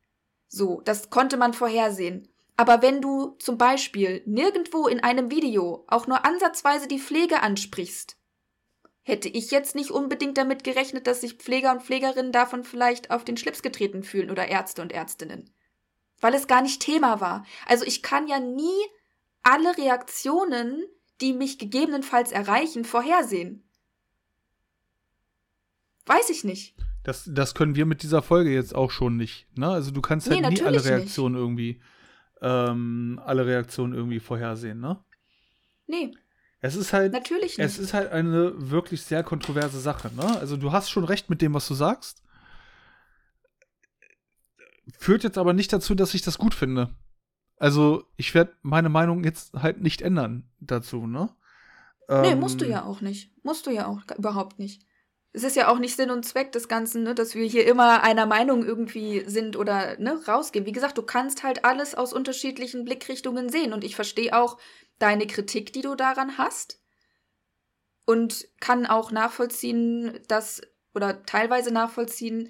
So, 0.48 0.82
das 0.82 1.12
konnte 1.12 1.38
man 1.38 1.54
vorhersehen. 1.54 2.35
Aber 2.58 2.82
wenn 2.82 3.02
du 3.02 3.36
zum 3.40 3.58
Beispiel 3.58 4.22
nirgendwo 4.26 4.88
in 4.88 5.02
einem 5.02 5.30
Video 5.30 5.86
auch 5.88 6.08
nur 6.08 6.26
ansatzweise 6.26 6.88
die 6.88 7.00
Pflege 7.00 7.42
ansprichst, 7.42 8.18
hätte 9.02 9.30
ich 9.30 9.52
jetzt 9.52 9.76
nicht 9.76 9.92
unbedingt 9.92 10.38
damit 10.38 10.64
gerechnet, 10.64 11.06
dass 11.06 11.22
sich 11.22 11.34
Pfleger 11.34 11.72
und 11.72 11.84
Pflegerinnen 11.84 12.32
davon 12.32 12.64
vielleicht 12.64 13.12
auf 13.12 13.24
den 13.24 13.38
Schlips 13.38 13.62
getreten 13.62 14.04
fühlen 14.04 14.32
oder 14.32 14.48
Ärzte 14.48 14.82
und 14.82 14.94
Ärztinnen. 14.94 15.52
Weil 16.22 16.34
es 16.34 16.48
gar 16.48 16.62
nicht 16.62 16.82
Thema 16.82 17.20
war. 17.20 17.46
Also 17.68 17.86
ich 17.86 18.02
kann 18.02 18.28
ja 18.28 18.40
nie 18.40 18.82
alle 19.44 19.78
Reaktionen, 19.78 20.84
die 21.22 21.34
mich 21.34 21.60
gegebenenfalls 21.60 22.32
erreichen, 22.32 22.84
vorhersehen. 22.84 23.64
Weiß 26.06 26.30
ich 26.30 26.44
nicht. 26.44 26.76
Das, 27.04 27.30
das 27.32 27.54
können 27.54 27.76
wir 27.76 27.86
mit 27.86 28.02
dieser 28.02 28.24
Folge 28.24 28.52
jetzt 28.52 28.74
auch 28.74 28.90
schon 28.90 29.18
nicht. 29.18 29.46
Ne? 29.56 29.68
Also 29.68 29.92
du 29.92 30.02
kannst 30.02 30.30
halt 30.30 30.42
nee, 30.42 30.50
nie 30.50 30.62
alle 30.64 30.84
Reaktionen 30.84 31.36
nicht. 31.36 31.42
irgendwie 31.42 31.82
ähm, 32.46 33.20
alle 33.26 33.48
Reaktionen 33.48 33.94
irgendwie 33.94 34.20
vorhersehen, 34.20 34.80
ne? 34.80 35.04
Nee. 35.88 36.14
Es 36.62 36.76
ist 36.76 36.94
halt. 36.94 37.12
Natürlich 37.12 37.58
nicht. 37.58 37.66
Es 37.66 37.80
ist 37.80 37.94
halt 37.94 38.12
eine 38.12 38.54
wirklich 38.70 39.02
sehr 39.02 39.24
kontroverse 39.24 39.80
Sache, 39.80 40.12
ne? 40.16 40.38
Also 40.40 40.56
du 40.56 40.72
hast 40.72 40.92
schon 40.92 41.06
recht 41.06 41.28
mit 41.30 41.42
dem, 41.42 41.56
was 41.56 41.68
du 41.68 41.74
sagst. 41.74 42.22
Führt 45.00 45.24
jetzt 45.24 45.40
aber 45.40 45.54
nicht 45.54 45.74
dazu, 45.74 45.96
dass 45.96 46.14
ich 46.14 46.22
das 46.22 46.38
gut 46.38 46.54
finde. 46.54 46.96
Also, 47.58 48.04
ich 48.18 48.36
werde 48.36 48.54
meine 48.62 48.90
Meinung 48.90 49.24
jetzt 49.24 49.54
halt 49.54 49.82
nicht 49.82 50.04
ändern 50.04 50.48
dazu, 50.60 51.08
ne? 51.08 51.30
Nee, 52.08 52.32
ähm, 52.32 52.40
musst 52.40 52.62
du 52.62 52.66
ja 52.68 52.84
auch 52.84 53.02
nicht. 53.02 53.32
Musst 53.44 53.66
du 53.66 53.72
ja 53.72 53.88
auch 53.88 54.02
überhaupt 54.16 54.60
nicht 54.60 54.86
es 55.36 55.44
ist 55.44 55.58
ja 55.58 55.68
auch 55.68 55.80
nicht 55.80 55.98
Sinn 55.98 56.12
und 56.12 56.26
Zweck 56.26 56.54
des 56.54 56.70
Ganzen, 56.70 57.04
ne, 57.04 57.14
dass 57.14 57.36
wir 57.36 57.46
hier 57.46 57.68
immer 57.68 58.02
einer 58.04 58.26
Meinung 58.26 58.64
irgendwie 58.66 59.26
sind 59.28 59.58
oder 59.58 60.00
ne, 60.00 60.22
rausgehen. 60.26 60.66
Wie 60.66 60.72
gesagt, 60.72 60.98
du 60.98 61.02
kannst 61.02 61.44
halt 61.44 61.66
alles 61.66 61.94
aus 61.94 62.14
unterschiedlichen 62.14 62.86
Blickrichtungen 62.86 63.50
sehen 63.50 63.74
und 63.74 63.84
ich 63.84 63.96
verstehe 63.96 64.34
auch 64.34 64.58
deine 64.98 65.28
Kritik, 65.28 65.74
die 65.74 65.82
du 65.82 65.96
daran 65.96 66.38
hast 66.38 66.80
und 68.06 68.48
kann 68.62 68.86
auch 68.86 69.12
nachvollziehen, 69.12 70.20
dass 70.30 70.62
oder 70.94 71.26
teilweise 71.26 71.72
nachvollziehen, 71.72 72.50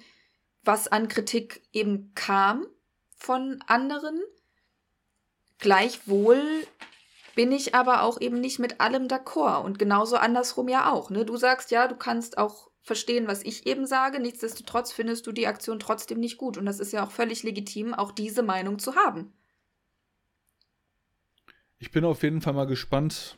was 0.62 0.86
an 0.86 1.08
Kritik 1.08 1.62
eben 1.72 2.12
kam 2.14 2.66
von 3.16 3.58
anderen. 3.66 4.20
Gleichwohl 5.58 6.44
bin 7.34 7.50
ich 7.50 7.74
aber 7.74 8.02
auch 8.02 8.20
eben 8.20 8.40
nicht 8.40 8.60
mit 8.60 8.80
allem 8.80 9.08
d'accord 9.08 9.64
und 9.64 9.80
genauso 9.80 10.16
andersrum 10.16 10.68
ja 10.68 10.92
auch. 10.92 11.10
Ne? 11.10 11.24
Du 11.24 11.36
sagst 11.36 11.72
ja, 11.72 11.88
du 11.88 11.96
kannst 11.96 12.38
auch 12.38 12.70
verstehen, 12.86 13.26
was 13.26 13.42
ich 13.42 13.66
eben 13.66 13.84
sage. 13.84 14.20
Nichtsdestotrotz 14.20 14.92
findest 14.92 15.26
du 15.26 15.32
die 15.32 15.48
Aktion 15.48 15.80
trotzdem 15.80 16.20
nicht 16.20 16.38
gut. 16.38 16.56
Und 16.56 16.66
das 16.66 16.78
ist 16.78 16.92
ja 16.92 17.04
auch 17.04 17.10
völlig 17.10 17.42
legitim, 17.42 17.92
auch 17.92 18.12
diese 18.12 18.44
Meinung 18.44 18.78
zu 18.78 18.94
haben. 18.94 19.32
Ich 21.78 21.90
bin 21.90 22.04
auf 22.04 22.22
jeden 22.22 22.40
Fall 22.40 22.52
mal 22.52 22.68
gespannt, 22.68 23.36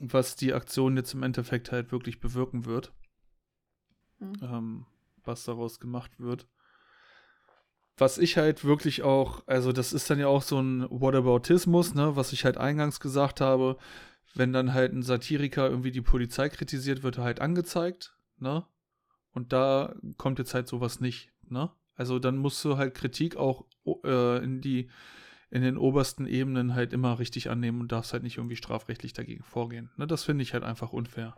was 0.00 0.34
die 0.34 0.52
Aktion 0.52 0.96
jetzt 0.96 1.14
im 1.14 1.22
Endeffekt 1.22 1.70
halt 1.70 1.92
wirklich 1.92 2.18
bewirken 2.18 2.64
wird. 2.64 2.92
Mhm. 4.18 4.32
Ähm, 4.42 4.86
was 5.22 5.44
daraus 5.44 5.78
gemacht 5.78 6.18
wird. 6.18 6.48
Was 7.96 8.18
ich 8.18 8.38
halt 8.38 8.64
wirklich 8.64 9.02
auch, 9.02 9.46
also 9.46 9.70
das 9.70 9.92
ist 9.92 10.10
dann 10.10 10.18
ja 10.18 10.26
auch 10.26 10.42
so 10.42 10.58
ein 10.58 10.84
Whataboutismus, 10.90 11.94
ne, 11.94 12.16
was 12.16 12.32
ich 12.32 12.44
halt 12.44 12.56
eingangs 12.56 12.98
gesagt 12.98 13.40
habe, 13.40 13.76
wenn 14.34 14.52
dann 14.52 14.74
halt 14.74 14.92
ein 14.92 15.02
Satiriker 15.02 15.68
irgendwie 15.70 15.92
die 15.92 16.00
Polizei 16.00 16.48
kritisiert, 16.48 17.04
wird 17.04 17.18
er 17.18 17.24
halt 17.24 17.40
angezeigt, 17.40 18.16
ne? 18.38 18.66
Und 19.32 19.52
da 19.52 19.94
kommt 20.16 20.38
jetzt 20.38 20.54
halt 20.54 20.68
sowas 20.68 21.00
nicht, 21.00 21.32
ne? 21.48 21.70
Also 21.94 22.18
dann 22.18 22.38
musst 22.38 22.64
du 22.64 22.78
halt 22.78 22.94
Kritik 22.94 23.36
auch 23.36 23.66
äh, 24.04 24.42
in 24.42 24.60
die 24.60 24.90
in 25.50 25.62
den 25.62 25.76
obersten 25.76 26.26
Ebenen 26.26 26.74
halt 26.74 26.92
immer 26.92 27.18
richtig 27.18 27.50
annehmen 27.50 27.80
und 27.80 27.92
darfst 27.92 28.12
halt 28.12 28.22
nicht 28.22 28.36
irgendwie 28.36 28.56
strafrechtlich 28.56 29.12
dagegen 29.12 29.42
vorgehen. 29.42 29.90
Ne, 29.96 30.06
das 30.06 30.24
finde 30.24 30.42
ich 30.42 30.54
halt 30.54 30.62
einfach 30.62 30.92
unfair. 30.92 31.36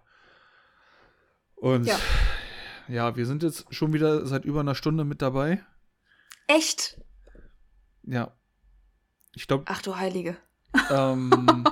Und 1.55 1.86
ja. 1.86 1.99
ja, 2.88 3.16
wir 3.16 3.24
sind 3.26 3.43
jetzt 3.43 3.72
schon 3.74 3.93
wieder 3.93 4.26
seit 4.26 4.45
über 4.45 4.61
einer 4.61 4.74
Stunde 4.74 5.05
mit 5.05 5.22
dabei. 5.22 5.64
Echt? 6.47 7.01
Ja. 8.03 8.36
Ich 9.34 9.47
glaube. 9.47 9.64
Ach 9.66 9.80
du 9.80 9.97
Heilige. 9.97 10.36
Ähm, 10.90 11.64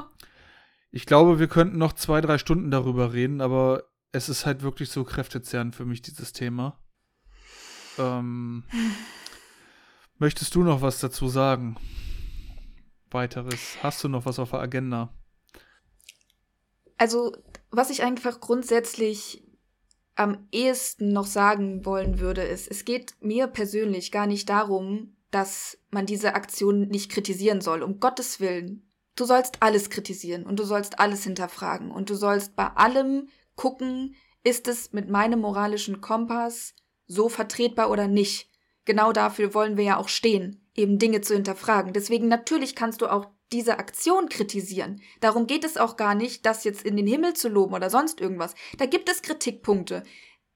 ich 0.91 1.05
glaube, 1.05 1.39
wir 1.39 1.49
könnten 1.49 1.77
noch 1.77 1.93
zwei, 1.93 2.21
drei 2.23 2.39
Stunden 2.39 2.71
darüber 2.71 3.13
reden, 3.13 3.41
aber 3.43 3.85
es 4.13 4.29
ist 4.29 4.47
halt 4.47 4.63
wirklich 4.63 4.91
so 4.91 5.05
kräftezehrend 5.05 5.75
für 5.75 5.85
mich, 5.85 6.03
dieses 6.03 6.33
Thema. 6.33 6.79
Ähm, 7.99 8.65
möchtest 10.19 10.55
du 10.55 10.63
noch 10.63 10.83
was 10.83 11.01
dazu 11.01 11.29
sagen? 11.29 11.77
Weiteres. 13.11 13.77
Hast 13.83 14.03
du 14.05 14.09
noch 14.09 14.25
was 14.25 14.39
auf 14.39 14.51
der 14.51 14.61
Agenda? 14.61 15.13
Also, 16.97 17.37
was 17.71 17.91
ich 17.91 18.03
einfach 18.03 18.41
grundsätzlich 18.41 19.43
am 20.17 20.47
ehesten 20.53 21.13
noch 21.13 21.27
sagen 21.27 21.85
wollen 21.87 22.19
würde, 22.21 22.43
ist, 22.43 22.69
es 22.71 22.85
geht 22.85 23.15
mir 23.21 23.47
persönlich 23.47 24.13
gar 24.13 24.27
nicht 24.27 24.49
darum, 24.49 25.17
dass 25.31 25.79
man 25.91 26.07
diese 26.07 26.35
Aktion 26.35 26.89
nicht 26.89 27.11
kritisieren 27.11 27.61
soll. 27.61 27.83
Um 27.83 28.01
Gottes 28.01 28.41
Willen. 28.41 28.87
Du 29.17 29.25
sollst 29.25 29.63
alles 29.63 29.91
kritisieren 29.91 30.45
und 30.45 30.59
du 30.59 30.65
sollst 30.65 30.99
alles 30.99 31.25
hinterfragen 31.25 31.91
und 31.91 32.11
du 32.11 32.15
sollst 32.15 32.55
bei 32.55 32.67
allem 32.67 33.29
gucken, 33.61 34.17
ist 34.43 34.69
es 34.69 34.95
mit 34.95 35.11
meinem 35.11 35.41
moralischen 35.41 36.01
Kompass 36.01 36.75
so 37.07 37.29
vertretbar 37.29 37.91
oder 37.91 38.09
nicht. 38.09 38.49
Genau 38.87 39.13
dafür 39.13 39.53
wollen 39.53 39.77
wir 39.77 39.85
ja 39.85 39.97
auch 39.99 40.09
stehen, 40.09 40.67
eben 40.75 40.99
Dinge 40.99 41.21
zu 41.21 41.35
hinterfragen. 41.35 41.93
Deswegen 41.93 42.27
natürlich 42.27 42.75
kannst 42.75 43.03
du 43.03 43.13
auch 43.13 43.27
diese 43.53 43.79
Aktion 43.79 44.31
kritisieren. 44.31 45.03
Darum 45.21 45.47
geht 45.47 45.65
es 45.65 45.77
auch 45.77 45.99
gar 45.99 46.15
nicht, 46.15 46.47
das 46.47 46.65
jetzt 46.65 46.87
in 46.87 46.97
den 46.97 47.07
Himmel 47.07 47.35
zu 47.35 47.51
loben 47.51 47.75
oder 47.75 47.91
sonst 47.91 48.19
irgendwas. 48.19 48.55
Da 48.79 48.87
gibt 48.87 49.11
es 49.11 49.21
Kritikpunkte. 49.21 50.05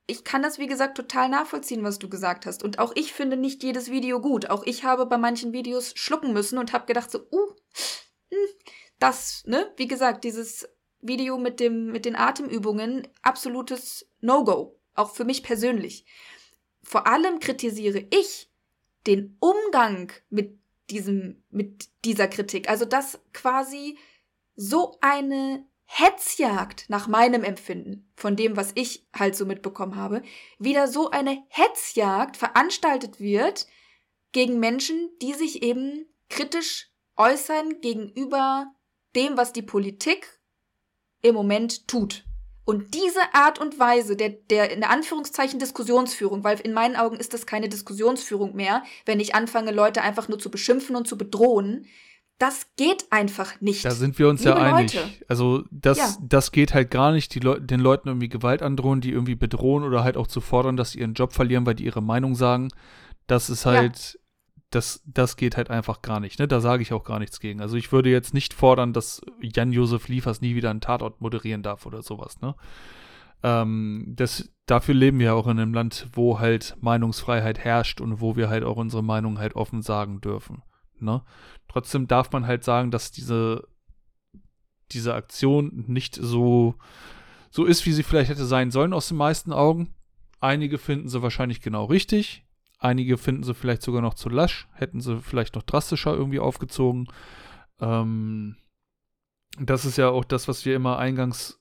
Ich 0.07 0.25
kann 0.25 0.43
das, 0.43 0.59
wie 0.59 0.67
gesagt, 0.67 0.97
total 0.97 1.29
nachvollziehen, 1.29 1.85
was 1.85 1.99
du 1.99 2.09
gesagt 2.09 2.47
hast. 2.47 2.63
Und 2.63 2.79
auch 2.79 2.93
ich 2.95 3.13
finde 3.13 3.37
nicht 3.37 3.63
jedes 3.63 3.91
Video 3.91 4.19
gut. 4.19 4.49
Auch 4.49 4.63
ich 4.65 4.83
habe 4.85 5.05
bei 5.05 5.19
manchen 5.19 5.53
Videos 5.53 5.93
schlucken 5.95 6.33
müssen 6.33 6.57
und 6.57 6.73
habe 6.73 6.87
gedacht 6.87 7.11
so, 7.11 7.19
uh, 7.19 7.53
hm, 8.31 8.49
das, 8.99 9.43
ne? 9.45 9.71
Wie 9.77 9.89
gesagt, 9.89 10.25
dieses 10.25 10.67
Video 11.05 11.39
mit, 11.39 11.61
dem, 11.61 11.93
mit 11.93 12.05
den 12.05 12.17
Atemübungen 12.17 13.07
absolutes 13.23 14.09
No-Go, 14.21 14.77
auch 14.95 15.15
für 15.15 15.25
mich 15.25 15.43
persönlich. 15.43 16.05
Vor 16.83 17.07
allem 17.07 17.39
kritisiere 17.39 18.07
ich 18.11 18.51
den 19.07 19.37
Umgang 19.39 20.13
mit 20.31 20.59
diesem, 20.91 21.43
mit 21.51 21.89
dieser 22.05 22.29
Kritik. 22.29 22.69
Also, 22.69 22.85
dass 22.85 23.21
quasi 23.33 23.99
so 24.57 24.97
eine 25.01 25.67
Hetzjagd 25.87 26.87
nach 26.89 27.07
meinem 27.07 27.45
Empfinden, 27.45 28.11
von 28.17 28.37
dem, 28.37 28.57
was 28.57 28.73
ich 28.75 29.07
halt 29.15 29.37
so 29.37 29.45
mitbekommen 29.45 29.97
habe, 29.97 30.23
wieder 30.59 30.89
so 30.89 31.11
eine 31.11 31.43
Hetzjagd 31.49 32.37
veranstaltet 32.37 33.21
wird 33.21 33.67
gegen 34.33 34.59
Menschen, 34.59 35.11
die 35.21 35.35
sich 35.35 35.63
eben 35.63 36.07
kritisch 36.31 36.91
äußern 37.17 37.81
gegenüber 37.81 38.73
dem, 39.15 39.37
was 39.37 39.53
die 39.53 39.63
Politik 39.63 40.34
im 41.25 41.35
Moment 41.35 41.89
tut. 41.89 42.25
Und 42.67 42.95
diese 42.95 43.21
Art 43.35 43.61
und 43.61 43.79
Weise 43.79 44.17
der, 44.17 44.31
der 44.31 44.71
in 44.71 44.85
Anführungszeichen 44.85 45.59
Diskussionsführung, 45.59 46.45
weil 46.45 46.61
in 46.61 46.73
meinen 46.73 46.97
Augen 46.97 47.17
ist 47.17 47.35
das 47.35 47.47
keine 47.47 47.69
Diskussionsführung 47.69 48.55
mehr, 48.55 48.83
wenn 49.05 49.21
ich 49.21 49.35
anfange, 49.35 49.71
Leute 49.71 50.01
einfach 50.01 50.29
nur 50.29 50.39
zu 50.39 50.51
beschimpfen 50.51 50.97
und 50.97 51.07
zu 51.07 51.19
bedrohen, 51.19 51.87
das 52.39 52.67
geht 52.77 53.07
einfach 53.11 53.61
nicht. 53.61 53.85
Da 53.85 53.93
sind 53.93 54.19
wir 54.19 54.29
uns 54.29 54.45
Liebe 54.45 54.59
ja 54.59 54.75
einig. 54.75 54.95
Leute. 54.95 55.09
Also 55.29 55.65
das, 55.71 55.99
ja. 55.99 56.17
das 56.21 56.53
geht 56.53 56.75
halt 56.75 56.91
gar 56.91 57.13
nicht, 57.13 57.35
die 57.35 57.41
Le 57.41 57.61
den 57.61 57.81
Leuten 57.81 58.09
irgendwie 58.09 58.29
Gewalt 58.29 58.63
androhen, 58.63 59.01
die 59.01 59.13
irgendwie 59.13 59.37
bedrohen 59.37 59.85
oder 59.85 60.03
halt 60.03 60.17
auch 60.17 60.27
zu 60.27 60.41
fordern, 60.41 60.77
dass 60.77 60.93
sie 60.93 61.01
ihren 61.01 61.15
Job 61.15 61.33
verlieren, 61.33 61.65
weil 61.67 61.75
die 61.75 61.85
ihre 61.85 62.03
Meinung 62.03 62.35
sagen. 62.35 62.71
Das 63.27 63.51
ist 63.51 63.67
halt. 63.67 64.19
Das, 64.75 65.03
das 65.07 65.37
geht 65.37 65.57
halt 65.57 65.71
einfach 65.71 66.03
gar 66.03 66.21
nicht. 66.21 66.39
Ne? 66.39 66.49
Da 66.49 66.61
sage 66.61 66.83
ich 66.83 66.93
auch 66.93 67.05
gar 67.05 67.19
nichts 67.19 67.41
gegen. 67.41 67.61
Also 67.61 67.77
ich 67.77 67.93
würde 67.93 68.11
jetzt 68.11 68.35
nicht 68.35 68.55
fordern, 68.55 68.93
dass 68.93 69.23
Jan-Josef 69.41 70.09
Liefers 70.09 70.41
nie 70.41 70.55
wieder 70.55 70.71
einen 70.71 70.81
Tatort 70.81 71.21
moderieren 71.21 71.63
darf 71.63 71.87
oder 71.87 72.03
sowas. 72.03 72.41
Ne? 72.41 72.55
Ähm, 73.43 74.13
das, 74.17 74.51
dafür 74.67 74.95
leben 74.95 75.19
wir 75.19 75.35
auch 75.35 75.47
in 75.47 75.59
einem 75.59 75.75
Land, 75.75 76.09
wo 76.13 76.41
halt 76.41 76.77
Meinungsfreiheit 76.81 77.59
herrscht 77.59 78.01
und 78.01 78.21
wo 78.21 78.37
wir 78.37 78.49
halt 78.49 78.65
auch 78.65 78.77
unsere 78.77 79.05
Meinung 79.05 79.39
halt 79.39 79.55
offen 79.55 79.83
sagen 79.83 80.21
dürfen. 80.21 80.63
Ne? 80.99 81.23
Trotzdem 81.69 82.07
darf 82.07 82.33
man 82.33 82.47
halt 82.47 82.65
sagen, 82.65 82.91
dass 82.91 83.11
diese, 83.11 83.69
diese 84.93 85.15
Aktion 85.15 85.85
nicht 85.87 86.17
so, 86.17 86.75
so 87.51 87.65
ist, 87.65 87.87
wie 87.87 87.93
sie 87.93 88.03
vielleicht 88.03 88.31
hätte 88.31 88.47
sein 88.47 88.71
sollen 88.71 88.93
aus 88.93 89.09
den 89.09 89.19
meisten 89.19 89.53
Augen. 89.53 89.95
Einige 90.41 90.79
finden 90.79 91.09
sie 91.09 91.23
wahrscheinlich 91.23 91.61
genau 91.61 91.85
richtig. 91.85 92.44
Einige 92.85 93.17
finden 93.17 93.45
sie 93.45 93.55
vielleicht 93.55 93.81
sogar 93.81 94.03
noch 94.03 94.13
zu 94.13 94.29
lasch. 94.29 94.69
Hätten 94.75 95.01
sie 95.01 95.19
vielleicht 95.19 95.55
noch 95.55 95.63
drastischer 95.63 96.13
irgendwie 96.13 96.39
aufgezogen. 96.39 97.09
Ähm, 97.81 98.57
das 99.59 99.87
ist 99.87 99.97
ja 99.97 100.11
auch 100.11 100.25
das, 100.27 100.49
was 100.49 100.67
wir 100.67 100.77
immer 100.77 100.99
eingangs 100.99 101.59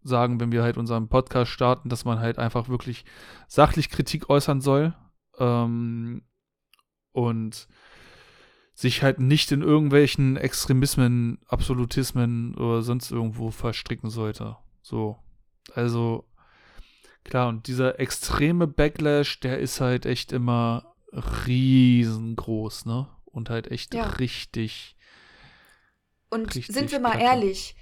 sagen, 0.00 0.40
wenn 0.40 0.52
wir 0.52 0.62
halt 0.62 0.78
unseren 0.78 1.08
Podcast 1.08 1.50
starten, 1.50 1.90
dass 1.90 2.06
man 2.06 2.18
halt 2.18 2.38
einfach 2.38 2.70
wirklich 2.70 3.04
sachlich 3.46 3.90
Kritik 3.90 4.30
äußern 4.30 4.62
soll. 4.62 4.94
Ähm, 5.38 6.22
und 7.12 7.68
sich 8.72 9.02
halt 9.02 9.20
nicht 9.20 9.52
in 9.52 9.60
irgendwelchen 9.60 10.38
Extremismen, 10.38 11.40
Absolutismen 11.46 12.54
oder 12.54 12.80
sonst 12.80 13.10
irgendwo 13.10 13.50
verstricken 13.50 14.08
sollte. 14.08 14.56
So. 14.80 15.18
Also, 15.74 16.24
klar, 17.24 17.48
und 17.48 17.66
dieser 17.66 17.98
extreme 17.98 18.66
Backlash, 18.66 19.40
der 19.40 19.58
ist 19.58 19.80
halt 19.80 20.06
echt 20.06 20.32
immer 20.32 20.94
riesengroß, 21.46 22.86
ne? 22.86 23.08
Und 23.24 23.50
halt 23.50 23.70
echt 23.70 23.94
ja. 23.94 24.04
richtig. 24.04 24.96
Und 26.30 26.54
richtig 26.54 26.74
sind 26.74 26.92
wir 26.92 27.00
mal 27.00 27.12
kacke. 27.12 27.24
ehrlich, 27.24 27.76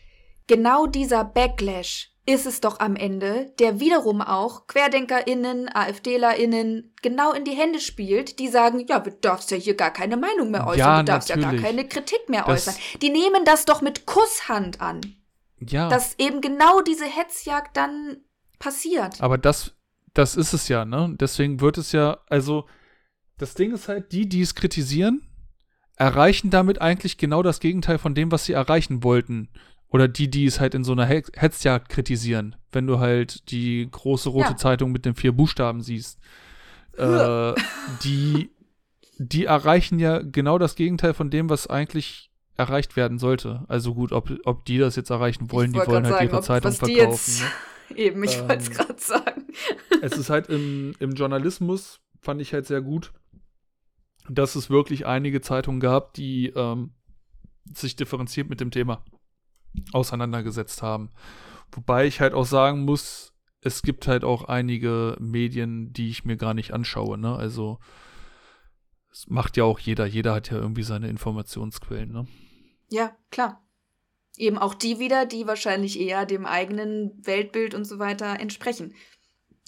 genau 0.46 0.86
dieser 0.86 1.24
Backlash 1.24 2.12
ist 2.24 2.46
es 2.46 2.60
doch 2.60 2.78
am 2.78 2.94
Ende, 2.94 3.52
der 3.58 3.80
wiederum 3.80 4.22
auch 4.22 4.68
QuerdenkerInnen, 4.68 5.68
AfDlerInnen 5.74 6.94
genau 7.02 7.32
in 7.32 7.44
die 7.44 7.56
Hände 7.56 7.80
spielt, 7.80 8.38
die 8.38 8.48
sagen, 8.48 8.86
ja, 8.86 9.00
du 9.00 9.10
darfst 9.10 9.50
ja 9.50 9.56
hier 9.56 9.74
gar 9.74 9.90
keine 9.90 10.16
Meinung 10.16 10.52
mehr 10.52 10.66
äußern, 10.66 10.78
ja, 10.78 10.98
du 11.00 11.04
darfst 11.06 11.30
natürlich. 11.30 11.46
ja 11.46 11.52
gar 11.52 11.62
keine 11.62 11.88
Kritik 11.88 12.28
mehr 12.28 12.44
das 12.44 12.68
äußern. 12.68 12.80
Die 13.02 13.10
nehmen 13.10 13.44
das 13.44 13.64
doch 13.64 13.80
mit 13.80 14.06
Kusshand 14.06 14.80
an. 14.80 15.00
Ja. 15.58 15.88
Dass 15.88 16.18
eben 16.18 16.40
genau 16.40 16.80
diese 16.80 17.06
Hetzjagd 17.06 17.76
dann 17.76 18.18
passiert. 18.62 19.20
Aber 19.20 19.38
das, 19.38 19.74
das 20.14 20.36
ist 20.36 20.52
es 20.52 20.68
ja, 20.68 20.84
ne? 20.84 21.14
Deswegen 21.20 21.60
wird 21.60 21.78
es 21.78 21.92
ja, 21.92 22.18
also, 22.28 22.66
das 23.38 23.54
Ding 23.54 23.72
ist 23.72 23.88
halt, 23.88 24.12
die, 24.12 24.28
die 24.28 24.40
es 24.40 24.54
kritisieren, 24.54 25.22
erreichen 25.96 26.50
damit 26.50 26.80
eigentlich 26.80 27.18
genau 27.18 27.42
das 27.42 27.58
Gegenteil 27.60 27.98
von 27.98 28.14
dem, 28.14 28.30
was 28.30 28.44
sie 28.44 28.52
erreichen 28.52 29.02
wollten. 29.02 29.48
Oder 29.88 30.08
die, 30.08 30.30
die 30.30 30.46
es 30.46 30.58
halt 30.58 30.74
in 30.74 30.84
so 30.84 30.92
einer 30.92 31.04
Hetzjagd 31.06 31.90
kritisieren, 31.90 32.56
wenn 32.70 32.86
du 32.86 32.98
halt 32.98 33.50
die 33.50 33.88
große 33.90 34.30
rote 34.30 34.50
ja. 34.50 34.56
Zeitung 34.56 34.90
mit 34.90 35.04
den 35.04 35.14
vier 35.14 35.32
Buchstaben 35.32 35.82
siehst. 35.82 36.18
Äh, 36.96 37.52
die, 38.04 38.50
die 39.18 39.44
erreichen 39.44 39.98
ja 39.98 40.22
genau 40.22 40.56
das 40.56 40.76
Gegenteil 40.76 41.12
von 41.12 41.30
dem, 41.30 41.50
was 41.50 41.66
eigentlich 41.66 42.30
erreicht 42.56 42.96
werden 42.96 43.18
sollte. 43.18 43.64
Also 43.68 43.92
gut, 43.92 44.12
ob, 44.12 44.30
ob 44.44 44.64
die 44.64 44.78
das 44.78 44.96
jetzt 44.96 45.10
erreichen 45.10 45.50
wollen, 45.50 45.72
die 45.72 45.78
wollen 45.80 46.04
halt 46.04 46.14
sagen, 46.14 46.26
ihre 46.28 46.38
ob, 46.38 46.44
Zeitung 46.44 46.72
verkaufen. 46.72 47.34
Ne? 47.40 47.50
Eben, 47.94 48.22
ich 48.24 48.36
ähm, 48.36 48.48
wollte 48.48 48.62
es 48.62 48.70
gerade 48.70 49.00
sagen. 49.00 49.46
es 50.02 50.16
ist 50.16 50.30
halt 50.30 50.48
im, 50.48 50.94
im 50.98 51.12
Journalismus, 51.12 52.00
fand 52.20 52.40
ich 52.40 52.52
halt 52.52 52.66
sehr 52.66 52.80
gut, 52.80 53.12
dass 54.28 54.54
es 54.54 54.70
wirklich 54.70 55.06
einige 55.06 55.40
Zeitungen 55.40 55.80
gab, 55.80 56.14
die 56.14 56.48
ähm, 56.48 56.92
sich 57.72 57.96
differenziert 57.96 58.48
mit 58.48 58.60
dem 58.60 58.70
Thema 58.70 59.04
auseinandergesetzt 59.92 60.82
haben. 60.82 61.10
Wobei 61.72 62.06
ich 62.06 62.20
halt 62.20 62.34
auch 62.34 62.44
sagen 62.44 62.84
muss, 62.84 63.32
es 63.60 63.82
gibt 63.82 64.06
halt 64.06 64.24
auch 64.24 64.44
einige 64.44 65.16
Medien, 65.20 65.92
die 65.92 66.10
ich 66.10 66.24
mir 66.24 66.36
gar 66.36 66.52
nicht 66.52 66.72
anschaue. 66.72 67.16
Ne? 67.16 67.34
Also 67.34 67.78
es 69.10 69.28
macht 69.28 69.56
ja 69.56 69.64
auch 69.64 69.78
jeder. 69.78 70.04
Jeder 70.06 70.34
hat 70.34 70.50
ja 70.50 70.58
irgendwie 70.58 70.82
seine 70.82 71.08
Informationsquellen. 71.08 72.12
Ne? 72.12 72.26
Ja, 72.90 73.16
klar. 73.30 73.62
Eben 74.36 74.58
auch 74.58 74.74
die 74.74 74.98
wieder, 74.98 75.26
die 75.26 75.46
wahrscheinlich 75.46 76.00
eher 76.00 76.24
dem 76.24 76.46
eigenen 76.46 77.12
Weltbild 77.24 77.74
und 77.74 77.84
so 77.84 77.98
weiter 77.98 78.40
entsprechen. 78.40 78.94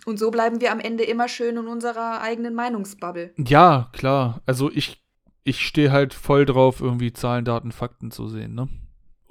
Und 0.06 0.18
so 0.18 0.30
bleiben 0.30 0.60
wir 0.60 0.72
am 0.72 0.80
Ende 0.80 1.04
immer 1.04 1.28
schön 1.28 1.56
in 1.56 1.66
unserer 1.66 2.20
eigenen 2.20 2.54
Meinungsbubble. 2.54 3.34
Ja, 3.38 3.90
klar. 3.92 4.42
Also 4.46 4.70
ich, 4.70 5.02
ich 5.44 5.60
stehe 5.66 5.92
halt 5.92 6.14
voll 6.14 6.44
drauf, 6.44 6.80
irgendwie 6.80 7.12
Zahlen, 7.12 7.44
Daten, 7.44 7.72
Fakten 7.72 8.10
zu 8.10 8.28
sehen, 8.28 8.54
ne? 8.54 8.68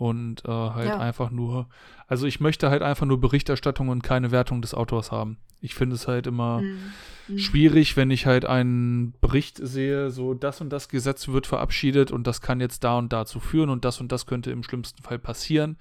Und 0.04 0.44
äh, 0.44 0.52
halt 0.52 0.90
ja. 0.90 1.00
einfach 1.00 1.32
nur, 1.32 1.70
also 2.08 2.28
ich 2.28 2.42
möchte 2.42 2.70
halt 2.70 2.82
einfach 2.82 3.06
nur 3.06 3.22
Berichterstattung 3.22 3.88
und 3.88 4.04
keine 4.04 4.32
Wertung 4.32 4.62
des 4.62 4.74
Autors 4.74 5.14
haben. 5.14 5.38
Ich 5.62 5.76
finde 5.76 5.96
es 5.96 6.10
halt 6.10 6.28
immer 6.28 6.60
mhm. 6.60 6.92
mhm. 7.30 7.38
schwierig, 7.38 7.96
wenn 7.96 8.12
ich 8.12 8.26
halt 8.26 8.44
einen 8.44 9.14
Bericht 9.22 9.60
sehe, 9.66 10.12
so 10.12 10.34
das 10.34 10.60
und 10.60 10.72
das 10.72 10.90
Gesetz 10.90 11.30
wird 11.30 11.48
verabschiedet 11.48 12.12
und 12.12 12.28
das 12.28 12.42
kann 12.42 12.60
jetzt 12.60 12.84
da 12.84 12.98
und 12.98 13.14
dazu 13.14 13.40
führen 13.40 13.70
und 13.70 13.86
das 13.86 14.02
und 14.02 14.12
das 14.12 14.26
könnte 14.26 14.52
im 14.52 14.64
schlimmsten 14.64 15.02
Fall 15.02 15.20
passieren. 15.20 15.78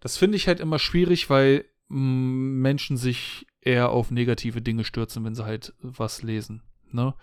Das 0.00 0.18
finde 0.18 0.36
ich 0.36 0.46
halt 0.46 0.60
immer 0.60 0.78
schwierig, 0.78 1.30
weil 1.30 1.64
mh, 1.88 1.98
mm, 1.98 2.60
Menschen 2.60 2.98
sich 2.98 3.46
eher 3.62 3.88
auf 3.88 4.10
negative 4.10 4.60
Dinge 4.60 4.84
stürzen, 4.84 5.24
wenn 5.24 5.34
sie 5.34 5.46
halt 5.46 5.72
was 5.80 6.22
lesen. 6.22 6.60
Ne? 6.92 7.14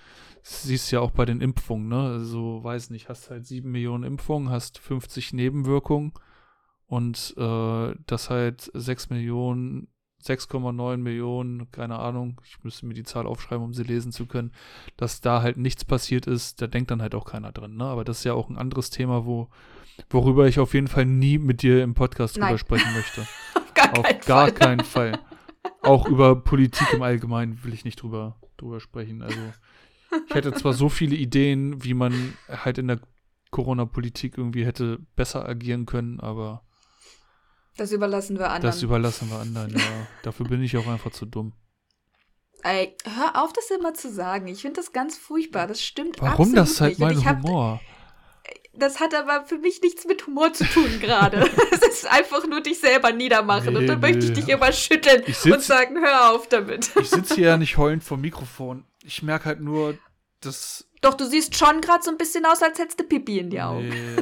Siehst 0.45 0.91
ja 0.91 0.99
auch 0.99 1.11
bei 1.11 1.25
den 1.25 1.41
Impfungen, 1.41 1.87
ne? 1.87 2.01
Also, 2.01 2.63
weiß 2.63 2.91
nicht, 2.91 3.09
hast 3.09 3.31
halt 3.31 3.47
sieben 3.47 3.71
Millionen 3.71 4.03
Impfungen, 4.03 4.51
hast 4.51 4.77
50 4.77 5.33
Nebenwirkungen 5.33 6.13
und 6.85 7.33
äh, 7.35 7.95
das 8.05 8.29
halt 8.29 8.69
6 8.73 9.09
Millionen, 9.09 9.87
6,9 10.23 10.97
Millionen, 10.97 11.71
keine 11.71 11.97
Ahnung, 11.97 12.39
ich 12.45 12.63
müsste 12.63 12.85
mir 12.85 12.93
die 12.93 13.03
Zahl 13.03 13.25
aufschreiben, 13.25 13.63
um 13.63 13.73
sie 13.73 13.83
lesen 13.83 14.11
zu 14.11 14.27
können, 14.27 14.51
dass 14.97 15.19
da 15.19 15.41
halt 15.41 15.57
nichts 15.57 15.83
passiert 15.83 16.27
ist, 16.27 16.61
da 16.61 16.67
denkt 16.67 16.91
dann 16.91 17.01
halt 17.01 17.15
auch 17.15 17.25
keiner 17.25 17.51
drin, 17.51 17.75
ne? 17.75 17.85
Aber 17.85 18.03
das 18.03 18.19
ist 18.19 18.23
ja 18.25 18.33
auch 18.33 18.49
ein 18.49 18.57
anderes 18.59 18.91
Thema, 18.91 19.25
wo, 19.25 19.49
worüber 20.11 20.47
ich 20.47 20.59
auf 20.59 20.75
jeden 20.75 20.87
Fall 20.87 21.05
nie 21.05 21.39
mit 21.39 21.63
dir 21.63 21.81
im 21.81 21.95
Podcast 21.95 22.37
Nein. 22.37 22.49
drüber 22.49 22.59
sprechen 22.59 22.93
möchte. 22.93 23.21
auf 23.55 23.73
gar, 23.73 23.97
auf 23.97 24.03
keinen, 24.03 24.21
gar 24.21 24.45
Fall. 24.45 24.53
keinen 24.53 24.83
Fall. 24.83 25.19
Auch 25.81 26.07
über 26.07 26.35
Politik 26.35 26.93
im 26.93 27.01
Allgemeinen 27.03 27.63
will 27.63 27.73
ich 27.73 27.85
nicht 27.85 28.01
drüber, 28.01 28.35
drüber 28.57 28.79
sprechen. 28.79 29.21
Also 29.21 29.39
ich 30.27 30.35
hätte 30.35 30.53
zwar 30.53 30.73
so 30.73 30.89
viele 30.89 31.15
Ideen, 31.15 31.83
wie 31.83 31.93
man 31.93 32.33
halt 32.49 32.77
in 32.77 32.87
der 32.87 32.99
Corona-Politik 33.51 34.37
irgendwie 34.37 34.65
hätte 34.65 34.99
besser 35.15 35.47
agieren 35.47 35.85
können, 35.85 36.19
aber. 36.19 36.63
Das 37.77 37.91
überlassen 37.91 38.37
wir 38.37 38.49
anderen. 38.49 38.71
Das 38.71 38.83
überlassen 38.83 39.29
wir 39.29 39.39
anderen, 39.39 39.77
ja. 39.77 40.07
Dafür 40.23 40.47
bin 40.47 40.61
ich 40.61 40.75
auch 40.77 40.87
einfach 40.87 41.11
zu 41.11 41.25
dumm. 41.25 41.53
Ey, 42.63 42.97
hör 43.05 43.43
auf, 43.43 43.53
das 43.53 43.69
immer 43.69 43.93
zu 43.93 44.11
sagen. 44.11 44.47
Ich 44.47 44.61
finde 44.61 44.81
das 44.81 44.91
ganz 44.91 45.17
furchtbar. 45.17 45.67
Das 45.67 45.83
stimmt 45.83 46.19
Warum? 46.19 46.31
Absolut 46.31 46.57
das 46.57 46.81
halt 46.81 46.99
mein 46.99 47.23
Humor. 47.23 47.79
das 48.73 48.99
hat 48.99 49.13
aber 49.13 49.45
für 49.45 49.59
mich 49.59 49.81
nichts 49.83 50.05
mit 50.05 50.25
Humor 50.25 50.51
zu 50.51 50.65
tun 50.65 50.99
gerade. 50.99 51.47
Es 51.71 52.01
ist 52.01 52.11
einfach 52.11 52.45
nur 52.47 52.61
dich 52.61 52.79
selber 52.79 53.11
niedermachen 53.11 53.73
nee, 53.73 53.79
und 53.79 53.87
dann 53.87 53.99
nee. 53.99 54.11
möchte 54.11 54.25
ich 54.25 54.33
dich 54.33 54.49
immer 54.49 54.71
schütteln 54.71 55.23
sitz, 55.27 55.45
und 55.45 55.61
sagen, 55.61 55.97
hör 55.97 56.31
auf 56.31 56.49
damit. 56.49 56.91
Ich 56.99 57.09
sitze 57.09 57.35
hier 57.35 57.47
ja 57.49 57.57
nicht 57.57 57.77
heulend 57.77 58.03
vor 58.03 58.17
Mikrofon. 58.17 58.83
Ich 59.03 59.21
merke 59.21 59.45
halt 59.45 59.61
nur, 59.61 59.97
dass. 60.45 60.87
Doch, 61.01 61.13
du 61.13 61.25
siehst 61.25 61.55
schon 61.55 61.81
gerade 61.81 62.03
so 62.03 62.11
ein 62.11 62.17
bisschen 62.17 62.45
aus, 62.45 62.61
als 62.61 62.79
hättest 62.79 62.99
du 62.99 63.03
Pipi 63.03 63.39
in 63.39 63.49
die 63.49 63.61
Augen. 63.61 63.89
Nee, 63.89 64.15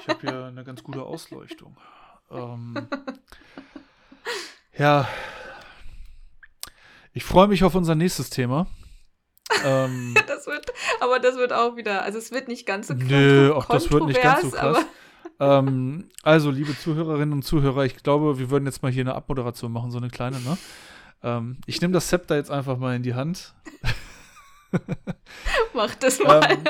ich, 0.00 0.08
habe 0.08 0.26
ja 0.26 0.46
eine 0.46 0.64
ganz 0.64 0.82
gute 0.82 1.02
Ausleuchtung. 1.02 1.76
Ähm, 2.30 2.88
ja. 4.78 5.08
Ich 7.12 7.24
freue 7.24 7.46
mich 7.46 7.62
auf 7.62 7.74
unser 7.74 7.94
nächstes 7.94 8.30
Thema. 8.30 8.66
Ähm, 9.64 10.14
das 10.26 10.46
wird, 10.46 10.72
aber 11.00 11.18
das 11.18 11.36
wird 11.36 11.52
auch 11.52 11.76
wieder, 11.76 12.02
also 12.02 12.18
es 12.18 12.32
wird 12.32 12.48
nicht 12.48 12.66
ganz 12.66 12.88
so 12.88 12.94
Nö, 12.94 13.52
auch 13.52 13.66
das 13.66 13.90
wird 13.90 14.06
nicht 14.06 14.22
ganz 14.22 14.42
so 14.42 14.50
krass. 14.50 14.84
ähm, 15.40 16.08
also, 16.22 16.50
liebe 16.50 16.76
Zuhörerinnen 16.76 17.32
und 17.32 17.42
Zuhörer, 17.42 17.84
ich 17.84 18.02
glaube, 18.02 18.38
wir 18.38 18.50
würden 18.50 18.64
jetzt 18.66 18.82
mal 18.82 18.90
hier 18.90 19.02
eine 19.02 19.14
Abmoderation 19.14 19.72
machen, 19.72 19.90
so 19.90 19.98
eine 19.98 20.08
kleine, 20.08 20.40
ne? 20.40 20.56
Ähm, 21.22 21.58
ich 21.66 21.80
nehme 21.80 21.92
das 21.92 22.08
Zepter 22.08 22.36
jetzt 22.36 22.50
einfach 22.50 22.78
mal 22.78 22.96
in 22.96 23.02
die 23.02 23.14
Hand. 23.14 23.54
Mach 25.74 25.94
das 25.96 26.18
mal. 26.20 26.42
Ähm, 26.50 26.64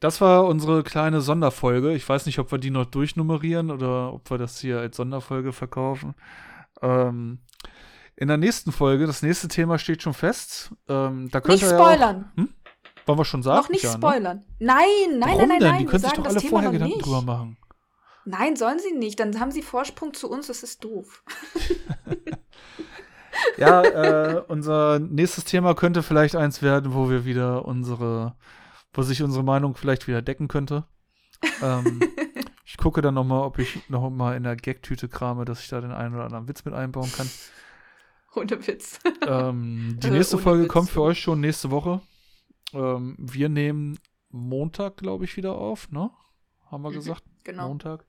das 0.00 0.20
war 0.20 0.46
unsere 0.46 0.82
kleine 0.82 1.20
Sonderfolge. 1.20 1.94
Ich 1.94 2.08
weiß 2.08 2.26
nicht, 2.26 2.38
ob 2.38 2.50
wir 2.52 2.58
die 2.58 2.70
noch 2.70 2.86
durchnummerieren 2.86 3.70
oder 3.70 4.12
ob 4.14 4.30
wir 4.30 4.38
das 4.38 4.58
hier 4.58 4.80
als 4.80 4.96
Sonderfolge 4.96 5.52
verkaufen. 5.52 6.14
Ähm, 6.80 7.40
in 8.16 8.28
der 8.28 8.36
nächsten 8.36 8.72
Folge, 8.72 9.06
das 9.06 9.22
nächste 9.22 9.48
Thema 9.48 9.78
steht 9.78 10.02
schon 10.02 10.14
fest. 10.14 10.72
Ähm, 10.88 11.30
da 11.30 11.40
nicht 11.46 11.64
spoilern. 11.64 11.98
Ja 11.98 12.32
auch, 12.32 12.36
hm? 12.36 12.48
Wollen 13.06 13.18
wir 13.18 13.24
schon 13.24 13.42
sagen? 13.42 13.62
Noch 13.62 13.68
nicht 13.70 13.84
ja, 13.84 13.92
ne? 13.92 13.96
spoilern. 13.96 14.36
Ne? 14.38 14.44
Nein, 14.58 14.86
nein, 15.18 15.20
Warum 15.20 15.38
nein, 15.38 15.48
nein, 15.48 15.58
denn? 15.58 15.68
nein. 15.68 15.78
Die 15.80 15.86
können 15.86 16.02
sich 16.02 16.12
doch 16.12 16.26
alle 16.26 16.40
vorher 16.40 16.70
Gedanken 16.70 16.94
nicht. 16.96 17.06
drüber 17.06 17.22
machen. 17.22 17.56
Nein, 18.24 18.56
sollen 18.56 18.78
sie 18.78 18.92
nicht. 18.92 19.18
Dann 19.18 19.40
haben 19.40 19.50
sie 19.50 19.62
Vorsprung 19.62 20.14
zu 20.14 20.30
uns. 20.30 20.46
Das 20.46 20.62
ist 20.62 20.84
doof. 20.84 21.24
ja, 23.56 23.82
äh, 23.82 24.42
unser 24.48 24.98
nächstes 24.98 25.44
Thema 25.44 25.74
könnte 25.74 26.02
vielleicht 26.02 26.36
eins 26.36 26.62
werden, 26.62 26.94
wo 26.94 27.10
wir 27.10 27.24
wieder 27.24 27.64
unsere, 27.64 28.34
wo 28.92 29.02
sich 29.02 29.22
unsere 29.22 29.44
Meinung 29.44 29.74
vielleicht 29.74 30.08
wieder 30.08 30.22
decken 30.22 30.48
könnte. 30.48 30.84
ähm, 31.62 32.00
ich 32.64 32.76
gucke 32.76 33.02
dann 33.02 33.14
noch 33.14 33.24
mal, 33.24 33.42
ob 33.42 33.58
ich 33.58 33.88
noch 33.88 34.08
mal 34.10 34.36
in 34.36 34.42
der 34.42 34.56
Gagtüte 34.56 35.08
krame, 35.08 35.44
dass 35.44 35.60
ich 35.60 35.68
da 35.68 35.80
den 35.80 35.92
einen 35.92 36.14
oder 36.14 36.24
anderen 36.24 36.48
Witz 36.48 36.64
mit 36.64 36.74
einbauen 36.74 37.10
kann. 37.12 37.28
Ohne 38.34 38.66
Witz. 38.66 39.00
Ähm, 39.26 39.98
die 40.00 40.10
nächste 40.10 40.36
äh, 40.36 40.40
Folge 40.40 40.64
Witz. 40.64 40.72
kommt 40.72 40.90
für 40.90 41.02
euch 41.02 41.20
schon 41.20 41.40
nächste 41.40 41.70
Woche. 41.70 42.00
Ähm, 42.72 43.16
wir 43.18 43.48
nehmen 43.48 43.98
Montag, 44.30 44.98
glaube 44.98 45.24
ich, 45.24 45.36
wieder 45.36 45.56
auf, 45.56 45.90
ne? 45.90 46.10
Haben 46.70 46.82
wir 46.82 46.90
mhm, 46.90 46.94
gesagt? 46.94 47.24
Genau. 47.42 47.68
Montag. 47.68 48.04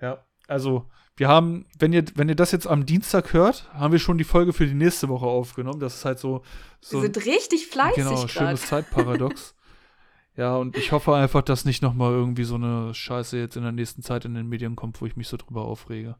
Ja, 0.00 0.24
also 0.48 0.86
wir 1.20 1.28
haben, 1.28 1.66
wenn 1.78 1.92
ihr, 1.92 2.02
wenn 2.14 2.30
ihr 2.30 2.34
das 2.34 2.50
jetzt 2.50 2.66
am 2.66 2.86
Dienstag 2.86 3.34
hört, 3.34 3.70
haben 3.74 3.92
wir 3.92 3.98
schon 3.98 4.16
die 4.16 4.24
Folge 4.24 4.54
für 4.54 4.66
die 4.66 4.72
nächste 4.72 5.10
Woche 5.10 5.26
aufgenommen. 5.26 5.78
Das 5.78 5.96
ist 5.96 6.06
halt 6.06 6.18
so. 6.18 6.42
so 6.80 6.96
wir 6.96 7.12
sind 7.12 7.26
richtig 7.26 7.66
fleißig. 7.66 7.96
Genau, 8.02 8.20
grad. 8.20 8.30
schönes 8.30 8.66
Zeitparadox. 8.66 9.54
ja, 10.38 10.56
und 10.56 10.78
ich 10.78 10.92
hoffe 10.92 11.14
einfach, 11.14 11.42
dass 11.42 11.66
nicht 11.66 11.82
nochmal 11.82 12.12
irgendwie 12.12 12.44
so 12.44 12.54
eine 12.54 12.94
Scheiße 12.94 13.36
jetzt 13.36 13.58
in 13.58 13.64
der 13.64 13.72
nächsten 13.72 14.00
Zeit 14.00 14.24
in 14.24 14.32
den 14.32 14.48
Medien 14.48 14.76
kommt, 14.76 14.98
wo 15.02 15.04
ich 15.04 15.14
mich 15.14 15.28
so 15.28 15.36
drüber 15.36 15.66
aufrege. 15.66 16.16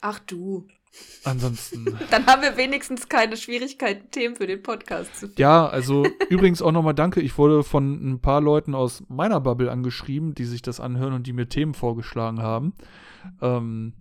Ach 0.00 0.18
du. 0.18 0.66
Ansonsten. 1.22 1.96
Dann 2.10 2.26
haben 2.26 2.42
wir 2.42 2.56
wenigstens 2.56 3.08
keine 3.08 3.36
Schwierigkeiten, 3.36 4.10
Themen 4.10 4.34
für 4.34 4.48
den 4.48 4.64
Podcast 4.64 5.14
zu 5.14 5.26
finden. 5.28 5.40
Ja, 5.40 5.68
also 5.68 6.04
übrigens 6.28 6.60
auch 6.60 6.72
nochmal 6.72 6.94
danke. 6.94 7.20
Ich 7.20 7.38
wurde 7.38 7.62
von 7.62 8.14
ein 8.14 8.20
paar 8.20 8.40
Leuten 8.40 8.74
aus 8.74 9.04
meiner 9.06 9.40
Bubble 9.40 9.70
angeschrieben, 9.70 10.34
die 10.34 10.44
sich 10.44 10.60
das 10.60 10.80
anhören 10.80 11.12
und 11.12 11.28
die 11.28 11.32
mir 11.32 11.48
Themen 11.48 11.74
vorgeschlagen 11.74 12.42
haben. 12.42 12.72
Ähm, 13.40 13.94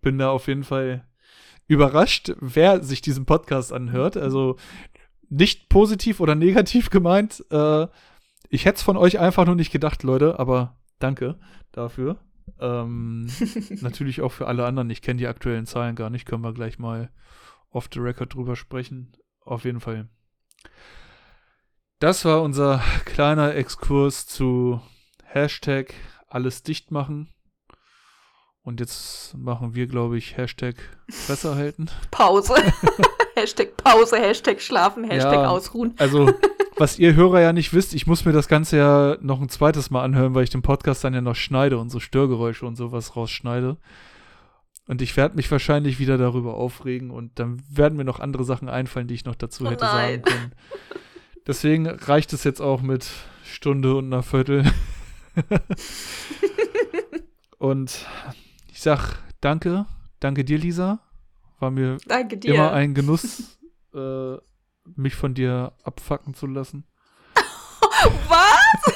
bin 0.00 0.18
da 0.18 0.30
auf 0.30 0.46
jeden 0.48 0.64
Fall 0.64 1.06
überrascht, 1.66 2.32
wer 2.40 2.82
sich 2.82 3.00
diesen 3.00 3.26
Podcast 3.26 3.72
anhört. 3.72 4.16
Also 4.16 4.56
nicht 5.28 5.68
positiv 5.68 6.20
oder 6.20 6.34
negativ 6.34 6.90
gemeint. 6.90 7.44
Äh, 7.50 7.86
ich 8.48 8.64
hätte 8.64 8.76
es 8.76 8.82
von 8.82 8.96
euch 8.96 9.18
einfach 9.18 9.46
nur 9.46 9.56
nicht 9.56 9.72
gedacht, 9.72 10.02
Leute, 10.02 10.38
aber 10.38 10.76
danke 10.98 11.38
dafür. 11.72 12.18
Ähm, 12.60 13.28
natürlich 13.80 14.20
auch 14.20 14.32
für 14.32 14.46
alle 14.46 14.66
anderen. 14.66 14.90
Ich 14.90 15.02
kenne 15.02 15.18
die 15.18 15.26
aktuellen 15.26 15.66
Zahlen 15.66 15.96
gar 15.96 16.10
nicht. 16.10 16.26
Können 16.26 16.42
wir 16.42 16.52
gleich 16.52 16.78
mal 16.78 17.10
off 17.70 17.88
the 17.92 18.00
record 18.00 18.34
drüber 18.34 18.56
sprechen. 18.56 19.12
Auf 19.40 19.64
jeden 19.64 19.80
Fall. 19.80 20.08
Das 21.98 22.24
war 22.24 22.42
unser 22.42 22.82
kleiner 23.04 23.54
Exkurs 23.54 24.26
zu 24.26 24.80
Hashtag 25.24 25.94
alles 26.28 26.62
dicht 26.62 26.90
machen. 26.90 27.33
Und 28.64 28.80
jetzt 28.80 29.36
machen 29.36 29.74
wir, 29.74 29.86
glaube 29.86 30.16
ich, 30.16 30.38
Hashtag 30.38 30.76
Fresse 31.10 31.54
halten. 31.54 31.90
Pause. 32.10 32.54
Hashtag 33.36 33.76
Pause, 33.76 34.16
Hashtag 34.16 34.62
schlafen, 34.62 35.04
Hashtag 35.04 35.34
ja, 35.34 35.48
ausruhen. 35.48 35.92
Also 35.98 36.32
was 36.78 36.98
ihr 36.98 37.14
Hörer 37.14 37.42
ja 37.42 37.52
nicht 37.52 37.74
wisst, 37.74 37.94
ich 37.94 38.06
muss 38.06 38.24
mir 38.24 38.32
das 38.32 38.48
Ganze 38.48 38.78
ja 38.78 39.18
noch 39.20 39.40
ein 39.40 39.50
zweites 39.50 39.90
Mal 39.90 40.02
anhören, 40.02 40.34
weil 40.34 40.44
ich 40.44 40.50
den 40.50 40.62
Podcast 40.62 41.04
dann 41.04 41.12
ja 41.12 41.20
noch 41.20 41.36
schneide 41.36 41.76
und 41.76 41.90
so 41.90 42.00
Störgeräusche 42.00 42.64
und 42.64 42.76
sowas 42.76 43.16
rausschneide. 43.16 43.76
Und 44.86 45.02
ich 45.02 45.14
werde 45.16 45.36
mich 45.36 45.50
wahrscheinlich 45.50 45.98
wieder 45.98 46.16
darüber 46.16 46.54
aufregen 46.54 47.10
und 47.10 47.38
dann 47.38 47.62
werden 47.68 47.96
mir 47.98 48.04
noch 48.04 48.20
andere 48.20 48.44
Sachen 48.44 48.70
einfallen, 48.70 49.08
die 49.08 49.14
ich 49.14 49.26
noch 49.26 49.34
dazu 49.34 49.64
oh 49.66 49.70
hätte 49.70 49.84
sagen 49.84 50.22
können. 50.22 50.52
Deswegen 51.46 51.86
reicht 51.86 52.32
es 52.32 52.44
jetzt 52.44 52.60
auch 52.60 52.80
mit 52.80 53.10
Stunde 53.44 53.96
und 53.96 54.06
einer 54.06 54.22
Viertel. 54.22 54.64
und 57.58 58.06
sag 58.84 59.16
danke. 59.40 59.86
Danke 60.20 60.44
dir, 60.44 60.58
Lisa. 60.58 61.00
War 61.58 61.70
mir 61.70 61.96
immer 62.44 62.72
ein 62.72 62.94
Genuss, 62.94 63.58
äh, 63.94 64.36
mich 64.94 65.14
von 65.14 65.32
dir 65.34 65.72
abfacken 65.82 66.34
zu 66.34 66.46
lassen. 66.46 66.84
Was? 68.28 68.94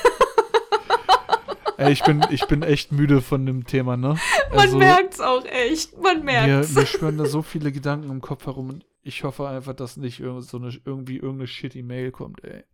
Ey, 1.79 1.93
ich 1.93 2.03
bin, 2.03 2.23
ich 2.31 2.47
bin 2.47 2.63
echt 2.63 2.93
müde 2.93 3.23
von 3.23 3.47
dem 3.47 3.65
Thema, 3.65 3.97
ne? 3.97 4.19
Man 4.51 4.59
also, 4.59 4.79
merkt's 4.79 5.21
auch 5.21 5.45
echt. 5.47 5.97
Man 5.97 6.25
merkt's. 6.25 6.75
Mir, 6.75 6.81
mir 6.81 6.87
schwören 6.87 7.17
da 7.17 7.25
so 7.25 7.41
viele 7.41 7.73
Gedanken 7.73 8.11
im 8.11 8.21
Kopf 8.21 8.45
herum 8.47 8.69
und 8.69 8.85
ich 9.03 9.25
hoffe 9.25 9.49
einfach, 9.49 9.75
dass 9.75 9.97
nicht 9.97 10.21
irgend 10.21 10.45
so 10.45 10.59
eine, 10.59 10.77
irgendwie 10.85 11.17
irgendeine 11.17 11.47
shitty 11.47 11.83
Mail 11.83 12.11
kommt, 12.11 12.45
ey. 12.45 12.65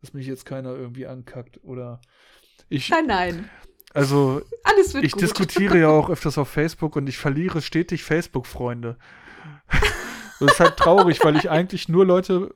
Dass 0.00 0.12
mich 0.12 0.26
jetzt 0.26 0.44
keiner 0.44 0.76
irgendwie 0.76 1.06
ankackt 1.06 1.58
oder 1.64 2.00
ich. 2.68 2.90
Nein, 2.90 3.06
nein. 3.06 3.50
Also, 3.94 4.42
Alles 4.64 4.92
wird 4.92 5.04
ich 5.04 5.12
gut. 5.12 5.22
diskutiere 5.22 5.78
ja 5.78 5.88
auch 5.88 6.10
öfters 6.10 6.36
auf 6.36 6.48
Facebook 6.48 6.96
und 6.96 7.06
ich 7.08 7.16
verliere 7.16 7.62
stetig 7.62 8.02
Facebook-Freunde. 8.04 8.98
Das 10.40 10.54
ist 10.54 10.60
halt 10.60 10.76
traurig, 10.76 11.24
weil 11.24 11.36
ich 11.36 11.48
eigentlich 11.48 11.88
nur 11.88 12.04
Leute 12.04 12.52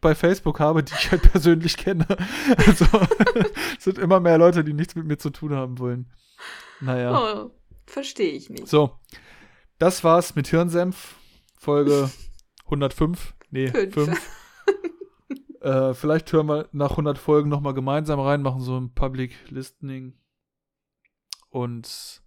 bei 0.00 0.14
Facebook 0.14 0.58
habe, 0.58 0.82
die 0.82 0.94
ich 0.98 1.10
halt 1.12 1.20
persönlich 1.30 1.76
kenne. 1.76 2.06
Also 2.56 2.86
es 3.78 3.84
sind 3.84 3.98
immer 3.98 4.20
mehr 4.20 4.38
Leute, 4.38 4.64
die 4.64 4.72
nichts 4.72 4.94
mit 4.94 5.06
mir 5.06 5.18
zu 5.18 5.28
tun 5.28 5.52
haben 5.54 5.78
wollen. 5.78 6.10
Naja. 6.80 7.44
Oh, 7.44 7.50
verstehe 7.86 8.32
ich 8.32 8.48
nicht. 8.48 8.66
So, 8.66 8.98
das 9.78 10.02
war's 10.02 10.34
mit 10.34 10.48
Hirnsenf, 10.48 11.16
Folge 11.58 12.10
105. 12.64 13.34
Nee, 13.50 13.68
5. 13.68 14.30
äh, 15.60 15.94
vielleicht 15.94 16.32
hören 16.32 16.48
wir 16.48 16.68
nach 16.72 16.92
100 16.92 17.18
Folgen 17.18 17.50
nochmal 17.50 17.74
gemeinsam 17.74 18.18
rein, 18.18 18.40
machen 18.40 18.62
so 18.62 18.78
ein 18.78 18.94
Public 18.94 19.36
Listening. 19.50 20.14
Und 21.54 22.20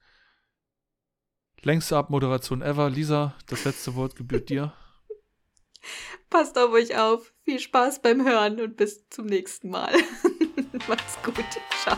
Längste 1.61 1.97
Abmoderation 1.97 2.61
ever. 2.61 2.89
Lisa, 2.89 3.35
das 3.47 3.65
letzte 3.65 3.95
Wort 3.95 4.15
gebührt 4.15 4.47
dir. 4.47 4.71
Passt 6.29 6.57
auf 6.57 6.71
euch 6.71 6.97
auf. 6.97 7.33
Viel 7.43 7.59
Spaß 7.59 8.01
beim 8.01 8.25
Hören 8.25 8.61
und 8.61 8.77
bis 8.77 9.09
zum 9.09 9.25
nächsten 9.25 9.69
Mal. 9.69 9.93
Macht's 10.87 11.21
gut. 11.23 11.43
Ciao. 11.81 11.97